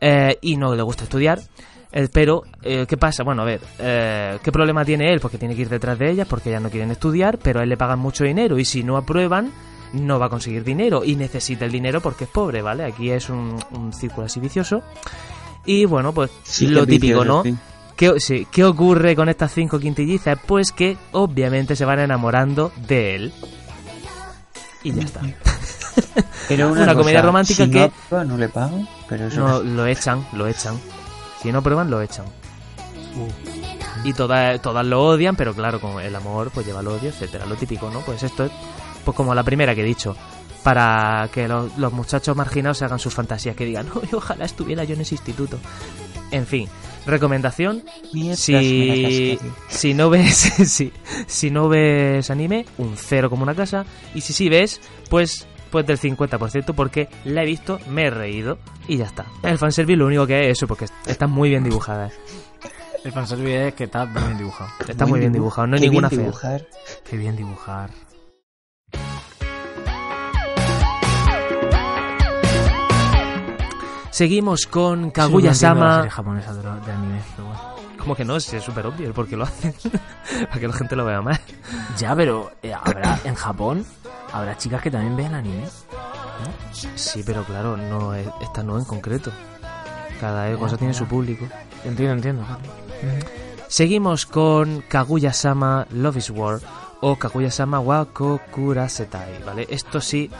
Eh, 0.00 0.38
y 0.40 0.56
no 0.56 0.74
le 0.74 0.82
gusta 0.82 1.04
estudiar. 1.04 1.40
Eh, 1.92 2.08
pero, 2.10 2.44
eh, 2.62 2.86
¿qué 2.88 2.96
pasa? 2.96 3.22
Bueno, 3.22 3.42
a 3.42 3.44
ver, 3.44 3.60
eh, 3.78 4.38
¿qué 4.42 4.50
problema 4.50 4.82
tiene 4.82 5.12
él? 5.12 5.20
Porque 5.20 5.36
tiene 5.36 5.54
que 5.54 5.62
ir 5.62 5.68
detrás 5.68 5.98
de 5.98 6.10
ellas, 6.10 6.26
porque 6.26 6.48
ellas 6.48 6.62
no 6.62 6.70
quieren 6.70 6.90
estudiar, 6.90 7.38
pero 7.38 7.60
a 7.60 7.64
él 7.64 7.68
le 7.68 7.76
pagan 7.76 7.98
mucho 7.98 8.24
dinero 8.24 8.58
y 8.58 8.64
si 8.64 8.82
no 8.82 8.96
aprueban, 8.96 9.52
no 9.92 10.18
va 10.18 10.26
a 10.26 10.28
conseguir 10.28 10.64
dinero 10.64 11.04
y 11.04 11.16
necesita 11.16 11.64
el 11.64 11.72
dinero 11.72 12.00
porque 12.00 12.24
es 12.24 12.30
pobre, 12.30 12.62
¿vale? 12.62 12.84
Aquí 12.84 13.10
es 13.10 13.28
un, 13.28 13.56
un 13.72 13.92
círculo 13.92 14.26
así 14.26 14.40
vicioso. 14.40 14.82
Y 15.64 15.84
bueno, 15.84 16.12
pues 16.12 16.30
Sí 16.42 16.66
lo 16.66 16.86
típico, 16.86 17.20
vicioso, 17.20 17.24
¿no? 17.24 17.42
sí. 17.44 17.56
¿Qué, 17.96 18.18
sí, 18.20 18.46
¿Qué 18.50 18.64
ocurre 18.64 19.14
con 19.14 19.28
estas 19.28 19.52
cinco 19.52 19.78
quintillizas? 19.78 20.38
Pues 20.46 20.72
que 20.72 20.96
obviamente 21.12 21.76
se 21.76 21.84
van 21.84 22.00
enamorando 22.00 22.72
de 22.88 23.14
él. 23.14 23.32
Y 24.82 24.92
ya 24.92 25.02
está. 25.02 25.20
Pero 26.48 26.72
Una 26.72 26.94
comedia 26.94 27.22
romántica 27.22 27.64
si 27.64 27.70
que- 27.70 27.92
No, 28.10 28.36
le 28.36 28.48
pago, 28.48 28.80
pero 29.08 29.26
eso 29.26 29.40
No, 29.46 29.62
lo 29.62 29.86
echan, 29.86 30.26
lo 30.32 30.48
echan. 30.48 30.76
Si 31.40 31.52
no 31.52 31.62
prueban, 31.62 31.90
lo 31.90 32.00
echan. 32.02 32.24
y 34.04 34.12
todas, 34.14 34.60
todas 34.62 34.84
lo 34.86 35.04
odian, 35.04 35.36
pero 35.36 35.54
claro, 35.54 35.80
con 35.80 36.00
el 36.00 36.14
amor 36.16 36.50
pues 36.52 36.66
lleva 36.66 36.80
el 36.80 36.88
odio, 36.88 37.10
etcétera, 37.10 37.46
lo 37.46 37.54
típico, 37.56 37.90
¿no? 37.90 38.00
Pues 38.00 38.22
esto 38.22 38.46
es 38.46 38.52
pues 39.04 39.16
como 39.16 39.34
la 39.34 39.42
primera 39.42 39.74
que 39.74 39.82
he 39.82 39.84
dicho, 39.84 40.16
para 40.62 41.28
que 41.32 41.48
los, 41.48 41.76
los 41.78 41.92
muchachos 41.92 42.36
marginados 42.36 42.78
se 42.78 42.84
hagan 42.84 42.98
sus 42.98 43.12
fantasías, 43.14 43.56
que 43.56 43.64
digan, 43.64 43.88
"Uy, 43.94 44.08
ojalá 44.12 44.44
estuviera 44.44 44.84
yo 44.84 44.94
en 44.94 45.00
ese 45.02 45.14
instituto. 45.16 45.58
En 46.30 46.46
fin, 46.46 46.66
recomendación, 47.04 47.82
si, 48.34 49.38
si 49.68 49.92
no 49.94 50.08
ves 50.08 50.34
si, 50.66 50.92
si 51.26 51.50
no 51.50 51.68
ves 51.68 52.30
anime, 52.30 52.64
un 52.78 52.96
cero 52.96 53.28
como 53.28 53.42
una 53.42 53.54
casa, 53.54 53.84
y 54.14 54.20
si 54.22 54.32
sí 54.32 54.48
ves, 54.48 54.80
pues 55.10 55.46
pues 55.70 55.86
del 55.86 55.98
50% 55.98 56.74
porque 56.74 57.08
la 57.24 57.42
he 57.42 57.46
visto, 57.46 57.80
me 57.88 58.04
he 58.04 58.10
reído 58.10 58.58
y 58.88 58.98
ya 58.98 59.06
está. 59.06 59.24
El 59.42 59.56
fanservice 59.56 59.96
lo 59.96 60.06
único 60.06 60.26
que 60.26 60.50
es 60.50 60.58
eso, 60.58 60.66
porque 60.66 60.84
está 61.06 61.26
muy 61.26 61.48
bien 61.48 61.64
dibujada. 61.64 62.08
¿eh? 62.08 62.12
El 63.04 63.12
fanservice 63.12 63.68
es 63.68 63.74
que 63.74 63.84
está 63.84 64.04
bien 64.04 64.36
dibujado. 64.36 64.70
Está 64.86 65.06
muy 65.06 65.18
bien 65.20 65.32
dibujado, 65.32 65.66
no 65.66 65.76
hay 65.76 65.80
Qué 65.80 65.86
ninguna 65.88 66.08
bien 66.10 66.20
fea. 66.20 66.26
dibujar. 66.28 66.66
Qué 67.08 67.16
bien 67.16 67.36
dibujar. 67.36 67.88
Seguimos 74.12 74.66
con 74.66 75.10
Kaguya-sama. 75.10 76.06
bueno. 76.22 77.72
Como 77.98 78.14
que 78.14 78.24
no, 78.24 78.38
si 78.40 78.56
es 78.56 78.62
súper 78.64 78.86
obvio 78.86 79.06
el 79.06 79.14
por 79.14 79.26
qué 79.26 79.36
lo 79.36 79.44
hacen. 79.44 79.74
Para 80.48 80.60
que 80.60 80.68
la 80.68 80.74
gente 80.74 80.94
lo 80.96 81.04
vea 81.04 81.22
más. 81.22 81.40
Ya, 81.98 82.14
pero 82.14 82.50
eh, 82.62 82.74
habrá 82.74 83.18
en 83.24 83.34
Japón 83.34 83.84
habrá 84.32 84.56
chicas 84.58 84.82
que 84.82 84.90
también 84.90 85.16
ven 85.16 85.34
anime. 85.34 85.64
Sí, 86.94 87.22
pero 87.24 87.44
claro, 87.44 87.76
no 87.76 88.12
es- 88.14 88.28
esta 88.42 88.62
no 88.62 88.78
en 88.78 88.84
concreto. 88.84 89.30
Cada 90.20 90.54
cosa 90.56 90.76
tiene 90.76 90.94
su 90.94 91.06
público. 91.06 91.46
Entiendo, 91.84 92.14
entiendo. 92.14 92.44
Seguimos 93.68 94.26
con 94.26 94.82
Kaguya-sama 94.82 95.86
Love 95.90 96.16
is 96.18 96.30
War 96.30 96.60
o 97.00 97.16
Kaguya-sama 97.16 97.80
wa 97.80 98.04
Kokurasetai, 98.04 99.42
¿vale? 99.46 99.66
Esto 99.70 100.00
sí, 100.00 100.30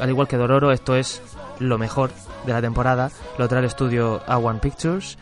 al 0.00 0.08
igual 0.08 0.26
que 0.28 0.36
Dororo, 0.36 0.72
esto 0.72 0.96
es 0.96 1.20
lo 1.58 1.78
mejor 1.78 2.10
de 2.46 2.52
la 2.52 2.60
temporada. 2.60 3.10
Lo 3.38 3.48
trae 3.48 3.60
el 3.60 3.66
estudio 3.66 4.24
A1 4.26 4.60
Pictures. 4.60 5.18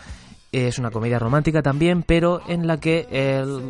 Es 0.52 0.78
una 0.78 0.90
comedia 0.90 1.18
romántica 1.18 1.60
también, 1.60 2.02
pero 2.02 2.40
en 2.48 2.66
la 2.66 2.78
que 2.78 3.06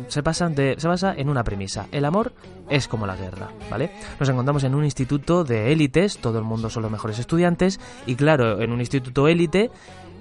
se, 0.07 0.23
pasan 0.23 0.55
se 0.55 0.87
basa 0.87 1.13
en 1.17 1.27
una 1.27 1.43
premisa. 1.43 1.87
El 1.91 2.05
amor 2.05 2.33
es 2.69 2.87
como 2.87 3.05
la 3.05 3.15
guerra, 3.15 3.49
¿vale? 3.69 3.91
Nos 4.19 4.29
encontramos 4.29 4.63
en 4.63 4.75
un 4.75 4.85
instituto 4.85 5.43
de 5.43 5.73
élites, 5.73 6.19
todo 6.19 6.37
el 6.37 6.45
mundo 6.45 6.69
son 6.69 6.83
los 6.83 6.91
mejores 6.91 7.19
estudiantes, 7.19 7.79
y 8.05 8.15
claro, 8.15 8.61
en 8.61 8.71
un 8.71 8.79
instituto 8.79 9.27
élite, 9.27 9.69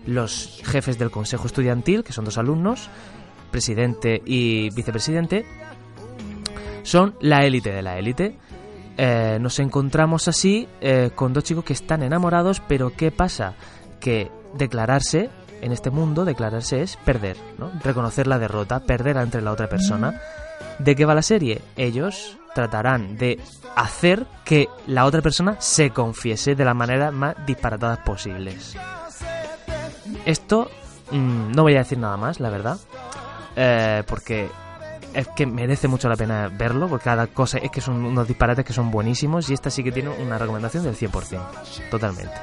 los 0.06 0.60
jefes 0.64 0.98
del 0.98 1.10
consejo 1.10 1.46
estudiantil, 1.46 2.02
que 2.02 2.12
son 2.12 2.24
dos 2.24 2.38
alumnos, 2.38 2.88
presidente 3.50 4.22
y 4.24 4.70
vicepresidente, 4.70 5.44
son 6.82 7.14
la 7.20 7.44
élite 7.44 7.72
de 7.72 7.82
la 7.82 7.98
élite. 7.98 8.38
Eh, 8.98 9.38
nos 9.40 9.58
encontramos 9.58 10.26
así 10.28 10.68
eh, 10.80 11.10
con 11.14 11.32
dos 11.32 11.44
chicos 11.44 11.64
que 11.64 11.74
están 11.74 12.02
enamorados, 12.02 12.60
pero 12.66 12.92
¿qué 12.96 13.10
pasa? 13.10 13.54
Que 14.00 14.30
declararse 14.54 15.30
en 15.60 15.72
este 15.72 15.90
mundo, 15.90 16.24
declararse 16.24 16.82
es 16.82 16.96
perder, 16.96 17.36
¿no? 17.58 17.70
Reconocer 17.82 18.26
la 18.26 18.38
derrota, 18.38 18.80
perder 18.80 19.18
ante 19.18 19.40
la 19.40 19.52
otra 19.52 19.68
persona. 19.68 20.20
¿De 20.78 20.94
qué 20.94 21.04
va 21.04 21.14
la 21.14 21.22
serie? 21.22 21.60
Ellos 21.76 22.38
tratarán 22.54 23.16
de 23.16 23.38
hacer 23.74 24.26
que 24.44 24.68
la 24.86 25.04
otra 25.04 25.20
persona 25.20 25.56
se 25.60 25.90
confiese 25.90 26.54
de 26.54 26.64
la 26.64 26.74
manera 26.74 27.10
más 27.10 27.34
disparatadas 27.46 27.98
posibles. 27.98 28.76
Esto 30.24 30.70
mm, 31.10 31.52
no 31.52 31.62
voy 31.62 31.74
a 31.74 31.80
decir 31.80 31.98
nada 31.98 32.16
más, 32.16 32.40
la 32.40 32.48
verdad, 32.48 32.78
eh, 33.56 34.02
porque 34.06 34.48
es 35.16 35.28
que 35.28 35.46
merece 35.46 35.88
mucho 35.88 36.08
la 36.08 36.16
pena 36.16 36.48
verlo, 36.48 36.88
porque 36.88 37.04
cada 37.04 37.26
cosa 37.26 37.58
es 37.58 37.70
que 37.70 37.80
son 37.80 38.04
unos 38.04 38.28
disparates 38.28 38.64
que 38.64 38.74
son 38.74 38.90
buenísimos 38.90 39.48
y 39.48 39.54
esta 39.54 39.70
sí 39.70 39.82
que 39.82 39.90
tiene 39.90 40.10
una 40.10 40.36
recomendación 40.36 40.84
del 40.84 40.94
100%, 40.94 41.90
totalmente. 41.90 42.34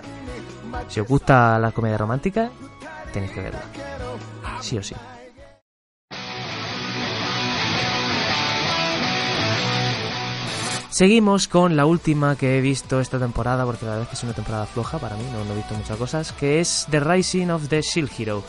Si 0.88 1.00
os 1.00 1.08
gusta 1.08 1.60
la 1.60 1.72
comedia 1.72 1.98
romántica, 1.98 2.50
tenéis 3.14 3.32
que 3.32 3.42
verla. 3.42 3.62
Sí 4.60 4.78
o 4.78 4.84
sí. 4.84 4.96
Seguimos 10.90 11.48
con 11.48 11.76
la 11.76 11.86
última 11.86 12.36
que 12.36 12.58
he 12.58 12.62
visto 12.62 13.00
esta 13.00 13.20
temporada, 13.20 13.66
porque 13.66 13.86
la 13.86 13.92
verdad 13.92 14.04
es 14.04 14.10
que 14.10 14.16
es 14.16 14.24
una 14.24 14.34
temporada 14.34 14.66
floja 14.66 14.98
para 15.00 15.16
mí, 15.16 15.24
no, 15.32 15.52
he 15.52 15.58
visto 15.58 15.76
muchas 15.76 15.98
cosas, 15.98 16.32
que 16.34 16.60
es 16.60 16.88
The 16.90 17.00
Rising 17.00 17.50
of 17.50 17.68
the 17.68 17.82
Shield 17.82 18.12
Hero. 18.18 18.44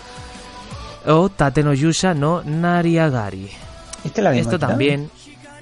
O 1.07 1.29
Tate 1.29 1.63
no 1.63 1.75
Yusha 1.75 2.15
no 2.15 2.43
Nariagari. 2.43 3.51
¿Esta 4.05 4.23
la 4.23 4.31
vimos 4.31 4.47
Esto 4.47 4.59
ya? 4.59 4.67
también... 4.69 5.11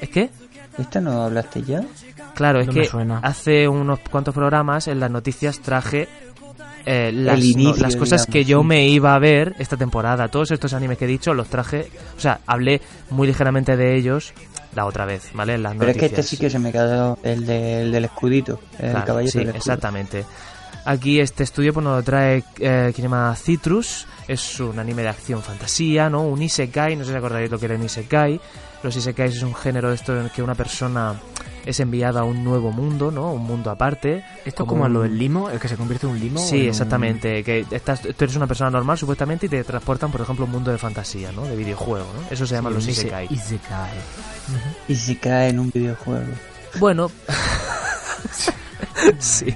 ¿Es 0.00 0.08
que? 0.08 0.30
¿Esta 0.78 1.00
no 1.00 1.22
hablaste 1.22 1.62
ya? 1.62 1.82
Claro, 2.34 2.60
es 2.60 2.66
No 2.66 2.72
que 2.72 2.84
suena. 2.86 3.18
hace 3.22 3.68
unos 3.68 3.98
cuantos 4.10 4.34
programas 4.34 4.88
en 4.88 4.98
las 5.00 5.10
noticias 5.10 5.60
traje 5.60 6.08
eh, 6.84 7.12
las, 7.14 7.38
El 7.38 7.44
inicio, 7.44 7.74
no, 7.76 7.82
las 7.82 7.94
cosas 7.94 8.22
digamos, 8.22 8.32
que 8.32 8.44
yo 8.44 8.60
sí. 8.62 8.66
me 8.66 8.88
iba 8.88 9.14
a 9.14 9.18
ver 9.20 9.54
esta 9.58 9.76
temporada. 9.76 10.26
Todos 10.28 10.50
estos 10.50 10.72
animes 10.72 10.98
que 10.98 11.04
he 11.04 11.08
dicho 11.08 11.32
los 11.34 11.46
traje, 11.48 11.88
o 12.16 12.20
sea, 12.20 12.40
hablé 12.46 12.80
muy 13.10 13.28
ligeramente 13.28 13.76
de 13.76 13.94
ellos 13.96 14.32
la 14.74 14.86
otra 14.86 15.04
vez, 15.04 15.30
¿vale? 15.34 15.54
En 15.54 15.62
las 15.62 15.76
Pero 15.76 15.90
es 15.92 15.96
que 15.98 16.06
este 16.06 16.22
sí 16.24 16.36
que 16.38 16.50
se 16.50 16.58
me 16.58 16.72
quedó 16.72 17.18
el, 17.22 17.46
de- 17.46 17.82
el 17.82 17.92
del 17.92 18.06
escudito, 18.06 18.58
el 18.80 18.90
Claro, 18.90 19.06
caballero 19.06 19.30
sí, 19.30 19.38
del 19.38 19.48
escudo. 19.48 19.58
exactamente. 19.58 20.24
Aquí 20.84 21.20
este 21.20 21.44
estudio 21.44 21.72
pues, 21.72 21.84
nos 21.84 21.96
lo 21.98 22.02
trae 22.02 22.42
eh, 22.58 22.86
que 22.88 22.96
se 22.96 23.02
llama 23.02 23.34
Citrus. 23.36 24.06
Es 24.26 24.58
un 24.60 24.78
anime 24.78 25.02
de 25.02 25.08
acción 25.08 25.42
fantasía, 25.42 26.08
¿no? 26.10 26.22
Un 26.22 26.42
isekai, 26.42 26.96
no 26.96 27.04
sé 27.04 27.10
si 27.12 27.16
acordáis 27.16 27.50
lo 27.50 27.58
que 27.58 27.66
era 27.66 27.74
un 27.76 27.84
isekai. 27.84 28.40
Los 28.82 28.96
isekais 28.96 29.36
es 29.36 29.42
un 29.42 29.54
género 29.54 29.90
de 29.90 29.94
esto 29.94 30.12
en 30.18 30.24
el 30.24 30.30
que 30.32 30.42
una 30.42 30.54
persona 30.56 31.14
es 31.64 31.78
enviada 31.78 32.22
a 32.22 32.24
un 32.24 32.42
nuevo 32.42 32.72
mundo, 32.72 33.12
¿no? 33.12 33.32
Un 33.32 33.42
mundo 33.44 33.70
aparte. 33.70 34.24
Esto 34.38 34.48
es 34.48 34.54
Como 34.54 34.70
como 34.70 34.84
un- 34.86 34.92
lo 34.92 35.02
del 35.02 35.16
limo, 35.16 35.50
el 35.50 35.60
que 35.60 35.68
se 35.68 35.76
convierte 35.76 36.06
en 36.06 36.12
un 36.14 36.18
limo. 36.20 36.40
Sí, 36.40 36.62
un- 36.62 36.66
exactamente. 36.70 37.44
Que 37.44 37.64
estás, 37.70 38.00
tú 38.02 38.12
eres 38.24 38.34
una 38.34 38.48
persona 38.48 38.70
normal 38.70 38.98
supuestamente 38.98 39.46
y 39.46 39.48
te 39.48 39.62
transportan, 39.62 40.10
por 40.10 40.20
ejemplo, 40.20 40.44
a 40.44 40.46
un 40.46 40.52
mundo 40.52 40.72
de 40.72 40.78
fantasía, 40.78 41.30
¿no? 41.30 41.44
De 41.44 41.54
videojuego, 41.54 42.06
¿no? 42.12 42.28
Eso 42.28 42.44
se 42.44 42.56
llama 42.56 42.70
Sí, 42.70 42.74
los 42.74 42.88
isekai. 42.88 43.28
Isekai. 43.30 43.90
Y 44.88 44.96
si 44.96 45.14
cae 45.14 45.50
en 45.50 45.60
un 45.60 45.70
videojuego. 45.70 46.26
Bueno, 46.80 47.08
sí. 49.20 49.54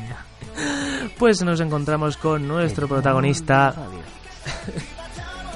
Pues 1.18 1.42
nos 1.42 1.60
encontramos 1.60 2.18
con 2.18 2.46
nuestro 2.46 2.88
protagonista 2.88 3.74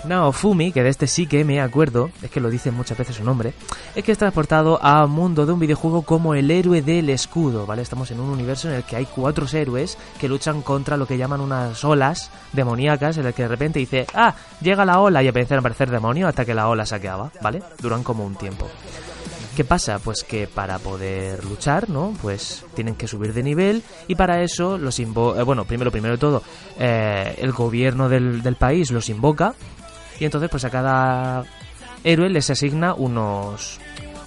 Naofumi, 0.05 0.73
que 0.73 0.83
de 0.83 0.89
este 0.89 1.07
sí 1.07 1.27
que 1.27 1.45
me 1.45 1.61
acuerdo, 1.61 2.11
es 2.23 2.31
que 2.31 2.41
lo 2.41 2.49
dice 2.49 2.71
muchas 2.71 2.97
veces 2.97 3.17
su 3.17 3.25
nombre, 3.25 3.53
es 3.95 4.03
que 4.03 4.13
es 4.13 4.19
transportado 4.19 4.83
a 4.83 5.05
un 5.05 5.11
mundo 5.11 5.45
de 5.45 5.53
un 5.53 5.61
videojuego 5.61 6.01
como 6.01 6.35
el 6.35 6.51
héroe 6.51 6.81
del 6.81 7.11
escudo, 7.11 7.67
¿vale? 7.67 7.83
Estamos 7.83 8.11
en 8.11 8.21
un 8.21 8.31
universo 8.31 8.69
en 8.69 8.77
el 8.77 8.85
que 8.85 8.97
hay 8.97 9.05
cuatro 9.05 9.47
héroes 9.53 9.99
que 10.19 10.29
luchan 10.29 10.63
contra 10.63 10.97
lo 10.97 11.07
que 11.07 11.19
llaman 11.19 11.43
unas 11.43 11.85
olas 11.85 12.31
demoníacas, 12.55 13.19
en 13.19 13.27
el 13.27 13.35
que 13.35 13.43
de 13.43 13.49
repente 13.49 13.79
dice, 13.79 14.07
ah, 14.15 14.35
llega 14.63 14.87
la 14.87 15.01
ola 15.01 15.23
y 15.23 15.29
empiezan 15.29 15.57
a 15.57 15.61
aparecer 15.61 15.91
demonios 15.91 16.31
hasta 16.31 16.47
que 16.47 16.55
la 16.55 16.69
ola 16.69 16.87
se 16.87 16.95
acaba, 16.95 17.31
¿vale? 17.43 17.63
Duran 17.83 18.03
como 18.03 18.25
un 18.25 18.35
tiempo. 18.35 18.67
¿Qué 19.57 19.65
pasa? 19.65 19.99
Pues 19.99 20.23
que 20.25 20.47
para 20.47 20.79
poder 20.79 21.45
luchar, 21.45 21.91
¿no? 21.91 22.15
Pues 22.23 22.65
tienen 22.75 22.95
que 22.95 23.07
subir 23.09 23.35
de 23.35 23.43
nivel 23.43 23.83
y 24.09 24.15
para 24.15 24.43
eso 24.43 24.79
los 24.79 24.99
invo 25.01 25.37
eh, 25.39 25.43
bueno, 25.43 25.65
primero, 25.65 25.91
primero 25.91 26.15
de 26.15 26.19
todo, 26.19 26.43
eh, 26.79 27.35
el 27.39 27.53
gobierno 27.53 28.09
del, 28.09 28.43
del 28.43 28.57
país 28.57 28.91
los 28.91 29.09
invoca 29.09 29.55
y 30.19 30.25
entonces 30.25 30.49
pues 30.51 30.65
a 30.65 30.71
cada 30.71 31.45
héroe 32.05 32.29
les 32.31 32.49
asigna 32.49 32.95
unos 32.95 33.79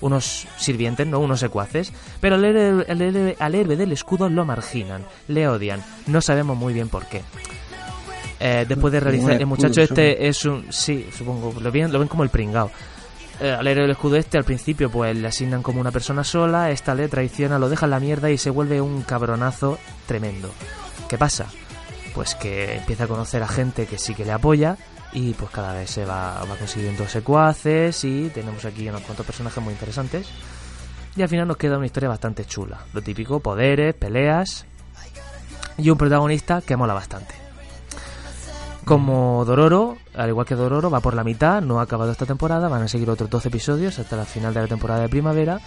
unos 0.02 0.46
sirvientes, 0.58 1.08
¿no? 1.08 1.20
Unos 1.20 1.40
secuaces, 1.40 1.94
pero 2.20 2.36
al 2.36 2.44
héroe, 2.44 2.86
al 2.90 3.00
héroe- 3.02 3.36
al 3.40 3.56
héroe 3.56 3.78
del 3.78 3.94
escudo 3.94 4.28
lo 4.28 4.44
marginan, 4.44 5.06
le 5.30 5.48
odian, 5.48 5.82
no 6.08 6.20
sabemos 6.22 6.58
muy 6.58 6.74
bien 6.74 6.90
por 6.90 7.06
qué. 7.06 7.22
Eh, 8.40 8.66
después 8.68 8.92
de 8.92 9.00
realizar 9.00 9.32
el 9.40 9.46
muchacho 9.46 9.82
este 9.82 10.28
es 10.28 10.44
un 10.44 10.66
sí 10.74 11.08
supongo 11.18 11.54
lo 11.62 11.72
ven 11.72 11.94
lo 11.94 12.00
ven 12.00 12.10
como 12.10 12.24
el 12.24 12.30
pringao 12.30 12.70
eh, 13.40 13.52
al 13.52 13.68
héroe 13.68 13.84
del 13.84 13.92
escudo 13.92 14.16
este 14.16 14.38
al 14.38 14.44
principio 14.44 14.90
pues 14.90 15.16
le 15.16 15.28
asignan 15.28 15.64
como 15.64 15.82
una 15.82 15.92
persona 15.92 16.24
sola 16.24 16.72
esta 16.72 16.96
le 16.96 17.08
traiciona 17.08 17.60
lo 17.60 17.70
deja 17.70 17.86
en 17.86 17.92
la 17.92 18.00
mierda 18.00 18.30
y 18.30 18.38
se 18.38 18.50
vuelve 18.50 18.82
un 18.82 19.02
cabronazo 19.04 19.80
tremendo. 20.08 20.52
Qué 21.08 21.18
pasa 21.18 21.48
pues 22.14 22.36
que 22.36 22.76
empieza 22.76 23.06
a 23.06 23.08
conocer 23.08 23.42
a 23.44 23.48
gente 23.48 23.88
que 23.88 23.98
sí 23.98 24.14
que 24.14 24.26
le 24.26 24.32
apoya 24.32 24.78
y 25.14 25.34
pues 25.34 25.52
cada 25.52 25.74
vez 25.74 25.90
se 25.90 26.06
va, 26.06 26.44
va 26.44 26.56
consiguiendo 26.56 27.08
secuaces 27.08 28.04
y 28.04 28.30
tenemos 28.30 28.66
aquí 28.66 28.88
unos 28.90 29.02
cuantos 29.02 29.26
personajes 29.26 29.64
muy 29.64 29.74
interesantes. 29.74 30.28
Y 31.16 31.22
al 31.22 31.30
final 31.30 31.48
nos 31.48 31.58
queda 31.58 31.78
una 31.78 31.86
historia 31.86 32.10
bastante 32.10 32.46
chula. 32.46 32.80
Lo 32.94 33.02
típico 33.02 33.40
poderes 33.40 33.94
peleas 33.94 34.66
y 35.78 35.90
un 35.90 35.98
protagonista 35.98 36.62
que 36.62 36.76
mola 36.76 36.94
bastante. 36.94 37.36
Como 38.86 39.46
Dororo, 39.46 39.98
al 40.16 40.30
igual 40.30 40.46
que 40.46 40.56
Dororo, 40.56 40.90
va 40.90 41.00
por 41.00 41.16
la 41.16 41.24
mitad, 41.24 41.62
no 41.62 41.80
ha 41.80 41.84
acabado 41.84 42.12
esta 42.12 42.26
temporada, 42.26 42.68
van 42.68 42.84
a 42.84 42.88
seguir 42.88 43.10
otros 43.10 43.30
12 43.30 43.48
episodios 43.48 44.00
hasta 44.00 44.16
la 44.16 44.26
final 44.26 44.54
de 44.54 44.62
la 44.62 44.68
temporada 44.68 45.02
de 45.02 45.10
primavera. 45.10 45.60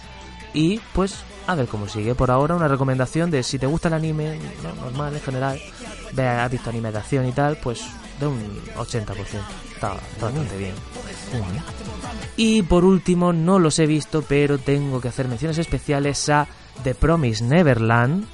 Y 0.53 0.79
pues 0.93 1.23
a 1.47 1.55
ver 1.55 1.67
cómo 1.67 1.87
sigue. 1.87 2.15
Por 2.15 2.31
ahora 2.31 2.55
una 2.55 2.67
recomendación 2.67 3.31
de 3.31 3.43
si 3.43 3.59
te 3.59 3.65
gusta 3.65 3.87
el 3.87 3.95
anime, 3.95 4.39
¿no? 4.63 4.85
normal 4.85 5.13
en 5.13 5.21
general, 5.21 5.59
ve, 6.13 6.27
has 6.27 6.51
visto 6.51 6.69
anime 6.69 6.91
de 6.91 6.97
acción 6.97 7.27
y 7.27 7.31
tal, 7.31 7.57
pues 7.57 7.85
de 8.19 8.27
un 8.27 8.61
80%. 8.75 9.05
Está, 9.73 9.95
está 9.95 10.25
bastante 10.25 10.57
bien. 10.57 10.73
Y 12.35 12.63
por 12.63 12.85
último, 12.85 13.33
no 13.33 13.59
los 13.59 13.79
he 13.79 13.85
visto, 13.85 14.23
pero 14.27 14.57
tengo 14.57 15.01
que 15.01 15.07
hacer 15.07 15.27
menciones 15.27 15.57
especiales 15.57 16.27
a 16.29 16.47
The 16.83 16.95
Promise 16.95 17.43
Neverland, 17.43 18.25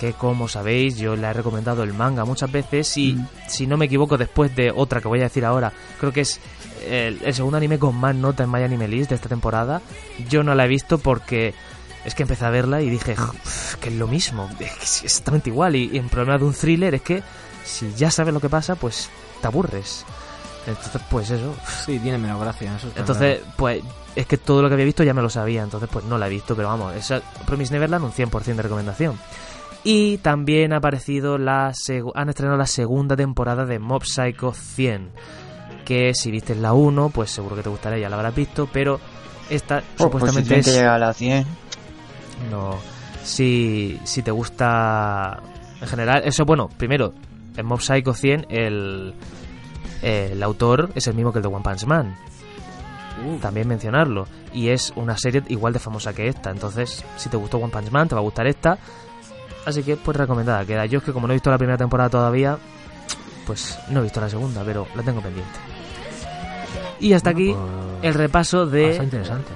que 0.00 0.14
como 0.14 0.48
sabéis 0.48 0.96
yo 0.96 1.14
le 1.14 1.26
he 1.26 1.32
recomendado 1.34 1.82
el 1.82 1.92
manga 1.92 2.24
muchas 2.24 2.50
veces 2.50 2.96
y 2.96 3.12
Mm. 3.12 3.26
si 3.48 3.66
no 3.66 3.76
me 3.76 3.84
equivoco 3.84 4.16
después 4.16 4.56
de 4.56 4.72
otra 4.74 5.02
que 5.02 5.08
voy 5.08 5.20
a 5.20 5.24
decir 5.24 5.44
ahora, 5.44 5.72
creo 6.00 6.10
que 6.10 6.22
es 6.22 6.40
el, 6.88 7.20
el 7.22 7.34
segundo 7.34 7.58
anime 7.58 7.78
con 7.78 7.94
más 7.94 8.14
nota 8.14 8.42
en 8.44 8.50
My 8.50 8.62
Anime 8.62 8.88
List 8.88 9.10
de 9.10 9.16
esta 9.16 9.28
temporada. 9.28 9.82
Yo 10.30 10.42
no 10.42 10.54
la 10.54 10.64
he 10.64 10.68
visto 10.68 10.96
porque 10.96 11.52
es 12.06 12.14
que 12.14 12.22
empecé 12.22 12.46
a 12.46 12.50
verla 12.50 12.80
y 12.80 12.88
dije 12.88 13.12
"Uf, 13.12 13.74
que 13.76 13.90
es 13.90 13.94
lo 13.96 14.08
mismo, 14.08 14.48
es 14.58 15.04
exactamente 15.04 15.50
igual 15.50 15.76
y, 15.76 15.90
y 15.92 15.98
el 15.98 16.06
problema 16.06 16.38
de 16.38 16.44
un 16.46 16.54
thriller 16.54 16.94
es 16.94 17.02
que 17.02 17.22
si 17.62 17.92
ya 17.94 18.10
sabes 18.10 18.32
lo 18.32 18.40
que 18.40 18.48
pasa 18.48 18.76
pues 18.76 19.10
te 19.42 19.46
aburres. 19.48 20.06
Entonces 20.66 21.02
pues 21.10 21.30
eso, 21.30 21.54
Sí, 21.84 21.98
tiene 21.98 22.16
menos 22.16 22.40
gracia. 22.40 22.74
Eso 22.74 22.88
entonces, 22.96 23.40
pues 23.56 23.82
es 24.16 24.26
que 24.26 24.38
todo 24.38 24.62
lo 24.62 24.68
que 24.68 24.74
había 24.74 24.86
visto 24.86 25.02
ya 25.04 25.12
me 25.14 25.22
lo 25.22 25.28
sabía, 25.30 25.62
entonces 25.62 25.88
pues 25.92 26.04
no 26.06 26.16
la 26.18 26.26
he 26.26 26.30
visto, 26.30 26.56
pero 26.56 26.68
vamos, 26.68 26.94
esa 26.96 27.20
Promise 27.46 27.72
Neverland 27.74 28.04
un 28.04 28.12
100% 28.12 28.56
de 28.56 28.62
recomendación. 28.62 29.18
Y 29.82 30.18
también 30.18 30.72
ha 30.72 30.76
aparecido 30.76 31.38
la 31.38 31.72
han 32.14 32.28
estrenado 32.28 32.58
la 32.58 32.66
segunda 32.66 33.16
temporada 33.16 33.64
de 33.64 33.78
Mob 33.78 34.04
Psycho 34.04 34.52
100, 34.52 35.10
que 35.84 36.14
si 36.14 36.30
viste 36.30 36.54
la 36.54 36.74
1, 36.74 37.10
pues 37.10 37.30
seguro 37.30 37.56
que 37.56 37.62
te 37.62 37.70
gustará, 37.70 37.98
ya 37.98 38.08
la 38.08 38.16
habrás 38.16 38.34
visto, 38.34 38.68
pero 38.70 39.00
esta 39.48 39.78
Oh, 39.98 40.10
pues 40.10 40.22
supuestamente 40.22 40.42
si 40.42 40.48
tienen 40.48 40.64
que 40.64 40.70
es 40.70 40.76
llegar 40.76 40.94
a 40.94 40.98
las 40.98 41.16
100. 41.16 41.46
no 42.50 42.76
si 43.22 43.98
si 44.04 44.22
te 44.22 44.30
gusta 44.30 45.40
en 45.80 45.88
general, 45.88 46.22
eso 46.24 46.44
bueno, 46.44 46.68
primero 46.68 47.14
en 47.56 47.66
Mob 47.66 47.80
Psycho 47.80 48.12
100 48.12 48.46
el 48.50 49.14
el 50.02 50.42
autor 50.42 50.90
es 50.94 51.06
el 51.06 51.14
mismo 51.14 51.32
que 51.32 51.38
el 51.38 51.42
de 51.42 51.48
One 51.48 51.62
Punch 51.62 51.84
Man 51.86 52.16
también 53.40 53.68
mencionarlo. 53.68 54.26
Y 54.52 54.68
es 54.68 54.92
una 54.96 55.16
serie 55.16 55.42
igual 55.48 55.72
de 55.72 55.78
famosa 55.78 56.12
que 56.12 56.28
esta. 56.28 56.50
Entonces, 56.50 57.04
si 57.16 57.28
te 57.28 57.36
gustó 57.36 57.58
One 57.58 57.72
Punch 57.72 57.90
Man, 57.90 58.08
te 58.08 58.14
va 58.14 58.20
a 58.20 58.24
gustar 58.24 58.46
esta. 58.46 58.78
Así 59.66 59.82
que, 59.82 59.96
pues 59.96 60.16
recomendada 60.16 60.64
queda. 60.64 60.86
Yo 60.86 60.98
es 60.98 61.04
que 61.04 61.12
como 61.12 61.26
no 61.26 61.32
he 61.32 61.36
visto 61.36 61.50
la 61.50 61.58
primera 61.58 61.76
temporada 61.78 62.08
todavía, 62.10 62.58
pues 63.46 63.78
no 63.90 64.00
he 64.00 64.02
visto 64.04 64.20
la 64.20 64.28
segunda, 64.28 64.62
pero 64.64 64.86
la 64.94 65.02
tengo 65.02 65.20
pendiente. 65.20 65.58
Y 67.00 67.12
hasta 67.12 67.30
aquí 67.30 67.52
Pues, 67.52 68.04
el 68.04 68.14
repaso 68.14 68.64
Está 68.64 68.76
de... 68.76 69.04
interesante. 69.04 69.50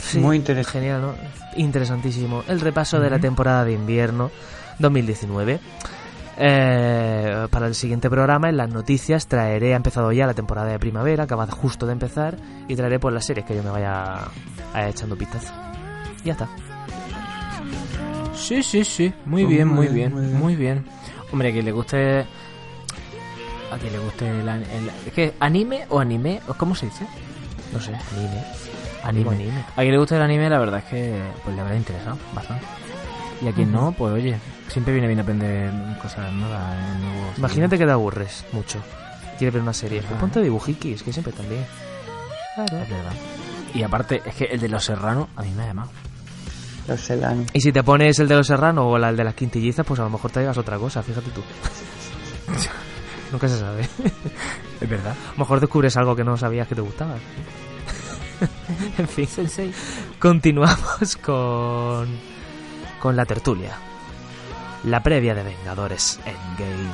Sí, 0.00 0.18
Muy 0.18 0.36
interesante. 0.36 0.78
Genial, 0.80 1.02
¿no? 1.02 1.14
Interesantísimo. 1.56 2.42
El 2.48 2.60
repaso 2.60 3.00
de 3.00 3.10
la 3.10 3.18
temporada 3.18 3.64
de 3.64 3.72
invierno 3.72 4.30
2019. 4.78 5.60
Eh, 6.42 7.46
para 7.50 7.66
el 7.66 7.74
siguiente 7.74 8.08
programa, 8.08 8.48
en 8.48 8.56
las 8.56 8.70
noticias, 8.70 9.26
traeré, 9.26 9.74
ha 9.74 9.76
empezado 9.76 10.10
ya 10.10 10.26
la 10.26 10.32
temporada 10.32 10.68
de 10.68 10.78
primavera, 10.78 11.24
acaba 11.24 11.46
justo 11.48 11.84
de 11.86 11.92
empezar, 11.92 12.36
y 12.66 12.74
traeré 12.76 12.98
pues 12.98 13.12
las 13.12 13.26
series 13.26 13.44
que 13.44 13.54
yo 13.54 13.62
me 13.62 13.68
vaya 13.70 14.22
a 14.72 14.88
echando 14.88 15.16
vistazo. 15.16 15.52
Y 16.24 16.28
ya 16.28 16.32
está. 16.32 16.48
Sí, 18.40 18.62
sí, 18.62 18.84
sí. 18.84 19.12
Muy 19.26 19.42
Pues 19.44 19.54
bien, 19.54 19.68
muy 19.68 19.76
muy 19.86 19.88
bien, 19.88 19.94
bien, 19.94 20.12
muy 20.14 20.26
bien. 20.26 20.38
muy 20.40 20.56
bien. 20.56 20.86
Hombre, 21.32 21.52
que 21.52 21.62
le 21.62 21.72
guste. 21.72 22.26
A 23.72 23.78
quien 23.78 23.92
le 23.92 23.98
guste 24.00 24.28
el, 24.28 24.48
el- 24.48 24.90
¿Es 25.06 25.12
que 25.12 25.34
anime 25.38 25.86
o 25.90 26.00
anime? 26.00 26.40
¿O 26.48 26.54
¿Cómo 26.54 26.74
se 26.74 26.86
dice? 26.86 27.06
No 27.72 27.80
sé, 27.80 27.92
anime. 28.16 28.44
Anime. 29.04 29.30
anime. 29.30 29.64
A 29.76 29.80
quien 29.80 29.92
le 29.92 29.98
guste 29.98 30.16
el 30.16 30.22
anime, 30.22 30.50
la 30.50 30.58
verdad 30.58 30.80
es 30.80 30.84
que 30.86 31.22
pues 31.44 31.54
le 31.54 31.62
habrá 31.62 31.76
interesado 31.76 32.18
bastante. 32.34 32.64
Y 33.42 33.46
a 33.48 33.52
quien 33.52 33.70
no, 33.72 33.92
pues 33.92 34.12
oye, 34.12 34.36
siempre 34.68 34.92
viene 34.92 35.06
bien 35.06 35.20
aprender 35.20 35.70
cosas 36.02 36.32
nuevas. 36.32 36.76
nuevos 36.98 37.38
Imagínate 37.38 37.78
que 37.78 37.86
te 37.86 37.92
aburres 37.92 38.44
mucho. 38.52 38.80
Quieres 39.38 39.54
ver 39.54 39.62
una 39.62 39.72
serie. 39.72 40.02
Pues 40.02 40.18
ponte 40.20 40.42
dibujiquis, 40.42 41.02
que 41.02 41.12
siempre 41.12 41.32
también. 41.32 41.64
Claro. 42.56 42.78
Es 42.82 42.90
verdad. 42.90 43.12
Y 43.72 43.82
aparte, 43.84 44.20
es 44.26 44.34
que 44.34 44.44
el 44.46 44.58
de 44.60 44.68
los 44.68 44.84
serranos 44.84 45.28
a 45.36 45.42
mí 45.42 45.50
me 45.56 45.62
ha 45.62 45.66
llamado. 45.68 45.90
Los 46.88 47.00
selanos. 47.00 47.46
Y 47.52 47.60
si 47.60 47.72
te 47.72 47.82
pones 47.82 48.18
el 48.18 48.28
de 48.28 48.36
los 48.36 48.46
serranos 48.46 48.84
o 48.88 48.98
la- 48.98 49.10
el 49.10 49.16
de 49.16 49.24
las 49.24 49.34
quintillizas, 49.34 49.86
pues 49.86 50.00
a 50.00 50.04
lo 50.04 50.10
mejor 50.10 50.30
te 50.30 50.40
digas 50.40 50.56
otra 50.58 50.78
cosa, 50.78 51.02
fíjate 51.02 51.30
tú. 51.30 51.42
Nunca 53.32 53.46
se 53.48 53.58
sabe. 53.58 53.88
Es 54.80 54.88
verdad. 54.88 55.12
A 55.28 55.32
lo 55.32 55.38
mejor 55.38 55.60
descubres 55.60 55.96
algo 55.96 56.16
que 56.16 56.24
no 56.24 56.36
sabías 56.36 56.66
que 56.66 56.74
te 56.74 56.80
gustaba. 56.80 57.14
en 58.98 59.06
fin, 59.08 59.26
Sensei. 59.26 59.72
continuamos 60.18 61.16
con, 61.22 62.08
con 63.00 63.14
la 63.14 63.24
tertulia. 63.26 63.76
La 64.84 65.02
previa 65.02 65.34
de 65.34 65.42
Vengadores 65.44 66.18
Endgame. 66.24 66.90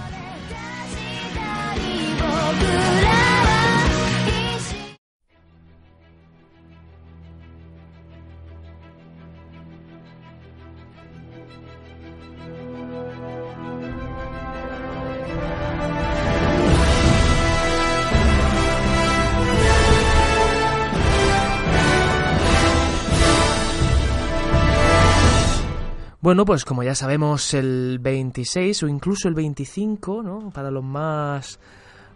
Bueno, 26.26 26.44
pues 26.44 26.64
como 26.64 26.82
ya 26.82 26.96
sabemos, 26.96 27.54
el 27.54 28.00
26 28.00 28.82
o 28.82 28.88
incluso 28.88 29.28
el 29.28 29.34
25, 29.34 30.24
¿no? 30.24 30.50
Para 30.50 30.72
los 30.72 30.82
más 30.82 31.60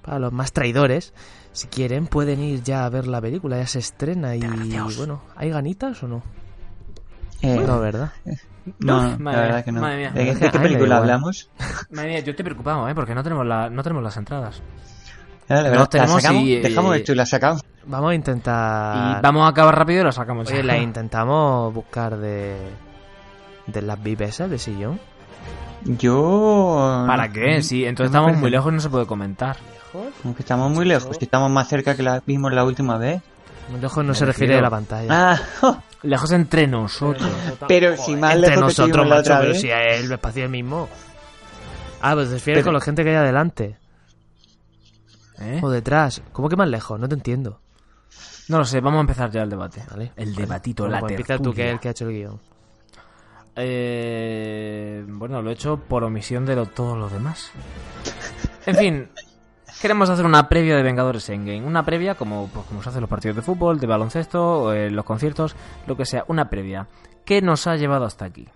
para 0.02 0.18
los 0.18 0.32
más 0.32 0.52
traidores, 0.52 1.14
si 1.52 1.68
quieren 1.68 2.08
pueden 2.08 2.40
ir 2.42 2.60
ya 2.64 2.84
a 2.86 2.88
ver 2.88 3.06
la 3.06 3.20
película, 3.20 3.58
ya 3.58 3.68
se 3.68 3.78
estrena 3.78 4.34
y 4.34 4.40
bueno, 4.96 5.22
¿hay 5.36 5.50
ganitas 5.50 6.02
o 6.02 6.08
no? 6.08 6.22
Eh, 7.40 7.54
No, 7.64 7.78
¿verdad? 7.78 8.10
no, 8.80 9.10
no, 9.10 9.18
Madre 9.20 9.36
la 9.36 9.42
verdad 9.44 9.64
que 9.64 9.70
no. 9.70 9.80
madre 9.80 9.96
mía. 9.98 10.10
¿De, 10.10 10.34
qué- 10.50 10.50
película 10.58 10.96
hablamos? 10.96 11.48
Madre 11.92 12.08
mía, 12.08 12.18
yo 12.18 12.30
estoy 12.32 12.42
preocupado, 12.44 12.88
¿eh? 12.88 12.94
Porque 12.96 13.14
no 13.14 13.22
tenemos, 13.22 13.46
la, 13.46 13.70
no 13.70 13.80
tenemos 13.84 14.02
las 14.02 14.16
entradas. 14.16 14.60
La 15.46 15.62
verdad, 15.62 15.70
No 15.72 15.80
¿la 15.82 15.86
tenemos 15.86 16.20
sacamos? 16.20 16.42
y- 16.42 16.56
Dejamos 16.56 16.96
esto 16.96 17.12
y 17.12 17.14
la 17.14 17.26
sacamos. 17.26 17.62
Vamos 17.86 18.10
a 18.10 18.14
intentar 18.16 19.18
Y 19.20 19.22
vamos 19.22 19.44
a 19.46 19.50
acabar 19.50 19.78
rápido 19.78 20.00
y 20.00 20.04
lo 20.04 20.10
sacamos. 20.10 20.48
Oye, 20.50 20.64
la 20.64 20.78
intentamos 20.82 21.72
buscar 21.72 22.16
de 22.16 22.56
de 23.72 23.82
las 23.82 24.02
VIP 24.02 24.22
esas 24.22 24.50
de 24.50 24.58
sillón. 24.58 25.00
Yo... 25.84 27.04
¿Para 27.06 27.30
qué? 27.32 27.62
Sí, 27.62 27.84
entonces 27.84 28.14
estamos 28.14 28.36
muy 28.36 28.50
lejos 28.50 28.70
y 28.72 28.74
no 28.76 28.80
se 28.80 28.90
puede 28.90 29.06
comentar. 29.06 29.56
Aunque 30.24 30.42
estamos 30.42 30.70
muy 30.70 30.84
lejos, 30.84 31.16
si 31.18 31.24
estamos 31.24 31.50
más 31.50 31.68
cerca 31.68 31.96
que 31.96 32.02
la 32.02 32.22
vimos 32.26 32.52
la 32.52 32.64
última 32.64 32.96
vez. 32.98 33.22
Muy 33.70 33.80
lejos 33.80 34.04
no 34.04 34.10
Me 34.10 34.14
se 34.14 34.24
refiere 34.26 34.58
a 34.58 34.60
la 34.60 34.70
pantalla. 34.70 35.08
Ah, 35.62 35.82
Lejos 36.02 36.32
entre 36.32 36.66
nosotros. 36.66 37.30
pero 37.68 37.96
si 37.96 38.16
más 38.16 38.34
Entre 38.34 38.50
lejos 38.50 38.64
nosotros, 38.64 39.06
la 39.06 39.16
macho, 39.16 39.20
otra 39.20 39.38
pero 39.40 39.52
vez. 39.52 39.60
si 39.60 39.70
el 39.70 40.10
espacio 40.10 40.42
es 40.42 40.46
el 40.46 40.50
mismo. 40.50 40.88
Ah, 42.00 42.14
pues 42.14 42.28
te 42.28 42.34
refieres 42.34 42.62
Pero- 42.62 42.64
con 42.68 42.74
la 42.74 42.80
gente 42.80 43.04
que 43.04 43.10
hay 43.10 43.16
adelante 43.16 43.76
¿Eh? 45.40 45.60
o 45.62 45.70
detrás. 45.70 46.22
¿Cómo 46.32 46.48
que 46.48 46.56
más 46.56 46.68
lejos? 46.68 46.98
No 46.98 47.08
te 47.08 47.14
entiendo. 47.14 47.60
No 48.48 48.58
lo 48.58 48.64
sé, 48.64 48.80
vamos 48.80 48.98
a 48.98 49.00
empezar 49.02 49.30
ya 49.30 49.42
el 49.42 49.50
debate. 49.50 49.82
Vale. 49.90 50.12
El 50.16 50.30
Vale. 50.32 50.40
debatito, 50.46 50.84
Bueno, 50.84 51.00
la 51.00 51.08
empieza 51.12 51.38
tú, 51.38 51.52
que 51.52 51.68
es 51.68 51.72
el 51.74 51.80
que 51.80 51.88
ha 51.88 51.90
hecho 51.92 52.08
el 52.08 52.12
guion. 52.14 52.40
Eh, 53.56 55.04
bueno, 55.08 55.42
lo 55.42 55.50
he 55.50 55.52
hecho 55.54 55.78
por 55.78 56.04
omisión 56.04 56.46
de 56.46 56.56
lo- 56.56 56.66
todos 56.66 56.96
los 56.98 57.12
demás. 57.12 57.50
En 58.66 58.76
fin, 58.76 59.08
queremos 59.80 60.08
hacer 60.10 60.24
una 60.24 60.48
previa 60.48 60.76
de 60.76 60.82
Vengadores 60.82 61.28
Endgame. 61.28 61.64
Una 61.64 61.84
previa 61.84 62.14
como, 62.14 62.48
pues, 62.52 62.66
como 62.66 62.82
se 62.82 62.88
hace 62.90 62.98
en 62.98 63.02
los 63.02 63.10
partidos 63.10 63.36
de 63.36 63.42
fútbol, 63.42 63.78
de 63.80 63.86
baloncesto, 63.86 64.72
en 64.74 64.94
los 64.96 65.04
conciertos, 65.04 65.56
lo 65.86 65.96
que 65.96 66.04
sea. 66.04 66.24
Una 66.28 66.48
previa. 66.50 66.86
¿Qué 67.24 67.42
nos 67.42 67.66
ha 67.66 67.76
llevado 67.76 68.04
hasta 68.04 68.24
aquí? 68.24 68.48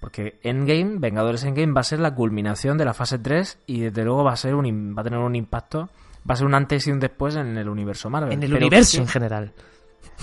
Porque 0.00 0.38
Endgame, 0.42 0.98
Vengadores 0.98 1.42
Endgame, 1.44 1.72
va 1.72 1.80
a 1.80 1.84
ser 1.84 1.98
la 2.00 2.14
culminación 2.14 2.78
de 2.78 2.84
la 2.84 2.94
fase 2.94 3.18
3 3.18 3.58
y 3.66 3.80
desde 3.80 4.04
luego 4.04 4.24
va 4.24 4.32
a, 4.32 4.36
ser 4.36 4.54
un, 4.54 4.94
va 4.96 5.00
a 5.00 5.04
tener 5.04 5.18
un 5.18 5.34
impacto, 5.34 5.88
va 6.28 6.34
a 6.34 6.36
ser 6.36 6.46
un 6.46 6.54
antes 6.54 6.86
y 6.86 6.92
un 6.92 7.00
después 7.00 7.34
en 7.36 7.56
el 7.56 7.68
universo 7.68 8.08
Marvel. 8.10 8.32
En 8.32 8.42
el 8.42 8.50
Pero 8.52 8.66
universo 8.66 8.98
que- 8.98 9.02
en 9.02 9.08
general. 9.08 9.52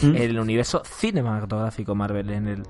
¿Mm? 0.02 0.16
el 0.16 0.40
universo 0.40 0.82
cinematográfico 0.86 1.94
Marvel, 1.94 2.30
en 2.32 2.48
el. 2.48 2.64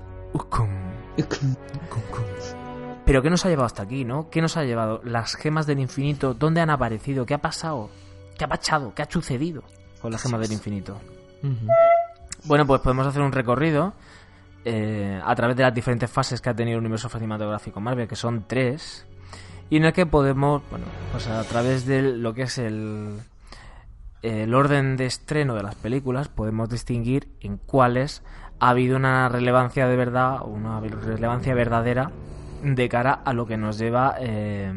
Pero 3.04 3.22
¿qué 3.22 3.30
nos 3.30 3.44
ha 3.44 3.48
llevado 3.48 3.66
hasta 3.66 3.82
aquí, 3.82 4.04
no? 4.04 4.30
¿Qué 4.30 4.40
nos 4.40 4.56
ha 4.56 4.64
llevado? 4.64 5.00
Las 5.04 5.34
gemas 5.36 5.66
del 5.66 5.78
infinito, 5.78 6.34
¿dónde 6.34 6.60
han 6.60 6.70
aparecido? 6.70 7.26
¿Qué 7.26 7.34
ha 7.34 7.38
pasado? 7.38 7.90
¿Qué 8.38 8.44
ha 8.44 8.48
pachado? 8.48 8.94
¿Qué 8.94 9.02
ha 9.02 9.10
sucedido 9.10 9.62
con 10.00 10.10
las 10.10 10.22
gemas 10.22 10.40
del 10.40 10.52
infinito? 10.52 10.98
Bueno, 12.44 12.66
pues 12.66 12.80
podemos 12.80 13.06
hacer 13.06 13.22
un 13.22 13.32
recorrido 13.32 13.92
eh, 14.64 15.20
a 15.22 15.34
través 15.34 15.56
de 15.56 15.62
las 15.62 15.74
diferentes 15.74 16.10
fases 16.10 16.40
que 16.40 16.48
ha 16.50 16.54
tenido 16.54 16.78
el 16.78 16.80
universo 16.80 17.08
cinematográfico 17.08 17.80
Marvel, 17.80 18.08
que 18.08 18.16
son 18.16 18.44
tres, 18.48 19.06
y 19.68 19.76
en 19.76 19.84
el 19.84 19.92
que 19.92 20.06
podemos, 20.06 20.62
bueno, 20.70 20.86
pues 21.12 21.26
a 21.26 21.42
través 21.44 21.86
de 21.86 22.02
lo 22.02 22.32
que 22.32 22.42
es 22.42 22.58
el, 22.58 23.18
el 24.22 24.54
orden 24.54 24.96
de 24.96 25.06
estreno 25.06 25.54
de 25.54 25.62
las 25.62 25.74
películas, 25.74 26.28
podemos 26.28 26.70
distinguir 26.70 27.28
en 27.40 27.58
cuáles 27.58 28.22
ha 28.60 28.70
habido 28.70 28.96
una 28.96 29.28
relevancia 29.28 29.86
de 29.86 29.96
verdad, 29.96 30.42
una 30.46 30.80
relevancia 30.80 31.54
verdadera 31.54 32.10
de 32.62 32.88
cara 32.88 33.12
a 33.12 33.32
lo 33.32 33.46
que 33.46 33.56
nos 33.56 33.78
lleva 33.78 34.14
eh, 34.18 34.72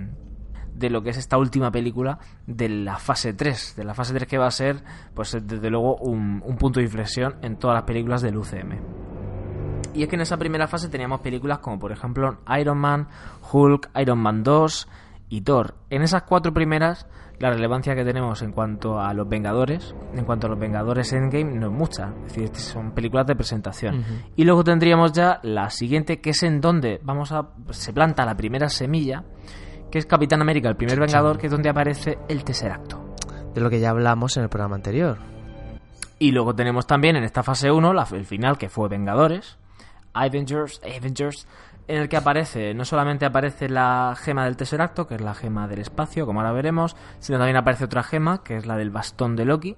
de 0.74 0.90
lo 0.90 1.02
que 1.02 1.10
es 1.10 1.18
esta 1.18 1.38
última 1.38 1.72
película 1.72 2.20
de 2.46 2.70
la 2.70 2.98
fase 2.98 3.34
3, 3.34 3.76
de 3.78 3.84
la 3.84 3.94
fase 3.94 4.14
3 4.14 4.28
que 4.28 4.38
va 4.38 4.48
a 4.48 4.52
ser, 4.52 4.84
pues 5.14 5.38
desde 5.42 5.70
luego, 5.70 5.96
un, 5.98 6.44
un 6.46 6.58
punto 6.58 6.80
de 6.80 6.86
inflexión 6.86 7.36
en 7.42 7.58
todas 7.58 7.76
las 7.76 7.84
películas 7.84 8.22
del 8.22 8.38
UCM. 8.38 8.78
Y 9.94 10.04
es 10.04 10.10
que 10.10 10.16
en 10.16 10.22
esa 10.22 10.38
primera 10.38 10.68
fase 10.68 10.90
teníamos 10.90 11.22
películas 11.22 11.60
como 11.60 11.80
por 11.80 11.92
ejemplo 11.92 12.38
Iron 12.60 12.78
Man, 12.78 13.08
Hulk, 13.52 13.90
Iron 14.00 14.20
Man 14.20 14.44
2 14.44 14.88
y 15.30 15.42
Thor. 15.42 15.74
En 15.90 16.04
esas 16.04 16.24
cuatro 16.24 16.54
primeras 16.54 17.08
la 17.40 17.52
relevancia 17.52 17.96
que 17.96 18.04
tenemos 18.04 18.42
en 18.42 18.52
cuanto 18.52 19.00
a 19.00 19.14
los 19.14 19.28
Vengadores, 19.28 19.94
en 20.14 20.26
cuanto 20.26 20.48
a 20.48 20.50
los 20.50 20.60
Vengadores 20.60 21.14
Endgame, 21.14 21.56
no 21.56 21.68
es 21.68 21.74
mucha. 21.74 22.14
Es 22.26 22.34
decir, 22.34 22.56
son 22.56 22.92
películas 22.92 23.28
de 23.28 23.36
presentación. 23.36 24.04
Y 24.36 24.44
luego 24.44 24.64
tendríamos 24.64 25.12
ya 25.14 25.40
la 25.44 25.70
siguiente, 25.70 26.20
que 26.20 26.32
es 26.32 26.42
en 26.44 26.62
donde 26.62 27.00
vamos 27.04 27.32
a 27.32 27.50
se 27.70 27.94
planta 27.94 28.26
la 28.26 28.36
primera 28.36 28.70
semilla, 28.70 29.24
que 29.92 30.00
es 30.00 30.06
Capitán 30.06 30.42
América, 30.42 30.70
el 30.70 30.76
primer 30.76 31.00
Vengador, 31.00 31.38
que 31.38 31.48
es 31.48 31.52
donde 31.52 31.70
aparece 31.70 32.18
el 32.28 32.44
Tesseracto. 32.44 33.16
De 33.54 33.62
lo 33.62 33.70
que 33.70 33.80
ya 33.80 33.92
hablamos 33.92 34.36
en 34.38 34.44
el 34.44 34.50
programa 34.50 34.76
anterior. 34.76 35.18
Y 36.20 36.32
luego 36.32 36.56
tenemos 36.56 36.88
también 36.88 37.16
en 37.16 37.24
esta 37.24 37.44
fase 37.44 37.72
1 37.72 37.94
la, 37.94 38.08
el 38.12 38.26
final, 38.26 38.58
que 38.58 38.70
fue 38.70 38.90
Vengadores, 38.90 39.58
Avengers, 40.14 40.82
Avengers, 40.84 41.48
en 41.88 42.02
el 42.02 42.10
que 42.10 42.18
aparece, 42.18 42.74
no 42.74 42.86
solamente 42.86 43.26
aparece 43.26 43.70
la 43.70 44.16
gema 44.18 44.46
del 44.46 44.58
Tesseracto, 44.58 45.08
que 45.08 45.16
es 45.16 45.22
la 45.22 45.34
gema 45.34 45.68
del 45.68 45.80
espacio, 45.80 46.26
como 46.26 46.42
ahora 46.42 46.52
veremos, 46.52 46.96
sino 47.20 47.38
también 47.38 47.58
aparece 47.58 47.86
otra 47.86 48.04
gema, 48.04 48.44
que 48.44 48.58
es 48.58 48.66
la 48.66 48.76
del 48.76 48.90
bastón 48.90 49.36
de 49.36 49.46
Loki. 49.46 49.78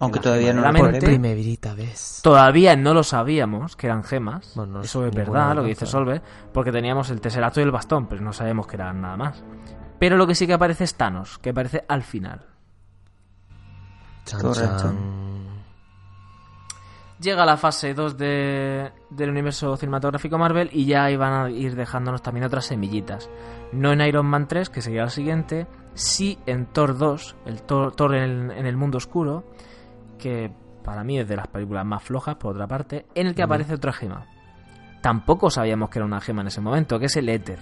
Aunque 0.00 0.20
todavía 0.20 0.52
no 0.52 0.70
lo. 0.70 0.98
Primerita 1.00 1.74
vez. 1.74 2.20
Todavía 2.22 2.76
no 2.76 2.94
lo 2.94 3.02
sabíamos 3.02 3.74
que 3.74 3.88
eran 3.88 4.04
gemas. 4.04 4.52
Bueno, 4.54 4.74
no 4.74 4.80
Eso 4.82 5.04
es 5.04 5.12
verdad, 5.12 5.56
lo 5.56 5.62
que 5.62 5.70
dice. 5.70 5.86
Solve, 5.86 6.22
porque 6.52 6.70
teníamos 6.70 7.10
el 7.10 7.20
Tesseracto 7.20 7.60
y 7.60 7.64
el 7.64 7.72
bastón, 7.72 8.06
pero 8.06 8.22
no 8.22 8.32
sabemos 8.32 8.68
que 8.68 8.76
eran 8.76 9.00
nada 9.00 9.16
más. 9.16 9.42
Pero 9.98 10.16
lo 10.16 10.28
que 10.28 10.36
sí 10.36 10.46
que 10.46 10.52
aparece 10.52 10.84
es 10.84 10.94
Thanos, 10.94 11.38
que 11.38 11.50
aparece 11.50 11.84
al 11.88 12.02
final. 12.04 12.46
Chan, 14.24 14.40
Correcto. 14.40 14.82
chan. 14.82 15.37
Llega 17.20 17.44
la 17.44 17.56
fase 17.56 17.94
2 17.94 18.16
de, 18.16 18.92
del 19.10 19.30
universo 19.30 19.76
cinematográfico 19.76 20.38
Marvel 20.38 20.70
y 20.72 20.84
ya 20.86 21.10
iban 21.10 21.32
a 21.32 21.50
ir 21.50 21.74
dejándonos 21.74 22.22
también 22.22 22.46
otras 22.46 22.66
semillitas. 22.66 23.28
No 23.72 23.92
en 23.92 24.00
Iron 24.02 24.26
Man 24.26 24.46
3, 24.46 24.70
que 24.70 24.80
sería 24.82 25.02
la 25.02 25.10
siguiente, 25.10 25.66
sí 25.94 26.38
en 26.46 26.66
Thor 26.66 26.96
2, 26.96 27.36
el 27.46 27.62
Thor, 27.62 27.94
Thor 27.96 28.14
en, 28.14 28.22
el, 28.22 28.50
en 28.52 28.66
el 28.66 28.76
mundo 28.76 28.98
oscuro, 28.98 29.44
que 30.16 30.52
para 30.84 31.02
mí 31.02 31.18
es 31.18 31.26
de 31.28 31.36
las 31.36 31.48
películas 31.48 31.84
más 31.84 32.02
flojas, 32.04 32.36
por 32.36 32.54
otra 32.54 32.68
parte, 32.68 33.06
en 33.16 33.26
el 33.26 33.34
que 33.34 33.42
aparece 33.42 33.74
otra 33.74 33.92
gema. 33.92 34.26
Tampoco 35.02 35.50
sabíamos 35.50 35.90
que 35.90 35.98
era 35.98 36.06
una 36.06 36.20
gema 36.20 36.42
en 36.42 36.48
ese 36.48 36.60
momento, 36.60 36.98
que 37.00 37.06
es 37.06 37.16
el 37.16 37.28
éter. 37.28 37.58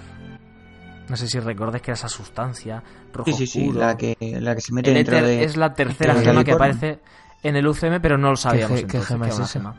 No 1.08 1.16
sé 1.16 1.28
si 1.28 1.38
recordáis 1.38 1.82
que 1.82 1.92
era 1.92 1.96
esa 1.96 2.08
sustancia 2.08 2.82
rojo 3.12 3.30
Sí, 3.30 3.36
sí, 3.36 3.46
sí, 3.46 3.60
oscuro. 3.68 3.86
la 3.86 3.96
que, 3.96 4.16
la 4.20 4.54
que 4.54 4.60
se 4.60 4.72
mete 4.74 4.90
El 4.90 4.96
dentro 4.96 5.16
éter 5.16 5.28
de... 5.28 5.44
es 5.44 5.56
la 5.56 5.72
tercera 5.72 6.14
gema 6.16 6.44
que 6.44 6.52
aparece 6.52 7.00
en 7.47 7.56
el 7.56 7.66
UCM, 7.66 8.01
pero 8.01 8.18
no 8.18 8.31
lo 8.31 8.36
sabíamos. 8.36 8.77
qué 8.81 8.82
entonces, 8.85 9.09
gema 9.09 9.28
es 9.28 9.36
una 9.36 9.44
esa? 9.44 9.52
gema. 9.52 9.74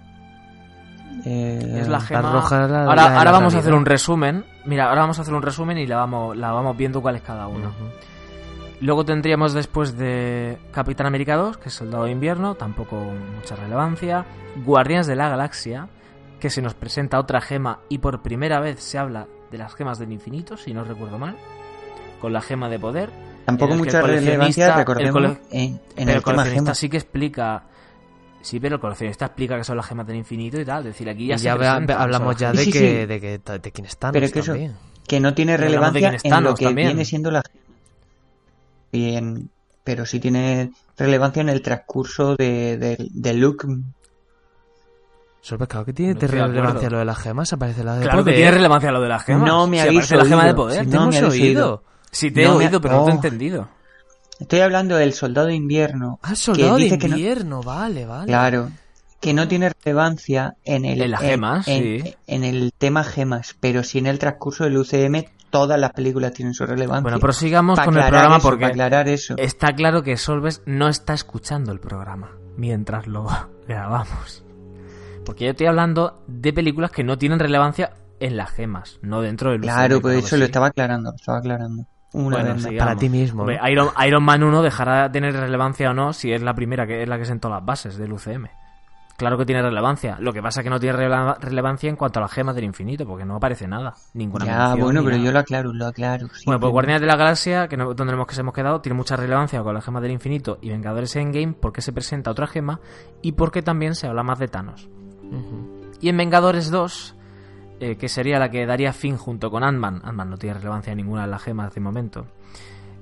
eh, 1.26 1.78
Es 1.82 1.88
la 1.88 2.00
gema. 2.00 2.32
roja 2.32 2.68
la- 2.68 2.84
ahora 2.86 2.96
la 3.10 3.18
ahora 3.18 3.32
vamos 3.32 3.56
a 3.56 3.60
hacer 3.60 3.74
un 3.74 3.86
resumen. 3.86 4.46
Mira, 4.66 4.90
ahora 4.90 5.02
vamos 5.02 5.20
a 5.20 5.22
hacer 5.24 5.34
un 5.34 5.42
resumen 5.42 5.78
y 5.78 5.88
la 5.88 5.98
vamos, 5.98 6.36
la 6.38 6.52
vamos 6.52 6.76
viendo 6.78 7.02
cuál 7.02 7.16
es 7.16 7.22
cada 7.22 7.48
uno. 7.48 7.70
Ujú. 7.70 7.90
Luego 8.80 9.04
tendríamos 9.06 9.54
después 9.54 9.98
de 9.98 10.58
Capitán 10.72 11.08
América 11.08 11.36
2, 11.36 11.58
que 11.58 11.70
es 11.70 11.74
Soldado 11.74 12.04
de 12.04 12.12
Invierno, 12.12 12.54
tampoco 12.56 12.96
mucha 13.36 13.56
relevancia. 13.56 14.26
Guardianes 14.64 15.08
de 15.08 15.16
la 15.16 15.30
Galaxia, 15.30 15.88
que 16.40 16.52
se 16.52 16.62
nos 16.62 16.76
presenta 16.76 17.20
otra 17.20 17.42
gema 17.42 17.80
y 17.90 17.98
por 17.98 18.22
primera 18.22 18.60
vez 18.60 18.80
se 18.84 19.00
habla 19.00 19.26
de 19.50 19.58
las 19.58 19.74
gemas 19.74 19.98
del 19.98 20.12
infinito, 20.12 20.58
si 20.58 20.74
no 20.76 20.84
recuerdo 20.84 21.18
mal. 21.18 21.36
Con 22.22 22.34
la 22.34 22.42
gema 22.42 22.70
de 22.70 22.78
poder. 22.80 23.10
Tampoco 23.48 23.76
mucha 23.76 24.02
relevancia, 24.02 24.68
el 24.68 24.76
recordemos, 24.76 25.14
cole- 25.14 25.38
en, 25.52 25.64
en 25.64 25.80
pero 25.96 26.12
el 26.12 26.16
el 26.18 26.24
tema 26.24 26.44
gemas. 26.66 26.78
sí 26.78 26.90
que 26.90 26.98
explica. 26.98 27.64
Sí, 28.42 28.60
pero 28.60 28.76
el 28.76 28.82
coleccionista 28.82 29.26
explica 29.26 29.58
que 29.58 29.64
son 29.64 29.78
las 29.78 29.86
gemas 29.88 30.06
del 30.06 30.18
infinito 30.18 30.60
y 30.60 30.66
tal. 30.66 30.80
Es 30.80 30.86
decir, 30.94 31.10
aquí 31.10 31.28
ya, 31.28 31.36
Y 31.36 31.38
se 31.40 31.44
ya 31.46 31.54
hablamos 31.54 32.36
ya 32.38 32.52
de 32.52 32.58
Sí, 32.60 32.66
sí, 32.66 32.72
que, 32.72 32.80
sí. 32.80 33.06
de 33.08 33.20
que 33.22 33.42
de 33.60 33.72
quién 33.72 33.86
está 33.88 34.12
Pero 34.12 34.26
es 34.26 34.32
que 34.32 34.40
eso- 34.40 34.54
que 35.08 35.20
no 35.20 35.34
tiene 35.34 35.56
relevancia 35.58 36.16
en 36.22 36.44
lo 36.44 36.54
que 36.56 36.66
también. 36.66 36.90
viene 36.90 37.06
siendo 37.06 37.32
la. 37.32 37.42
Bien, 38.92 39.50
pero 39.84 40.06
sí 40.06 40.20
tiene 40.20 40.72
relevancia 40.98 41.42
en 41.42 41.50
el 41.50 41.62
transcurso 41.62 42.36
de, 42.36 42.78
de, 42.78 42.98
de 43.12 43.34
Luke. 43.34 43.68
Sorbe, 45.42 45.68
claro 45.68 45.86
que 45.86 45.94
tiene 45.94 46.14
No 46.14 46.20
relevancia 46.28 46.90
lo 46.90 47.00
de 47.00 47.06
las 47.06 47.18
gemas, 47.20 47.54
aparece 47.54 47.84
la 47.84 47.96
de 47.96 48.02
Claro 48.04 48.24
que 48.26 48.34
tiene 48.34 48.52
relevancia 48.52 48.92
lo 48.92 49.02
de 49.02 49.08
las 49.10 49.24
gemas. 49.24 49.48
No 49.48 49.68
me 49.68 49.78
Si 49.78 49.88
habéis 49.88 50.00
aparece 50.12 50.18
la 50.18 50.26
gema 50.26 50.46
de 50.46 50.54
poder. 50.54 50.86
¿Te 50.86 50.92
no 50.96 51.02
hemos 51.04 51.16
me 51.16 51.18
habéis 51.20 51.42
oído? 51.42 51.84
Sí, 52.12 52.32
te 52.32 52.44
he 52.44 52.48
me- 52.48 52.54
oído, 52.56 52.80
pero 52.82 52.96
no 52.98 53.04
te 53.06 53.10
he 53.12 53.14
Oh. 53.14 53.16
entendido. 53.16 53.70
Estoy 54.40 54.60
hablando 54.60 54.96
del 54.96 55.14
soldado 55.14 55.48
de 55.48 55.56
invierno. 55.56 56.20
Ah, 56.22 56.36
soldado 56.36 56.76
de 56.76 56.84
dice 56.84 56.98
que 57.00 57.08
no- 57.10 57.18
invierno, 57.18 57.62
vale, 57.64 58.06
vale. 58.06 58.28
Claro, 58.28 58.70
que 59.20 59.34
no 59.34 59.48
tiene 59.48 59.70
relevancia 59.84 60.56
en 60.64 60.86
el, 60.86 61.02
En 61.02 61.12
las 61.12 61.22
gemas, 61.22 61.68
en, 61.68 62.04
sí. 62.04 62.16
en 62.28 62.44
el 62.44 62.72
tema 62.78 63.04
gemas, 63.04 63.56
pero 63.60 63.84
sí 63.84 63.98
en 63.98 64.06
el 64.06 64.20
transcurso 64.20 64.64
del 64.64 64.78
UCM 64.78 65.26
todas 65.50 65.80
las 65.80 65.92
películas 65.94 66.34
tienen 66.34 66.54
su 66.54 66.66
relevancia. 66.68 67.02
Bueno, 67.02 67.20
prosigamos 67.20 67.80
Pa' 67.80 67.86
con 67.86 67.98
el 67.98 68.04
programa 68.08 68.38
eso, 68.38 68.48
porque 68.48 68.66
aclarar 68.66 69.08
eso. 69.08 69.34
está 69.38 69.74
claro 69.74 70.04
que 70.04 70.18
Solves 70.18 70.62
no 70.68 70.88
está 70.88 71.14
escuchando 71.14 71.72
el 71.72 71.80
programa 71.80 72.32
mientras 72.58 73.08
lo 73.08 73.26
grabamos. 73.68 74.44
Porque 75.26 75.46
yo 75.46 75.52
estoy 75.52 75.68
hablando 75.68 76.22
de 76.28 76.54
películas 76.54 76.92
que 76.92 77.04
no 77.04 77.18
tienen 77.18 77.40
relevancia 77.40 77.94
en 78.20 78.38
las 78.38 78.52
gemas, 78.52 79.00
no 79.02 79.22
dentro 79.22 79.52
del 79.52 79.62
Claro, 79.62 79.96
UCM, 79.98 80.02
pues 80.02 80.14
que 80.20 80.26
eso 80.28 80.38
lo 80.38 80.46
sí. 80.46 80.46
estaba 80.46 80.68
aclarando, 80.68 81.10
lo 81.12 81.16
estaba 81.16 81.40
aclarando. 81.40 81.86
Una 82.18 82.42
Bueno. 82.44 82.78
Para 82.80 82.96
ti 82.96 83.10
mismo, 83.10 83.42
Hombre, 83.44 83.60
¿no? 83.62 83.70
Iron, 83.70 83.90
Iron 84.06 84.24
Man 84.24 84.44
1 84.44 84.62
dejará 84.62 85.04
de 85.04 85.10
tener 85.10 85.34
relevancia 85.36 85.92
o 85.92 85.94
no 85.94 86.14
si 86.14 86.32
es 86.32 86.42
la 86.42 86.54
primera 86.54 86.86
que 86.88 87.04
es 87.04 87.08
la 87.10 87.18
que 87.18 87.26
sentó 87.26 87.50
las 87.50 87.64
bases 87.64 87.98
del 87.98 88.14
UCM. 88.14 88.48
Claro 89.18 89.36
que 89.36 89.48
tiene 89.48 89.64
relevancia. 89.64 90.18
Lo 90.20 90.32
que 90.32 90.44
pasa 90.44 90.60
es 90.60 90.64
que 90.64 90.70
no 90.70 90.80
tiene 90.80 90.96
relevancia 91.40 91.90
en 91.90 91.96
cuanto 91.96 92.20
a 92.20 92.22
las 92.22 92.32
gemas 92.32 92.54
del 92.54 92.66
infinito, 92.66 93.04
porque 93.04 93.26
no 93.26 93.36
aparece 93.38 93.68
nada. 93.68 93.96
Ninguna 94.14 94.46
Ya, 94.46 94.76
bueno, 94.76 95.02
pero 95.04 95.16
nada. 95.16 95.26
yo 95.26 95.32
lo 95.32 95.40
aclaro, 95.40 95.74
lo 95.74 95.88
aclaro. 95.88 96.28
sí, 96.36 96.44
Bueno, 96.46 96.60
pues 96.60 96.72
Guardianes 96.72 97.02
de 97.02 97.08
la 97.08 97.16
Galaxia, 97.16 97.68
que 97.68 97.78
no- 97.78 97.96
donde 97.96 98.14
hemos, 98.14 98.28
que 98.28 98.36
se 98.36 98.42
hemos 98.42 98.54
quedado, 98.54 98.80
tiene 98.82 98.96
mucha 98.96 99.16
relevancia 99.16 99.64
con 99.64 99.74
las 99.74 99.84
gemas 99.84 100.04
del 100.04 100.12
infinito 100.12 100.60
y 100.62 100.70
Vengadores 100.70 101.16
Endgame, 101.16 101.54
porque 101.60 101.82
se 101.82 101.92
presenta 101.94 102.30
otra 102.30 102.46
gema 102.46 102.80
y 103.24 103.32
porque 103.32 103.64
también 103.64 103.96
se 103.96 104.06
habla 104.06 104.22
más 104.22 104.38
de 104.38 104.50
Thanos. 104.50 104.88
Y 106.00 106.10
en 106.10 106.18
Vengadores 106.18 106.70
2, 106.70 107.16
eh, 107.80 107.96
que 107.96 108.10
sería 108.10 108.40
la 108.40 108.50
que 108.50 108.66
daría 108.66 108.94
fin 108.94 109.18
junto 109.18 109.52
con 109.52 109.64
Ant-Man, 109.64 110.02
Ant-Man 110.04 110.30
no 110.30 110.38
tiene 110.38 110.56
relevancia 110.56 110.96
ninguna 110.96 111.26
en 111.26 111.32
las 111.32 111.44
gemas 111.44 111.74
de 111.74 111.82
momento, 111.82 112.28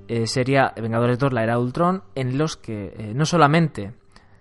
eh, 0.07 0.27
sería 0.27 0.73
Vengadores 0.75 1.17
2, 1.17 1.33
la 1.33 1.43
era 1.43 1.53
de 1.53 1.59
Ultron, 1.59 2.03
en 2.13 2.37
los 2.37 2.57
que 2.57 2.93
eh, 2.97 3.13
no 3.15 3.25
solamente 3.25 3.93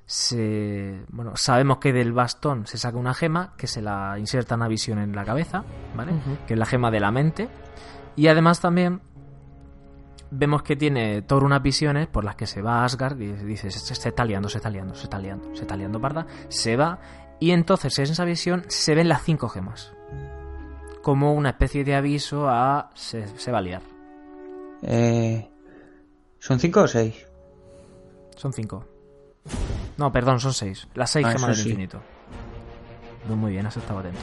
se, 0.07 1.05
bueno, 1.09 1.37
sabemos 1.37 1.79
que 1.79 1.93
del 1.93 2.13
bastón 2.13 2.67
se 2.67 2.77
saca 2.77 2.99
una 2.99 3.15
gema, 3.15 3.55
que 3.57 3.67
se 3.67 3.81
la 3.81 4.19
inserta 4.19 4.57
una 4.57 4.69
visión 4.69 4.99
en 4.99 5.15
la 5.15 5.25
cabeza, 5.25 5.65
¿vale? 5.97 6.13
Que 6.47 6.55
es 6.55 6.59
la 6.59 6.67
gema 6.67 6.91
de 6.91 7.01
la 7.01 7.11
mente. 7.11 7.49
Y 8.17 8.27
además 8.27 8.61
también 8.61 9.01
vemos 10.31 10.63
que 10.63 10.77
tiene 10.77 11.23
Thor 11.23 11.45
unas 11.45 11.63
visiones 11.63 12.09
por 12.09 12.25
las 12.25 12.35
que 12.35 12.47
se 12.47 12.61
va 12.61 12.81
a 12.81 12.85
Asgard 12.85 13.19
y 13.21 13.33
dice, 13.33 13.71
se, 13.71 13.95
se 13.95 14.09
está 14.09 14.25
liando, 14.25 14.49
se 14.49 14.59
está 14.59 14.69
liando, 14.69 14.95
se 14.95 15.05
está 15.05 15.19
liando, 15.19 15.55
se 15.55 15.63
está 15.63 15.77
liando 15.77 16.01
parda, 16.01 16.27
se 16.49 16.77
va 16.77 16.99
y 17.41 17.53
entonces 17.53 17.99
en 17.99 18.05
esa 18.05 18.25
visión 18.25 18.65
se 18.69 18.95
ven 18.95 19.09
las 19.09 19.23
cinco 19.23 19.49
gemas. 19.49 19.93
Como 21.05 21.35
una 21.35 21.51
especie 21.51 21.85
de 21.85 21.95
aviso 21.95 22.49
a 22.49 22.91
se, 22.95 23.29
se 23.39 23.53
va 23.53 23.59
a 23.59 23.61
liar. 23.61 23.83
Eh, 24.83 25.49
¿Son 26.41 26.59
cinco 26.59 26.81
o 26.83 26.89
seis? 26.89 27.15
Son 28.37 28.53
cinco. 28.53 28.85
No, 29.99 30.11
perdón, 30.11 30.41
son 30.41 30.53
seis. 30.53 30.89
Las 30.95 31.11
seis 31.11 31.27
Ah, 31.29 31.33
gemas 31.33 31.49
del 31.49 31.57
sí. 31.57 31.69
infinito. 31.69 32.01
Muy, 33.29 33.37
muy 33.37 33.53
bien, 33.53 33.67
has 33.67 33.77
estado 33.77 34.01
atento. 34.01 34.19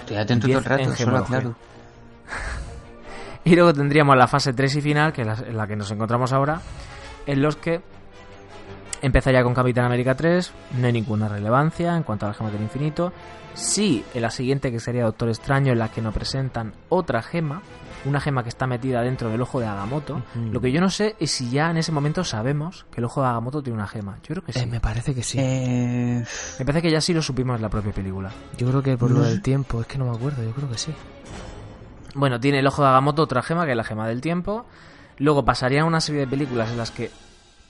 Estoy 0.00 0.16
atento 0.16 0.46
todo 0.48 0.58
el 0.58 0.64
rato, 0.64 0.82
en 0.84 0.96
solo 0.96 1.18
aclaro. 1.18 1.54
Y 3.44 3.54
luego 3.56 3.72
tendríamos 3.72 4.16
la 4.16 4.28
fase 4.28 4.52
3 4.52 4.76
y 4.76 4.80
final, 4.82 5.12
que 5.14 5.22
es 5.22 5.26
la, 5.26 5.34
en 5.34 5.56
la 5.56 5.66
que 5.66 5.74
nos 5.74 5.90
encontramos 5.90 6.30
ahora, 6.32 6.60
en 7.26 7.40
los 7.40 7.56
que 7.56 7.80
empezaría 9.02 9.42
con 9.42 9.54
Capitán 9.54 9.84
América 9.86 10.14
3, 10.14 10.52
no 10.78 10.86
hay 10.86 10.92
ninguna 10.92 11.28
relevancia 11.28 11.96
en 11.96 12.02
cuanto 12.02 12.26
a 12.26 12.28
las 12.28 12.36
gemas 12.38 12.52
del 12.52 12.62
infinito. 12.62 13.12
Sí, 13.54 14.04
en 14.14 14.22
la 14.22 14.30
siguiente, 14.30 14.70
que 14.70 14.80
sería 14.80 15.04
Doctor 15.04 15.28
Extraño, 15.28 15.72
en 15.72 15.78
la 15.78 15.90
que 15.90 16.00
nos 16.00 16.14
presentan 16.14 16.72
otra 16.88 17.20
gema, 17.22 17.62
una 18.04 18.20
gema 18.20 18.42
que 18.42 18.48
está 18.48 18.66
metida 18.66 19.02
dentro 19.02 19.28
del 19.28 19.42
ojo 19.42 19.60
de 19.60 19.66
Agamotto. 19.66 20.22
Lo 20.52 20.60
que 20.60 20.72
yo 20.72 20.80
no 20.80 20.88
sé 20.88 21.16
es 21.18 21.32
si 21.32 21.50
ya 21.50 21.70
en 21.70 21.76
ese 21.76 21.92
momento 21.92 22.24
sabemos 22.24 22.86
que 22.90 23.00
el 23.00 23.04
ojo 23.04 23.20
de 23.22 23.28
Agamotto 23.28 23.62
tiene 23.62 23.76
una 23.78 23.88
gema. 23.88 24.18
Yo 24.22 24.34
creo 24.34 24.44
que 24.44 24.52
sí. 24.52 24.60
Eh, 24.60 24.66
me 24.66 24.80
parece 24.80 25.14
que 25.14 25.22
sí. 25.22 25.38
Eh, 25.40 26.24
Me 26.58 26.64
parece 26.64 26.82
que 26.82 26.90
ya 26.90 27.00
sí 27.00 27.12
lo 27.12 27.20
supimos 27.20 27.56
en 27.56 27.62
la 27.62 27.68
propia 27.68 27.92
película. 27.92 28.30
Yo 28.56 28.68
creo 28.68 28.82
que 28.82 28.96
por 28.96 29.10
lo 29.10 29.20
del 29.20 29.42
tiempo, 29.42 29.80
es 29.80 29.86
que 29.86 29.98
no 29.98 30.06
me 30.06 30.16
acuerdo, 30.16 30.42
yo 30.42 30.52
creo 30.52 30.70
que 30.70 30.78
sí. 30.78 30.94
Bueno, 32.14 32.40
tiene 32.40 32.60
el 32.60 32.66
ojo 32.66 32.82
de 32.82 32.88
Agamotto 32.88 33.22
otra 33.22 33.42
gema, 33.42 33.64
que 33.64 33.72
es 33.72 33.76
la 33.76 33.84
gema 33.84 34.06
del 34.08 34.20
tiempo. 34.20 34.64
Luego 35.18 35.44
pasarían 35.44 35.86
una 35.86 36.00
serie 36.00 36.22
de 36.22 36.26
películas 36.26 36.70
en 36.70 36.78
las 36.78 36.90
que 36.90 37.10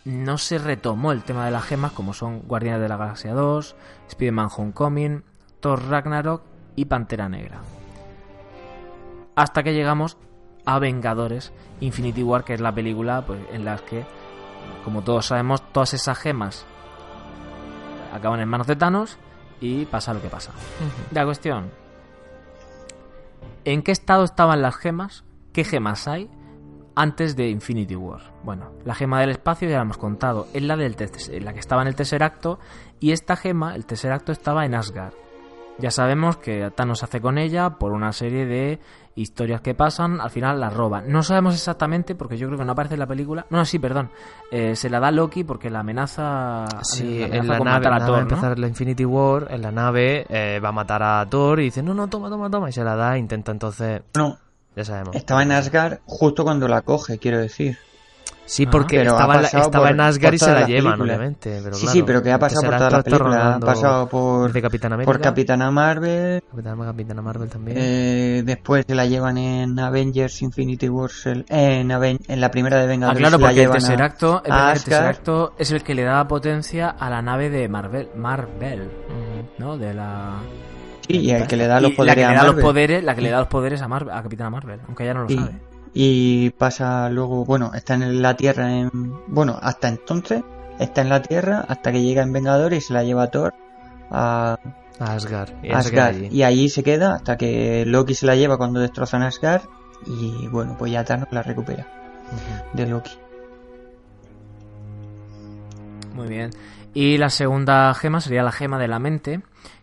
no 0.04 0.38
se 0.38 0.58
retomó 0.58 1.12
el 1.12 1.22
tema 1.22 1.44
de 1.44 1.50
las 1.50 1.64
gemas, 1.64 1.92
como 1.92 2.14
son 2.14 2.40
Guardianes 2.40 2.80
de 2.80 2.88
la 2.88 2.96
Galaxia 2.96 3.34
2, 3.34 3.76
Spider-Man 4.08 4.48
Homecoming, 4.56 5.24
Thor 5.60 5.88
Ragnarok 5.88 6.42
y 6.76 6.86
Pantera 6.86 7.28
Negra. 7.28 7.60
Hasta 9.36 9.62
que 9.62 9.74
llegamos 9.74 10.16
a 10.64 10.78
Vengadores 10.78 11.52
Infinity 11.80 12.22
War, 12.22 12.44
que 12.44 12.54
es 12.54 12.60
la 12.60 12.74
película 12.74 13.24
pues, 13.26 13.40
en 13.52 13.64
la 13.64 13.76
que, 13.78 14.04
como 14.84 15.02
todos 15.02 15.26
sabemos, 15.26 15.62
todas 15.72 15.94
esas 15.94 16.18
gemas 16.18 16.64
acaban 18.12 18.40
en 18.40 18.48
manos 18.48 18.66
de 18.66 18.76
Thanos 18.76 19.18
y 19.60 19.84
pasa 19.86 20.14
lo 20.14 20.22
que 20.22 20.28
pasa. 20.28 20.52
La 21.10 21.24
cuestión, 21.24 21.70
¿en 23.64 23.82
qué 23.82 23.92
estado 23.92 24.24
estaban 24.24 24.62
las 24.62 24.76
gemas? 24.76 25.24
¿Qué 25.52 25.64
gemas 25.64 26.08
hay? 26.08 26.30
Antes 26.94 27.36
de 27.36 27.48
Infinity 27.48 27.96
War. 27.96 28.20
Bueno, 28.42 28.72
la 28.84 28.94
gema 28.94 29.20
del 29.20 29.30
espacio 29.30 29.68
ya 29.68 29.76
la 29.76 29.82
hemos 29.82 29.98
contado, 29.98 30.46
es 30.52 30.62
la, 30.62 30.76
del 30.76 30.96
la 31.40 31.52
que 31.52 31.60
estaba 31.60 31.82
en 31.82 31.88
el 31.88 31.94
tercer 31.94 32.22
acto 32.22 32.58
y 32.98 33.12
esta 33.12 33.36
gema, 33.36 33.74
el 33.74 33.86
tercer 33.86 34.12
acto, 34.12 34.32
estaba 34.32 34.64
en 34.64 34.74
Asgard. 34.74 35.14
Ya 35.78 35.90
sabemos 35.90 36.36
que 36.36 36.70
Thanos 36.74 37.02
hace 37.02 37.22
con 37.22 37.38
ella 37.38 37.78
por 37.78 37.92
una 37.92 38.12
serie 38.12 38.44
de 38.44 38.80
historias 39.14 39.62
que 39.62 39.74
pasan, 39.74 40.20
al 40.20 40.28
final 40.28 40.60
la 40.60 40.68
roba. 40.68 41.00
No 41.00 41.22
sabemos 41.22 41.54
exactamente 41.54 42.14
porque 42.14 42.36
yo 42.36 42.48
creo 42.48 42.58
que 42.58 42.66
no 42.66 42.72
aparece 42.72 42.94
en 42.94 43.00
la 43.00 43.06
película. 43.06 43.46
No, 43.48 43.64
sí, 43.64 43.78
perdón. 43.78 44.10
Eh, 44.50 44.76
se 44.76 44.90
la 44.90 45.00
da 45.00 45.10
Loki 45.10 45.42
porque 45.42 45.70
la 45.70 45.80
amenaza. 45.80 46.66
Sí, 46.82 47.22
en 47.22 47.48
la 47.48 47.58
nave, 47.58 47.88
a 47.88 48.04
Thor, 48.04 48.18
empezar 48.20 48.58
la 48.58 48.68
Infinity 48.68 49.06
War, 49.06 49.46
en 49.50 49.62
la 49.62 49.72
nave 49.72 50.26
eh, 50.28 50.60
va 50.62 50.68
a 50.68 50.72
matar 50.72 51.02
a 51.02 51.26
Thor 51.26 51.60
y 51.60 51.64
dice: 51.64 51.82
No, 51.82 51.94
no, 51.94 52.08
toma, 52.08 52.28
toma, 52.28 52.50
toma. 52.50 52.68
Y 52.68 52.72
se 52.72 52.84
la 52.84 52.94
da, 52.94 53.16
intenta 53.16 53.52
entonces. 53.52 54.02
No, 54.14 54.36
ya 54.76 54.84
sabemos. 54.84 55.16
Estaba 55.16 55.42
en 55.42 55.52
Asgard 55.52 55.98
justo 56.06 56.44
cuando 56.44 56.68
la 56.68 56.82
coge, 56.82 57.18
quiero 57.18 57.38
decir. 57.38 57.78
Sí, 58.50 58.66
porque 58.66 59.00
estaba, 59.02 59.42
estaba 59.42 59.90
en 59.90 60.00
Asgard 60.00 60.34
y 60.34 60.38
se 60.38 60.52
la 60.52 60.66
llevan, 60.66 61.00
obviamente. 61.00 61.60
Pero 61.62 61.76
sí, 61.76 61.86
sí, 61.86 62.02
pero 62.02 62.20
que 62.20 62.32
ha 62.32 62.38
pasado 62.40 62.62
por 62.62 62.76
toda 62.78 62.90
la 62.90 63.02
película. 63.02 63.54
Ha 63.54 63.60
pasado 63.60 64.08
por, 64.08 64.50
por 64.50 64.60
Capitana 65.20 65.70
Marvel. 65.70 66.42
Capitana, 66.42 67.22
Marvel 67.22 67.48
también. 67.48 67.78
Eh, 67.80 68.42
después 68.44 68.84
se 68.88 68.96
la 68.96 69.06
llevan 69.06 69.38
en 69.38 69.78
Avengers 69.78 70.42
Infinity 70.42 70.88
War. 70.88 71.10
En, 71.48 71.92
en 71.92 72.40
la 72.40 72.50
primera 72.50 72.78
de 72.78 72.88
Vengadores. 72.88 73.18
Ah, 73.18 73.28
claro, 73.28 73.38
porque 73.38 73.62
el 73.62 73.70
tercer, 73.70 74.02
acto, 74.02 74.42
el 74.44 75.62
es 75.62 75.70
el 75.70 75.84
que 75.84 75.94
le 75.94 76.02
da 76.02 76.26
potencia 76.26 76.88
a 76.88 77.08
la 77.08 77.22
nave 77.22 77.50
de 77.50 77.68
Marvel. 77.68 78.08
Marvel, 78.16 78.90
¿no? 79.58 79.78
De 79.78 79.94
la 79.94 80.40
y 81.08 81.30
el 81.30 81.46
que 81.46 81.56
le 81.56 81.66
da 81.66 81.80
los 81.80 81.92
poderes 81.92 82.16
la 82.16 82.26
que 82.26 82.32
le 82.32 82.36
da 82.36 82.44
Los 82.44 82.62
poderes, 82.62 83.04
la 83.04 83.14
que 83.14 83.20
le 83.20 83.30
da 83.30 83.38
los 83.38 83.48
poderes 83.48 83.82
a, 83.82 83.88
Marvel, 83.88 84.14
a 84.14 84.22
Capitana 84.22 84.50
Marvel, 84.50 84.80
aunque 84.86 85.04
ella 85.04 85.14
no 85.14 85.22
lo 85.22 85.28
sabe. 85.28 85.52
Y 85.92 86.50
pasa 86.50 87.08
luego, 87.10 87.44
bueno, 87.44 87.72
está 87.74 87.94
en 87.94 88.22
la 88.22 88.36
Tierra, 88.36 88.70
en, 88.72 88.90
bueno, 89.26 89.58
hasta 89.60 89.88
entonces 89.88 90.42
está 90.78 91.00
en 91.00 91.08
la 91.08 91.20
Tierra 91.20 91.64
hasta 91.68 91.90
que 91.90 92.02
llega 92.02 92.22
en 92.22 92.32
Vengador 92.32 92.72
y 92.72 92.80
se 92.80 92.92
la 92.92 93.02
lleva 93.02 93.24
a 93.24 93.30
Thor 93.30 93.54
a, 94.10 94.56
Asgard. 95.00 95.50
Y, 95.62 95.72
Asgard. 95.72 96.16
y 96.30 96.42
allí 96.42 96.68
se 96.68 96.82
queda 96.82 97.14
hasta 97.14 97.36
que 97.36 97.84
Loki 97.86 98.14
se 98.14 98.26
la 98.26 98.36
lleva 98.36 98.56
cuando 98.56 98.80
destrozan 98.80 99.22
Asgard 99.22 99.62
y 100.06 100.46
bueno, 100.48 100.76
pues 100.78 100.92
ya 100.92 101.04
Thanos 101.04 101.28
la 101.30 101.42
recupera 101.42 101.86
de 102.72 102.86
Loki. 102.86 103.12
Muy 106.14 106.28
bien. 106.28 106.50
Y 106.92 107.18
la 107.18 107.30
segunda 107.30 107.94
gema 107.94 108.20
sería 108.20 108.42
la 108.42 108.52
gema 108.52 108.78
de 108.78 108.88
la 108.88 108.98
mente, 108.98 109.40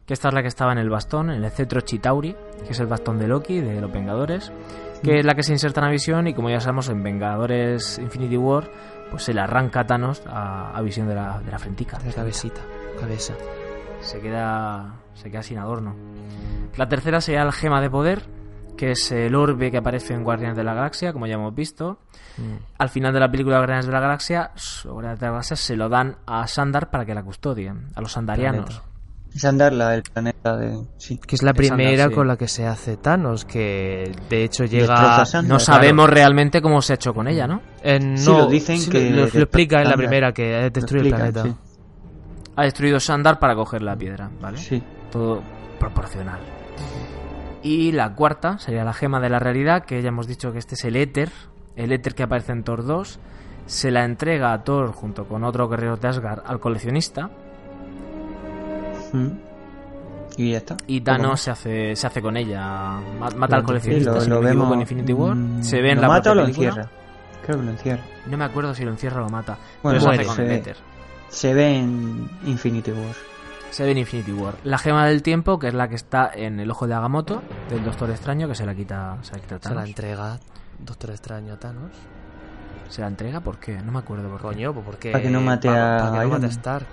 que 0.07 0.13
esta 0.13 0.29
es 0.29 0.33
la 0.33 0.41
que 0.41 0.47
estaba 0.47 0.71
en 0.71 0.77
el 0.77 0.89
bastón, 0.89 1.29
en 1.29 1.43
el 1.43 1.51
cetro 1.51 1.81
Chitauri, 1.81 2.33
que 2.65 2.71
es 2.71 2.79
el 2.79 2.87
bastón 2.87 3.19
de 3.19 3.27
Loki, 3.27 3.59
de 3.59 3.81
los 3.81 3.91
Vengadores, 3.91 4.53
que 5.03 5.19
es 5.19 5.25
la 5.25 5.35
que 5.35 5.43
se 5.43 5.51
inserta 5.51 5.81
en 5.81 5.85
la 5.85 5.91
visión 5.91 6.27
y 6.27 6.33
como 6.33 6.49
ya 6.49 6.61
sabemos 6.61 6.87
en 6.87 7.03
Vengadores 7.03 7.99
Infinity 7.99 8.37
War, 8.37 8.71
pues 9.11 9.23
se 9.23 9.33
le 9.33 9.41
arranca 9.41 9.81
a 9.81 9.85
Thanos 9.85 10.23
a, 10.25 10.81
visión 10.81 11.09
de 11.09 11.15
la, 11.15 11.41
de 11.41 11.51
la 11.51 11.59
frentica. 11.59 11.99
De 11.99 12.13
cabecita, 12.13 12.61
cabeza. 12.97 13.33
Se 13.99 14.21
queda, 14.21 14.95
se 15.13 15.29
queda 15.29 15.43
sin 15.43 15.57
adorno. 15.57 15.93
La 16.77 16.87
tercera 16.87 17.19
sería 17.19 17.43
la 17.43 17.51
gema 17.51 17.81
de 17.81 17.89
poder, 17.89 18.23
que 18.77 18.91
es 18.91 19.11
el 19.11 19.35
orbe 19.35 19.71
que 19.71 19.77
aparece 19.77 20.13
en 20.13 20.23
Guardianes 20.23 20.55
de 20.55 20.63
la 20.63 20.73
Galaxia, 20.73 21.11
como 21.11 21.27
ya 21.27 21.33
hemos 21.33 21.53
visto. 21.53 21.99
Mm. 22.37 22.77
Al 22.77 22.89
final 22.89 23.11
de 23.13 23.19
la 23.19 23.29
película 23.29 23.57
Guardianes 23.57 23.87
de 23.87 23.91
la 23.91 23.99
Galaxia, 23.99 24.51
Guardianes 24.85 25.19
de 25.19 25.25
la 25.25 25.31
Galaxia 25.31 25.57
se 25.57 25.75
lo 25.75 25.89
dan 25.89 26.15
a 26.25 26.47
Sandar 26.47 26.89
para 26.89 27.05
que 27.05 27.13
la 27.13 27.23
custodien, 27.23 27.87
a 27.93 27.99
los 27.99 28.13
sandarianos. 28.13 28.86
Sandar, 29.37 29.73
la, 29.73 29.95
el 29.95 30.03
planeta 30.03 30.57
de... 30.57 30.77
Sí. 30.97 31.17
Que 31.17 31.35
es 31.35 31.43
la 31.43 31.53
primera 31.53 32.09
con 32.09 32.27
la 32.27 32.37
que 32.37 32.47
se 32.47 32.65
hace 32.65 32.97
Thanos, 32.97 33.45
que 33.45 34.11
de 34.29 34.43
hecho 34.43 34.65
llega... 34.65 35.23
no 35.43 35.59
sabemos 35.59 36.09
realmente 36.09 36.61
cómo 36.61 36.81
se 36.81 36.93
ha 36.93 36.95
hecho 36.95 37.13
con 37.13 37.27
ella, 37.27 37.47
¿no? 37.47 37.61
no, 37.83 38.37
lo 38.39 38.47
dicen 38.47 38.79
que... 38.89 39.09
Lo, 39.11 39.25
explica 39.25 39.81
en 39.81 39.89
la 39.89 39.95
primera, 39.95 40.31
que 40.31 40.55
ha 40.55 40.69
destruido 40.69 41.07
el 41.07 41.13
planeta. 41.13 41.45
Ha 42.55 42.63
destruido 42.63 42.99
Sandar 42.99 43.39
para 43.39 43.55
coger 43.55 43.83
la 43.83 43.95
piedra, 43.95 44.31
¿vale? 44.41 44.57
Sí. 44.57 44.81
Todo 45.11 45.43
proporcional. 45.79 46.39
Y 47.61 47.91
la 47.91 48.15
cuarta 48.15 48.57
sería 48.57 48.83
la 48.83 48.93
gema 48.93 49.19
de 49.19 49.29
la 49.29 49.39
realidad, 49.39 49.83
que 49.85 50.01
ya 50.01 50.09
hemos 50.09 50.27
dicho 50.27 50.51
que 50.51 50.59
este 50.59 50.75
es 50.75 50.85
el 50.85 50.95
éter, 50.95 51.29
el 51.75 51.91
éter 51.91 52.15
que 52.15 52.23
aparece 52.23 52.53
en 52.53 52.63
Thor 52.63 52.85
2. 52.85 53.19
Se 53.67 53.91
la 53.91 54.05
entrega 54.05 54.53
a 54.53 54.63
Thor 54.63 54.91
junto 54.93 55.27
con 55.27 55.43
otro 55.43 55.67
guerrero 55.67 55.97
de 55.97 56.07
Asgard 56.07 56.41
al 56.45 56.59
coleccionista 56.59 57.29
y 60.37 60.51
ya 60.51 60.57
está. 60.57 60.77
Y 60.85 61.01
Thanos 61.01 61.41
se 61.41 61.51
hace, 61.51 61.95
se 61.95 62.07
hace 62.07 62.21
con 62.21 62.37
ella. 62.37 62.99
Mata 63.35 63.57
al 63.57 63.63
coleccionista, 63.63 64.23
lo, 64.25 64.41
vemos 64.41 64.71
en 64.73 64.81
Infinity 64.81 65.13
War. 65.13 65.35
Mm, 65.35 65.63
se 65.63 65.81
ve 65.81 65.91
en 65.91 66.01
la 66.01 66.07
mata 66.07 66.31
o 66.31 66.35
lo 66.35 66.45
encierra? 66.45 66.89
Creo 67.43 67.59
que 67.59 67.65
lo 67.65 67.71
encierra. 67.71 68.03
No 68.27 68.37
me 68.37 68.45
acuerdo 68.45 68.73
si 68.75 68.85
lo 68.85 68.91
encierra 68.91 69.21
o 69.21 69.23
lo 69.23 69.29
mata. 69.29 69.57
Bueno, 69.81 69.99
se, 69.99 70.09
hace 70.09 70.25
con 70.25 70.37
ve, 70.37 70.75
se 71.29 71.53
ve 71.53 71.77
en 71.77 72.29
Infinity 72.45 72.91
War. 72.91 73.15
Se 73.71 73.83
ve 73.83 73.91
en 73.91 73.97
Infinity 73.97 74.31
War. 74.31 74.55
La 74.63 74.77
gema 74.77 75.07
del 75.07 75.23
tiempo, 75.23 75.57
que 75.57 75.67
es 75.67 75.73
la 75.73 75.87
que 75.87 75.95
está 75.95 76.29
en 76.33 76.59
el 76.59 76.69
ojo 76.69 76.87
de 76.87 76.93
Agamotto, 76.93 77.41
del 77.69 77.83
Doctor 77.83 78.11
Extraño, 78.11 78.47
que 78.47 78.55
se 78.55 78.65
la 78.65 78.75
quita, 78.75 79.17
se 79.21 79.33
la 79.33 79.39
quita 79.39 79.59
Thanos. 79.59 79.77
Se 79.77 79.83
la 79.83 79.87
entrega 79.87 80.39
Doctor 80.79 81.09
Extraño 81.11 81.53
a 81.53 81.57
Thanos. 81.57 81.91
¿Se 82.89 83.01
la 83.01 83.07
entrega? 83.07 83.41
¿Por 83.41 83.57
qué? 83.57 83.77
No 83.77 83.91
me 83.91 83.99
acuerdo 83.99 84.29
por 84.29 84.41
Coño, 84.41 84.73
pues 84.73 84.85
porque... 84.85 85.11
Para 85.11 85.23
que 85.23 85.29
no 85.29 85.41
mate 85.41 85.67
a, 85.67 85.97
para 85.99 86.11
que 86.11 86.25
no 86.25 86.29
mate 86.29 86.45
a 86.45 86.49
Stark. 86.49 86.87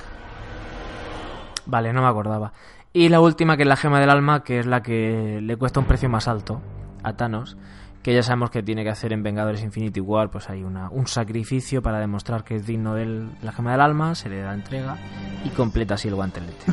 Vale, 1.66 1.92
no 1.92 2.02
me 2.02 2.08
acordaba. 2.08 2.52
Y 2.92 3.08
la 3.08 3.20
última, 3.20 3.56
que 3.56 3.62
es 3.62 3.68
la 3.68 3.76
gema 3.76 4.00
del 4.00 4.10
alma, 4.10 4.44
que 4.44 4.60
es 4.60 4.66
la 4.66 4.82
que 4.82 5.40
le 5.42 5.56
cuesta 5.56 5.80
un 5.80 5.86
precio 5.86 6.08
más 6.08 6.28
alto 6.28 6.60
a 7.02 7.14
Thanos, 7.14 7.56
que 8.04 8.14
ya 8.14 8.22
sabemos 8.22 8.50
que 8.50 8.62
tiene 8.62 8.84
que 8.84 8.90
hacer 8.90 9.12
en 9.12 9.22
Vengadores 9.22 9.62
Infinity 9.62 9.98
War, 9.98 10.30
pues 10.30 10.48
hay 10.50 10.62
una, 10.62 10.90
un 10.90 11.06
sacrificio 11.06 11.82
para 11.82 11.98
demostrar 11.98 12.44
que 12.44 12.56
es 12.56 12.66
digno 12.66 12.94
de 12.94 13.26
la 13.42 13.50
gema 13.50 13.72
del 13.72 13.80
alma, 13.80 14.14
se 14.14 14.28
le 14.28 14.40
da 14.40 14.54
entrega 14.54 14.96
y 15.44 15.48
completa 15.48 15.94
así 15.94 16.08
el 16.08 16.14
guantelete. 16.14 16.72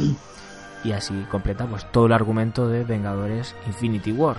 Y 0.83 0.93
así 0.93 1.13
completa 1.29 1.67
pues 1.67 1.85
todo 1.91 2.07
el 2.07 2.11
argumento 2.11 2.67
de 2.67 2.83
Vengadores 2.83 3.55
Infinity 3.67 4.11
War. 4.11 4.37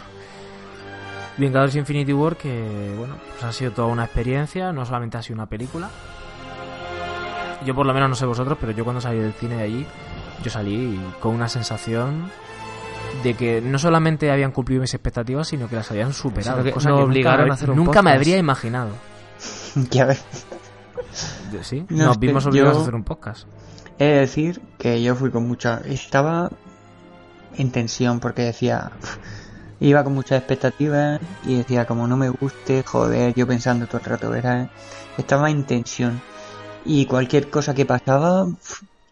Vengadores 1.39 1.77
Infinity 1.77 2.13
War 2.13 2.37
que, 2.37 2.95
bueno, 2.99 3.15
pues 3.31 3.45
ha 3.45 3.53
sido 3.53 3.71
toda 3.71 3.87
una 3.87 4.05
experiencia, 4.05 4.73
no 4.73 4.85
solamente 4.85 5.17
ha 5.17 5.23
sido 5.23 5.37
una 5.37 5.47
película. 5.47 5.89
Yo 7.65 7.75
por 7.75 7.87
lo 7.87 7.95
menos 7.95 8.09
no 8.09 8.15
sé 8.17 8.27
vosotros, 8.27 8.59
pero 8.61 8.73
yo 8.73 8.83
cuando 8.83 9.01
salí 9.01 9.21
del 9.21 9.33
cine 9.33 9.57
de 9.57 9.63
allí 9.63 9.87
yo 10.43 10.51
salí 10.51 11.01
con 11.21 11.35
una 11.35 11.49
sensación 11.49 12.31
de 13.23 13.35
que 13.35 13.61
no 13.61 13.79
solamente 13.79 14.31
habían 14.31 14.53
cumplido 14.53 14.81
mis 14.81 14.95
expectativas, 14.95 15.49
sino 15.49 15.69
que 15.69 15.77
las 15.77 15.91
habían 15.91 16.13
superado. 16.13 16.69
cosa 16.73 16.89
que 16.89 16.95
obligaron 16.95 17.41
nunca, 17.47 17.53
a 17.53 17.55
hacer 17.55 17.71
un 17.71 17.77
Nunca 17.77 18.03
me 18.03 18.13
habría 18.13 18.39
imaginado. 18.39 18.91
ya 19.91 20.07
ves. 20.07 20.25
Sí, 21.63 21.85
nos 21.91 22.19
vimos 22.19 22.47
obligados 22.47 22.79
a 22.79 22.81
hacer 22.83 22.95
un 22.95 23.05
podcast. 23.05 23.47
He 23.99 24.05
de 24.05 24.21
decir 24.21 24.63
que 24.79 25.03
yo 25.03 25.15
fui 25.15 25.31
con 25.31 25.47
mucha... 25.47 25.81
Estaba 25.85 26.51
en 27.57 27.71
tensión 27.71 28.21
porque 28.21 28.43
decía... 28.43 28.93
Iba 29.81 30.05
con 30.05 30.15
muchas 30.15 30.39
expectativas 30.39 31.21
y 31.45 31.57
decía, 31.57 31.87
como 31.87 32.07
no 32.07 32.17
me 32.17 32.29
guste, 32.29 32.85
joder, 32.85 33.35
yo 33.35 33.49
pensando 33.49 33.89
todo 33.89 33.99
el 33.99 34.05
rato, 34.05 34.31
¿verdad? 34.31 34.71
Estaba 35.19 35.51
en 35.51 35.65
tensión. 35.65 36.23
Y 36.85 37.07
cualquier 37.07 37.51
cosa 37.51 37.75
que 37.75 37.85
pasaba, 37.85 38.47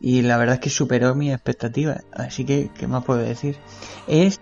y 0.01 0.23
la 0.23 0.39
verdad 0.39 0.55
es 0.55 0.61
que 0.61 0.71
superó 0.71 1.15
mis 1.15 1.33
expectativas. 1.33 2.05
Así 2.13 2.45
que, 2.45 2.71
¿qué 2.75 2.87
más 2.87 3.05
puedo 3.05 3.21
decir? 3.21 3.57
Es, 4.09 4.41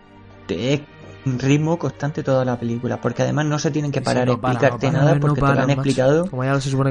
es 0.48 0.80
ritmo 1.24 1.78
constante 1.78 2.22
toda 2.22 2.44
la 2.44 2.58
película, 2.58 3.00
porque 3.00 3.22
además 3.22 3.46
no 3.46 3.58
se 3.58 3.72
tienen 3.72 3.90
que 3.90 4.00
parar 4.00 4.28
a 4.28 4.32
explicarte 4.32 4.90
nada 4.92 5.18
porque 5.18 5.40
te 5.40 5.46
lo 5.46 5.60
han 5.60 5.70
explicado 5.70 6.24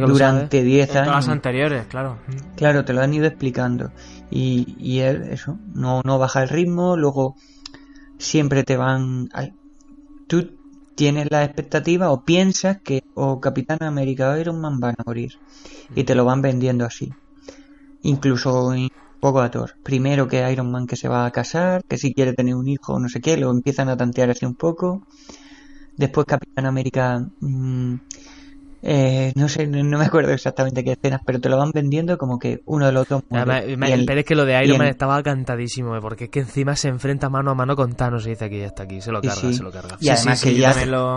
durante 0.06 0.64
10 0.64 0.95
años. 0.98 1.15
Las 1.15 1.30
anteriores, 1.30 1.85
claro. 1.88 2.18
Claro, 2.57 2.84
te 2.84 2.91
lo 2.91 3.02
han 3.02 3.14
ido 3.14 3.26
explicando. 3.26 3.91
Y, 4.30 4.76
y 4.77 4.99
eso, 4.99 5.57
no, 5.73 6.02
no 6.03 6.19
baja 6.19 6.44
el 6.44 6.49
ritmo, 6.49 6.98
luego 6.98 7.35
siempre 8.18 8.64
te 8.64 8.76
van... 8.76 9.30
tú 10.27 10.57
tienes 10.95 11.27
la 11.31 11.44
expectativa 11.44 12.10
o 12.10 12.26
piensas 12.26 12.81
que 12.81 13.03
o 13.14 13.39
Capitán 13.39 13.77
América 13.81 14.31
o 14.31 14.38
Iron 14.38 14.60
Man 14.60 14.80
van 14.80 14.95
a 14.98 15.03
morir 15.06 15.38
y 15.95 16.03
te 16.03 16.15
lo 16.15 16.26
van 16.26 16.41
vendiendo 16.41 16.85
así 16.85 17.14
incluso 18.07 18.67
un 18.67 18.89
poco 19.19 19.41
a 19.41 19.51
Thor. 19.51 19.75
Primero 19.84 20.27
que 20.27 20.49
Iron 20.51 20.71
Man 20.71 20.88
que 20.88 20.95
se 20.95 21.07
va 21.07 21.25
a 21.25 21.31
casar, 21.31 21.84
que 21.84 21.97
si 21.97 22.13
quiere 22.13 22.34
tener 22.34 22.55
un 22.55 22.67
hijo 22.67 22.93
o 22.93 22.99
no 22.99 23.09
sé 23.09 23.21
qué, 23.21 23.38
lo 23.38 23.51
empiezan 23.51 23.89
a 23.89 23.97
tantear 23.97 24.29
así 24.29 24.45
un 24.45 24.55
poco. 24.55 25.03
Después 25.95 26.25
Capitán 26.25 26.65
América 26.65 27.25
mm, 27.39 27.95
Eh, 28.84 29.34
no 29.35 29.49
sé, 29.49 29.65
no, 29.67 29.97
me 29.97 30.05
acuerdo 30.05 30.31
exactamente 30.31 30.84
qué 30.84 30.91
escenas, 30.91 31.21
pero 31.25 31.41
te 31.41 31.49
lo 31.49 31.57
van 31.57 31.71
vendiendo 31.71 32.17
como 32.17 32.38
que 32.38 32.61
uno 32.65 32.85
de 32.85 32.91
los 32.91 33.07
dos 33.07 33.23
muere. 33.29 33.75
pero 34.05 34.19
es 34.19 34.25
que 34.25 34.35
lo 34.35 34.45
de 34.45 34.63
Iron 34.63 34.77
Man 34.77 34.88
estaba 34.88 35.21
cantadísimo, 35.23 35.95
eh, 35.97 35.99
porque 35.99 36.25
es 36.25 36.29
que 36.29 36.39
encima 36.41 36.75
se 36.75 36.88
enfrenta 36.88 37.29
mano 37.29 37.51
a 37.51 37.55
mano 37.55 37.75
con 37.75 37.95
Thanos 37.95 38.25
y 38.27 38.29
dice 38.29 38.45
aquí, 38.45 38.59
ya 38.59 38.67
está 38.67 38.84
aquí, 38.84 39.01
se 39.01 39.11
lo 39.11 39.21
carga, 39.21 39.51
se 39.51 39.63
lo 39.63 39.71
carga. 39.71 39.97
Y 39.99 40.09
además 40.09 40.41
que 40.41 40.55
ya 40.55 40.73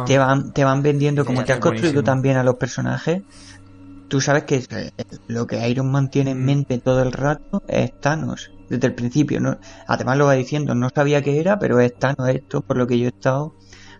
te, 0.06 0.18
van, 0.18 0.52
te 0.52 0.64
van 0.64 0.82
vendiendo 0.82 1.24
como 1.24 1.44
te 1.44 1.52
has 1.52 1.60
construido 1.60 2.02
también 2.02 2.38
a 2.38 2.42
los 2.42 2.56
personajes. 2.56 3.22
Tú 4.10 4.20
sabes 4.20 4.42
que 4.42 4.60
lo 5.28 5.46
que 5.46 5.68
Iron 5.68 5.88
Man 5.88 6.10
tiene 6.10 6.32
en 6.32 6.42
mm. 6.42 6.44
mente 6.44 6.78
todo 6.78 7.00
el 7.00 7.12
rato 7.12 7.62
es 7.68 7.92
Thanos, 8.00 8.50
desde 8.68 8.88
el 8.88 8.94
principio. 8.94 9.38
¿no? 9.38 9.58
Además 9.86 10.18
lo 10.18 10.26
va 10.26 10.34
diciendo, 10.34 10.74
no 10.74 10.88
sabía 10.92 11.22
qué 11.22 11.38
era, 11.38 11.60
pero 11.60 11.78
es 11.78 11.94
Thanos 11.94 12.28
esto, 12.28 12.60
por 12.60 12.76
lo 12.76 12.88
que 12.88 12.98
yo 12.98 13.06
he 13.06 13.10
estado, 13.10 13.54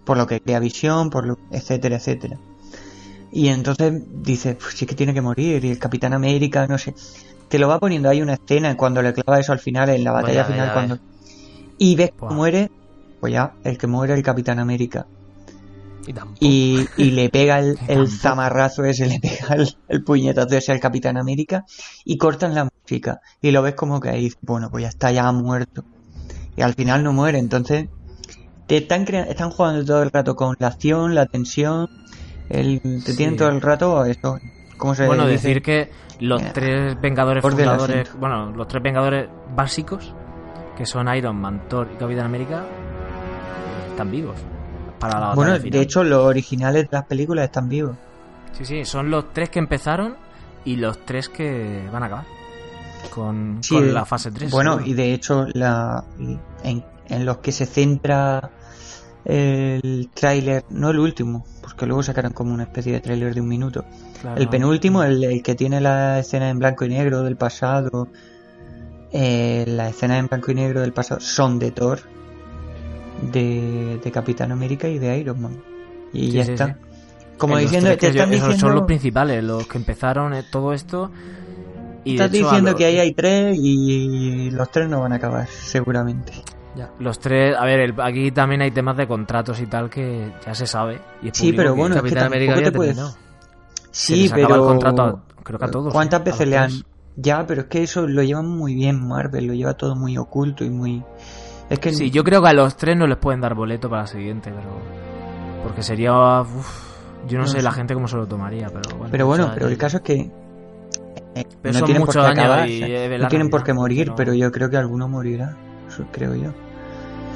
por 0.05 0.17
lo 0.17 0.27
que 0.27 0.41
crea 0.41 0.59
visión, 0.59 1.11
por 1.11 1.27
lo, 1.27 1.39
etcétera, 1.53 1.97
etcétera. 1.97 2.39
Y 3.31 3.49
entonces 3.51 4.03
dice, 4.21 4.57
pues 4.57 4.75
sí 4.75 4.85
que 4.85 4.97
tiene 4.97 5.15
que 5.15 5.21
morir, 5.21 5.65
y 5.65 5.71
el 5.71 5.79
Capitán 5.79 6.13
América, 6.13 6.67
no 6.67 6.77
sé. 6.77 6.93
Te 7.49 7.61
lo 7.61 7.69
va 7.69 7.79
poniendo, 7.79 8.09
hay 8.09 8.21
una 8.21 8.35
escena 8.35 8.77
cuando 8.77 9.03
le 9.03 9.13
clava 9.13 9.39
eso 9.39 9.53
al 9.53 9.61
final, 9.61 9.91
en 9.91 10.03
la 10.03 10.11
batalla 10.11 10.45
final, 10.45 10.73
cuando... 10.73 10.99
Y 11.79 11.95
ves 11.95 12.11
que 12.11 12.35
muere, 12.35 12.69
pues 13.21 13.33
ya, 13.33 13.53
el 13.63 13.79
que 13.79 13.87
muere 13.87 14.15
el 14.15 14.25
Capitán 14.25 14.59
América. 14.59 15.07
Y, 16.41 16.87
y, 16.97 17.11
le 17.11 17.29
pega 17.29 17.59
el, 17.59 17.79
el 17.89 18.09
zamarrazo 18.09 18.85
ese, 18.85 19.07
le 19.07 19.21
pega 19.21 19.55
el, 19.55 19.77
el, 19.89 20.03
puñetazo 20.03 20.57
ese 20.57 20.73
al 20.73 20.81
Capitán 20.81 21.17
América 21.17 21.65
y 22.05 22.17
cortan 22.17 22.55
la 22.55 22.65
música. 22.65 23.21
Y 23.41 23.51
lo 23.51 23.63
ves 23.63 23.75
como 23.75 24.01
que 24.01 24.09
ahí, 24.09 24.33
bueno, 24.41 24.71
pues 24.71 24.83
ya 24.83 24.89
está 24.89 25.13
ya 25.13 25.31
muerto. 25.33 25.85
Y 26.57 26.63
al 26.63 26.75
final 26.75 27.05
no 27.05 27.13
muere, 27.13 27.39
entonces 27.39 27.89
te 28.71 28.77
están, 28.77 29.03
están 29.03 29.51
jugando 29.51 29.85
todo 29.85 30.03
el 30.03 30.13
rato 30.13 30.37
con 30.37 30.55
la 30.61 30.69
acción, 30.69 31.15
la 31.17 31.27
tensión, 31.27 31.89
el, 32.49 32.81
te 33.05 33.15
tienen 33.15 33.37
todo 33.37 33.49
el 33.49 33.61
rato 33.61 34.05
esto. 34.05 34.39
¿Cómo 34.77 34.95
se 34.95 35.07
bueno, 35.07 35.27
decir 35.27 35.61
que 35.61 35.91
los 36.21 36.41
eh, 36.41 36.51
tres 36.55 37.01
Vengadores 37.01 37.43
fundadores, 37.43 38.15
bueno, 38.19 38.53
los 38.53 38.69
tres 38.69 38.83
Vengadores 38.83 39.29
básicos, 39.57 40.15
que 40.77 40.87
son 40.87 41.13
Iron 41.15 41.37
Man, 41.41 41.69
Thor 41.69 41.91
y 41.93 41.97
Capitán 41.97 42.27
América, 42.27 42.65
están 43.89 44.11
vivos. 44.11 44.37
Para 45.01 45.19
la 45.19 45.35
bueno, 45.35 45.59
de 45.59 45.81
hecho, 45.81 46.05
los 46.05 46.25
originales 46.25 46.85
de 46.85 46.89
las 46.93 47.07
películas 47.07 47.47
están 47.47 47.69
vivos. 47.69 47.97
Sí, 48.53 48.65
sí, 48.65 48.85
son 48.85 49.11
los 49.11 49.33
tres 49.33 49.51
que 49.51 49.59
empezaron 49.59 50.17
y 50.65 50.77
los 50.77 51.05
tres 51.05 51.29
que 51.29 51.89
van 51.91 52.03
a 52.03 52.07
acabar 52.07 52.25
con, 53.11 53.61
la 53.71 54.05
fase 54.05 54.31
3. 54.31 54.51
Bueno, 54.51 54.81
y 54.85 54.93
de 54.93 55.15
hecho, 55.15 55.47
la, 55.55 56.05
en, 56.63 56.85
en 57.09 57.25
los 57.25 57.39
que 57.39 57.51
se 57.51 57.67
centra 57.67 58.51
el 59.25 60.11
tráiler, 60.15 60.65
no 60.71 60.91
el 60.91 60.99
último, 60.99 61.45
porque 61.63 61.87
luego 61.87 62.03
sacaron 62.03 62.33
como 62.33 62.55
una 62.55 62.65
especie 62.65 62.93
de 62.93 63.01
tráiler 63.01 63.35
de 63.35 63.41
un 63.41 63.49
minuto. 63.49 63.85
El 64.37 64.49
penúltimo, 64.49 65.03
el, 65.03 65.43
que 65.43 65.55
tiene 65.55 65.81
la 65.81 66.19
escena 66.19 66.51
en 66.51 66.59
blanco 66.59 66.85
y 66.85 66.89
negro 66.89 67.23
del 67.23 67.37
pasado, 67.37 68.09
eh, 69.13 69.65
la 69.67 69.89
escena 69.89 70.19
en 70.19 70.27
blanco 70.27 70.51
y 70.51 70.55
negro 70.55 70.81
del 70.81 70.93
pasado 70.93 71.21
son 71.21 71.59
de 71.59 71.71
Thor, 71.71 72.01
de, 73.23 74.11
Capitán 74.13 74.53
América 74.53 74.89
y 74.89 74.99
de 74.99 75.19
Iron 75.19 75.41
Man. 75.41 75.63
Y 76.13 76.31
ya 76.31 76.43
está. 76.43 76.77
Como 77.39 77.57
diciendo, 77.57 77.97
que 77.97 78.11
diciendo... 78.11 78.53
Son 78.59 78.75
los 78.75 78.85
principales, 78.85 79.43
los 79.43 79.67
que 79.67 79.79
empezaron 79.79 80.35
eh, 80.35 80.45
todo 80.51 80.73
esto. 80.73 81.11
Y 82.05 82.13
estás 82.13 82.31
diciendo 82.33 82.75
que 82.75 82.85
ahí 82.87 82.99
hay 82.99 83.13
tres 83.13 83.57
y 83.59 84.51
los 84.51 84.71
tres 84.71 84.89
no 84.89 85.01
van 85.01 85.13
a 85.13 85.17
acabar, 85.17 85.47
seguramente. 85.47 86.33
Los 86.99 87.19
tres, 87.19 87.57
a 87.57 87.65
ver, 87.65 87.95
aquí 88.01 88.31
también 88.31 88.63
hay 88.63 88.71
temas 88.71 88.97
de 88.97 89.07
contratos 89.07 89.61
y 89.61 89.67
tal 89.67 89.91
que 89.91 90.33
ya 90.45 90.55
se 90.55 90.67
sabe. 90.67 91.01
Y 91.23 91.31
sí, 91.33 91.53
pero 91.53 91.75
bueno, 91.75 91.97
Capitán 91.97 92.25
América 92.25 92.55
te 92.63 92.73
puedes... 92.73 92.99
Sí, 93.91 94.31
pero 94.33 94.55
el 94.55 94.61
contrato 94.61 95.23
creo 95.43 95.59
que 95.59 95.65
a 95.65 95.69
todos. 95.69 95.93
¿Cuántas 95.93 96.23
veces 96.23 96.47
le 96.47 96.57
han 96.57 96.71
ya, 97.17 97.45
pero 97.47 97.63
es 97.63 97.67
que 97.67 97.83
eso 97.83 98.07
lo 98.07 98.23
llevan 98.23 98.49
muy 98.49 98.75
bien 98.75 99.07
Marvel, 99.07 99.47
lo 99.47 99.55
lleva 99.55 99.75
todo 99.75 99.95
muy 99.95 100.17
oculto 100.17 100.65
y 100.65 100.71
muy 100.71 101.03
es 101.71 101.79
que 101.79 101.93
Sí, 101.93 102.11
yo 102.11 102.25
creo 102.25 102.43
que 102.43 102.49
a 102.49 102.53
los 102.53 102.77
tres 102.77 102.97
no 102.97 103.07
les 103.07 103.17
pueden 103.17 103.41
dar 103.41 103.55
boleto 103.55 103.89
para 103.89 104.03
la 104.03 104.09
siguiente, 104.09 104.51
pero 104.51 104.81
porque 105.63 105.83
sería 105.83 106.11
yo 107.29 107.39
no, 107.39 107.47
sé, 107.47 107.63
la 107.63 107.71
gente 107.71 107.95
cómo 107.95 108.09
se 108.09 108.17
lo 108.17 108.27
tomaría, 108.27 108.69
pero 108.69 108.97
bueno. 108.97 109.11
Pero 109.11 109.27
bueno, 109.27 109.51
pero 109.55 109.69
el 109.69 109.79
caso 109.79 109.99
es 109.99 110.03
que 110.03 110.15
eh, 111.35 111.45
no 111.63 111.83
tienen 111.83 112.05
por 112.05 112.15
qué 112.15 112.21
acabar, 112.21 112.69
no 112.69 113.29
tienen 113.29 113.51
por 113.51 113.63
qué 113.63 113.73
morir, 113.73 114.13
pero 114.17 114.35
yo 114.35 114.51
creo 114.51 114.69
que 114.69 114.77
alguno 114.77 115.09
morirá, 115.09 115.57
eso 115.87 116.05
creo 116.11 116.35
yo. 116.35 116.51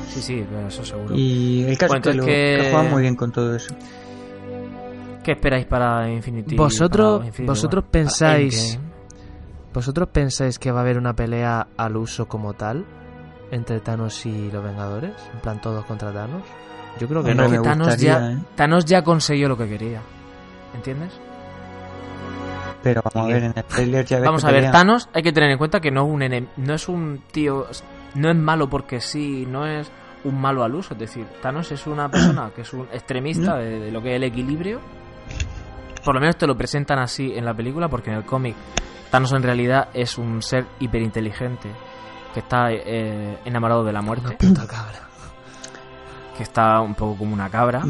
Sí, 0.09 0.21
sí, 0.21 0.47
eso 0.67 0.85
seguro. 0.85 1.15
Y 1.15 1.65
el 1.65 1.79
caso 1.79 1.97
es 1.97 2.03
que, 2.03 2.15
lo, 2.15 2.25
que... 2.25 2.69
juegan 2.71 2.91
muy 2.91 3.03
bien 3.03 3.15
con 3.15 3.31
todo 3.31 3.55
eso. 3.55 3.75
¿Qué 5.23 5.33
esperáis 5.33 5.67
para 5.67 6.11
Infinity? 6.11 6.57
Vosotros, 6.57 7.25
vosotros 7.41 7.85
pensáis, 7.91 8.79
vosotros 9.73 10.09
pensáis 10.09 10.59
que 10.59 10.73
va 10.73 10.81
a 10.81 10.83
haber 10.83 10.99
una 10.99 11.15
pelea 11.15 11.69
al 11.77 11.97
uso 11.97 12.27
como 12.27 12.55
tal 12.55 12.85
entre 13.55 13.81
Thanos 13.81 14.27
y 14.27 14.51
los 14.51 14.63
Vengadores, 14.63 15.13
en 15.33 15.41
plan 15.41 15.61
todos 15.61 15.85
contra 15.85 16.13
Thanos. 16.13 16.43
Yo 16.99 17.09
creo 17.09 17.23
que 17.23 17.35
no. 17.35 17.63
Thanos, 17.63 17.97
ya, 17.97 18.33
¿eh? 18.33 18.39
Thanos 18.55 18.85
ya 18.85 19.03
consiguió 19.03 19.49
lo 19.49 19.57
que 19.57 19.69
quería, 19.69 20.01
¿entiendes? 20.75 21.13
Pero 22.83 23.01
vamos 23.03 23.31
a 23.31 23.33
ver, 23.33 23.45
en 23.45 23.53
el 23.57 23.65
trailer 23.65 24.05
ya 24.05 24.21
Vamos 24.21 24.45
a 24.45 24.51
ver, 24.51 24.71
Thanos 24.71 25.09
hay 25.15 25.23
que 25.23 25.33
tener 25.33 25.51
en 25.51 25.59
cuenta 25.59 25.81
que 25.81 25.91
no 25.91 26.03
es 26.03 26.09
un 26.11 26.49
no 26.59 26.75
es 26.75 26.89
un 26.89 27.23
tío 27.33 27.67
no 28.15 28.31
es 28.31 28.37
malo 28.37 28.69
porque 28.69 29.01
sí, 29.01 29.47
no 29.49 29.67
es 29.67 29.91
un 30.25 30.41
malo 30.41 30.65
al 30.65 30.75
uso. 30.75 30.95
Es 30.95 31.01
decir, 31.01 31.27
Thanos 31.41 31.73
es 31.73 31.87
una 31.87 32.11
persona 32.11 32.51
que 32.55 32.63
es 32.63 32.73
un 32.73 32.89
extremista 32.93 33.57
de, 33.57 33.91
lo 33.91 34.03
que 34.03 34.11
es 34.11 34.17
el 34.17 34.25
equilibrio. 34.25 34.81
Por 36.05 36.15
lo 36.15 36.21
menos 36.21 36.37
te 36.37 36.47
lo 36.47 36.57
presentan 36.57 36.99
así 36.99 37.33
en 37.35 37.45
la 37.45 37.55
película, 37.55 37.89
porque 37.89 38.11
en 38.11 38.19
el 38.19 38.25
cómic 38.25 38.55
Thanos 39.11 39.33
en 39.33 39.43
realidad 39.43 39.89
es 39.95 40.19
un 40.19 40.43
ser 40.43 40.67
hiperinteligente 40.81 41.71
que 42.35 42.41
está 42.41 42.73
eh, 42.73 43.39
enamorado 43.45 43.85
de 43.85 43.93
la 43.93 44.03
muerte. 44.03 44.37
Que 46.37 46.43
está 46.43 46.81
un 46.81 46.95
poco 46.97 47.19
como 47.19 47.33
una 47.33 47.49
cabra. 47.49 47.85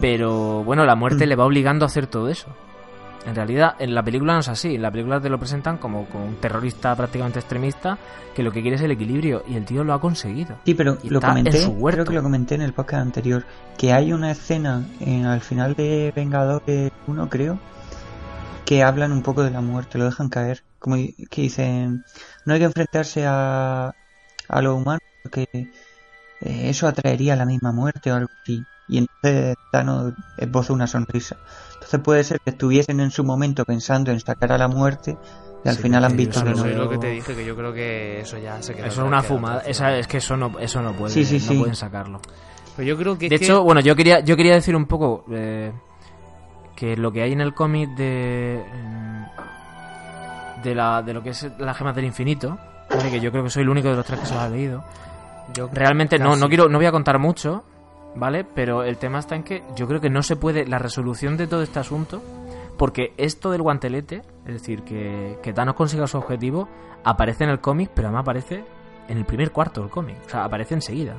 Pero 0.00 0.62
bueno, 0.64 0.84
la 0.84 0.94
muerte 0.94 1.26
mm. 1.26 1.28
le 1.28 1.36
va 1.36 1.44
obligando 1.44 1.84
a 1.84 1.86
hacer 1.86 2.06
todo 2.06 2.28
eso. 2.28 2.48
En 3.26 3.34
realidad, 3.34 3.74
en 3.80 3.92
la 3.92 4.04
película 4.04 4.34
no 4.34 4.38
es 4.38 4.48
así. 4.48 4.76
En 4.76 4.82
la 4.82 4.90
película 4.92 5.20
te 5.20 5.28
lo 5.28 5.38
presentan 5.38 5.78
como, 5.78 6.06
un 6.14 6.36
terrorista 6.36 6.94
prácticamente 6.94 7.40
extremista 7.40 7.98
que 8.36 8.44
lo 8.44 8.52
que 8.52 8.62
quiere 8.62 8.76
es 8.76 8.82
el 8.82 8.92
equilibrio 8.92 9.42
y 9.48 9.56
el 9.56 9.64
tío 9.64 9.82
lo 9.82 9.94
ha 9.94 10.00
conseguido. 10.00 10.56
Sí, 10.64 10.74
pero 10.74 10.96
lo 11.02 11.20
comenté, 11.20 11.66
creo 11.66 12.04
que 12.04 12.14
lo 12.14 12.22
comenté 12.22 12.54
en 12.54 12.62
el 12.62 12.72
podcast 12.72 13.02
anterior, 13.02 13.44
que 13.76 13.92
hay 13.92 14.12
una 14.12 14.30
escena 14.30 14.86
en, 15.00 15.24
al 15.24 15.40
final 15.40 15.74
de 15.74 16.12
Vengadores 16.14 16.92
1, 17.08 17.28
creo, 17.28 17.58
que 18.64 18.84
hablan 18.84 19.10
un 19.10 19.22
poco 19.22 19.42
de 19.42 19.50
la 19.50 19.60
muerte, 19.60 19.98
lo 19.98 20.04
dejan 20.04 20.28
caer. 20.28 20.62
Como 20.78 20.96
que 20.96 21.42
dicen, 21.42 22.04
no 22.46 22.54
hay 22.54 22.60
que 22.60 22.66
enfrentarse 22.66 23.26
a, 23.26 23.94
a 24.48 24.62
lo 24.62 24.76
humano 24.76 25.00
porque 25.22 25.48
eh, 25.52 25.68
eso 26.40 26.86
atraería 26.86 27.36
la 27.36 27.44
misma 27.44 27.72
muerte 27.72 28.10
o 28.10 28.14
algo 28.14 28.30
así. 28.42 28.64
Y 28.88 28.98
entonces 28.98 29.56
Thanos 29.72 30.14
esboza 30.38 30.72
una 30.72 30.86
sonrisa. 30.86 31.36
Entonces 31.74 32.00
puede 32.00 32.24
ser 32.24 32.40
que 32.40 32.50
estuviesen 32.50 33.00
en 33.00 33.10
su 33.10 33.24
momento 33.24 33.64
pensando 33.64 34.12
en 34.12 34.20
sacar 34.20 34.52
a 34.52 34.58
la 34.58 34.68
muerte 34.68 35.16
y 35.64 35.68
al 35.68 35.76
final 35.76 36.04
han 36.04 36.16
visto 36.16 36.44
que 36.44 36.50
no. 36.50 36.64
lo 36.64 36.88
que 36.88 36.98
te 36.98 37.10
dije, 37.10 37.34
que 37.34 37.44
yo 37.44 37.56
creo 37.56 37.72
que 37.72 38.20
eso 38.20 38.38
ya 38.38 38.62
se. 38.62 38.72
Eso 38.72 38.86
es 38.86 38.98
una 38.98 39.22
fumada. 39.22 39.62
Esa, 39.62 39.96
es 39.98 40.06
que 40.06 40.18
eso 40.18 40.36
no, 40.36 40.56
eso 40.60 40.80
no 40.80 40.92
puede, 40.92 41.40
no 41.40 41.58
pueden 41.58 41.74
sacarlo. 41.74 42.20
Pero 42.76 42.88
yo 42.88 42.96
creo 42.96 43.18
que. 43.18 43.28
De 43.28 43.36
hecho, 43.36 43.64
bueno, 43.64 43.80
yo 43.80 43.96
quería, 43.96 44.20
yo 44.20 44.36
quería 44.36 44.54
decir 44.54 44.76
un 44.76 44.86
poco 44.86 45.24
eh, 45.32 45.72
que 46.76 46.96
lo 46.96 47.10
que 47.10 47.22
hay 47.22 47.32
en 47.32 47.40
el 47.40 47.54
cómic 47.54 47.90
de. 47.96 48.62
De, 50.66 50.74
la, 50.74 51.00
de 51.00 51.14
lo 51.14 51.22
que 51.22 51.30
es 51.30 51.48
la 51.58 51.74
gema 51.74 51.92
del 51.92 52.06
infinito, 52.06 52.58
que 52.88 53.20
yo 53.20 53.30
creo 53.30 53.44
que 53.44 53.50
soy 53.50 53.62
el 53.62 53.68
único 53.68 53.88
de 53.88 53.94
los 53.94 54.04
tres 54.04 54.18
que 54.18 54.26
se 54.26 54.34
lo 54.34 54.40
ha 54.40 54.48
leído. 54.48 54.82
Yo 55.54 55.70
Realmente 55.72 56.18
no, 56.18 56.34
no 56.34 56.48
quiero, 56.48 56.68
no 56.68 56.78
voy 56.78 56.86
a 56.86 56.90
contar 56.90 57.20
mucho, 57.20 57.62
¿vale? 58.16 58.44
Pero 58.44 58.82
el 58.82 58.96
tema 58.96 59.20
está 59.20 59.36
en 59.36 59.44
que 59.44 59.62
yo 59.76 59.86
creo 59.86 60.00
que 60.00 60.10
no 60.10 60.24
se 60.24 60.34
puede, 60.34 60.66
la 60.66 60.78
resolución 60.78 61.36
de 61.36 61.46
todo 61.46 61.62
este 61.62 61.78
asunto, 61.78 62.20
porque 62.76 63.14
esto 63.16 63.52
del 63.52 63.62
guantelete, 63.62 64.22
es 64.44 64.52
decir, 64.54 64.82
que, 64.82 65.38
que 65.40 65.52
Thanos 65.52 65.76
consiga 65.76 66.08
su 66.08 66.18
objetivo, 66.18 66.68
aparece 67.04 67.44
en 67.44 67.50
el 67.50 67.60
cómic, 67.60 67.92
pero 67.94 68.08
además 68.08 68.22
aparece 68.22 68.64
en 69.06 69.18
el 69.18 69.24
primer 69.24 69.52
cuarto 69.52 69.82
del 69.82 69.90
cómic, 69.90 70.16
o 70.26 70.28
sea, 70.28 70.44
aparece 70.44 70.74
enseguida. 70.74 71.14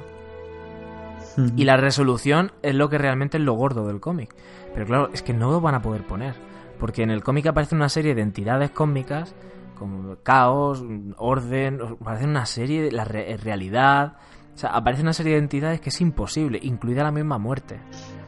Y 1.56 1.66
la 1.66 1.78
resolución 1.78 2.52
es 2.64 2.76
lo 2.76 2.90
que 2.90 2.98
realmente 2.98 3.38
es 3.38 3.44
lo 3.44 3.54
gordo 3.54 3.86
del 3.88 4.00
cómic. 4.00 4.36
Pero 4.74 4.88
claro, 4.88 5.10
es 5.14 5.22
que 5.22 5.34
no 5.34 5.52
lo 5.52 5.62
van 5.62 5.76
a 5.76 5.82
poder 5.84 6.02
poner. 6.02 6.34
Porque 6.80 7.04
en 7.04 7.12
el 7.12 7.24
cómic 7.24 7.48
aparece 7.48 7.76
una 7.76 7.90
serie 7.90 8.16
de 8.16 8.22
entidades 8.22 8.72
cósmicas, 8.72 9.36
como 9.76 10.16
caos, 10.24 10.84
orden, 11.18 11.80
aparece 12.02 12.26
una 12.26 12.46
serie 12.46 12.82
de 12.84 12.92
la 12.92 13.06
realidad, 13.06 14.18
o 14.56 14.58
sea, 14.58 14.72
aparece 14.72 15.04
una 15.04 15.14
serie 15.14 15.34
de 15.34 15.40
entidades 15.40 15.80
que 15.80 15.90
es 15.90 16.02
imposible, 16.02 16.60
incluida 16.62 17.04
la 17.04 17.12
misma 17.12 17.38
muerte. 17.38 17.80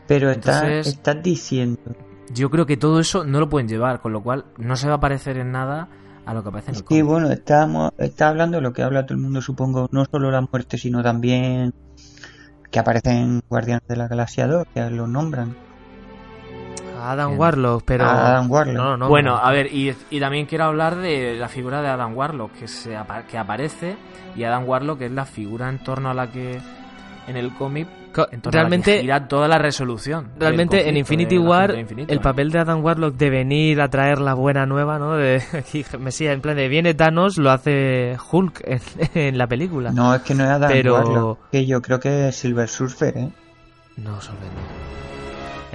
Pero 0.07 0.29
estás 0.29 1.23
diciendo. 1.23 1.81
Yo 2.31 2.51
creo 2.51 2.65
que 2.67 2.77
todo 2.77 2.99
eso 2.99 3.23
no 3.23 3.39
lo 3.39 3.49
pueden 3.49 3.67
llevar, 3.67 3.99
con 4.01 4.13
lo 4.13 4.21
cual 4.21 4.45
no 4.57 4.75
se 4.75 4.87
va 4.87 4.95
a 4.95 4.99
parecer 4.99 5.37
en 5.37 5.51
nada 5.51 5.89
a 6.25 6.33
lo 6.35 6.43
que 6.43 6.49
aparece 6.49 6.71
en 6.71 6.77
el 6.77 6.83
Sí, 6.87 7.01
bueno, 7.01 7.31
estamos, 7.31 7.91
está 7.97 8.29
hablando 8.29 8.57
de 8.57 8.61
lo 8.61 8.73
que 8.73 8.83
habla 8.83 9.05
todo 9.07 9.15
el 9.15 9.23
mundo, 9.23 9.41
supongo, 9.41 9.89
no 9.91 10.05
solo 10.05 10.29
la 10.29 10.41
muerte, 10.41 10.77
sino 10.77 11.01
también 11.01 11.73
que 12.69 12.79
aparecen 12.79 13.41
Guardianes 13.49 13.87
de 13.87 13.95
la 13.95 14.07
Galaxia 14.07 14.45
2, 14.45 14.67
que 14.71 14.89
lo 14.91 15.07
nombran. 15.07 15.55
A 16.99 17.11
Adam. 17.11 17.39
Warlock, 17.39 17.83
pero... 17.85 18.05
A 18.05 18.27
Adam 18.27 18.51
Warlock. 18.51 18.75
No, 18.75 18.97
no, 18.97 19.09
bueno, 19.09 19.31
no. 19.31 19.37
a 19.37 19.51
ver, 19.51 19.73
y, 19.73 19.93
y 20.09 20.19
también 20.19 20.45
quiero 20.45 20.65
hablar 20.65 20.95
de 20.97 21.35
la 21.37 21.47
figura 21.47 21.81
de 21.81 21.87
Adam 21.89 22.15
Warlock, 22.15 22.53
que, 22.53 22.67
se 22.67 22.95
apa- 22.97 23.23
que 23.23 23.37
aparece, 23.37 23.95
y 24.35 24.43
Adam 24.43 24.67
Warlock 24.67 25.01
es 25.01 25.11
la 25.11 25.25
figura 25.25 25.69
en 25.69 25.79
torno 25.79 26.09
a 26.09 26.13
la 26.13 26.31
que 26.31 26.59
en 27.27 27.37
el 27.37 27.53
cómic, 27.53 27.87
realmente, 28.43 29.01
gira 29.01 29.27
toda 29.27 29.47
la 29.47 29.59
resolución. 29.59 30.31
realmente 30.39 30.89
en 30.89 30.97
Infinity 30.97 31.37
War, 31.37 31.77
Infinito, 31.77 32.11
el 32.11 32.17
¿eh? 32.17 32.21
papel 32.21 32.49
de 32.51 32.57
Adam 32.57 32.83
Warlock 32.83 33.15
de 33.15 33.29
venir 33.29 33.79
a 33.81 33.87
traer 33.89 34.19
la 34.19 34.33
buena 34.33 34.65
nueva, 34.65 34.97
¿no? 34.97 35.13
De 35.15 35.39
aquí, 35.53 35.85
Mesías, 35.99 36.33
en 36.33 36.41
plan 36.41 36.55
de 36.55 36.67
viene 36.67 36.95
Thanos, 36.95 37.37
lo 37.37 37.51
hace 37.51 38.17
Hulk 38.31 38.61
en, 38.65 38.81
en 39.13 39.37
la 39.37 39.45
película. 39.45 39.91
No, 39.91 40.15
es 40.15 40.23
que 40.23 40.33
no 40.33 40.43
es 40.43 40.49
Adam 40.49 40.71
Pero- 40.71 40.93
Warlock. 40.95 41.49
Que 41.51 41.67
yo 41.67 41.81
creo 41.83 41.99
que 41.99 42.29
es 42.29 42.35
Silver 42.35 42.67
Surfer, 42.67 43.15
¿eh? 43.15 43.29
No, 43.97 44.11
no. 44.13 44.19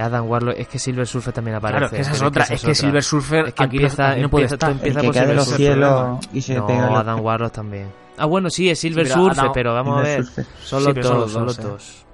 Adam 0.03 0.29
Warlock, 0.29 0.57
es 0.59 0.69
que 0.69 0.79
Silver 0.79 1.07
Surfer 1.07 1.33
también 1.33 1.57
aparece. 1.57 1.79
Claro, 1.79 1.91
que 1.95 2.01
esa 2.03 2.12
es 2.12 2.23
otra. 2.23 2.45
esa 2.45 2.55
Es 2.55 2.61
que 2.61 2.66
otra. 2.69 2.75
Silver 2.75 3.03
Surfer 3.03 3.47
Es 3.49 3.55
que 3.55 3.65
aquí, 3.65 3.77
empieza, 3.77 4.11
aquí 4.11 4.21
no 4.23 4.29
puede 4.31 4.45
empieza, 4.45 4.55
estar. 4.57 4.71
empieza 4.73 4.99
El 4.99 5.03
que 5.03 5.07
por 5.09 5.15
cae 5.15 5.23
de 5.23 5.27
Silver 5.27 5.37
los 5.37 5.45
Surfer. 5.45 5.66
cielos 5.66 6.29
y 6.33 6.43
se 6.43 6.55
No, 6.57 6.66
pega. 6.66 6.91
los- 6.91 6.99
Adam 6.99 7.21
Warlock 7.21 7.53
también. 7.53 7.93
Ah, 8.16 8.27
bueno, 8.27 8.51
sí, 8.51 8.71
es 8.71 8.79
Silver 8.79 9.07
Sí, 9.07 9.12
pero 9.12 9.25
Surfer, 9.25 9.41
Adam- 9.41 9.53
pero 9.53 9.75
vamos 9.75 10.01
a 10.01 10.05
Silver 10.05 10.16
ver. 10.16 10.25
Surfer. 10.27 10.47
Son 10.65 10.85
los 10.85 10.95
dos, 10.95 11.05
los 11.05 11.33
son 11.33 11.47
dos, 11.47 11.57
los 11.57 11.59
eh. 11.59 11.69
dos. 11.69 12.07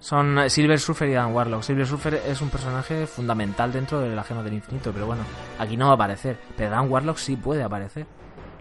Son 0.00 0.38
eh, 0.40 0.50
Silver 0.50 0.80
Surfer 0.80 1.08
y 1.10 1.14
Adam 1.14 1.34
Warlock. 1.34 1.62
Silver 1.62 1.86
Surfer 1.86 2.14
es 2.26 2.40
un 2.40 2.48
personaje 2.50 3.06
fundamental 3.06 3.72
dentro 3.72 4.00
de 4.00 4.14
la 4.14 4.24
gema 4.24 4.42
del 4.42 4.54
infinito, 4.54 4.90
pero 4.92 5.06
bueno, 5.06 5.22
aquí 5.58 5.76
no 5.76 5.86
va 5.86 5.92
a 5.92 5.94
aparecer. 5.94 6.38
Pero 6.56 6.74
Adam 6.74 6.90
Warlock 6.90 7.18
sí 7.18 7.36
puede 7.36 7.62
aparecer. 7.62 8.06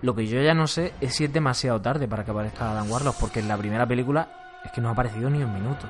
Lo 0.04 0.16
que 0.16 0.26
yo 0.28 0.40
ya 0.42 0.54
no 0.54 0.68
sé 0.68 0.94
es 1.02 1.16
si 1.16 1.26
es 1.26 1.34
demasiado 1.34 1.80
tarde 1.82 2.08
para 2.08 2.24
que 2.24 2.32
aparezca 2.32 2.72
Adam 2.72 2.90
Warlock, 2.92 3.16
porque 3.20 3.40
en 3.40 3.48
la 3.48 3.58
primera 3.58 3.88
película 3.88 4.28
es 4.64 4.72
que 4.72 4.82
no 4.82 4.90
ha 4.90 4.92
aparecido 4.92 5.30
ni 5.32 5.44
un 5.44 5.52
minuto. 5.54 5.88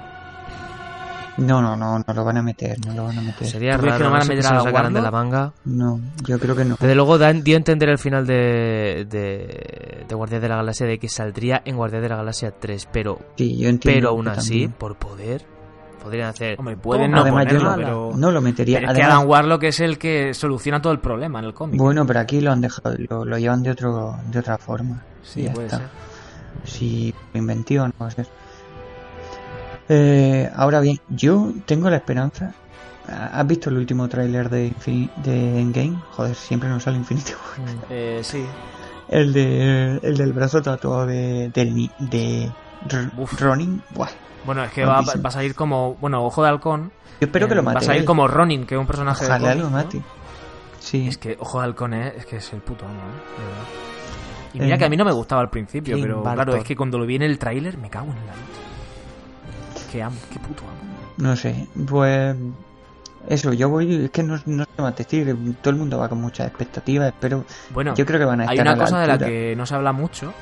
No, 1.38 1.62
no, 1.62 1.76
no, 1.78 2.00
no 2.06 2.14
lo 2.14 2.26
van 2.26 2.38
a 2.38 2.42
meter, 2.44 2.78
no 2.86 2.94
lo 2.94 3.04
van 3.06 3.18
a 3.18 3.22
meter. 3.22 3.48
Sería 3.48 3.76
¿Tú 3.76 3.82
crees 3.82 3.94
que 3.96 4.00
raro 4.00 4.06
no 4.06 4.12
van 4.12 4.22
a 4.22 4.24
no 4.26 4.30
meter 4.30 4.44
se 4.44 4.50
a 4.50 4.58
lo 4.58 4.64
sacaran 4.64 4.94
de 4.94 5.02
la 5.02 5.12
manga. 5.12 5.54
No, 5.66 6.00
yo 6.28 6.38
creo 6.40 6.56
que 6.56 6.66
no. 6.66 6.76
Desde 6.80 6.94
luego 6.96 7.18
dan- 7.18 7.44
dio 7.44 7.56
a 7.56 7.58
entender 7.58 7.90
el 7.90 7.98
final 7.98 8.28
de, 8.28 9.08
de, 9.10 10.06
de 10.08 10.16
Guardias 10.16 10.42
de 10.42 10.50
la 10.50 10.58
Galaxia 10.58 10.86
de 10.86 11.00
que 11.00 11.08
saldría 11.10 11.62
en 11.66 11.78
Guardias 11.78 12.02
de 12.02 12.10
la 12.10 12.18
Galaxia 12.18 12.52
3, 12.52 12.88
pero, 12.92 13.18
Sí, 13.38 13.58
yo 13.58 13.70
entiendo. 13.70 13.98
pero 13.98 14.10
aún 14.10 14.28
así, 14.28 14.50
también. 14.50 14.72
por 14.74 14.96
poder, 14.98 15.42
podrían 16.04 16.28
hacer... 16.28 16.58
Hombre, 16.60 16.76
pueden 16.78 17.12
no 17.12 17.22
Además, 17.22 17.46
yo 17.46 17.60
ponerlo, 17.60 17.70
no, 17.72 17.76
pero... 17.78 18.12
no 18.18 18.32
lo 18.32 18.42
metería. 18.42 18.80
pero 18.80 18.92
es 18.92 18.96
que 18.98 19.02
Además, 19.04 19.18
Adam 19.20 19.30
Warlock 19.30 19.64
es 19.64 19.80
el 19.80 19.98
que 19.98 20.34
soluciona 20.34 20.82
todo 20.82 20.92
el 20.94 21.00
problema 21.00 21.40
en 21.40 21.46
el 21.46 21.54
cómic. 21.54 21.80
bueno, 21.80 22.06
pero 22.06 22.20
aquí 22.20 22.42
lo 22.42 22.52
han 22.52 22.60
dejado, 22.62 22.94
lo, 23.10 23.24
lo 23.26 23.38
llevan 23.38 23.64
de 23.64 23.72
otro, 23.72 24.18
de 24.30 24.40
otra 24.40 24.58
forma. 24.58 25.02
sí, 25.24 25.48
puede 25.54 25.68
está. 25.68 25.78
ser. 25.78 25.88
Si 26.66 27.14
lo 27.34 27.40
inventó 27.40 27.88
no 27.88 27.94
va 28.02 28.08
a 28.08 28.12
ser. 28.12 28.28
Eh, 29.90 30.50
ahora 30.56 30.80
bien, 30.80 31.00
yo 31.10 31.52
tengo 31.66 31.90
la 31.90 31.98
esperanza. 31.98 32.54
¿Has 33.08 33.46
visto 33.48 33.70
el 33.70 33.78
último 33.78 34.08
tráiler 34.08 34.50
de, 34.50 34.72
de 35.18 35.60
Endgame? 35.60 35.98
Joder, 36.12 36.36
siempre 36.36 36.70
nos 36.70 36.84
sale 36.84 36.98
Infinity 36.98 37.34
War. 37.34 37.68
Mm. 37.68 37.80
Eh, 37.90 38.20
sí. 38.24 38.46
El, 39.10 39.34
de, 39.34 40.00
el 40.02 40.16
del 40.18 40.32
brazo 40.32 40.62
tatuado 40.62 41.06
de, 41.06 41.50
de 41.50 42.52
Uf. 43.18 43.42
Ronin. 43.42 43.82
Buah. 43.94 44.08
Bueno, 44.46 44.64
es 44.64 44.72
que 44.72 44.86
va, 44.86 45.00
a 45.00 45.32
salir 45.32 45.54
como... 45.56 45.96
Bueno, 45.96 46.24
Ojo 46.24 46.42
de 46.44 46.50
Halcón. 46.50 46.92
Yo 47.20 47.28
espero 47.28 47.48
que 47.48 47.56
lo 47.56 47.62
eh, 47.62 47.64
mate. 47.66 47.76
Va 47.76 47.80
a 47.82 47.84
salir 47.84 48.02
él. 48.02 48.06
como 48.06 48.28
Ronin, 48.28 48.66
que 48.66 48.76
es 48.76 48.80
un 48.80 48.88
personaje 48.88 49.26
de 49.26 49.30
Ojalá 49.30 49.56
lo 49.56 49.64
¿no? 49.64 49.70
mate. 49.72 50.02
Sí. 50.80 51.08
Es 51.08 51.18
que 51.18 51.36
Ojo 51.40 51.60
de 51.60 51.66
Halcón 51.66 51.94
es, 51.94 52.16
es 52.16 52.26
que 52.26 52.38
es 52.38 52.54
el 52.54 52.62
puto 52.62 52.86
amo, 52.86 52.96
¿eh? 52.96 53.40
De 53.42 53.46
verdad. 53.46 53.64
Y 54.54 54.60
mira 54.62 54.76
Eh, 54.76 54.80
que 54.80 54.86
a 54.86 54.90
mí 54.90 54.98
no 54.98 55.06
me 55.06 55.12
gustaba 55.12 55.42
al 55.42 55.50
principio, 55.50 55.98
pero 56.02 56.24
Barton. 56.24 56.34
claro, 56.46 56.56
es 56.56 56.64
que 56.64 56.76
cuando 56.76 56.98
lo 56.98 57.06
vi 57.06 57.16
en 57.18 57.22
el 57.24 57.38
tráiler 57.38 57.78
me 57.78 57.90
cago 57.90 58.08
en 58.12 58.26
la 58.26 58.34
leche. 58.34 58.71
Qué 59.92 60.02
amo, 60.02 60.18
qué 60.32 60.40
puto 60.40 60.64
amo. 60.64 60.92
No 61.18 61.36
sé, 61.36 61.68
pues 61.88 62.36
eso, 63.28 63.54
yo 63.54 63.70
voy, 63.70 64.06
es 64.06 64.12
que 64.12 64.24
no, 64.24 64.40
no 64.46 64.64
sé 64.64 64.82
más 64.82 64.96
decir, 64.96 65.36
todo 65.62 65.72
el 65.72 65.76
mundo 65.80 65.98
va 66.00 66.10
con 66.10 66.20
muchas 66.20 66.48
expectativas, 66.48 67.10
espero, 67.10 67.46
Bueno, 67.72 67.94
yo 67.94 68.06
creo 68.06 68.20
que 68.20 68.26
van 68.26 68.42
a 68.42 68.44
hay 68.46 68.58
estar 68.58 68.66
una 68.66 68.72
a 68.72 68.76
la 68.76 68.84
cosa 68.84 69.00
de 69.00 69.08
la 69.08 69.18
que 69.18 69.56
no 69.56 69.66
se 69.66 69.76
habla 69.76 69.92
mucho, 69.92 70.34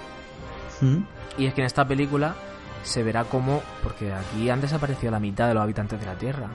¿Mm? 0.81 0.97
y 1.37 1.47
es 1.47 1.53
que 1.53 1.61
en 1.61 1.67
esta 1.67 1.85
película 1.85 2.35
se 2.83 3.03
verá 3.03 3.25
cómo, 3.25 3.61
porque 3.83 4.13
aquí 4.13 4.49
han 4.49 4.61
desaparecido 4.61 5.11
la 5.11 5.19
mitad 5.19 5.47
de 5.47 5.55
los 5.55 5.63
habitantes 5.63 5.99
de 5.99 6.05
la 6.05 6.15
Tierra, 6.15 6.47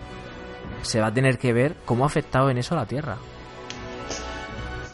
se 0.83 1.01
va 1.01 1.09
a 1.09 1.13
tener 1.13 1.39
que 1.39 1.53
ver 1.53 1.77
cómo 1.85 2.05
ha 2.05 2.07
afectado 2.07 2.49
en 2.49 2.59
eso 2.59 2.75
a 2.75 2.79
la 2.79 2.87
Tierra. 2.87 3.17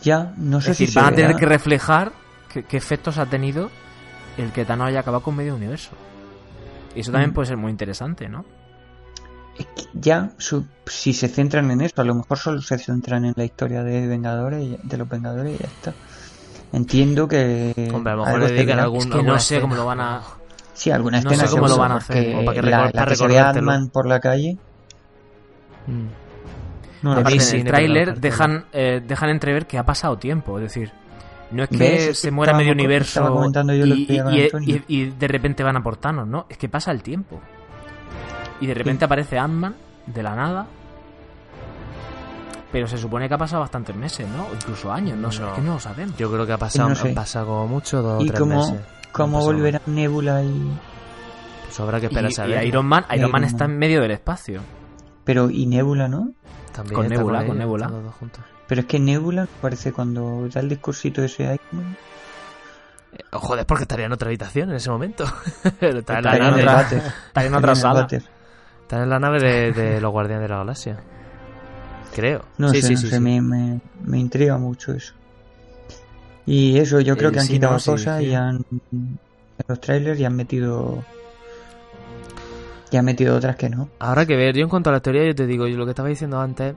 Ya, 0.02 0.32
no 0.36 0.58
Es 0.58 0.64
sé 0.64 0.70
decir, 0.70 0.86
si 0.88 0.94
se 0.94 1.00
van 1.00 1.12
a 1.12 1.16
tener 1.16 1.36
que 1.36 1.46
reflejar 1.46 2.12
qué, 2.48 2.64
qué 2.64 2.76
efectos 2.76 3.18
ha 3.18 3.26
tenido 3.26 3.70
el 4.38 4.50
que 4.50 4.64
Thanos 4.64 4.88
haya 4.88 5.00
acabado 5.00 5.22
con 5.22 5.36
medio 5.36 5.54
universo. 5.54 5.90
Y 6.94 7.00
eso 7.00 7.12
también 7.12 7.30
Mm. 7.30 7.34
puede 7.34 7.46
ser 7.48 7.56
muy 7.56 7.70
interesante, 7.70 8.28
¿no? 8.28 8.44
Ya, 9.92 10.30
su- 10.38 10.66
si 10.86 11.12
se 11.12 11.28
centran 11.28 11.70
en 11.70 11.82
eso, 11.82 12.00
a 12.00 12.04
lo 12.04 12.14
mejor 12.14 12.38
solo 12.38 12.62
se 12.62 12.78
centran 12.78 13.24
en 13.26 13.34
la 13.36 13.44
historia 13.44 13.82
de 13.82 14.06
Vengadores, 14.06 14.78
de 14.82 14.96
los 14.96 15.08
Vengadores 15.08 15.54
y 15.54 15.62
ya 15.62 15.68
está. 15.68 15.92
Entiendo 16.72 17.28
que... 17.28 17.90
Hombre, 17.92 18.12
a 18.12 18.16
lo 18.16 18.24
mejor 18.24 18.40
le 18.40 18.52
dedican 18.52 18.78
algún- 18.78 19.00
Es 19.00 19.06
que 19.08 19.22
no 19.22 19.38
sé 19.38 19.60
cómo 19.60 19.74
lo 19.74 19.84
van 19.84 20.00
a... 20.00 20.22
Sí, 20.72 20.90
alguna 20.90 21.20
no 21.20 21.30
escena 21.30 21.48
sé 21.48 21.54
cómo 21.54 21.68
lo 21.68 21.76
van 21.76 21.92
a 21.92 21.96
hacer, 21.96 22.32
como 22.32 22.44
para 22.46 22.60
que 22.60 22.66
la, 22.70 22.90
la 22.92 23.06
que 23.06 23.16
se 23.16 23.90
por 23.92 24.06
la 24.06 24.20
calle... 24.20 24.56
Mm. 25.86 26.06
No, 27.02 27.12
Aparte, 27.12 27.40
sí, 27.40 27.56
en 27.56 27.64
no 27.64 27.68
el 27.68 27.72
tráiler 27.72 28.20
dejan, 28.20 28.64
eh, 28.72 29.02
dejan 29.06 29.30
entrever 29.30 29.66
que 29.66 29.78
ha 29.78 29.84
pasado 29.84 30.16
tiempo, 30.18 30.58
es 30.58 30.64
decir, 30.64 30.92
no 31.52 31.62
es 31.64 31.68
que 31.68 31.76
¿Ves? 31.78 32.18
se 32.18 32.30
muera 32.30 32.52
medio 32.54 32.72
universo 32.72 33.48
y, 33.68 34.12
y- 34.12 34.50
y- 34.66 34.84
y 34.88 35.04
de 35.10 35.28
repente 35.28 35.62
van 35.64 35.76
a 35.76 35.82
por 35.82 35.96
Thanos, 35.96 36.26
¿no? 36.28 36.46
Es 36.48 36.56
que 36.58 36.68
pasa 36.68 36.90
el 36.92 37.02
tiempo. 37.02 37.40
Y 38.60 38.66
de 38.66 38.74
repente 38.74 39.04
aparece 39.04 39.38
Ant-Man 39.38 39.74
de 40.06 40.22
la 40.22 40.34
nada. 40.36 40.66
Pero 42.72 42.86
se 42.86 42.98
supone 42.98 43.26
que 43.26 43.34
ha 43.34 43.38
pasado 43.38 43.62
bastantes 43.62 43.96
meses, 43.96 44.28
¿no? 44.28 44.44
O 44.44 44.54
incluso 44.54 44.92
años, 44.92 45.16
no 45.18 45.32
sé, 45.32 45.40
No. 45.42 45.48
es 45.48 45.54
que 45.54 45.60
no 45.62 45.74
lo 45.74 45.80
sabemos. 45.80 46.16
Yo 46.16 46.30
creo 46.30 46.46
que 46.46 46.52
ha 46.52 46.58
pasado, 46.58 46.88
No 46.90 46.94
sé. 46.94 47.10
ha 47.10 47.14
pasado 47.14 47.46
como 47.46 47.66
mucho 47.66 48.00
dos 48.00 48.20
o 48.20 48.24
¿Y 48.24 48.28
tres 48.28 48.38
cómo, 48.38 48.56
meses. 48.56 48.80
cómo 49.12 49.26
No 49.32 49.36
ha 49.36 49.40
pasado 49.40 49.52
volverá 49.56 49.80
Nebula 49.86 50.42
y...? 50.44 50.70
Pues 51.64 51.80
habrá 51.80 51.98
que 52.00 52.06
esperar 52.06 52.30
Y, 52.30 52.34
a 52.34 52.36
saber. 52.36 52.64
y 52.64 52.68
Iron 52.68 52.86
Man, 52.86 53.04
Y 53.10 53.16
Iron 53.16 53.30
Man 53.32 53.44
está 53.44 53.64
en 53.64 53.76
medio 53.78 54.00
del 54.00 54.12
espacio. 54.12 54.60
Pero, 55.24 55.50
¿y 55.50 55.66
Nebula 55.66 56.06
no? 56.08 56.30
También 56.72 56.94
con 56.94 57.08
Nebula, 57.08 57.44
con 57.44 57.58
Nebula. 57.58 57.86
están 57.86 57.96
los 58.02 58.04
dos 58.06 58.14
juntos. 58.14 58.44
Pero 58.70 58.82
es 58.82 58.86
que 58.86 59.00
Nebula 59.00 59.48
parece 59.60 59.92
cuando 59.92 60.48
da 60.48 60.60
el 60.60 60.68
discursito 60.68 61.24
ese 61.24 61.58
Man, 61.72 61.96
Eh, 63.12 63.24
joder, 63.32 63.66
porque 63.66 63.82
estaría 63.82 64.06
en 64.06 64.12
otra 64.12 64.28
habitación 64.28 64.70
en 64.70 64.76
ese 64.76 64.88
momento. 64.90 65.24
Está 65.80 66.18
en 66.18 66.24
la 66.24 66.38
Estaría 66.38 66.48
en 66.48 66.56
nave, 66.56 66.62
otra-. 66.62 67.14
Está 67.26 67.44
en 67.44 67.54
otra 67.54 67.74
sala. 67.74 68.06
está 68.82 69.02
en 69.02 69.10
la 69.10 69.18
nave 69.18 69.40
de, 69.40 69.72
de 69.72 70.00
los 70.00 70.12
Guardianes 70.12 70.42
de 70.44 70.48
la 70.48 70.58
Galaxia. 70.58 71.00
Creo. 72.14 72.44
No 72.58 72.68
sí, 72.70 72.80
sé, 72.80 72.88
sí, 72.88 72.94
no 72.94 73.00
sí, 73.00 73.08
sé, 73.08 73.16
sí. 73.16 73.20
Me, 73.20 73.40
me, 73.40 73.80
me 74.04 74.18
intriga 74.18 74.56
mucho 74.56 74.92
eso. 74.92 75.14
Y 76.46 76.78
eso, 76.78 77.00
yo 77.00 77.16
creo 77.16 77.30
Eh, 77.30 77.32
que 77.32 77.40
han 77.40 77.46
sí, 77.46 77.54
quitado 77.54 77.72
no, 77.74 77.80
cosas 77.84 78.20
sí. 78.20 78.26
y 78.26 78.34
han. 78.34 78.64
En 78.92 79.18
los 79.66 79.80
trailers 79.80 80.18
y 80.20 80.24
han 80.24 80.36
metido. 80.36 81.04
Y 82.90 82.96
han 82.96 83.04
metido 83.04 83.36
otras 83.36 83.56
que 83.56 83.68
no. 83.68 83.88
Habrá 84.00 84.26
que 84.26 84.36
ver. 84.36 84.56
Yo 84.56 84.62
en 84.62 84.68
cuanto 84.68 84.90
a 84.90 84.92
la 84.92 85.00
teoría, 85.00 85.24
yo 85.24 85.34
te 85.34 85.46
digo, 85.46 85.66
yo 85.66 85.76
lo 85.76 85.84
que 85.84 85.90
estaba 85.90 86.08
diciendo 86.08 86.40
antes, 86.40 86.74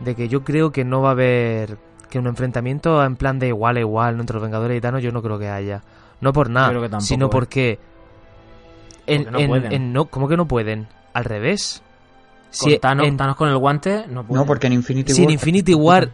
de 0.00 0.14
que 0.14 0.28
yo 0.28 0.44
creo 0.44 0.70
que 0.72 0.84
no 0.84 1.02
va 1.02 1.08
a 1.10 1.12
haber 1.12 1.78
que 2.10 2.18
un 2.18 2.26
enfrentamiento 2.26 3.02
en 3.04 3.16
plan 3.16 3.38
de 3.38 3.48
igual 3.48 3.76
a 3.76 3.80
igual 3.80 4.16
¿no? 4.16 4.20
entre 4.22 4.34
los 4.34 4.42
Vengadores 4.42 4.76
y 4.78 4.80
Thanos, 4.80 5.02
yo 5.02 5.10
no 5.12 5.22
creo 5.22 5.38
que 5.38 5.48
haya. 5.48 5.82
No 6.20 6.32
por 6.32 6.48
nada, 6.50 6.68
tampoco, 6.72 7.00
sino 7.00 7.26
¿eh? 7.26 7.28
porque... 7.30 7.78
En, 9.06 9.30
no 9.30 9.38
en- 9.38 9.48
pueden. 9.48 9.72
en- 9.72 9.92
no, 9.92 10.06
¿Cómo 10.06 10.28
que 10.28 10.36
no 10.36 10.46
pueden? 10.46 10.86
Al 11.12 11.24
revés. 11.24 11.82
Con 12.58 12.70
Si 12.70 12.78
Thanos, 12.78 13.06
en- 13.06 13.16
Thanos 13.16 13.36
con 13.36 13.48
el 13.48 13.56
guante, 13.58 14.04
no 14.08 14.24
puede. 14.24 14.40
No, 14.40 14.46
porque 14.46 14.66
en 14.68 14.74
Infinity 14.74 15.12
si 15.12 15.22
en 15.22 15.26
War. 15.26 15.32
Infinity 15.32 15.74
War 15.74 16.10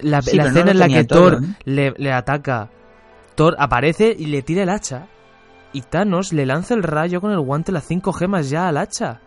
la, 0.00 0.20
Sí, 0.22 0.36
la 0.36 0.42
no 0.44 0.48
escena 0.50 0.70
en 0.72 0.78
la 0.78 0.88
que 0.88 1.04
todo, 1.04 1.30
Thor 1.30 1.42
¿eh? 1.42 1.46
le, 1.64 1.94
le 1.96 2.12
ataca, 2.12 2.68
Thor 3.34 3.56
aparece 3.58 4.14
y 4.16 4.26
le 4.26 4.42
tira 4.42 4.62
el 4.64 4.68
hacha. 4.68 5.06
Y 5.72 5.80
Thanos 5.82 6.32
le 6.32 6.46
lanza 6.46 6.74
el 6.74 6.82
rayo 6.82 7.20
con 7.20 7.30
el 7.32 7.40
guante 7.40 7.72
las 7.72 7.84
cinco 7.84 8.12
gemas 8.12 8.50
ya 8.50 8.68
al 8.68 8.76
hacha. 8.76 9.20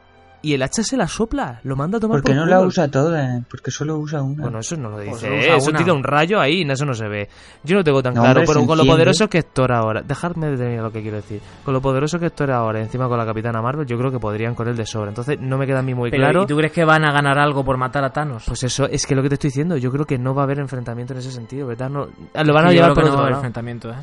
Y 0.48 0.54
el 0.54 0.64
hacha 0.64 0.82
se 0.82 0.96
la 0.96 1.08
sopla, 1.10 1.60
lo 1.64 1.76
manda 1.76 1.98
a 1.98 2.00
tomar 2.00 2.20
Porque 2.22 2.32
por 2.32 2.36
no 2.38 2.46
la 2.46 2.62
usa 2.62 2.88
toda, 2.90 3.42
porque 3.52 3.70
solo 3.70 3.98
usa 3.98 4.22
una. 4.22 4.44
Bueno, 4.44 4.60
eso 4.60 4.78
no 4.78 4.90
lo 4.90 4.96
Pues 4.96 5.08
dice. 5.22 5.28
eh, 5.28 5.40
usa 5.40 5.56
eso 5.58 5.70
una. 5.72 5.80
tira 5.80 5.94
un 5.94 6.04
rayo 6.04 6.40
ahí, 6.40 6.62
eso 6.62 6.86
no 6.86 6.94
se 6.94 7.06
ve. 7.10 7.28
Yo 7.66 7.76
no 7.76 7.84
tengo 7.84 8.02
tan 8.02 8.14
No, 8.14 8.22
claro, 8.22 8.40
hombre, 8.40 8.54
pero 8.54 8.66
con 8.66 8.78
lo 8.78 8.86
poderoso 8.86 9.28
que 9.30 9.40
es 9.40 9.46
Thor 9.54 9.74
ahora. 9.74 10.02
Dejadme 10.04 10.48
de 10.52 10.56
terminar 10.58 10.84
lo 10.86 10.92
que 10.92 11.02
quiero 11.02 11.18
decir. 11.18 11.42
Con 11.66 11.74
lo 11.74 11.82
poderoso 11.82 12.18
que 12.18 12.28
es 12.28 12.34
Thor 12.34 12.52
ahora, 12.52 12.80
encima 12.80 13.10
con 13.10 13.18
la 13.18 13.26
Capitana 13.26 13.62
Marvel, 13.62 13.86
yo 13.86 13.98
creo 13.98 14.10
que 14.10 14.20
podrían 14.20 14.56
con 14.56 14.70
él 14.70 14.78
de 14.78 14.86
sobra. 14.86 15.10
Entonces 15.10 15.38
no 15.42 15.58
me 15.58 15.66
queda 15.68 15.80
a 15.80 15.84
mí 15.84 15.94
muy 15.94 16.12
Pero, 16.12 16.24
claro. 16.24 16.44
¿Y 16.44 16.46
tú 16.48 16.56
crees 16.56 16.72
que 16.72 16.86
van 16.86 17.04
a 17.04 17.12
ganar 17.12 17.38
algo 17.40 17.66
por 17.66 17.76
matar 17.76 18.06
a 18.06 18.10
Thanos? 18.12 18.46
Pues 18.48 18.64
eso, 18.64 18.86
es 18.86 19.06
que 19.06 19.16
lo 19.16 19.22
que 19.22 19.28
te 19.28 19.36
estoy 19.36 19.50
diciendo, 19.50 19.76
yo 19.76 19.92
creo 19.92 20.06
que 20.06 20.18
no 20.18 20.34
va 20.34 20.44
a 20.44 20.46
haber 20.46 20.60
enfrentamiento 20.60 21.12
en 21.14 21.20
ese 21.20 21.32
sentido, 21.34 21.68
¿verdad? 21.68 21.90
No, 21.90 22.08
lo 22.08 22.54
van 22.54 22.68
a 22.68 22.70
Yo 22.70 22.76
llevar 22.76 22.94
creo 22.94 22.96
por 22.96 23.04
que 23.04 23.10
no 23.10 23.10
otro 23.10 23.18
va 23.18 23.20
a 23.20 23.24
haber 23.26 23.34
enfrentamiento, 23.36 23.90
¿eh? 23.90 23.96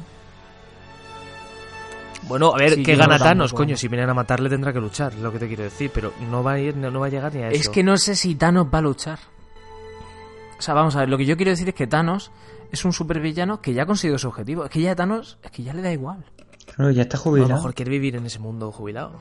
Bueno, 2.28 2.52
a 2.54 2.58
ver, 2.58 2.74
Sí, 2.74 2.82
¿qué 2.82 2.92
gana 2.96 3.10
tampoco, 3.18 3.28
Thanos? 3.28 3.52
Coño, 3.52 3.76
si 3.76 3.88
vienen 3.88 4.08
a 4.08 4.14
matarle 4.14 4.48
tendrá 4.48 4.72
que 4.72 4.80
luchar, 4.80 5.12
es 5.12 5.20
lo 5.20 5.30
que 5.32 5.38
te 5.38 5.46
quiero 5.48 5.64
decir, 5.64 5.90
pero 5.92 6.12
no 6.30 6.42
va 6.42 6.52
a 6.52 6.58
ir, 6.58 6.76
no, 6.76 6.90
no 6.90 7.00
va 7.00 7.06
a 7.06 7.10
llegar 7.10 7.34
ni 7.34 7.42
a 7.42 7.48
eso. 7.48 7.60
Es 7.60 7.68
que 7.68 7.82
no 7.82 7.96
sé 7.96 8.16
si 8.16 8.34
Thanos 8.34 8.66
va 8.72 8.78
a 8.78 8.82
luchar. 8.82 9.18
O 10.58 10.62
sea, 10.62 10.74
vamos 10.74 10.96
a 10.96 11.00
ver, 11.00 11.08
lo 11.08 11.18
que 11.18 11.26
yo 11.26 11.36
quiero 11.36 11.50
decir 11.50 11.68
es 11.68 11.74
que 11.74 11.86
Thanos 11.86 12.30
es 12.72 12.84
un 12.84 12.92
supervillano 12.92 13.60
que 13.60 13.74
ya 13.74 13.82
ha 13.82 13.86
conseguido 13.86 14.18
su 14.18 14.28
objetivo. 14.28 14.64
Es 14.64 14.70
que 14.70 14.80
ya 14.80 14.92
a 14.92 14.96
Thanos, 14.96 15.38
es 15.42 15.50
que 15.50 15.62
ya 15.62 15.74
le 15.74 15.82
da 15.82 15.92
igual. 15.92 16.24
Claro, 16.74 16.90
ya 16.90 17.02
está 17.02 17.16
a 17.16 17.20
lo 17.20 17.24
jubilado. 17.24 17.54
mejor 17.54 17.74
quiere 17.74 17.90
vivir 17.90 18.16
en 18.16 18.26
ese 18.26 18.38
mundo 18.38 18.72
jubilado. 18.72 19.12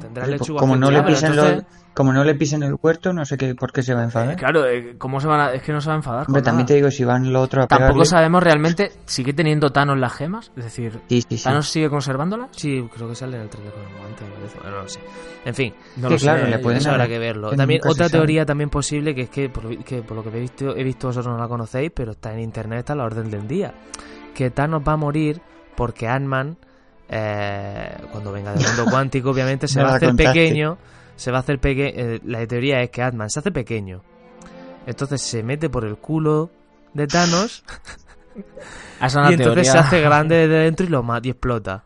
Tendrá 0.00 0.24
Pues, 0.24 0.40
lechuga 0.40 0.60
como 0.60 0.76
no 0.76 0.90
le 0.90 1.02
pisen 1.02 1.30
entonces- 1.32 1.56
los- 1.56 1.64
como 1.96 2.12
no 2.12 2.24
le 2.24 2.34
pisen 2.34 2.62
el 2.62 2.76
huerto, 2.82 3.14
no 3.14 3.24
sé 3.24 3.38
qué, 3.38 3.54
por 3.54 3.72
qué 3.72 3.80
se 3.82 3.94
va 3.94 4.02
a 4.02 4.04
enfadar. 4.04 4.32
Eh, 4.32 4.36
claro, 4.36 4.66
eh, 4.66 4.96
¿cómo 4.98 5.18
se 5.18 5.26
van 5.28 5.40
a- 5.40 5.52
es 5.54 5.62
que 5.62 5.72
no 5.72 5.80
se 5.80 5.88
va 5.88 5.94
a 5.94 5.96
enfadar. 5.96 6.26
Hombre, 6.26 6.42
también 6.42 6.64
nada. 6.64 6.66
te 6.66 6.74
digo, 6.74 6.90
si 6.90 7.04
van 7.04 7.32
los 7.32 7.42
otros 7.44 7.64
a 7.64 7.68
Tampoco 7.68 7.86
pegarle... 7.88 8.04
sabemos 8.04 8.42
realmente, 8.42 8.92
¿sigue 9.06 9.32
teniendo 9.32 9.70
Thanos 9.70 9.98
las 9.98 10.12
gemas? 10.12 10.52
Es 10.58 10.64
decir, 10.64 11.00
Sí, 11.08 11.22
sí, 11.22 11.38
sí. 11.38 11.44
¿Thanos 11.44 11.68
sigue 11.70 11.88
conservándolas? 11.88 12.50
Sí, 12.52 12.86
creo 12.94 13.08
que 13.08 13.14
sale 13.14 13.36
en 13.38 13.44
el 13.44 13.48
trailer 13.48 13.72
con 13.72 13.82
el 13.82 13.88
guante, 13.98 14.24
me 14.24 14.30
parece. 14.32 14.58
Bueno, 14.58 14.76
no 14.76 14.82
lo 14.82 14.88
sé. 14.90 15.00
En 15.46 15.54
fin, 15.54 15.74
No 15.96 16.08
Sí, 16.08 16.12
lo 16.12 16.18
sé, 16.18 16.24
claro, 16.26 16.46
le 16.48 16.56
eh, 16.56 16.58
pueden 16.58 16.86
habrá 16.86 17.08
que 17.08 17.18
verlo. 17.18 17.50
que 17.50 17.56
También 17.56 17.80
otra 17.82 18.08
sabe. 18.08 18.10
teoría 18.10 18.44
también 18.44 18.68
posible 18.68 19.14
que 19.14 19.22
es 19.22 19.30
que 19.30 19.48
por, 19.48 19.64
lo, 19.64 19.82
que 19.82 20.02
por 20.02 20.16
lo 20.18 20.22
que 20.22 20.36
he 20.36 20.40
visto, 20.40 20.76
he 20.76 20.84
visto 20.84 21.06
vosotros 21.06 21.32
no 21.34 21.40
la 21.40 21.48
conocéis, 21.48 21.90
pero 21.94 22.10
está 22.12 22.30
en 22.34 22.40
internet, 22.40 22.80
está 22.80 22.92
a 22.92 22.96
la 22.96 23.04
orden 23.04 23.30
del 23.30 23.48
día. 23.48 23.72
Que 24.34 24.50
Thanos 24.50 24.82
va 24.86 24.92
a 24.92 24.96
morir 24.98 25.40
porque 25.74 26.08
Ant-Man, 26.08 26.58
eh, 27.08 27.96
cuando 28.10 28.32
venga 28.32 28.52
del 28.52 28.66
mundo 28.66 28.84
cuántico, 28.90 29.30
obviamente 29.30 29.68
se 29.68 29.82
va 29.82 29.92
a 29.92 29.96
hacer 29.96 30.08
contaste. 30.08 30.32
pequeño. 30.32 30.78
Se 31.16 31.30
va 31.30 31.38
a 31.38 31.40
hacer 31.40 31.58
pequeño. 31.58 32.20
la 32.24 32.46
teoría 32.46 32.82
es 32.82 32.90
que 32.90 33.02
Ant-Man 33.02 33.30
se 33.30 33.40
hace 33.40 33.50
pequeño. 33.50 34.02
Entonces 34.86 35.20
se 35.22 35.42
mete 35.42 35.68
por 35.68 35.84
el 35.84 35.96
culo 35.96 36.50
de 36.94 37.06
Thanos 37.06 37.64
y 39.00 39.04
entonces 39.04 39.38
teoría. 39.38 39.72
se 39.72 39.78
hace 39.78 40.00
grande 40.00 40.36
desde 40.36 40.64
dentro 40.64 40.86
y 40.86 40.88
lo 40.88 41.02
mata 41.02 41.26
y 41.26 41.30
explota. 41.30 41.84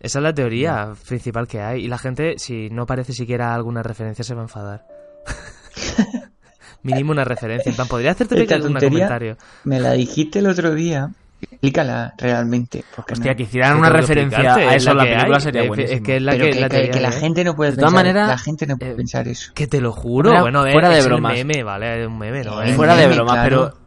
Esa 0.00 0.18
es 0.18 0.22
la 0.22 0.34
teoría 0.34 0.92
principal 1.06 1.46
que 1.46 1.60
hay. 1.60 1.84
Y 1.84 1.88
la 1.88 1.98
gente, 1.98 2.38
si 2.38 2.70
no 2.70 2.86
parece 2.86 3.12
siquiera 3.12 3.54
alguna 3.54 3.82
referencia, 3.82 4.24
se 4.24 4.34
va 4.34 4.40
a 4.40 4.44
enfadar. 4.44 4.86
Mínimo 6.82 7.12
una 7.12 7.24
referencia. 7.24 7.68
En 7.68 7.76
plan, 7.76 7.86
podría 7.86 8.12
hacerte 8.12 8.34
pequeño 8.34 8.66
un 8.66 8.74
comentario. 8.74 9.36
Me 9.64 9.78
la 9.78 9.92
dijiste 9.92 10.38
el 10.38 10.46
otro 10.46 10.74
día. 10.74 11.10
Explícala 11.42 12.14
realmente. 12.18 12.84
Porque 12.96 13.14
Hostia, 13.14 13.32
no- 13.32 13.36
que 13.36 13.42
hicieran 13.44 13.76
una 13.78 13.90
referencia 13.90 14.54
a 14.54 14.64
es 14.74 14.82
eso 14.82 14.90
en 14.92 14.96
la 14.96 15.02
película 15.04 15.36
hay. 15.36 15.42
sería 15.42 15.62
buenísimo. 15.64 15.96
Es 15.96 16.02
que 16.02 16.16
es 16.16 16.22
la 16.22 16.32
Pero 16.32 16.44
que, 16.44 16.50
que, 16.50 16.60
la 16.60 16.68
que- 16.68 16.90
que 16.90 17.00
la 17.00 17.12
gente 17.12 17.44
no 17.44 17.56
puede 17.56 17.70
De 17.72 17.76
pensar, 17.76 17.92
maneras, 17.94 18.28
la 18.28 18.38
gente 18.38 18.66
no 18.66 18.76
puede 18.76 18.92
eh, 18.92 18.96
pensar 18.96 19.28
eso. 19.28 19.52
Que 19.54 19.66
te 19.66 19.80
lo 19.80 19.92
juro. 19.92 20.30
Fuera- 20.30 20.42
bueno, 20.42 20.60
a 20.60 20.64
ver, 20.64 20.72
fuera 20.72 20.88
de 20.90 21.02
bromas. 21.02 21.32
meme, 21.32 21.62
¿vale? 21.62 22.02
Es 22.02 22.06
un 22.08 22.18
meme, 22.18 22.44
¿no? 22.44 22.62
Eh, 22.62 22.70
Es- 22.70 22.76
Fuera 22.76 22.96
de 22.96 23.06
bromas, 23.08 23.32
claro. 23.34 23.48
pero. 23.72 23.79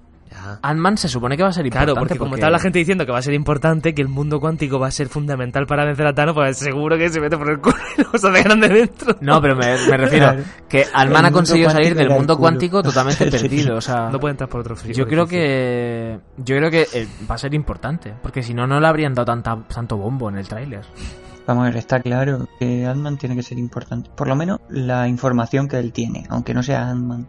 Ant-Man 0.62 0.98
se 0.98 1.08
supone 1.08 1.38
que 1.38 1.44
va 1.44 1.50
a 1.50 1.54
ser 1.54 1.66
importante. 1.66 1.92
Claro, 1.94 2.00
porque 2.00 2.18
como 2.18 2.36
está 2.36 2.50
la 2.50 2.60
gente 2.60 2.80
diciendo 2.80 3.06
que 3.06 3.12
va 3.12 3.20
a 3.20 3.22
ser 3.22 3.34
importante, 3.34 3.94
que 3.94 4.02
el 4.02 4.08
mundo 4.08 4.40
cuántico 4.40 4.80
va 4.80 4.88
a 4.88 4.92
ser 4.92 5.08
fundamental 5.10 5.66
para 5.66 5.86
vencer 5.86 6.06
a 6.08 6.14
Thanos, 6.14 6.36
pues 6.36 6.58
seguro 6.58 6.98
que 6.98 7.10
se 7.10 7.20
mete 7.20 7.38
por 7.38 7.50
el 7.50 7.60
culo 7.60 7.76
y 7.98 8.02
hace 8.16 8.44
grande 8.44 8.70
dentro. 8.70 9.16
No, 9.22 9.42
pero 9.42 9.56
me, 9.56 9.66
me 9.90 9.98
refiero 9.98 10.36
que 10.68 10.86
Ant-Man 10.94 11.26
ha 11.26 11.32
conseguido 11.32 11.70
salir 11.70 11.96
del 11.96 12.10
mundo 12.10 12.38
cuántico 12.38 12.82
totalmente 12.84 13.26
perdido. 13.32 13.78
O 13.78 13.82
sea, 13.82 14.10
No 14.12 14.20
puede 14.20 14.32
entrar 14.32 14.50
por 14.50 14.62
otro 14.62 14.76
frío. 14.76 14.94
yo 14.94 15.06
creo 15.08 15.26
que 15.28 16.20
yo 16.38 16.56
creo 16.58 16.72
que 16.72 16.88
eh, 16.94 17.08
va 17.30 17.36
a 17.36 17.38
ser 17.38 17.54
importante, 17.54 18.14
porque 18.22 18.44
si 18.44 18.54
no 18.54 18.68
no 18.68 18.80
le 18.80 18.88
habrían 18.88 19.14
dado 19.14 19.26
tanta, 19.26 19.58
tanto 19.74 19.98
bombo 19.98 20.30
en 20.30 20.38
el 20.38 20.48
tráiler. 20.48 20.82
Vamos 21.46 21.64
a 21.64 21.66
ver, 21.68 21.78
está 21.78 22.00
claro 22.00 22.48
que 22.58 22.86
Ant-Man 22.86 23.18
tiene 23.18 23.36
que 23.36 23.44
ser 23.44 23.58
importante. 23.60 24.10
Por 24.16 24.28
lo 24.30 24.36
menos 24.36 24.60
la 24.70 25.08
información 25.10 25.68
que 25.68 25.78
él 25.78 25.92
tiene, 25.92 26.26
aunque 26.30 26.54
no 26.54 26.64
sea 26.64 26.90
Ant-Man. 26.90 27.28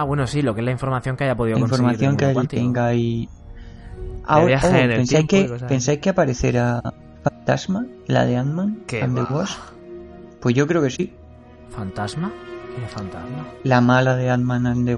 Ah, 0.00 0.04
bueno, 0.04 0.26
sí, 0.26 0.40
lo 0.40 0.54
que 0.54 0.60
es 0.62 0.64
la 0.64 0.70
información 0.70 1.14
que 1.14 1.24
haya 1.24 1.36
podido 1.36 1.58
La 1.58 1.60
conseguir. 1.60 1.80
información 1.92 2.16
que 2.16 2.30
él 2.30 2.48
tenga 2.48 2.94
y... 2.94 3.28
Ahora, 4.24 4.58
oh, 4.64 4.70
¿pensáis, 4.70 5.26
que. 5.26 5.56
¿Pensáis 5.68 5.98
que 5.98 6.08
aparecerá 6.10 6.80
Fantasma, 7.22 7.84
la 8.06 8.24
de 8.24 8.36
Ant-Man? 8.36 8.84
And 9.02 9.14
the. 9.26 9.34
Wasp? 9.34 9.58
Pues 10.40 10.54
yo 10.54 10.66
creo 10.66 10.80
que 10.80 10.88
sí. 10.90 11.12
¿Fantasma? 11.70 12.30
¿Quién 12.72 12.84
es 12.84 12.90
fantasma? 12.92 13.44
La 13.64 13.80
mala 13.82 14.16
de 14.16 14.30
Ant-Man 14.30 14.66
and 14.66 14.86
the 14.86 14.92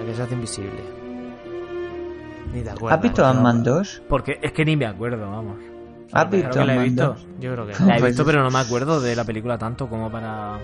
La 0.00 0.06
que 0.06 0.14
se 0.16 0.22
hace 0.22 0.34
invisible. 0.34 0.80
Ni 2.52 2.62
te 2.62 2.70
acuerdas. 2.70 2.96
¿Has 2.98 3.02
visto 3.02 3.24
Ant-Man 3.26 3.58
no- 3.58 3.74
2? 3.76 4.02
Porque 4.08 4.38
es 4.42 4.52
que 4.52 4.64
ni 4.64 4.76
me 4.76 4.86
acuerdo, 4.86 5.30
vamos. 5.30 5.56
¿Has 6.12 6.30
visto 6.30 6.60
Ant-Man 6.60 6.84
visto. 6.84 7.06
2? 7.06 7.26
Yo 7.40 7.52
creo 7.52 7.66
que 7.66 7.72
La 7.84 7.96
he 7.96 8.00
Pues 8.00 8.12
visto, 8.12 8.24
pero 8.24 8.42
no 8.42 8.50
me 8.50 8.58
acuerdo 8.58 9.00
de 9.00 9.14
la 9.14 9.24
película 9.24 9.56
tanto 9.58 9.88
como 9.88 10.10
para. 10.10 10.58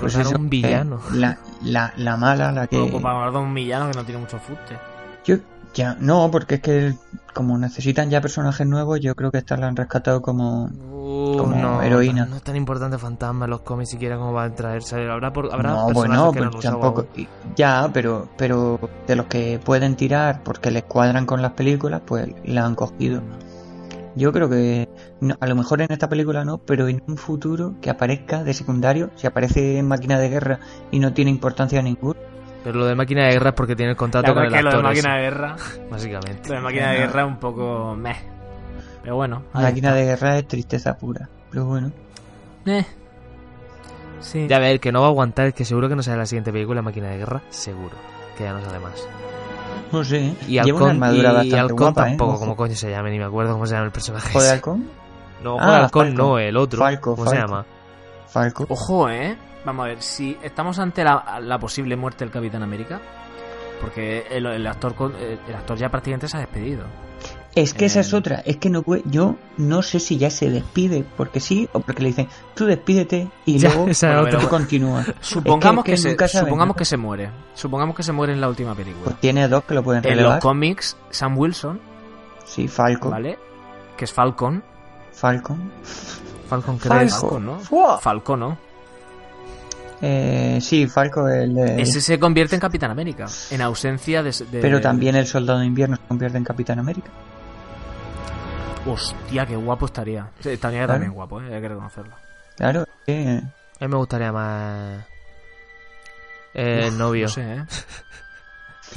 Pues 0.00 0.16
un 0.16 0.48
villano. 0.48 1.00
la, 1.12 1.38
la, 1.62 1.92
la 1.96 2.16
mala, 2.16 2.52
la 2.52 2.66
que... 2.66 2.78
Como 2.78 3.00
para 3.00 3.16
hablar 3.16 3.32
de 3.32 3.38
un 3.38 3.54
villano 3.54 3.90
que 3.90 3.96
no 3.96 4.04
tiene 4.04 4.20
mucho 4.20 4.38
fuste. 4.38 4.76
Yo, 5.24 5.36
ya, 5.74 5.96
no, 6.00 6.30
porque 6.30 6.56
es 6.56 6.60
que 6.60 6.94
como 7.34 7.56
necesitan 7.58 8.10
ya 8.10 8.20
personajes 8.20 8.66
nuevos, 8.66 8.98
yo 9.00 9.14
creo 9.14 9.30
que 9.30 9.38
esta 9.38 9.56
la 9.56 9.68
han 9.68 9.76
rescatado 9.76 10.20
como... 10.20 10.64
Uh, 10.64 11.36
como 11.36 11.56
no, 11.56 11.82
heroína. 11.82 12.26
No 12.26 12.36
es 12.36 12.42
tan 12.42 12.56
importante 12.56 12.98
Fantasma 12.98 13.44
en 13.44 13.50
los 13.50 13.60
cómics 13.60 13.90
siquiera 13.90 14.16
como 14.16 14.32
va 14.32 14.44
a 14.44 14.54
traerse. 14.54 15.08
Habrá, 15.08 15.32
por, 15.32 15.52
habrá 15.52 15.70
no, 15.70 15.86
personajes 15.86 15.94
bueno, 15.94 16.32
que 16.32 16.40
no 16.40 16.50
pues 16.50 16.64
tampoco... 16.64 17.06
aún. 17.16 17.28
Ya, 17.56 17.90
pero, 17.92 18.28
pero 18.36 18.80
de 19.06 19.16
los 19.16 19.26
que 19.26 19.60
pueden 19.62 19.96
tirar 19.96 20.42
porque 20.42 20.70
les 20.70 20.84
cuadran 20.84 21.26
con 21.26 21.40
las 21.42 21.52
películas, 21.52 22.02
pues 22.04 22.28
la 22.44 22.64
han 22.64 22.74
cogido. 22.74 23.22
Yo 24.16 24.32
creo 24.32 24.50
que 24.50 24.88
no, 25.20 25.36
a 25.40 25.46
lo 25.46 25.54
mejor 25.54 25.80
en 25.82 25.92
esta 25.92 26.08
película 26.08 26.44
no, 26.44 26.58
pero 26.58 26.88
en 26.88 27.02
un 27.06 27.16
futuro 27.16 27.74
que 27.80 27.90
aparezca 27.90 28.42
de 28.42 28.54
secundario, 28.54 29.10
si 29.14 29.26
aparece 29.26 29.78
en 29.78 29.86
máquina 29.86 30.18
de 30.18 30.28
guerra 30.28 30.58
y 30.90 30.98
no 30.98 31.12
tiene 31.12 31.30
importancia 31.30 31.80
ninguna, 31.80 32.18
Pero 32.64 32.78
lo 32.80 32.86
de 32.86 32.94
máquina 32.96 33.24
de 33.26 33.32
guerra 33.34 33.50
es 33.50 33.54
porque 33.54 33.76
tiene 33.76 33.92
el 33.92 33.96
contrato 33.96 34.32
Claro, 34.32 34.40
con 34.40 34.44
es 34.46 34.52
el 34.52 34.56
que 34.58 34.62
lo 34.64 34.70
de 34.70 34.76
actor. 34.76 34.90
máquina 34.90 35.08
ese, 35.14 35.16
de 35.16 35.30
guerra. 35.30 35.56
Básicamente. 35.90 36.48
Lo 36.48 36.54
de 36.56 36.60
máquina 36.60 36.90
de 36.90 36.98
guerra 36.98 37.22
es 37.22 37.28
un 37.28 37.36
poco. 37.38 37.94
meh. 37.96 38.16
Pero 39.02 39.16
bueno. 39.16 39.42
ahí 39.52 39.62
máquina 39.64 39.88
está. 39.90 39.98
de 40.00 40.04
guerra 40.06 40.38
es 40.38 40.48
tristeza 40.48 40.98
pura. 40.98 41.28
Pero 41.50 41.64
bueno, 41.66 41.92
Eh. 42.66 42.84
Sí. 44.20 44.46
Ya 44.48 44.58
ver, 44.58 44.80
que 44.80 44.92
no 44.92 45.00
va 45.00 45.06
a 45.06 45.10
aguantar, 45.10 45.46
es 45.46 45.54
que 45.54 45.64
seguro 45.64 45.88
que 45.88 45.96
no 45.96 46.02
sale 46.02 46.18
la 46.18 46.26
siguiente 46.26 46.52
película 46.52 46.82
Máquina 46.82 47.08
de 47.08 47.16
Guerra, 47.18 47.40
seguro. 47.48 47.96
Que 48.36 48.44
ya 48.44 48.52
no 48.52 48.60
sale 48.62 48.78
más. 48.78 49.08
No 49.92 50.04
sé. 50.04 50.26
¿eh? 50.28 50.34
Y 50.48 50.54
una 50.58 50.62
Halcón, 50.64 50.90
armadura 50.90 51.20
y 51.30 51.34
bastante 51.34 51.58
Halcón 51.58 51.76
guapa, 51.76 52.00
¿eh? 52.02 52.04
tampoco, 52.10 52.30
Ojo. 52.32 52.40
como 52.40 52.56
coño 52.56 52.74
se 52.74 52.90
llama, 52.90 53.10
ni 53.10 53.18
me 53.18 53.24
acuerdo 53.24 53.52
cómo 53.52 53.66
se 53.66 53.74
llama 53.74 53.86
el 53.86 53.92
personaje. 53.92 54.28
¿Ojo 54.30 54.38
de 54.40 54.44
ese. 54.46 54.54
halcón? 54.54 54.90
No, 55.42 55.56
Ah, 55.58 55.66
de 55.70 55.76
Halcón 55.84 56.06
Falco. 56.08 56.22
no, 56.22 56.38
el 56.38 56.56
otro. 56.56 56.78
Falco, 56.80 57.16
¿Cómo 57.16 57.30
se 57.30 57.36
llama? 57.36 57.64
Falco. 58.26 58.66
Ojo, 58.68 59.08
eh. 59.08 59.38
Vamos 59.64 59.84
a 59.84 59.88
ver, 59.88 60.02
si 60.02 60.36
estamos 60.42 60.78
ante 60.78 61.02
la, 61.02 61.38
la 61.40 61.58
posible 61.58 61.96
muerte 61.96 62.24
del 62.26 62.32
Capitán 62.32 62.62
América. 62.62 63.00
Porque 63.80 64.26
el, 64.30 64.44
el 64.44 64.66
actor 64.66 64.94
el 65.18 65.54
actor 65.54 65.78
ya 65.78 65.88
prácticamente 65.88 66.28
se 66.28 66.36
ha 66.36 66.40
despedido. 66.40 66.84
Es 67.54 67.74
que 67.74 67.86
esa 67.86 68.00
es 68.00 68.12
Eh, 68.12 68.16
otra, 68.16 68.36
es 68.46 68.58
que 68.58 68.70
no 68.70 68.82
puede, 68.82 69.02
yo 69.06 69.34
no 69.56 69.82
sé 69.82 69.98
si 69.98 70.18
ya 70.18 70.30
se 70.30 70.48
despide 70.50 71.04
porque 71.16 71.40
sí 71.40 71.68
o 71.72 71.80
porque 71.80 72.00
le 72.02 72.10
dicen, 72.10 72.28
tú 72.54 72.64
despídete 72.66 73.28
y 73.44 73.58
Ya, 73.58 73.70
luego 73.70 73.88
esa 73.88 74.06
Bueno, 74.06 74.20
otra. 74.22 74.30
pero- 74.32 74.42
tú 74.42 74.48
continúas. 74.48 75.12
Supongamos, 75.20 75.84
que 75.84 75.90
que, 75.92 75.96
se, 75.96 76.16
supongamos 76.28 76.76
que 76.76 76.84
se 76.84 76.96
muere. 76.96 77.28
Supongamos 77.54 77.96
que 77.96 78.04
se 78.04 78.12
muere 78.12 78.32
en 78.34 78.40
la 78.40 78.48
última 78.48 78.74
película. 78.76 79.04
Pues 79.04 79.16
tiene 79.20 79.48
dos 79.48 79.64
que 79.64 79.74
lo 79.74 79.82
pueden 79.82 80.04
en 80.04 80.10
los 80.10 80.16
relevar. 80.18 80.40
cómics, 80.40 80.96
Sam 81.10 81.36
Wilson, 81.36 81.80
Sí, 82.44 82.68
Falco, 82.68 83.10
¿vale? 83.10 83.36
Que 83.96 84.04
es 84.04 84.12
Falcon. 84.12 84.62
Falcon. 85.12 85.72
Falcon 86.48 86.78
Falco. 86.78 86.98
Crest. 86.98 87.20
Falcon, 87.20 87.46
¿no? 87.46 87.98
Falcon, 87.98 88.40
¿no? 88.40 88.58
Eh, 90.02 90.58
sí, 90.62 90.86
Falco 90.86 91.28
el. 91.28 91.58
Ese 91.58 92.00
se 92.00 92.18
convierte 92.18 92.54
en 92.54 92.60
Capitán 92.60 92.90
América. 92.90 93.26
En 93.50 93.60
ausencia 93.60 94.22
de. 94.22 94.30
de- 94.50 94.60
Pero 94.60 94.80
también 94.80 95.14
el 95.16 95.26
Soldado 95.26 95.58
de 95.58 95.66
Invierno 95.66 95.96
se 95.96 96.02
convierte 96.08 96.38
en 96.38 96.44
Capitán 96.44 96.78
América. 96.78 97.10
Hostia, 98.86 99.46
qué 99.46 99.56
guapo 99.56 99.86
estaría. 99.86 100.30
Sí, 100.40 100.50
Estaría 100.50 100.78
Claro. 100.80 100.92
también 100.94 101.12
guapo, 101.12 101.40
¿eh? 101.40 101.54
hay 101.54 101.60
que 101.60 101.68
reconocerlo. 101.68 102.14
Claro, 102.56 102.84
que 103.06 103.42
A 103.80 103.84
mí 103.84 103.88
me 103.88 103.96
gustaría 103.96 104.32
más. 104.32 105.04
Eh, 106.54 106.86
el 106.88 106.98
novio. 106.98 107.26
No 107.26 107.28
sé, 107.32 107.54
¿eh? 107.54 107.64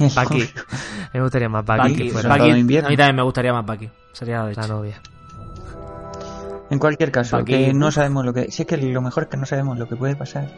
novio. 0.00 0.16
A 0.20 0.24
mí 0.32 1.14
me 1.14 1.20
gustaría 1.22 1.48
más 1.48 1.64
Bucky, 1.64 1.78
Bucky, 1.88 1.96
que 1.96 2.10
fuera 2.10 2.34
a 2.34 2.38
mí 2.38 2.96
también 2.96 3.16
me 3.16 3.22
gustaría 3.22 3.52
más 3.52 3.64
Bucky. 3.64 3.90
Sería 4.12 4.38
la 4.40 4.46
leche. 4.48 4.60
la 4.60 4.66
novia. 4.68 5.00
En 6.70 6.78
cualquier 6.78 7.12
caso, 7.12 7.38
Bucky, 7.38 7.52
que 7.52 7.74
no 7.74 7.90
sabemos 7.92 8.24
lo 8.24 8.32
que... 8.32 8.50
Si 8.50 8.62
es 8.62 8.68
que 8.68 8.76
lo 8.78 9.00
mejor 9.02 9.24
es 9.24 9.28
que 9.28 9.36
no 9.36 9.46
sabemos 9.46 9.78
lo 9.78 9.86
que 9.88 9.96
puede 9.96 10.16
pasar. 10.16 10.48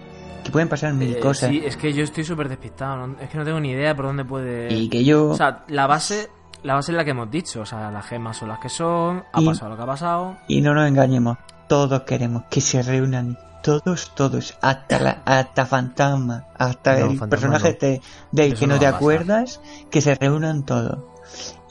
Que 0.45 0.51
pueden 0.51 0.69
pasar 0.69 0.95
mil 0.95 1.15
Eh, 1.17 1.21
cosas. 1.21 1.51
Sí, 1.51 1.61
es 1.65 1.77
que 1.77 1.93
yo 1.93 2.05
estoy 2.05 2.25
súper 2.25 2.49
despistado. 2.49 2.97
¿no? 3.07 3.17
Es 3.21 3.29
que 3.29 3.37
no 3.37 3.45
tengo 3.45 3.59
ni 3.61 3.73
idea 3.73 3.95
por 3.95 4.07
dónde 4.07 4.25
puede. 4.25 4.73
Y 4.73 4.89
que 4.89 5.05
yo... 5.05 5.31
O 5.31 5.37
sea, 5.37 5.65
la 5.69 5.87
base, 5.87 6.31
la 6.67 6.75
base 6.75 6.93
es 6.93 6.97
la 6.97 7.05
que 7.05 7.11
hemos 7.13 7.31
dicho. 7.31 7.61
O 7.63 7.67
sea, 7.67 7.91
las 7.91 8.05
gemas 8.07 8.37
son 8.37 8.49
las 8.49 8.59
que 8.59 8.69
son. 8.69 9.25
Ha 9.33 9.41
Y- 9.41 9.47
pasado 9.47 9.71
lo 9.71 9.77
que 9.77 9.83
ha 9.83 9.87
pasado. 9.87 10.37
Y 10.49 10.61
no 10.61 10.75
nos 10.75 10.89
engañemos, 10.89 11.39
todos 11.69 12.03
queremos 12.03 12.45
que 12.51 12.61
se 12.61 12.83
reúnan, 12.83 13.39
todos, 13.63 14.15
todos, 14.15 14.57
hasta 14.61 14.99
la, 15.01 15.23
hasta 15.25 15.67
Fantasma, 15.67 16.45
hasta 16.57 16.93
No, 16.93 16.99
el 16.99 17.19
Fantasma 17.19 17.29
personaje 17.31 17.79
no. 17.81 17.89
de- 17.89 18.01
del 18.33 18.53
Eso 18.53 18.61
que 18.61 18.67
no 18.67 18.75
no, 18.75 18.81
te 18.81 18.87
acuerdas, 18.87 19.61
que 19.91 20.01
se 20.01 20.15
reúnan 20.15 20.65
todos 20.65 20.99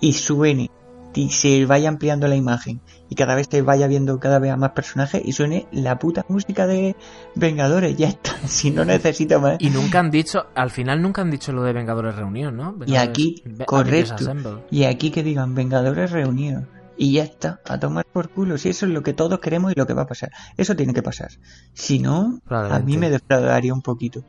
y 0.02 0.14
suene 0.14 0.72
y 1.14 1.30
se 1.30 1.66
vaya 1.66 1.88
ampliando 1.88 2.28
la 2.28 2.36
imagen 2.36 2.82
y 3.10 3.16
cada 3.16 3.36
vez 3.36 3.48
se 3.50 3.62
vaya 3.62 3.88
viendo 3.88 4.20
cada 4.20 4.40
vez 4.40 4.52
a 4.52 4.58
más 4.58 4.72
personajes 4.72 5.22
y 5.24 5.32
suene 5.32 5.68
la 5.72 6.00
puta 6.00 6.26
música 6.28 6.68
de 6.68 6.96
Vengadores, 7.36 7.98
ya 7.98 8.08
está, 8.08 8.32
si 8.48 8.72
no 8.72 8.86
necesito 8.86 9.40
más. 9.40 9.58
Y 9.60 9.70
nunca 9.70 10.00
han 10.00 10.12
dicho, 10.12 10.48
al 10.56 10.72
final 10.72 11.02
nunca 11.02 11.22
han 11.22 11.32
dicho 11.32 11.52
lo 11.52 11.64
de 11.64 11.74
Vengadores 11.74 12.16
Reunión, 12.16 12.58
¿no? 12.58 12.76
Y 12.86 12.96
aquí, 12.96 13.44
correcto. 13.66 14.64
Y 14.72 14.84
aquí 14.84 15.12
que 15.12 15.24
digan 15.24 15.56
Vengadores 15.56 16.12
reunidos. 16.12 16.64
Y 16.98 17.14
ya 17.14 17.24
está, 17.24 17.60
a 17.68 17.78
tomar 17.78 18.06
por 18.06 18.30
culo. 18.30 18.58
Si 18.58 18.70
eso 18.70 18.86
es 18.86 18.92
lo 18.94 19.04
que 19.04 19.14
todos 19.14 19.40
queremos 19.40 19.74
y 19.74 19.76
lo 19.76 19.86
que 19.86 19.94
va 19.94 20.04
a 20.04 20.08
pasar. 20.08 20.32
Eso 20.56 20.78
tiene 20.78 20.94
que 20.94 21.04
pasar. 21.04 21.30
Si 21.74 22.00
no, 22.00 22.40
a 22.50 22.80
mí 22.80 22.98
me 22.98 23.10
defraudaría 23.10 23.74
un 23.74 23.82
poquito. 23.82 24.24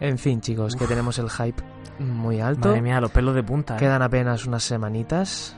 En 0.00 0.18
fin, 0.18 0.42
chicos, 0.42 0.76
que 0.76 0.86
tenemos 0.86 1.18
el 1.18 1.30
hype 1.30 1.62
muy 1.98 2.40
alto. 2.40 2.68
Madre 2.68 2.82
mía, 2.82 3.00
los 3.00 3.10
pelos 3.10 3.34
de 3.34 3.42
punta. 3.42 3.76
¿eh? 3.76 3.78
Quedan 3.78 4.02
apenas 4.02 4.46
unas 4.46 4.62
semanitas. 4.62 5.55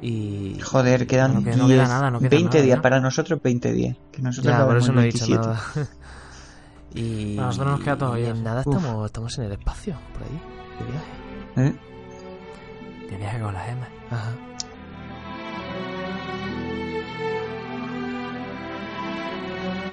Y. 0.00 0.58
Joder, 0.60 1.06
quedan 1.06 1.34
No, 1.34 1.42
que 1.44 1.56
no 1.56 1.66
10, 1.66 1.80
queda 1.80 1.88
nada, 1.88 2.10
no 2.10 2.18
queda 2.20 2.28
20 2.30 2.48
nada, 2.58 2.64
días. 2.64 2.80
Para 2.80 3.00
nosotros 3.00 3.40
20 3.42 3.72
días. 3.72 3.96
Que 4.12 4.22
nosotros 4.22 4.54
Ya, 4.56 4.64
por 4.66 4.76
eso 4.76 4.92
no 4.92 5.00
he 5.00 5.04
dicho 5.06 5.26
27. 5.26 5.46
nada. 5.46 5.60
y. 6.94 7.38
A 7.38 7.42
nosotros 7.42 7.72
nos 7.72 7.80
queda 7.80 7.96
todavía, 7.98 8.28
en 8.30 8.44
nada 8.44 8.60
estamos, 8.60 9.06
estamos 9.06 9.38
en 9.38 9.44
el 9.44 9.52
espacio, 9.52 9.96
por 10.12 10.22
ahí, 10.22 10.40
de 10.78 10.92
viaje. 10.92 11.76
¿Eh? 11.76 13.10
De 13.10 13.16
viaje 13.16 13.40
con 13.40 13.52
la 13.54 13.60
gema. 13.60 13.88
Ajá. 14.10 14.32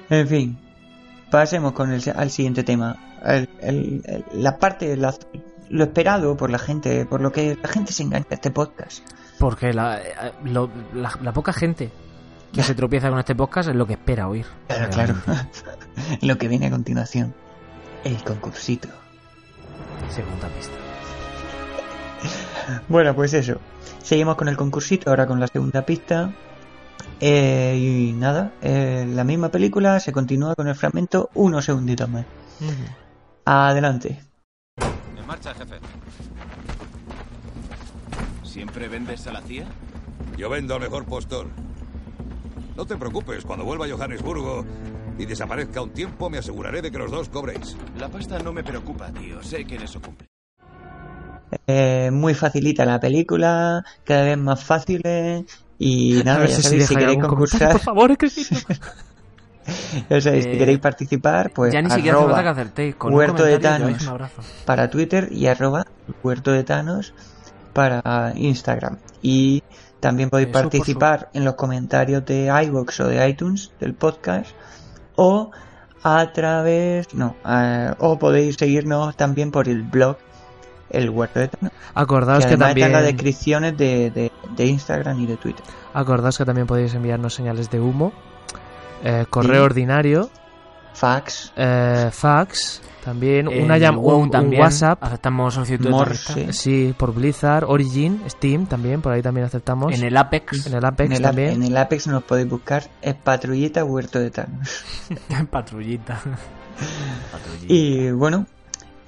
En 0.08 0.28
fin, 0.28 0.58
pasemos 1.30 1.72
con 1.72 1.90
el, 1.92 2.02
al 2.14 2.30
siguiente 2.30 2.62
tema. 2.62 2.96
El- 3.24 3.48
el- 3.60 4.02
el- 4.06 4.24
la 4.34 4.58
parte, 4.58 4.96
la- 4.96 5.14
lo 5.68 5.84
esperado 5.84 6.36
por 6.36 6.50
la 6.50 6.58
gente, 6.58 7.06
por 7.06 7.20
lo 7.20 7.32
que 7.32 7.58
la 7.60 7.68
gente 7.68 7.92
se 7.92 8.04
engancha 8.04 8.28
a 8.30 8.34
este 8.34 8.50
podcast. 8.50 9.02
Porque 9.38 9.72
la, 9.72 9.98
eh, 10.00 10.32
lo- 10.44 10.70
la, 10.94 11.12
la 11.22 11.32
poca 11.32 11.52
gente 11.52 11.90
que 12.52 12.62
se 12.62 12.74
tropieza 12.74 13.10
con 13.10 13.18
este 13.18 13.34
podcast 13.34 13.68
es 13.68 13.74
lo 13.76 13.86
que 13.86 13.94
espera 13.94 14.28
oír. 14.28 14.46
Claro, 14.90 15.14
lo 16.22 16.38
que 16.38 16.48
viene 16.48 16.66
a 16.66 16.70
continuación. 16.70 17.34
El 18.04 18.22
concursito. 18.24 18.88
Segunda 20.10 20.48
pista. 20.48 20.72
Bueno, 22.88 23.14
pues 23.14 23.32
eso. 23.34 23.60
Seguimos 24.02 24.34
con 24.36 24.48
el 24.48 24.56
concursito, 24.56 25.10
ahora 25.10 25.26
con 25.26 25.38
la 25.38 25.46
segunda 25.46 25.82
pista. 25.82 26.32
Eh, 27.20 27.76
y 27.78 28.12
nada, 28.12 28.52
eh, 28.62 29.06
la 29.08 29.22
misma 29.24 29.50
película 29.50 30.00
se 30.00 30.12
continúa 30.12 30.54
con 30.56 30.66
el 30.66 30.74
fragmento 30.74 31.30
unos 31.34 31.64
segunditos 31.64 32.08
más. 32.08 32.24
Adelante. 33.44 34.20
¿Siempre 38.56 38.88
vendes 38.88 39.26
a 39.26 39.32
la 39.32 39.42
CIA? 39.42 39.66
Yo 40.38 40.48
vendo 40.48 40.72
al 40.76 40.80
mejor 40.80 41.04
postor. 41.04 41.48
No 42.74 42.86
te 42.86 42.96
preocupes, 42.96 43.44
cuando 43.44 43.66
vuelva 43.66 43.84
a 43.84 43.88
Johannesburgo 43.90 44.64
y 45.18 45.26
desaparezca 45.26 45.82
un 45.82 45.90
tiempo, 45.90 46.30
me 46.30 46.38
aseguraré 46.38 46.80
de 46.80 46.90
que 46.90 46.96
los 46.96 47.10
dos 47.10 47.28
cobréis. 47.28 47.76
La 47.98 48.08
pasta 48.08 48.38
no 48.38 48.54
me 48.54 48.64
preocupa, 48.64 49.12
tío. 49.12 49.42
Sé 49.42 49.66
que 49.66 49.74
en 49.74 49.82
eso 49.82 50.00
cumple. 50.00 50.26
Eh, 51.66 52.08
muy 52.10 52.32
facilita 52.32 52.86
la 52.86 52.98
película, 52.98 53.84
cada 54.04 54.22
vez 54.24 54.38
más 54.38 54.64
fáciles. 54.64 55.44
Y 55.78 56.20
A 56.22 56.24
nada, 56.24 56.46
ya 56.46 56.56
si 56.56 56.62
sabéis, 56.62 56.86
si 56.86 56.94
deja 56.94 57.00
queréis 57.06 57.22
concursar, 57.22 57.72
Por 57.72 57.80
favor, 57.82 58.10
es 58.12 58.16
que 58.16 58.30
sí. 58.30 58.46
ya 60.08 60.18
sabéis, 60.22 60.44
si 60.44 60.50
Eh, 60.52 60.58
queréis 60.58 60.78
participar, 60.78 61.50
pues 61.50 61.74
ya 61.74 61.82
ni 61.82 61.90
siquiera 61.90 62.16
arroba 62.16 62.42
que 62.42 62.48
acertéis. 62.48 62.94
Con 62.94 63.12
Huerto 63.12 63.42
un 63.42 63.50
de 63.50 63.56
comentario 63.56 63.60
Thanos. 63.60 63.88
lleváis 63.88 64.02
un 64.02 64.08
abrazo. 64.08 64.42
para 64.64 64.88
Twitter 64.88 65.28
y 65.30 65.46
arroba 65.46 65.86
Huerto 66.22 66.52
de 66.52 66.64
Thanos 66.64 67.12
para 67.76 68.32
Instagram. 68.34 68.96
Y 69.20 69.62
también 70.00 70.30
podéis 70.30 70.48
Eso 70.48 70.58
participar 70.62 71.28
en 71.34 71.44
los 71.44 71.54
comentarios 71.56 72.24
de 72.24 72.46
iVoox 72.64 73.00
o 73.00 73.08
de 73.08 73.28
iTunes 73.28 73.70
del 73.78 73.92
podcast 73.94 74.52
o 75.16 75.50
a 76.02 76.32
través, 76.32 77.12
no, 77.14 77.36
eh, 77.46 77.92
o 77.98 78.18
podéis 78.18 78.56
seguirnos 78.56 79.14
también 79.16 79.50
por 79.50 79.68
el 79.68 79.82
blog 79.82 80.16
El 80.88 81.10
Huerto 81.10 81.40
de 81.40 81.48
Thanos. 81.48 81.72
Acordaos 81.94 82.44
que 82.44 82.48
que, 82.48 82.54
además 82.54 82.70
está 82.70 82.86
en 82.86 82.92
las 82.92 83.02
también. 83.02 83.16
descripciones 83.16 83.76
de, 83.76 84.10
de, 84.10 84.32
de 84.56 84.66
Instagram 84.66 85.20
y 85.20 85.26
de 85.26 85.36
Twitter. 85.36 85.64
Acordaos 85.92 86.38
que 86.38 86.44
también 86.46 86.66
podéis 86.66 86.94
enviarnos 86.94 87.34
señales 87.34 87.68
de 87.70 87.80
humo. 87.80 88.12
eh, 89.02 89.26
correo 89.28 89.64
ordinario. 89.64 90.30
Fax, 90.94 91.52
eh, 91.56 92.08
fax. 92.12 92.80
También. 93.06 93.46
Una 93.48 93.78
llam- 93.78 93.96
WoW 93.96 94.18
un, 94.18 94.36
un 94.36 94.54
WhatsApp. 94.58 95.02
Aceptamos 95.02 95.54
solicitudes 95.54 95.84
de 95.84 95.90
Morse. 95.90 96.52
Sí, 96.52 96.92
por 96.98 97.14
Blizzard, 97.14 97.64
Origin, 97.64 98.20
Steam 98.28 98.66
también, 98.66 99.00
por 99.00 99.12
ahí 99.12 99.22
también 99.22 99.46
aceptamos. 99.46 99.94
En 99.94 100.02
el 100.04 100.16
Apex. 100.16 100.66
En 100.66 100.74
el 100.74 100.84
Apex 100.84 101.06
en 101.10 101.16
el, 101.16 101.22
también. 101.22 101.50
en 101.50 101.62
el 101.62 101.76
Apex 101.76 102.08
nos 102.08 102.24
podéis 102.24 102.48
buscar 102.48 102.82
es 103.00 103.14
Patrullita 103.14 103.84
Huerto 103.84 104.18
de 104.18 104.30
Thanos. 104.32 104.84
Patrullita. 105.50 106.20
Patrullita. 107.32 107.66
Y 107.72 108.10
bueno, 108.10 108.44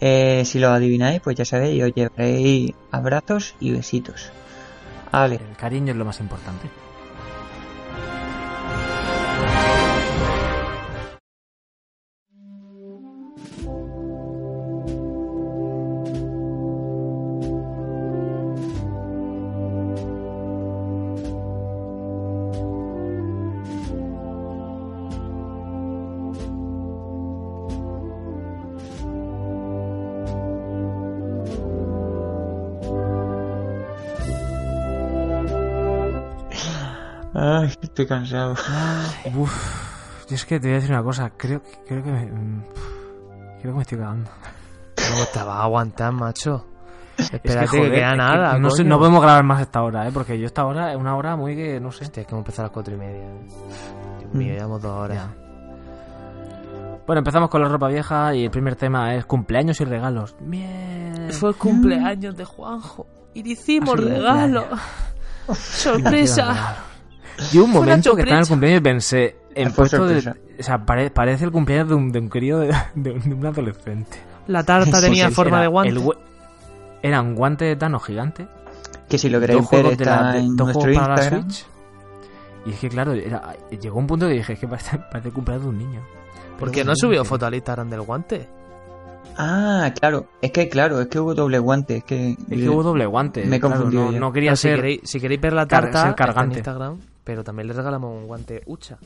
eh, 0.01 0.43
si 0.47 0.59
lo 0.59 0.69
adivináis, 0.71 1.21
pues 1.21 1.37
ya 1.37 1.45
sabéis, 1.45 1.83
os 1.83 1.93
llevaréis 1.95 2.73
abrazos 2.93 3.57
y 3.61 3.73
besitos. 3.73 4.31
Vale, 5.13 5.37
El 5.51 5.57
cariño 5.57 5.91
es 5.93 5.99
lo 5.99 6.05
más 6.05 6.21
importante. 6.21 6.69
Estoy 38.03 38.07
cansado. 38.07 38.53
Uf, 39.35 40.27
yo 40.29 40.35
es 40.37 40.45
que 40.45 40.61
te 40.61 40.69
voy 40.69 40.73
a 40.77 40.81
decir 40.81 40.93
una 40.95 41.03
cosa. 41.03 41.31
Creo, 41.37 41.63
creo 41.87 42.03
que 42.03 42.11
me. 42.11 42.27
mm, 42.27 42.63
Creo 43.61 43.73
que 43.73 43.77
me 43.77 43.83
estoy 43.83 43.99
cagando. 43.99 44.31
¿Cómo 44.95 45.25
te 45.33 45.43
va 45.43 45.57
a 45.59 45.63
aguantar, 45.65 46.13
macho? 46.13 46.65
Es 47.17 47.33
Espérate 47.35 47.71
que, 47.73 47.79
joder, 47.79 47.93
queda 47.93 48.07
es 48.07 48.11
que 48.13 48.17
nada. 48.19 48.59
no, 48.59 48.71
sé, 48.71 48.85
no 48.85 48.99
podemos 48.99 49.21
grabar 49.21 49.43
más 49.43 49.61
esta 49.61 49.83
hora, 49.83 50.07
¿eh? 50.07 50.11
Porque 50.15 50.39
yo 50.39 50.47
esta 50.47 50.65
hora 50.65 50.93
es 50.93 50.97
una 50.97 51.17
hora 51.17 51.35
muy 51.37 51.57
que. 51.57 51.81
No 51.81 51.91
sé. 51.91 52.05
Hostia, 52.05 52.23
que 52.25 52.31
hemos 52.31 52.43
empezado 52.43 52.63
a 52.63 52.67
las 52.69 52.73
cuatro 52.73 52.95
y 52.95 52.99
media. 52.99 53.25
¿eh? 53.25 53.47
Dios 54.21 54.35
mío, 54.35 54.55
llevamos 54.55 54.81
dos 54.83 54.93
horas. 54.93 55.17
Ya. 55.17 55.35
Bueno, 57.07 57.19
empezamos 57.21 57.49
con 57.51 57.63
la 57.63 57.69
ropa 57.69 57.89
vieja 57.89 58.35
y 58.35 58.45
el 58.45 58.51
primer 58.51 58.77
tema 58.77 59.15
es 59.15 59.25
cumpleaños 59.25 59.81
y 59.81 59.85
regalos. 59.85 60.37
Bien. 60.41 61.29
Fue 61.33 61.51
el 61.51 61.57
cumpleaños 61.57 62.37
de 62.37 62.45
Juanjo 62.45 63.07
y 63.35 63.43
le 63.43 63.51
hicimos 63.51 63.99
regalo. 63.99 64.67
Sorpresa. 65.53 66.77
Yo 67.53 67.65
un 67.65 67.71
momento 67.73 68.15
que 68.15 68.23
estaba 68.23 68.39
en 68.39 68.43
el 68.45 68.49
cumpleaños 68.49 68.81
y 68.81 68.83
pensé 68.83 69.37
en 69.55 69.73
puesto 69.73 70.07
de, 70.07 70.19
o 70.59 70.63
sea, 70.63 70.85
pare- 70.85 71.11
parece 71.11 71.45
el 71.45 71.51
cumpleaños 71.53 71.89
de 71.89 71.95
un, 71.95 72.13
de 72.13 72.19
un 72.19 72.29
crío 72.29 72.59
de, 72.59 72.75
de 72.95 73.11
un, 73.13 73.21
de 73.21 73.35
un 73.35 73.47
adolescente. 73.47 74.19
La 74.47 74.63
tarta 74.65 75.01
tenía 75.01 75.29
sí, 75.29 75.35
forma 75.35 75.57
Era 75.59 75.63
de 75.63 75.69
guante. 75.69 75.95
el 75.95 76.03
era 77.03 77.21
un 77.23 77.35
guante 77.35 77.65
de 77.67 77.77
Thanos 77.77 78.05
gigante. 78.05 78.49
Que 79.09 79.19
si 79.19 79.29
lo 79.29 79.41
queréis 79.41 79.69
ver 79.71 79.87
está 79.87 80.23
la, 80.23 80.33
de- 80.33 80.39
en 80.41 80.57
nuestro 80.57 80.91
Instagram. 80.93 81.43
Switch. 81.51 81.67
Y 82.67 82.71
es 82.73 82.79
que 82.81 82.89
claro, 82.89 83.13
era- 83.13 83.57
llegó 83.81 83.99
un 83.99 84.07
punto 84.07 84.27
que 84.27 84.35
dije, 84.35 84.53
es 84.55 84.59
que 84.59 84.67
parece, 84.69 84.99
parece 84.99 85.29
el 85.29 85.35
cumpleaños 85.35 85.65
de 85.65 85.71
un 85.71 85.79
niño. 85.79 86.01
¿Por 86.59 86.71
qué 86.73 86.85
no 86.85 86.95
subió 86.97 87.25
foto 87.25 87.47
al 87.47 87.55
Instagram 87.55 87.89
del 87.89 88.01
guante? 88.03 88.49
Ah, 89.37 89.93
claro, 90.01 90.27
es 90.43 90.51
que 90.51 90.69
claro, 90.69 91.01
es 91.01 91.07
que 91.07 91.21
hubo 91.21 91.33
doble 91.35 91.61
guante, 91.61 91.99
es 91.99 92.05
que, 92.05 92.31
Es 92.33 92.37
que 92.59 92.69
hubo 92.69 92.83
doble 92.83 93.07
guante. 93.07 93.45
Me 93.45 93.57
he 93.57 93.61
claro, 93.61 93.77
confundido 93.77 94.11
no, 94.11 94.19
no 94.19 94.33
quería 94.33 94.57
si, 94.57 94.63
ser... 94.63 94.77
queréis, 94.77 95.01
si 95.05 95.21
queréis 95.21 95.41
ver 95.41 95.53
la 95.53 95.67
car- 95.69 95.85
tarta, 95.85 95.99
está 95.99 96.09
en 96.09 96.15
cargante. 96.15 96.57
Instagram, 96.59 96.99
pero 97.29 97.45
también 97.45 97.69
le 97.69 97.75
regalamos 97.75 98.11
un 98.11 98.27
guante 98.27 98.63
Ucha. 98.65 98.97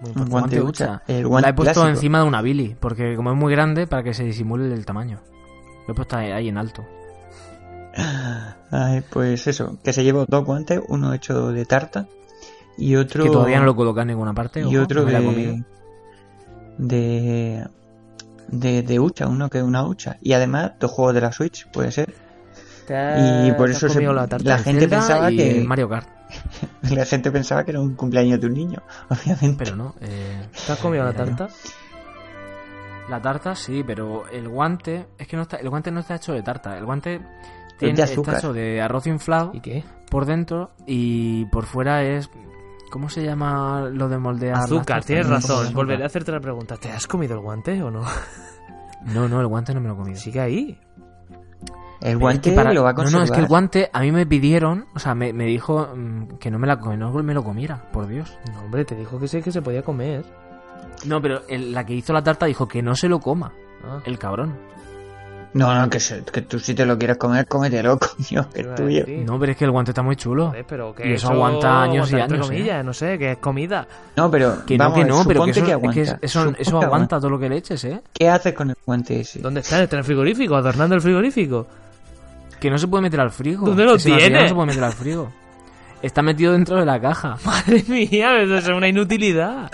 Muy 0.00 0.12
un 0.12 0.14
guante 0.14 0.30
guante 0.30 0.62
Ucha, 0.62 0.84
Ucha. 0.84 1.02
el 1.08 1.22
La 1.24 1.28
guante 1.28 1.50
he 1.50 1.52
puesto 1.52 1.72
clásico. 1.74 1.88
encima 1.94 2.18
de 2.20 2.24
una 2.24 2.40
Billy, 2.40 2.74
porque 2.80 3.14
como 3.16 3.30
es 3.32 3.36
muy 3.36 3.52
grande, 3.52 3.86
para 3.86 4.02
que 4.02 4.14
se 4.14 4.24
disimule 4.24 4.72
el 4.72 4.86
tamaño. 4.86 5.20
Lo 5.86 5.92
he 5.92 5.94
puesto 5.94 6.16
ahí, 6.16 6.48
en 6.48 6.56
alto. 6.56 6.82
Ay, 8.70 9.02
pues 9.10 9.46
eso, 9.46 9.76
que 9.84 9.92
se 9.92 10.02
llevó 10.02 10.24
dos 10.26 10.42
guantes, 10.46 10.80
uno 10.88 11.12
hecho 11.12 11.52
de 11.52 11.66
tarta 11.66 12.06
y 12.78 12.96
otro 12.96 13.24
Que 13.24 13.30
todavía 13.30 13.58
no 13.60 13.66
lo 13.66 13.76
coloca 13.76 14.00
en 14.00 14.08
ninguna 14.08 14.32
parte. 14.32 14.60
y 14.60 14.64
ojo, 14.76 14.84
otro 14.84 15.04
la 15.06 15.20
de 15.20 15.62
de 16.78 17.66
de 18.48 18.82
de 18.82 19.00
hucha, 19.00 19.28
uno 19.28 19.50
que 19.50 19.58
es 19.58 19.64
una 19.64 19.86
hucha 19.86 20.16
y 20.22 20.32
además 20.32 20.72
dos 20.80 20.90
juegos 20.90 21.14
de 21.14 21.20
la 21.20 21.30
Switch, 21.32 21.70
puede 21.70 21.92
ser. 21.92 22.14
Y 22.88 23.52
por 23.52 23.66
¿Te 23.68 23.72
has 23.76 23.82
eso 23.82 23.88
se- 23.90 24.02
la 24.02 24.26
tarta? 24.26 24.48
la 24.48 24.58
gente 24.58 24.88
pensaba 24.88 25.28
que- 25.30 25.62
Mario 25.66 25.88
Kart, 25.88 26.08
La 26.94 27.04
gente 27.04 27.30
pensaba 27.30 27.64
que 27.64 27.70
era 27.72 27.80
un 27.80 27.94
cumpleaños 27.94 28.40
de 28.40 28.46
un 28.46 28.54
niño, 28.54 28.82
obviamente. 29.08 29.64
pero 29.64 29.76
no. 29.76 29.94
eh, 30.00 30.48
¿Te 30.66 30.72
has 30.72 30.78
comido 30.78 31.04
la 31.04 31.12
tarta? 31.12 31.48
La 33.08 33.20
tarta 33.20 33.54
sí, 33.54 33.82
pero 33.86 34.26
el 34.28 34.48
guante 34.48 35.06
es 35.18 35.26
que 35.28 35.36
no 35.36 35.42
está, 35.42 35.56
el 35.58 35.68
guante 35.68 35.90
no 35.90 36.00
está 36.00 36.14
hecho 36.16 36.32
de 36.32 36.42
tarta. 36.42 36.76
El 36.78 36.86
guante 36.86 37.20
tiene, 37.78 37.94
de 37.94 38.02
está 38.02 38.12
azúcar. 38.14 38.36
hecho 38.38 38.52
de 38.52 38.80
arroz 38.80 39.06
inflado 39.06 39.50
¿Y 39.52 39.60
qué? 39.60 39.84
por 40.10 40.24
dentro 40.24 40.70
y 40.86 41.44
por 41.46 41.66
fuera 41.66 42.02
es 42.02 42.30
¿cómo 42.90 43.08
se 43.10 43.22
llama 43.24 43.88
lo 43.92 44.08
de 44.08 44.16
moldear? 44.18 44.56
Azúcar, 44.56 45.04
tienes 45.04 45.26
No, 45.26 45.32
¿cómo 45.34 45.40
se 45.42 45.52
razón. 45.54 45.74
Volveré 45.74 46.02
a 46.04 46.06
hacerte 46.06 46.32
la 46.32 46.40
pregunta. 46.40 46.76
¿Te 46.76 46.90
has 46.92 47.06
comido 47.06 47.34
el 47.34 47.40
guante 47.40 47.82
o 47.82 47.90
no? 47.90 48.02
No, 49.06 49.28
no, 49.28 49.40
el 49.40 49.48
guante 49.48 49.74
no 49.74 49.80
me 49.80 49.88
lo 49.88 49.94
he 49.94 49.96
comido. 49.98 50.16
Sigue 50.18 50.40
ahí. 50.40 50.80
El 52.04 52.12
Es 52.12 52.18
guante 52.18 52.50
que 52.50 52.54
para- 52.56 52.72
lo 52.72 52.82
va 52.84 52.90
a 52.90 52.92
No, 52.92 52.96
conservar. 52.98 53.20
no, 53.20 53.24
es 53.24 53.30
que 53.32 53.40
el 53.40 53.46
guante 53.46 53.90
a 53.92 54.00
mí 54.00 54.12
me 54.12 54.26
pidieron, 54.26 54.84
o 54.94 54.98
sea, 54.98 55.14
me, 55.14 55.32
me 55.32 55.46
dijo 55.46 55.88
mm, 55.96 56.36
que 56.38 56.50
no 56.50 56.58
me, 56.58 56.66
la, 56.66 56.78
que 56.78 56.96
no 56.96 57.10
me 57.22 57.34
lo 57.34 57.42
comiera, 57.42 57.82
por 57.92 58.06
Dios. 58.06 58.36
No, 58.52 58.60
hombre, 58.60 58.84
te 58.84 58.94
dijo 58.94 59.18
que 59.18 59.26
sí 59.26 59.40
que 59.42 59.50
se 59.50 59.62
podía 59.62 59.82
comer. 59.82 60.22
No, 61.06 61.20
pero 61.20 61.40
el- 61.48 61.72
la 61.72 61.84
que 61.84 61.94
hizo 61.94 62.12
la 62.12 62.22
tarta 62.22 62.46
dijo 62.46 62.68
que 62.68 62.82
no 62.82 62.94
se 62.94 63.08
lo 63.08 63.18
coma, 63.20 63.52
Ah. 63.84 64.00
el 64.04 64.18
cabrón. 64.18 64.54
No, 65.54 65.72
no, 65.72 65.88
que, 65.88 66.00
se- 66.00 66.24
que 66.24 66.42
tú 66.42 66.58
si 66.58 66.74
te 66.74 66.84
lo 66.84 66.98
quieres 66.98 67.16
comer, 67.16 67.46
cómetelo, 67.46 67.96
coño, 68.28 68.50
que 68.52 68.60
es 68.62 68.74
tuyo. 68.74 69.04
No, 69.24 69.38
pero 69.38 69.52
es 69.52 69.56
que 69.58 69.64
el 69.64 69.70
guante 69.70 69.92
está 69.92 70.02
muy 70.02 70.16
chulo. 70.16 70.48
Joder, 70.48 70.66
pero 70.68 70.94
que 70.94 71.08
Y 71.08 71.12
eso 71.14 71.30
aguanta 71.30 71.82
años 71.84 72.10
y 72.12 72.16
años, 72.16 72.50
¿eh? 72.50 72.82
no 72.84 72.92
sé, 72.92 73.16
que 73.18 73.30
es 73.32 73.38
comida. 73.38 73.86
No, 74.16 74.30
pero 74.30 74.66
Que 74.66 74.76
no, 74.76 74.84
vamos, 74.84 74.98
que 74.98 75.04
no, 75.06 75.24
pero 75.26 75.44
que 75.44 75.50
eso, 75.52 75.60
es 75.60 75.66
que 75.66 75.72
aguanta. 75.72 76.18
eso, 76.20 76.52
eso 76.58 76.80
que 76.80 76.84
aguanta 76.84 77.18
todo 77.18 77.30
lo 77.30 77.38
que 77.38 77.48
le 77.48 77.56
eches, 77.58 77.82
¿eh? 77.84 78.02
¿Qué 78.12 78.28
haces 78.28 78.52
con 78.52 78.70
el 78.70 78.76
guante 78.84 79.20
ese? 79.20 79.38
¿Dónde 79.40 79.60
está? 79.60 79.80
¿Está 79.82 79.94
en 79.96 80.00
el 80.00 80.04
frigorífico? 80.04 80.56
¿Adornando 80.56 80.96
el 80.96 81.00
frigorífico? 81.00 81.66
Que 82.64 82.70
no 82.70 82.78
se 82.78 82.88
puede 82.88 83.02
meter 83.02 83.20
al 83.20 83.30
frigo. 83.30 83.66
¿Dónde 83.66 83.84
lo 83.84 83.98
tiene? 83.98 84.40
No 84.40 84.48
se 84.48 84.54
puede 84.54 84.66
meter 84.68 84.84
al 84.84 84.92
frigo. 84.94 85.30
Está 86.00 86.22
metido 86.22 86.54
dentro 86.54 86.76
de 86.78 86.86
la 86.86 86.98
caja. 86.98 87.36
Madre 87.44 87.84
mía, 87.86 88.40
eso 88.40 88.56
es 88.56 88.68
una 88.68 88.88
inutilidad. 88.88 89.70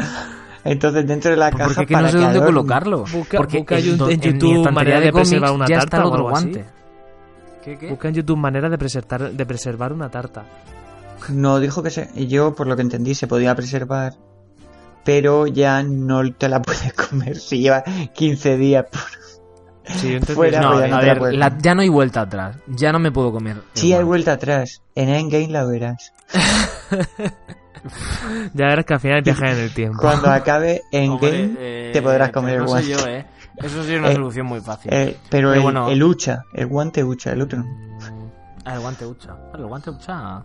Entonces 0.64 1.06
dentro 1.06 1.30
de 1.30 1.36
la 1.36 1.52
caja 1.52 1.64
Porque 1.66 1.82
es 1.82 1.86
que 1.86 1.92
para 1.94 2.06
no 2.06 2.10
sé 2.10 2.18
dónde 2.18 2.40
colocarlo. 2.40 3.04
Busca- 3.04 3.36
Porque 3.36 3.58
busca 3.58 3.78
en- 3.78 3.84
en 3.84 3.90
YouTube 4.20 4.56
estantería 4.56 4.70
manera 4.72 5.00
de 5.00 5.12
preservar 5.12 5.52
una 5.52 5.66
ya 5.68 5.78
tarta 5.78 6.04
o 6.04 6.08
otro 6.08 6.16
algo 6.26 6.36
así. 6.36 6.46
guante. 6.50 6.64
¿Qué, 7.64 7.78
qué? 7.78 7.88
Busca 7.90 8.08
en 8.08 8.14
YouTube 8.14 8.36
manera 8.38 8.68
de 8.68 8.76
preservar, 8.76 9.30
de 9.30 9.46
preservar 9.46 9.92
una 9.92 10.10
tarta. 10.10 10.44
No, 11.28 11.60
dijo 11.60 11.84
que 11.84 11.90
se, 11.90 12.10
yo 12.26 12.56
por 12.56 12.66
lo 12.66 12.74
que 12.74 12.82
entendí 12.82 13.14
se 13.14 13.28
podía 13.28 13.54
preservar, 13.54 14.14
pero 15.04 15.46
ya 15.46 15.84
no 15.84 16.28
te 16.32 16.48
la 16.48 16.60
puedes 16.62 16.92
comer 16.94 17.36
si 17.36 17.60
lleva 17.60 17.84
15 18.14 18.56
días. 18.56 18.86
por- 18.90 19.19
Sí, 19.84 20.08
yo 20.10 20.14
entendí 20.18 20.34
Fuera. 20.34 20.60
No, 20.60 20.78
ya 20.80 20.86
no 20.88 20.96
a 20.96 21.00
te 21.00 21.06
la 21.06 21.12
ver, 21.12 21.18
puedes 21.18 21.36
la- 21.38 21.48
comer. 21.48 21.62
ya 21.62 21.74
no 21.74 21.82
hay 21.82 21.88
vuelta 21.88 22.20
atrás. 22.22 22.56
Ya 22.68 22.92
no 22.92 22.98
me 22.98 23.10
puedo 23.10 23.32
comer. 23.32 23.56
Sí, 23.74 23.92
hay 23.92 24.04
vuelta 24.04 24.32
atrás. 24.34 24.82
En 24.94 25.08
Endgame 25.08 25.48
la 25.48 25.64
verás. 25.64 26.12
Ya 28.52 28.66
verás 28.66 28.84
que 28.84 28.92
al 28.94 29.00
final 29.00 29.22
viajas 29.22 29.52
en 29.56 29.58
el 29.58 29.72
tiempo. 29.72 29.98
Cuando 30.00 30.28
acabe 30.30 30.82
Hombre, 30.92 31.04
Endgame 31.44 31.56
eh, 31.58 31.90
te 31.94 32.02
podrás 32.02 32.30
comer 32.30 32.54
el 32.56 32.60
no 32.60 32.66
guante. 32.66 32.90
yo, 32.90 32.98
¿eh? 33.06 33.26
Eso 33.56 33.82
sí 33.84 33.94
es 33.94 33.98
una 33.98 34.10
Eh, 34.10 34.14
solución 34.14 34.44
muy 34.46 34.60
fácil. 34.60 34.92
Eh, 34.92 35.16
pero 35.30 35.48
Pero 35.48 35.54
el, 35.54 35.60
bueno. 35.60 35.88
el 35.88 36.02
hucha, 36.02 36.42
el 36.52 36.66
guante 36.66 37.02
hucha, 37.02 37.32
el 37.32 37.40
otro. 37.40 37.64
Ah, 38.66 38.74
el 38.74 38.80
guante 38.80 39.06
ucha. 39.06 39.32
Vale, 39.32 39.62
el 39.62 39.66
guante 39.66 39.90
ucha. 39.90 40.42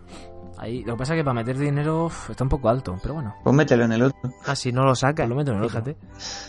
Ahí. 0.57 0.83
Lo 0.83 0.93
que 0.93 0.99
pasa 0.99 1.13
es 1.13 1.19
que 1.19 1.23
para 1.23 1.33
meter 1.33 1.57
dinero 1.57 2.05
uf, 2.05 2.29
está 2.29 2.43
un 2.43 2.49
poco 2.49 2.69
alto, 2.69 2.97
pero 3.01 3.15
bueno. 3.15 3.35
Pues 3.43 3.55
mételo 3.55 3.85
en 3.85 3.91
el 3.91 4.03
otro. 4.03 4.17
Ah, 4.45 4.55
si 4.55 4.71
no 4.71 4.83
lo 4.85 4.95
sacas. 4.95 5.25
Pues 5.25 5.29
lo 5.29 5.35
meto 5.35 5.51
en 5.51 5.57
el 5.57 5.63
otro. 5.63 5.81
Fíjate. 5.83 5.97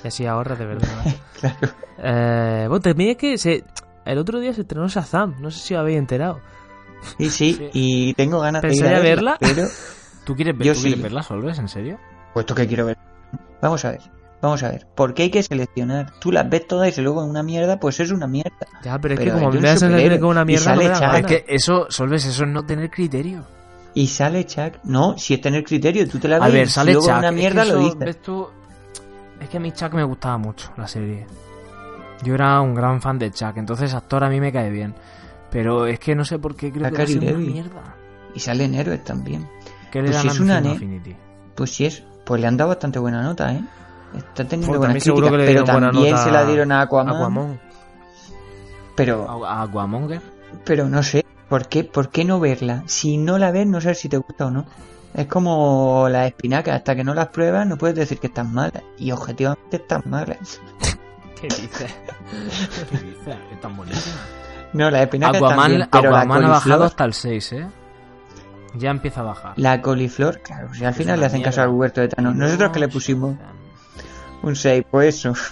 Y 0.05 0.09
así 0.09 0.27
ahorras 0.27 0.59
de 0.59 0.67
verdad. 0.67 0.89
Claro. 1.41 1.57
Eh, 1.99 2.65
bueno, 2.69 2.81
también 2.81 3.11
es 3.11 3.17
que 3.17 3.37
se, 3.39 3.65
el 4.05 4.19
otro 4.19 4.39
día 4.41 4.53
se 4.55 4.63
estrenó 4.63 4.89
Shazam. 4.89 5.35
No 5.41 5.51
sé 5.51 5.61
si 5.61 5.75
os 5.75 5.81
habéis 5.81 5.99
enterado. 5.99 6.41
Sí, 7.19 7.29
sí, 7.31 7.53
Sí. 7.55 7.71
y 7.73 8.15
tengo 8.15 8.41
ganas 8.41 8.63
de 8.63 8.69
ir 8.69 8.73
¿Pensáis 8.83 8.95
a 8.95 8.97
a 8.99 9.03
verla, 9.03 9.37
verla? 9.41 9.55
pero 9.55 9.69
¿Tú 10.25 10.35
quieres, 10.35 10.57
ver, 10.57 10.67
Yo 10.67 10.73
¿tú 10.73 10.79
sí. 10.81 10.85
quieres 10.87 11.03
verla, 11.03 11.23
Solves? 11.23 11.59
¿En 11.59 11.69
serio? 11.69 11.99
puesto 12.33 12.55
que 12.55 12.67
quiero 12.67 12.87
ver. 12.87 12.97
Vamos 13.63 13.85
a 13.85 13.91
ver, 13.93 14.01
vamos 14.43 14.63
a 14.63 14.71
ver. 14.71 14.87
¿Por 14.95 15.15
qué 15.15 15.25
hay 15.25 15.31
que 15.31 15.43
seleccionar? 15.43 16.13
Tú 16.19 16.33
las 16.33 16.49
ves 16.49 16.67
todas 16.67 16.97
y 16.97 17.01
luego 17.03 17.23
en 17.23 17.31
una 17.31 17.43
mierda, 17.43 17.79
pues 17.81 18.01
es 18.01 18.11
una 18.11 18.27
mierda. 18.27 18.57
Ya, 18.83 18.99
pero 18.99 19.15
es 19.15 19.21
Pero 19.21 19.35
que 19.37 19.41
como 19.41 19.53
me 19.53 19.61
das 19.61 19.83
una 19.83 20.01
y 20.01 20.09
mierda, 20.09 20.19
no 20.19 20.59
sale 20.59 20.85
me 20.85 20.89
da 20.89 20.95
Chuck. 20.95 21.03
gana. 21.03 21.19
Es 21.19 21.27
que 21.27 21.45
eso, 21.49 21.87
Solves, 21.91 22.25
eso 22.27 22.45
es 22.45 22.51
no 22.51 22.65
tener 22.65 22.91
criterio. 22.91 23.45
Y 23.97 24.07
sale 24.09 24.45
Chuck. 24.45 24.75
No, 24.85 25.17
si 25.17 25.33
es 25.35 25.41
tener 25.41 25.65
criterio, 25.65 26.07
tú 26.07 26.19
te 26.19 26.29
la 26.29 26.37
A 26.37 26.41
ves 26.41 26.53
ver, 26.53 26.67
y 26.67 26.71
sale 26.71 26.93
luego 26.93 27.07
Chuck. 27.09 27.17
una 27.17 27.29
es 27.29 27.35
que 27.35 27.41
mierda 27.41 27.65
lo 27.65 27.71
eso, 27.71 27.79
dices. 27.81 27.99
ves 27.99 28.23
tú, 28.23 28.49
es 29.41 29.49
que 29.49 29.57
a 29.57 29.61
mí 29.61 29.73
Chuck 29.73 29.93
me 29.95 30.05
gustaba 30.05 30.37
mucho, 30.37 30.71
la 30.77 30.87
serie. 30.87 31.27
Yo 32.23 32.35
era 32.35 32.61
un 32.61 32.75
gran 32.75 33.01
fan 33.01 33.19
de 33.19 33.31
Chuck, 33.31 33.57
entonces 33.57 33.95
actor 33.95 34.23
a 34.23 34.29
mí 34.29 34.39
me 34.39 34.53
cae 34.53 34.69
bien. 34.71 34.95
Pero 35.51 35.87
es 35.87 35.99
que 35.99 36.15
no 36.15 36.27
sé 36.27 36.39
por 36.39 36.55
qué 36.55 36.71
creo 36.71 36.83
que 36.83 36.89
a 36.89 36.91
Zachary 37.07 37.13
ser 37.15 37.37
una 37.37 37.47
mierda. 37.53 37.95
Y 38.35 38.41
salen 38.41 38.75
héroes 38.75 39.03
también. 39.03 39.49
¿Qué 39.91 40.03
le 40.03 40.11
Pues 40.11 40.21
si 40.21 40.29
a 40.29 40.31
es 40.31 40.41
una 40.41 40.59
Affinity? 40.59 41.17
Pues 41.55 41.71
sí 41.75 41.87
es, 41.87 42.05
pues 42.27 42.39
le 42.39 42.47
han 42.49 42.59
dado 42.59 42.69
bastante 42.69 42.99
buena 42.99 43.23
nota, 43.23 43.51
¿eh? 43.55 43.65
Está 44.15 44.45
teniendo 44.45 44.67
Pues 44.67 44.79
buenas 44.79 45.03
críticas, 45.03 45.31
que 45.31 45.37
le 45.39 45.47
pero 45.47 45.65
buena 45.65 45.91
también 45.91 46.11
nota 46.13 46.25
se 46.25 46.31
la 46.31 46.45
dieron 46.45 46.71
a 46.73 46.83
Aquaman, 46.83 47.17
Aquaman. 47.17 47.61
pero 48.95 49.47
¿A 49.47 49.63
Aquamonger? 49.63 50.21
pero 50.65 50.87
no 50.89 51.03
sé, 51.03 51.25
¿por 51.49 51.69
qué 51.69 51.85
por 51.85 52.11
qué 52.11 52.25
no 52.25 52.41
verla? 52.41 52.83
Si 52.87 53.19
no 53.19 53.39
la 53.39 53.51
ves 53.51 53.67
no 53.67 53.81
sabes 53.81 54.01
si 54.01 54.09
te 54.09 54.17
gusta 54.17 54.47
o 54.47 54.51
no. 54.51 54.67
Es 55.15 55.27
como 55.27 56.09
las 56.11 56.27
espinacas, 56.27 56.77
hasta 56.77 56.95
que 56.95 57.03
no 57.03 57.15
las 57.15 57.29
pruebas 57.29 57.67
no 57.67 57.79
puedes 57.79 57.97
decir 57.97 58.19
que 58.19 58.27
están 58.27 58.53
malas 58.53 58.83
y 58.99 59.11
objetivamente 59.13 59.77
están 59.77 60.03
malas. 60.05 60.61
¿Qué 61.41 61.49
dices? 61.49 61.95
¿Qué 62.91 62.97
dices? 62.99 63.37
Es 63.53 63.61
tan 63.61 63.77
buenísima. 63.77 64.17
No, 64.73 64.91
las 64.91 65.03
espinacas 65.03 65.37
están 65.37 65.53
Aquaman, 65.53 65.71
bien, 65.71 65.89
pero 65.91 66.17
Aquaman 66.17 66.43
la 66.43 66.47
ha 66.49 66.51
bajado 66.51 66.85
hasta 66.85 67.05
el 67.05 67.15
6, 67.15 67.53
¿eh? 67.53 67.67
Ya 68.75 68.91
empieza 68.91 69.21
a 69.21 69.25
bajar. 69.25 69.53
la 69.57 69.81
coliflor, 69.81 70.43
claro, 70.43 70.75
si 70.75 70.85
al 70.85 70.91
Es 70.91 70.97
final 70.99 71.19
le 71.19 71.27
hacen 71.27 71.41
caso 71.41 71.63
al 71.63 71.71
huerto 71.71 72.03
de 72.03 72.09
Thanos. 72.09 72.35
Nosotros 72.35 72.73
que 72.73 72.81
le 72.81 72.89
pusimos 72.89 73.37
un 74.43 74.55
6, 74.55 74.85
pues 74.91 75.15
eso. 75.15 75.33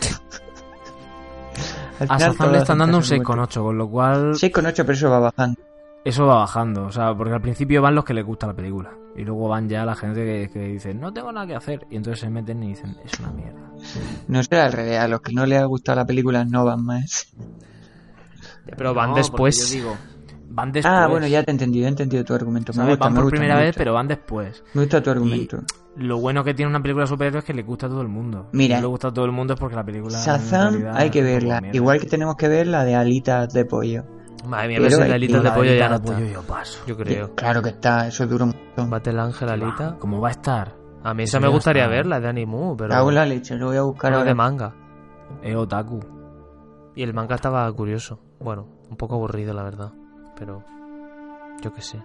Al 2.01 2.09
A 2.11 2.19
todos 2.19 2.51
le 2.51 2.59
están 2.59 2.79
dando 2.79 2.99
un 2.99 3.03
caso 3.03 3.15
al 3.15 3.21
huerto. 3.21 3.61
6,8, 3.61 3.63
con 3.63 3.79
lo 3.79 3.89
cual 3.89 4.33
6,8, 4.35 4.75
pero 4.77 4.93
eso 4.93 5.09
va 5.11 5.21
bajando. 5.21 5.61
Eso 6.05 6.27
va 6.27 6.37
bajando. 6.41 6.85
O 6.85 6.93
sea, 6.93 7.15
porque 7.15 7.33
al 7.35 7.41
principio 7.41 7.83
van 7.83 7.95
los 7.95 8.05
que 8.05 8.15
les 8.15 8.25
gusta 8.25 8.47
la 8.47 8.55
película. 8.55 8.91
Y 9.17 9.23
luego 9.25 9.49
van 9.49 9.69
ya 9.69 9.85
la 9.85 9.95
gente 9.95 10.25
que, 10.25 10.51
que 10.53 10.65
dice, 10.67 10.93
no 10.93 11.13
tengo 11.13 11.31
nada 11.33 11.47
que 11.47 11.55
hacer. 11.55 11.87
Y 11.91 11.97
entonces 11.97 12.21
se 12.21 12.31
meten 12.31 12.63
y 12.63 12.69
dicen, 12.69 12.97
es 13.05 13.19
una 13.21 13.31
mierda. 13.31 13.61
No 14.29 14.43
será 14.43 14.67
al 14.67 14.73
revés, 14.73 14.99
a 14.99 15.09
los 15.09 15.21
que 15.21 15.33
no 15.33 15.47
les 15.47 15.61
ha 15.61 15.65
gustado 15.65 15.97
la 15.97 16.07
película 16.07 16.45
no 16.45 16.65
van 16.65 16.85
más. 16.85 17.33
Pero 18.77 18.95
van 18.95 19.11
No, 19.11 19.17
después. 19.17 19.71
Yo 19.71 19.77
digo, 19.79 19.97
van 20.49 20.73
después. 20.73 20.95
Ah, 20.95 21.07
bueno, 21.07 21.27
ya 21.27 21.43
te 21.43 21.51
he 21.51 21.55
entendido, 21.55 21.87
he 21.87 21.89
entendido 21.89 22.25
tu 22.25 22.35
argumento. 22.35 22.73
Me 22.73 22.85
gusta, 22.87 23.05
Van 23.05 23.13
me 23.13 23.17
por 23.17 23.25
gusta, 23.25 23.37
primera 23.37 23.57
me 23.57 23.63
vez, 23.65 23.77
pero 23.77 23.95
van 23.95 24.09
después. 24.09 24.65
Me 24.75 24.83
gusta 24.83 25.03
tu 25.03 25.11
argumento. 25.11 25.63
Lo 25.97 26.19
bueno 26.19 26.43
que 26.43 26.55
tiene 26.55 26.71
una 26.71 26.83
película 26.83 27.05
de 27.05 27.09
superhéroes 27.09 27.45
es 27.45 27.47
que 27.47 27.55
le 27.55 27.63
gusta 27.63 27.87
a 27.87 27.89
todo 27.89 28.03
el 28.03 28.09
mundo. 28.09 28.49
Mira. 28.53 28.77
Si 28.77 28.83
le 28.83 28.89
gusta 28.89 29.09
a 29.09 29.13
todo 29.15 29.25
el 29.27 29.33
mundo 29.33 29.55
es 29.55 29.61
porque 29.61 29.77
la 29.77 29.85
película. 29.85 30.19
Shazam 30.19 30.87
hay 30.93 31.11
que 31.11 31.23
verla. 31.23 31.63
Igual 31.73 32.01
que 32.01 32.07
tenemos 32.07 32.35
que 32.37 32.49
ver 32.49 32.67
la 32.67 32.85
de 32.85 32.97
alitas 32.97 33.53
de 33.53 33.65
pollo. 33.65 34.05
Madre 34.47 34.69
mía, 34.69 34.77
Pero 34.79 34.89
pero 34.89 34.97
si 34.97 35.03
hay- 35.03 35.09
la 35.09 35.15
alita 35.15 35.37
no, 35.39 35.43
de 35.43 35.51
pollo 35.53 35.75
ya 35.75 35.89
no 35.89 35.95
está. 35.97 36.13
pollo 36.15 36.27
yo 36.27 36.43
paso. 36.43 36.81
Yo 36.87 36.97
creo. 36.97 37.35
Claro 37.35 37.63
que 37.63 37.71
está, 37.71 38.07
eso 38.09 38.27
dura 38.27 38.45
un 38.45 38.51
montón. 38.51 38.91
Bate 38.91 39.11
el 39.11 39.19
ángel 39.19 39.49
alita. 39.49 39.97
¿Cómo 39.99 40.21
va 40.21 40.29
a 40.29 40.33
estar? 40.33 40.75
A 41.03 41.13
mí 41.15 41.23
esa 41.25 41.39
me 41.41 41.49
gustaría 41.49 41.87
verla, 41.87 42.19
de 42.21 42.29
Animu, 42.29 42.77
pero. 42.77 42.91
Cago 42.91 43.09
en 43.11 43.15
la 43.15 43.27
leche, 43.27 43.57
lo 43.57 43.67
voy 43.67 43.77
a 43.77 43.83
buscar 43.83 44.11
no 44.11 44.17
es 44.17 44.21
ahora. 44.21 44.31
de 44.31 44.35
manga. 44.35 44.75
Es 45.43 45.55
otaku. 45.57 46.01
Y 46.95 47.03
el 47.03 47.13
manga 47.13 47.35
estaba 47.35 47.71
curioso. 47.73 48.19
Bueno, 48.41 48.67
un 48.91 48.97
poco 48.97 49.15
aburrido, 49.17 49.53
la 49.53 49.63
verdad. 49.63 49.93
Pero. 50.39 50.63
Yo 51.63 51.73
qué 51.73 51.83
sé. 51.83 51.99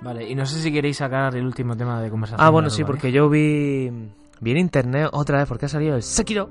Vale, 0.00 0.28
y 0.28 0.34
no 0.34 0.46
sé 0.46 0.60
si 0.60 0.72
queréis 0.72 0.96
sacar 0.98 1.34
el 1.36 1.44
último 1.44 1.76
tema 1.76 2.00
de 2.00 2.08
conversación. 2.10 2.46
Ah, 2.46 2.50
bueno, 2.50 2.70
sí, 2.70 2.82
Álvaro, 2.82 2.94
porque 2.94 3.12
yo 3.12 3.28
vi. 3.28 3.90
Vi 4.40 4.50
en 4.52 4.56
internet 4.58 5.08
otra 5.12 5.38
vez, 5.38 5.48
porque 5.48 5.66
ha 5.66 5.68
salido 5.68 5.96
el 5.96 6.02
Sekiro. 6.02 6.50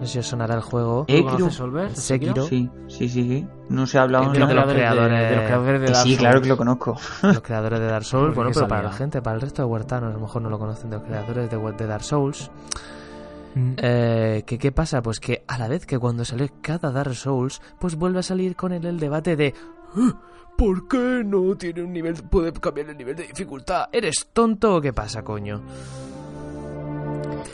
No 0.00 0.06
sé 0.06 0.12
si 0.14 0.18
os 0.20 0.26
sonará 0.26 0.54
el 0.54 0.62
juego. 0.62 1.04
¿Tú 1.06 1.12
Eh, 1.14 1.50
Solver? 1.50 1.94
Sekiro. 1.94 2.42
Sí, 2.46 2.70
sí, 2.88 3.08
sí. 3.08 3.46
No 3.68 3.86
se 3.86 3.98
ha 3.98 4.02
hablado 4.02 4.26
De 4.26 4.32
de 4.32 4.38
los, 4.38 4.48
creadores 4.48 5.30
de, 5.30 5.36
los 5.36 5.44
creadores 5.44 5.80
de 5.82 5.86
Dark 5.88 6.02
sí, 6.08 6.16
claro 6.16 6.32
Souls. 6.38 6.42
que 6.42 6.48
lo 6.48 6.56
conozco. 6.56 6.96
Los 7.22 7.40
creadores 7.42 7.80
de 7.80 7.86
Dark 7.86 8.04
Souls. 8.04 8.24
Porque 8.34 8.36
Bueno, 8.36 8.50
pero 8.54 8.68
para 8.68 8.82
la 8.84 8.92
gente, 8.92 9.20
para 9.22 9.36
el 9.36 9.42
resto 9.42 9.62
de 9.62 9.66
huertanos, 9.68 10.10
a 10.10 10.14
lo 10.14 10.20
mejor 10.20 10.40
no 10.42 10.48
lo 10.50 10.58
conocen 10.58 10.88
de 10.90 10.96
los 10.96 11.04
creadores 11.06 11.50
de, 11.50 11.58
de 11.58 11.86
Dark 11.86 12.02
Souls. 12.04 12.50
Mm. 13.54 13.72
Eh, 13.76 14.42
¿que, 14.46 14.58
¿Qué 14.58 14.72
pasa? 14.72 15.02
Pues 15.02 15.20
que 15.20 15.44
a 15.46 15.58
la 15.58 15.68
vez 15.68 15.84
que 15.84 15.98
cuando 15.98 16.24
sale 16.24 16.50
cada 16.62 16.90
Dark 16.90 17.14
Souls, 17.14 17.60
pues 17.78 17.96
vuelve 17.96 18.20
a 18.20 18.22
salir 18.22 18.56
con 18.56 18.72
él 18.72 18.86
el 18.86 18.98
debate 18.98 19.36
de 19.36 19.54
"Ah, 19.96 20.14
¿Por 20.56 20.88
qué 20.88 21.22
no 21.24 21.54
tiene 21.56 21.82
un 21.82 21.92
nivel, 21.92 22.14
puede 22.14 22.52
cambiar 22.52 22.90
el 22.90 22.96
nivel 22.96 23.16
de 23.16 23.26
dificultad? 23.26 23.84
¿Eres 23.92 24.28
tonto 24.32 24.76
o 24.76 24.80
qué 24.80 24.92
pasa, 24.92 25.22
coño? 25.22 25.62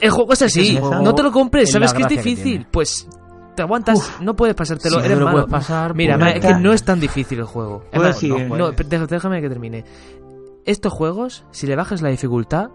El 0.01 0.11
juego 0.11 0.33
es 0.35 0.43
así, 0.43 0.79
no 0.81 1.15
te 1.15 1.23
lo 1.23 1.33
compres, 1.33 1.65
es 1.65 1.73
sabes 1.73 1.93
que 1.93 2.03
es 2.03 2.09
que 2.09 2.17
difícil, 2.17 2.67
pues 2.71 3.09
te 3.55 3.63
aguantas, 3.63 4.13
no 4.21 4.37
puedes 4.37 4.55
pasártelo, 4.55 4.97
Si 4.97 4.99
no 5.01 5.05
eres 5.05 5.17
te 5.17 5.21
lo 5.21 5.27
malo. 5.27 5.39
puedes 5.39 5.51
pasar, 5.51 5.95
Mira, 5.95 6.19
pues 6.19 6.37
es 6.37 6.45
que 6.45 6.55
no 6.55 6.73
es 6.73 6.83
tan 6.85 7.01
difícil 7.01 7.39
el 7.39 7.47
juego. 7.47 7.83
Pues 7.93 8.23
no, 8.25 8.39
no, 8.57 8.73
pero 8.77 9.07
déjame 9.07 9.41
que 9.41 9.49
termine. 9.49 9.85
Estos 10.67 10.93
juegos, 10.93 11.45
si 11.53 11.67
le 11.67 11.77
bajas 11.77 12.03
la 12.03 12.11
dificultad, 12.11 12.69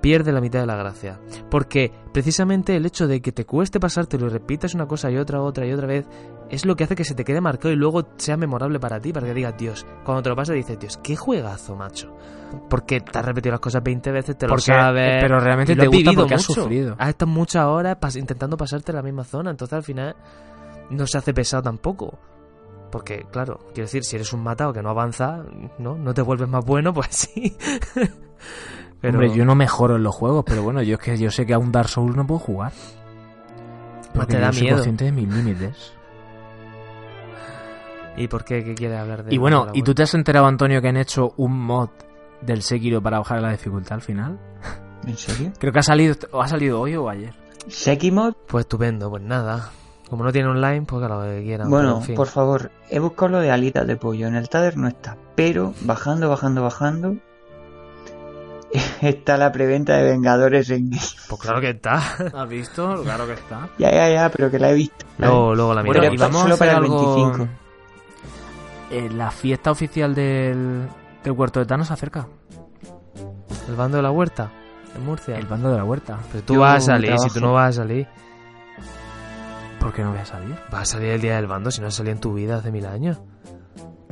pierde 0.00 0.32
la 0.32 0.40
mitad 0.40 0.60
de 0.60 0.66
la 0.66 0.76
gracia. 0.76 1.18
Porque 1.50 1.92
precisamente 2.12 2.76
el 2.76 2.86
hecho 2.86 3.06
de 3.06 3.20
que 3.20 3.32
te 3.32 3.44
cueste 3.44 3.80
pasártelo 3.80 4.26
y 4.26 4.30
repitas 4.30 4.74
una 4.74 4.86
cosa 4.86 5.10
y 5.10 5.16
otra, 5.16 5.40
otra 5.42 5.66
y 5.66 5.72
otra 5.72 5.86
vez, 5.86 6.06
es 6.50 6.64
lo 6.64 6.76
que 6.76 6.84
hace 6.84 6.94
que 6.94 7.04
se 7.04 7.14
te 7.14 7.24
quede 7.24 7.40
marcado 7.40 7.72
y 7.72 7.76
luego 7.76 8.06
sea 8.16 8.36
memorable 8.36 8.78
para 8.78 9.00
ti, 9.00 9.12
para 9.12 9.26
que 9.26 9.34
digas, 9.34 9.54
Dios, 9.58 9.84
cuando 10.04 10.22
te 10.22 10.28
lo 10.28 10.36
pasas 10.36 10.54
dices, 10.54 10.78
Dios, 10.78 10.96
qué 11.02 11.16
juegazo, 11.16 11.74
macho. 11.76 12.16
Porque 12.70 13.00
te 13.00 13.18
has 13.18 13.24
repetido 13.24 13.52
las 13.52 13.60
cosas 13.60 13.82
20 13.82 14.12
veces, 14.12 14.38
te 14.38 14.46
lo 14.46 14.50
Porque- 14.50 14.62
sabes. 14.66 15.16
pero 15.20 15.40
realmente 15.40 15.74
te 15.74 15.82
has 15.82 15.88
gusta 15.88 16.12
porque 16.12 16.34
has 16.34 16.48
mucho. 16.48 16.62
sufrido. 16.62 16.94
Has 16.98 17.08
estado 17.08 17.30
muchas 17.32 17.64
horas 17.64 17.96
pas- 18.00 18.16
intentando 18.18 18.56
pasarte 18.56 18.92
la 18.92 19.02
misma 19.02 19.24
zona, 19.24 19.50
entonces 19.50 19.72
al 19.76 19.82
final 19.82 20.14
no 20.90 21.06
se 21.08 21.18
hace 21.18 21.34
pesado 21.34 21.64
tampoco. 21.64 22.16
Porque, 22.92 23.26
claro, 23.32 23.58
quiero 23.74 23.86
decir, 23.86 24.04
si 24.04 24.14
eres 24.14 24.32
un 24.32 24.44
matado 24.44 24.72
que 24.72 24.80
no 24.80 24.90
avanza, 24.90 25.42
¿no? 25.80 25.96
No 25.98 26.14
te 26.14 26.22
vuelves 26.22 26.48
más 26.48 26.64
bueno, 26.64 26.94
pues 26.94 27.08
sí. 27.10 27.56
Pero, 29.00 29.18
Hombre, 29.18 29.34
yo 29.36 29.44
no 29.44 29.54
mejoro 29.54 29.96
en 29.96 30.02
los 30.02 30.14
juegos, 30.14 30.44
pero 30.46 30.62
bueno, 30.62 30.82
yo 30.82 30.94
es 30.94 31.00
que 31.00 31.16
yo 31.18 31.30
sé 31.30 31.46
que 31.46 31.54
a 31.54 31.58
un 31.58 31.70
Dark 31.70 31.88
Souls 31.88 32.16
no 32.16 32.26
puedo 32.26 32.40
jugar. 32.40 32.72
Porque 34.14 34.34
te 34.34 34.40
da 34.40 34.46
yo 34.46 34.52
soy 34.52 34.62
miedo. 34.62 34.76
consciente 34.76 35.04
de 35.04 35.12
mis 35.12 35.28
límites. 35.28 35.92
¿Y 38.16 38.28
por 38.28 38.44
qué? 38.44 38.64
¿Qué 38.64 38.74
quieres 38.74 38.98
hablar 38.98 39.24
de 39.24 39.34
Y 39.34 39.38
bueno, 39.38 39.68
¿y 39.74 39.82
tú 39.82 39.94
te 39.94 40.02
has 40.02 40.14
enterado, 40.14 40.46
Antonio, 40.46 40.80
que 40.80 40.88
han 40.88 40.96
hecho 40.96 41.34
un 41.36 41.58
mod 41.58 41.90
del 42.40 42.62
Sekiro 42.62 43.02
para 43.02 43.18
bajar 43.18 43.42
la 43.42 43.50
dificultad 43.50 43.94
al 43.94 44.02
final? 44.02 44.38
¿En 45.06 45.16
serio? 45.16 45.52
Creo 45.58 45.72
que 45.72 45.78
ha 45.78 45.82
salido, 45.82 46.14
o 46.32 46.40
ha 46.40 46.48
salido 46.48 46.80
hoy 46.80 46.96
o 46.96 47.08
ayer. 47.08 47.34
¿Sekimod? 47.68 48.34
Pues 48.46 48.64
estupendo, 48.64 49.10
pues 49.10 49.22
nada. 49.22 49.70
Como 50.08 50.24
no 50.24 50.32
tiene 50.32 50.48
online, 50.48 50.82
pues 50.82 51.02
que 51.02 51.08
lo 51.08 51.22
que 51.22 51.42
quieran. 51.42 51.68
Bueno, 51.68 51.96
en 51.96 52.02
fin. 52.02 52.14
por 52.14 52.28
favor, 52.28 52.70
he 52.88 52.98
buscado 53.00 53.32
lo 53.32 53.40
de 53.40 53.50
alitas 53.50 53.86
de 53.86 53.96
pollo. 53.96 54.28
En 54.28 54.36
el 54.36 54.48
Tader 54.48 54.76
no 54.76 54.88
está. 54.88 55.16
Pero 55.34 55.74
bajando, 55.82 56.28
bajando, 56.28 56.62
bajando. 56.62 57.16
Está 59.00 59.36
la 59.36 59.52
preventa 59.52 59.96
de 59.96 60.02
Vengadores 60.10 60.70
en. 60.70 60.90
Pues 60.90 61.40
claro 61.40 61.60
que 61.60 61.70
está. 61.70 61.94
¿Has 62.34 62.48
visto? 62.48 63.02
Claro 63.02 63.26
que 63.26 63.34
está. 63.34 63.68
ya, 63.78 63.90
ya, 63.90 64.08
ya, 64.10 64.28
pero 64.30 64.50
que 64.50 64.58
la 64.58 64.70
he 64.70 64.74
visto. 64.74 65.06
luego, 65.18 65.54
luego 65.54 65.74
la 65.74 65.82
Bueno, 65.82 66.00
miramos. 66.00 66.14
y 66.14 66.18
vamos 66.20 66.42
solo 66.42 66.56
para 66.58 66.70
el 66.72 66.76
algo... 66.78 67.16
25. 67.32 67.48
Eh, 68.90 69.08
la 69.12 69.30
fiesta 69.30 69.70
oficial 69.70 70.14
del, 70.14 70.86
del 71.24 71.32
huerto 71.32 71.60
de 71.60 71.66
Thanos 71.66 71.88
se 71.88 71.92
acerca. 71.94 72.26
El 73.68 73.74
bando 73.74 73.96
de 73.96 74.02
la 74.02 74.10
huerta, 74.12 74.50
en 74.94 75.04
Murcia. 75.04 75.36
El 75.36 75.46
bando 75.46 75.70
de 75.70 75.76
la 75.78 75.84
huerta. 75.84 76.18
Pero 76.30 76.44
tú 76.44 76.54
Yo 76.54 76.60
vas 76.60 76.84
a 76.84 76.86
salir, 76.94 77.18
si 77.18 77.30
tú 77.30 77.40
no 77.40 77.52
vas 77.52 77.70
a 77.70 77.82
salir. 77.82 78.06
¿Por 79.80 79.92
qué 79.92 80.02
no 80.02 80.10
voy 80.10 80.20
a 80.20 80.24
salir? 80.26 80.56
Vas 80.70 80.82
a 80.82 80.84
salir 80.86 81.10
el 81.10 81.20
día 81.20 81.36
del 81.36 81.46
bando 81.46 81.70
si 81.70 81.80
no 81.80 81.88
has 81.88 81.94
salido 81.94 82.12
en 82.14 82.20
tu 82.20 82.34
vida 82.34 82.56
hace 82.58 82.70
mil 82.72 82.86
años. 82.86 83.18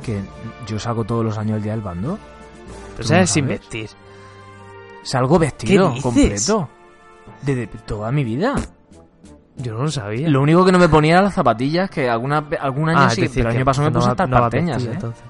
Que 0.01 0.21
yo 0.67 0.77
salgo 0.79 1.03
todos 1.05 1.23
los 1.23 1.37
años 1.37 1.57
el 1.57 1.63
día 1.63 1.71
del 1.73 1.81
bando. 1.81 2.17
Pero 2.95 3.03
¿Tú 3.03 3.03
sabes 3.09 3.29
no 3.29 3.33
sin 3.33 3.45
sabes? 3.45 3.59
vestir. 3.59 3.89
Salgo 5.05 5.39
vestido 5.39 5.93
completo. 6.01 6.69
Desde 7.41 7.67
toda 7.67 8.11
mi 8.11 8.23
vida. 8.23 8.55
Yo 9.57 9.73
no 9.75 9.83
lo 9.83 9.91
sabía. 9.91 10.27
Lo 10.27 10.41
único 10.41 10.65
que 10.65 10.71
no 10.73 10.79
me 10.79 10.89
ponía 10.89 11.13
eran 11.13 11.23
las 11.25 11.33
zapatillas, 11.35 11.89
que 11.89 12.09
alguna, 12.09 12.43
algún 12.59 12.89
año 12.89 12.99
Ah, 12.99 13.09
sí, 13.09 13.21
decir, 13.21 13.37
pero 13.43 13.49
el 13.51 13.55
año 13.57 13.65
pasado 13.65 13.87
me 13.87 13.93
no 13.93 13.99
puse 13.99 14.11
hasta 14.11 14.25
no 14.27 14.31
va 14.33 14.37
esparteñas, 14.39 14.75
vestido, 14.77 14.91
¿eh? 14.91 14.95
entonces. 14.95 15.23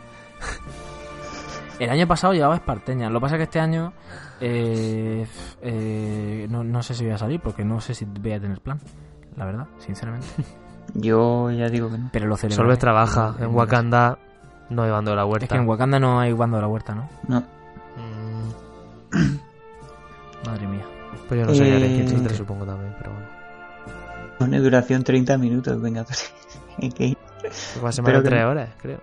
El 1.78 1.90
año 1.90 2.08
pasado 2.08 2.34
llevaba 2.34 2.56
esparteñas. 2.56 3.12
Lo 3.12 3.20
que 3.20 3.22
pasa 3.24 3.36
es 3.36 3.40
que 3.40 3.44
este 3.44 3.60
año 3.60 3.94
eh, 4.40 5.28
eh, 5.62 6.48
no, 6.50 6.64
no 6.64 6.82
sé 6.82 6.94
si 6.96 7.04
voy 7.04 7.14
a 7.14 7.18
salir 7.18 7.40
porque 7.42 7.64
no 7.66 7.82
sé 7.82 7.94
si 7.94 8.06
voy 8.06 8.32
a 8.32 8.40
tener 8.40 8.62
plan. 8.62 8.80
La 9.36 9.46
verdad, 9.46 9.68
sinceramente. 9.80 10.28
Yo 10.94 11.52
ya 11.52 11.68
digo 11.70 11.92
que 11.92 11.98
no. 11.98 12.10
Pero 12.14 12.28
lo 12.28 12.38
celebraré. 12.38 12.64
Solves 12.66 12.80
trabaja. 12.80 13.36
En- 13.40 13.54
Wakanda 13.54 14.18
no 14.70 14.84
hay 14.84 14.92
bando 14.92 15.12
de 15.12 15.18
la 15.18 15.26
huerta. 15.26 15.46
Es 15.46 15.52
que 15.52 15.58
en 15.58 15.68
Wakanda 15.68 16.00
no 16.00 16.20
hay 16.20 16.32
bando 16.34 16.58
de 16.58 16.62
la 16.62 16.68
huerta, 16.70 16.96
¿no? 16.96 17.10
No. 17.28 17.44
Mm, 19.12 19.38
Madre 20.46 20.68
mía. 20.68 20.86
Pues 21.28 21.40
yo 21.40 21.46
no 21.46 21.54
sé 21.56 21.64
Eh, 21.78 21.98
que 21.98 22.04
tendré, 22.12 22.36
supongo 22.36 22.66
también, 22.66 22.94
pero 22.98 23.12
bueno. 23.12 23.28
Pone 24.40 24.60
duración 24.60 25.04
30 25.04 25.38
minutos, 25.38 25.82
venga. 25.82 26.06
Hay 26.82 26.90
que 26.90 27.06
ir. 27.08 27.18
Pues 27.42 27.80
va 27.84 27.90
a 27.90 27.92
ser 27.92 28.04
más 28.04 28.12
de 28.14 28.18
Espero 28.20 28.24
que 28.24 28.30
tres 28.30 28.42
no. 28.44 28.50
horas, 28.50 28.70
creo. 28.82 29.02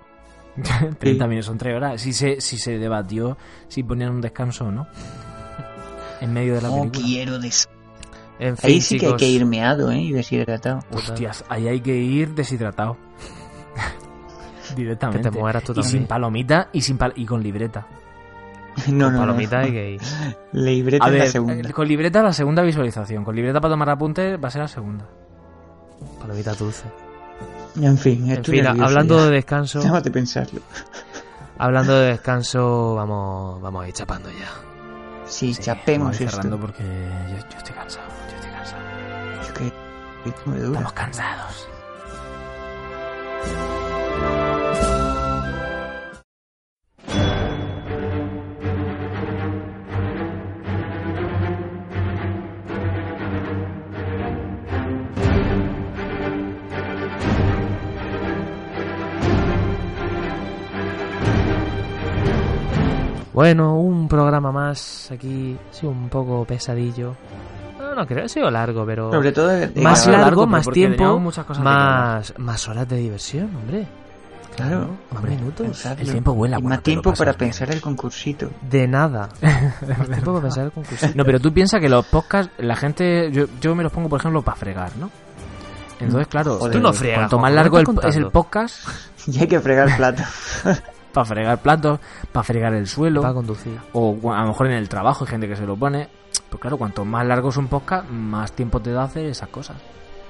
30 0.98 1.26
minutos, 1.26 1.46
son 1.46 1.58
3 1.58 1.76
horas. 1.76 2.00
Si 2.00 2.12
se, 2.12 2.40
si 2.40 2.58
se 2.58 2.78
debatió 2.78 3.38
si 3.68 3.82
ponían 3.82 4.10
un 4.10 4.20
descanso 4.20 4.66
o 4.66 4.70
no. 4.70 4.86
En 6.20 6.32
medio 6.32 6.54
de 6.54 6.62
la 6.62 6.68
No 6.68 6.76
película. 6.82 7.04
quiero 7.04 7.38
des... 7.38 7.68
En 8.38 8.56
fin, 8.56 8.70
Ahí 8.70 8.80
sí 8.80 8.98
que 8.98 9.06
hay 9.06 9.16
que 9.16 9.28
ir 9.28 9.46
meado, 9.46 9.90
¿eh? 9.90 9.98
Y 10.00 10.12
deshidratado. 10.12 10.80
Hostias, 10.92 11.44
ahí 11.48 11.68
hay 11.68 11.80
que 11.80 11.94
ir 11.96 12.34
deshidratado. 12.34 12.96
Que 14.68 14.74
Directamente. 14.76 15.30
te 15.30 15.38
mueras 15.38 15.64
tú 15.64 15.74
y 15.78 15.82
sin 15.82 16.06
palomita 16.06 16.68
y 16.72 16.80
sin 16.80 16.96
pal 16.96 17.12
y 17.16 17.26
con 17.26 17.42
libreta. 17.42 17.86
No, 18.88 19.04
Con 19.06 19.14
no, 19.14 19.20
palomita 19.20 19.58
no. 19.58 19.64
hay 19.66 19.72
que 19.72 19.90
ir. 19.92 20.00
Libreta 20.52 21.04
A 21.04 21.10
la 21.10 21.26
segunda. 21.26 21.72
con 21.72 21.86
libreta 21.88 22.22
la 22.22 22.32
segunda 22.32 22.62
visualización. 22.62 23.24
Con 23.24 23.36
libreta 23.36 23.60
para 23.60 23.72
tomar 23.74 23.90
apuntes 23.90 24.42
va 24.42 24.48
a 24.48 24.50
ser 24.50 24.62
la 24.62 24.68
segunda. 24.68 25.06
Palomita 26.20 26.54
dulce. 26.54 26.84
En 27.80 27.96
fin, 27.98 28.30
En 28.30 28.44
fin, 28.44 28.66
hablando 28.66 29.16
ya. 29.18 29.24
de 29.26 29.30
descanso, 29.30 29.78
Déjame 29.82 30.00
de 30.02 30.10
pensarlo. 30.10 30.60
hablando 31.58 31.94
de 31.98 32.08
descanso, 32.08 32.94
vamos, 32.94 33.60
vamos 33.62 33.84
a 33.84 33.88
ir 33.88 33.94
chapando 33.94 34.28
ya. 34.30 34.48
Sí, 35.26 35.54
Sí, 35.54 35.62
chapemos 35.62 36.06
vamos 36.08 36.20
a 36.20 36.22
ir 36.22 36.28
esto. 36.28 36.36
cerrando 36.42 36.60
porque 36.66 36.82
yo, 36.82 37.36
yo 37.50 37.56
estoy 37.58 37.74
cansado. 37.74 38.06
Yo 38.30 38.34
estoy 38.36 38.50
cansado. 38.50 38.82
Es 39.42 39.52
que 39.52 39.72
ritmo 40.24 40.54
de 40.54 40.60
dura. 40.62 40.78
Estamos 40.80 40.92
cansados. 40.92 41.68
Bueno, 63.42 63.74
un 63.76 64.06
programa 64.06 64.52
más 64.52 65.10
aquí, 65.10 65.58
sí, 65.72 65.84
un 65.84 66.08
poco 66.08 66.44
pesadillo. 66.44 67.16
No, 67.76 67.92
no 67.92 68.06
creo, 68.06 68.26
ha 68.26 68.28
sido 68.28 68.48
largo, 68.52 68.86
pero 68.86 69.10
Sobre 69.10 69.32
todo 69.32 69.48
de, 69.48 69.66
de 69.66 69.80
más 69.82 70.06
largo, 70.06 70.46
más 70.46 70.68
tiempo, 70.68 71.18
muchas 71.18 71.44
cosas 71.44 71.64
más, 71.64 72.34
más 72.38 72.68
horas 72.68 72.88
de 72.88 72.98
diversión, 72.98 73.50
hombre. 73.56 73.84
Claro, 74.54 74.90
más 75.10 75.18
hombre, 75.18 75.34
minutos. 75.34 75.84
El 75.86 76.08
tiempo 76.08 76.34
vuela 76.34 76.60
Y 76.60 76.62
más 76.62 76.84
tiempo 76.84 77.12
para 77.14 77.32
bien. 77.32 77.38
pensar 77.50 77.72
el 77.72 77.80
concursito. 77.80 78.48
De 78.70 78.86
nada. 78.86 79.28
Más 79.42 80.06
tiempo 80.08 80.34
para 80.34 80.42
pensar 80.42 80.64
el 80.66 80.70
concurso. 80.70 81.08
No, 81.16 81.24
pero 81.24 81.40
tú 81.40 81.52
piensas 81.52 81.80
que 81.80 81.88
los 81.88 82.06
podcasts, 82.06 82.52
la 82.58 82.76
gente, 82.76 83.28
yo, 83.32 83.46
yo 83.60 83.74
me 83.74 83.82
los 83.82 83.90
pongo, 83.90 84.08
por 84.08 84.20
ejemplo, 84.20 84.42
para 84.42 84.56
fregar, 84.56 84.92
¿no? 84.98 85.10
Entonces, 85.98 86.28
claro, 86.28 86.58
Joder, 86.58 86.74
Tú 86.74 86.78
no 86.80 86.92
friegas, 86.92 87.18
cuanto 87.22 87.38
más 87.40 87.50
¿qué 87.50 87.54
largo 87.56 87.78
el- 87.80 87.86
es 88.08 88.16
el 88.16 88.30
podcast, 88.30 88.86
Y 89.26 89.40
hay 89.40 89.48
que 89.48 89.58
fregar 89.58 89.88
el 89.88 89.96
plato. 89.96 90.22
para 91.12 91.24
fregar 91.24 91.58
platos, 91.62 92.00
para 92.32 92.42
fregar 92.44 92.74
el 92.74 92.86
suelo, 92.86 93.20
Para 93.22 93.34
conducir. 93.34 93.78
o 93.92 94.32
a 94.32 94.40
lo 94.42 94.48
mejor 94.48 94.66
en 94.68 94.72
el 94.74 94.88
trabajo 94.88 95.24
hay 95.24 95.30
gente 95.30 95.48
que 95.48 95.56
se 95.56 95.66
lo 95.66 95.76
pone. 95.76 96.08
Pues 96.48 96.60
claro, 96.60 96.76
cuanto 96.78 97.04
más 97.04 97.26
largo 97.26 97.48
es 97.50 97.56
un 97.56 97.68
podcast, 97.68 98.08
más 98.10 98.52
tiempo 98.52 98.80
te 98.80 98.90
da 98.92 99.04
hacer 99.04 99.26
esas 99.26 99.48
cosas. 99.48 99.76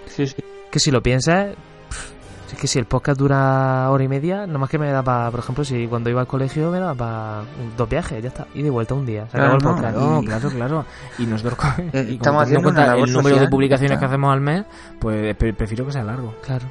sí, 0.06 0.26
sí. 0.26 0.36
Que 0.70 0.78
si 0.78 0.90
lo 0.90 1.02
piensas, 1.02 1.48
pff, 1.90 2.52
es 2.52 2.58
que 2.58 2.66
si 2.66 2.78
el 2.78 2.86
podcast 2.86 3.18
dura 3.18 3.90
hora 3.90 4.04
y 4.04 4.08
media, 4.08 4.46
nada 4.46 4.58
más 4.58 4.70
que 4.70 4.78
me 4.78 4.90
da 4.90 5.02
para, 5.02 5.30
por 5.30 5.40
ejemplo, 5.40 5.64
si 5.64 5.86
cuando 5.86 6.08
iba 6.10 6.20
al 6.22 6.26
colegio 6.26 6.70
me 6.70 6.78
daba 6.80 6.94
para 6.94 7.42
dos 7.76 7.88
viajes, 7.88 8.22
ya 8.22 8.28
está. 8.28 8.46
Y 8.54 8.62
de 8.62 8.70
vuelta 8.70 8.94
un 8.94 9.04
día. 9.04 9.26
Se 9.30 9.36
acabó 9.36 9.58
Claro, 9.58 9.58
el 9.58 9.64
no, 9.64 9.70
podcast. 9.74 9.96
Claro, 9.96 10.20
Y- 10.22 10.26
claro, 10.26 10.48
claro. 10.50 10.84
Y 11.18 11.26
nosotros, 11.26 11.54
co- 11.58 11.82
y 11.82 12.14
estamos 12.14 12.20
teniendo 12.20 12.34
en 12.34 12.42
haciendo 12.42 12.62
cuenta 12.62 12.94
el 12.96 13.12
número 13.12 13.36
de 13.38 13.48
publicaciones 13.48 13.98
que 13.98 14.04
hacemos 14.04 14.32
al 14.32 14.40
mes, 14.40 14.64
pues 14.98 15.36
pre- 15.36 15.52
prefiero 15.52 15.84
que 15.86 15.92
sea 15.92 16.04
largo. 16.04 16.34
Claro. 16.42 16.66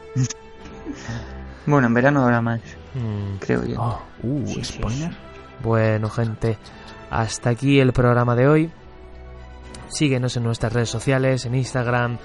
Bueno, 1.66 1.88
en 1.88 1.94
verano 1.94 2.24
habrá 2.24 2.42
más, 2.42 2.60
Mm. 2.94 3.38
creo 3.40 3.64
yo. 3.66 3.82
Oh, 3.82 4.00
uh, 4.24 4.48
Sí, 4.48 4.64
sí, 4.64 4.74
spoiler. 4.74 5.12
Bueno, 5.64 6.10
gente, 6.10 6.58
hasta 7.10 7.50
aquí 7.52 7.80
el 7.80 7.94
programa 7.94 8.36
de 8.36 8.48
hoy. 8.48 8.72
Síguenos 9.90 10.36
en 10.38 10.44
nuestras 10.44 10.74
redes 10.74 10.90
sociales, 10.90 11.46
en 11.46 11.54
Instagram, 11.56 12.18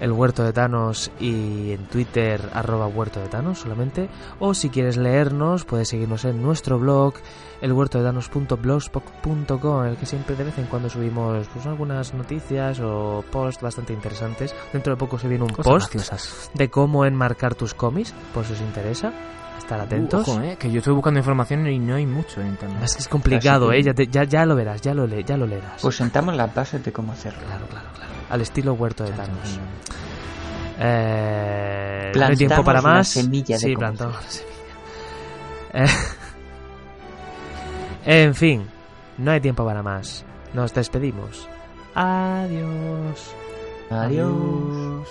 el 0.00 0.10
Huerto 0.12 0.42
de 0.42 0.52
Thanos 0.52 1.10
y 1.20 1.70
en 1.72 1.84
Twitter, 1.86 2.40
arroba 2.54 2.86
Huerto 2.88 3.20
de 3.20 3.28
Thanos 3.28 3.60
solamente. 3.60 4.08
O 4.40 4.54
si 4.54 4.68
quieres 4.70 4.96
leernos, 4.96 5.64
puedes 5.64 5.88
seguirnos 5.88 6.24
en 6.24 6.42
nuestro 6.42 6.78
blog, 6.78 7.14
elhuertodedanos.blogspot.com, 7.60 9.82
en 9.84 9.90
el 9.90 9.96
que 9.96 10.06
siempre 10.06 10.34
de 10.36 10.44
vez 10.44 10.58
en 10.58 10.66
cuando 10.66 10.88
subimos 10.88 11.46
pues, 11.48 11.66
algunas 11.66 12.14
noticias 12.14 12.80
o 12.80 13.24
posts 13.30 13.62
bastante 13.62 13.92
interesantes. 13.92 14.54
Dentro 14.72 14.94
de 14.94 14.98
poco 14.98 15.18
se 15.18 15.28
viene 15.28 15.44
un 15.44 15.50
Cosas 15.50 15.72
post 15.72 15.94
graciosas. 15.94 16.50
de 16.54 16.70
cómo 16.70 17.04
enmarcar 17.04 17.54
tus 17.54 17.74
cómics, 17.74 18.12
por 18.34 18.44
si 18.44 18.54
os 18.54 18.60
interesa. 18.60 19.12
Estar 19.72 19.80
atentos. 19.86 20.28
Uh, 20.28 20.30
ojo, 20.32 20.40
eh, 20.42 20.56
que 20.58 20.70
yo 20.70 20.78
estoy 20.78 20.92
buscando 20.94 21.18
información 21.18 21.66
y 21.66 21.78
no 21.78 21.94
hay 21.94 22.04
mucho 22.06 22.40
en 22.40 22.48
internet. 22.48 22.82
Es 22.82 22.94
que 22.94 23.00
es 23.02 23.08
complicado, 23.08 23.70
que- 23.70 23.78
¿eh? 23.78 23.82
Ya, 23.82 23.94
te- 23.94 24.06
ya, 24.06 24.24
ya 24.24 24.44
lo 24.44 24.54
verás, 24.54 24.80
ya 24.82 24.92
lo, 24.94 25.06
le, 25.06 25.24
ya 25.24 25.36
lo 25.36 25.46
leerás. 25.46 25.80
Pues 25.82 25.96
sentamos 25.96 26.34
las 26.36 26.54
bases 26.54 26.84
de 26.84 26.92
cómo 26.92 27.12
hacerlo. 27.12 27.40
claro, 27.46 27.66
claro, 27.66 27.88
claro. 27.94 28.12
Al 28.30 28.40
estilo 28.42 28.74
huerto 28.74 29.04
de 29.04 29.10
Thanos. 29.12 29.58
Eh, 30.78 32.12
no 32.14 32.24
hay 32.26 32.36
tiempo 32.36 32.64
para 32.64 32.82
más. 32.82 33.08
semilla 33.08 33.58
sí, 33.58 33.74
plantamos 33.76 34.14
la 34.14 34.30
semilla. 34.30 34.52
Eh, 35.74 35.86
en 38.26 38.34
fin, 38.34 38.66
no 39.18 39.30
hay 39.30 39.40
tiempo 39.40 39.64
para 39.64 39.82
más. 39.82 40.24
Nos 40.54 40.74
despedimos. 40.74 41.48
Adiós. 41.94 43.34
Adiós. 43.90 44.30
Miau, 44.30 45.04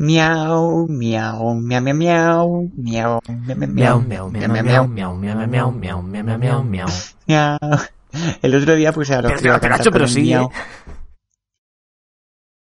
miau, 0.00 0.88
miau, 0.88 1.54
miau, 1.60 1.82
miau, 1.82 1.94
miau, 1.94 2.48
miau, 2.72 3.20
Miau, 3.28 4.00
miau, 4.00 4.00
miau, 4.00 4.30
miau, 4.32 4.48
miau, 4.48 4.86
miau, 4.88 4.88
miau, 4.88 5.12
miau, 5.12 5.36
miau, 5.44 5.68
miau, 5.70 6.00
miau, 6.00 6.38
miau, 6.40 6.62
miau. 6.64 6.88
miau. 7.28 7.58
El 8.42 8.54
otro 8.54 8.74
día 8.74 8.92
puse 8.92 9.14
a 9.14 9.22
los 9.22 9.40
Pero, 9.40 9.60
pero, 9.92 10.08
sigue. 10.08 10.40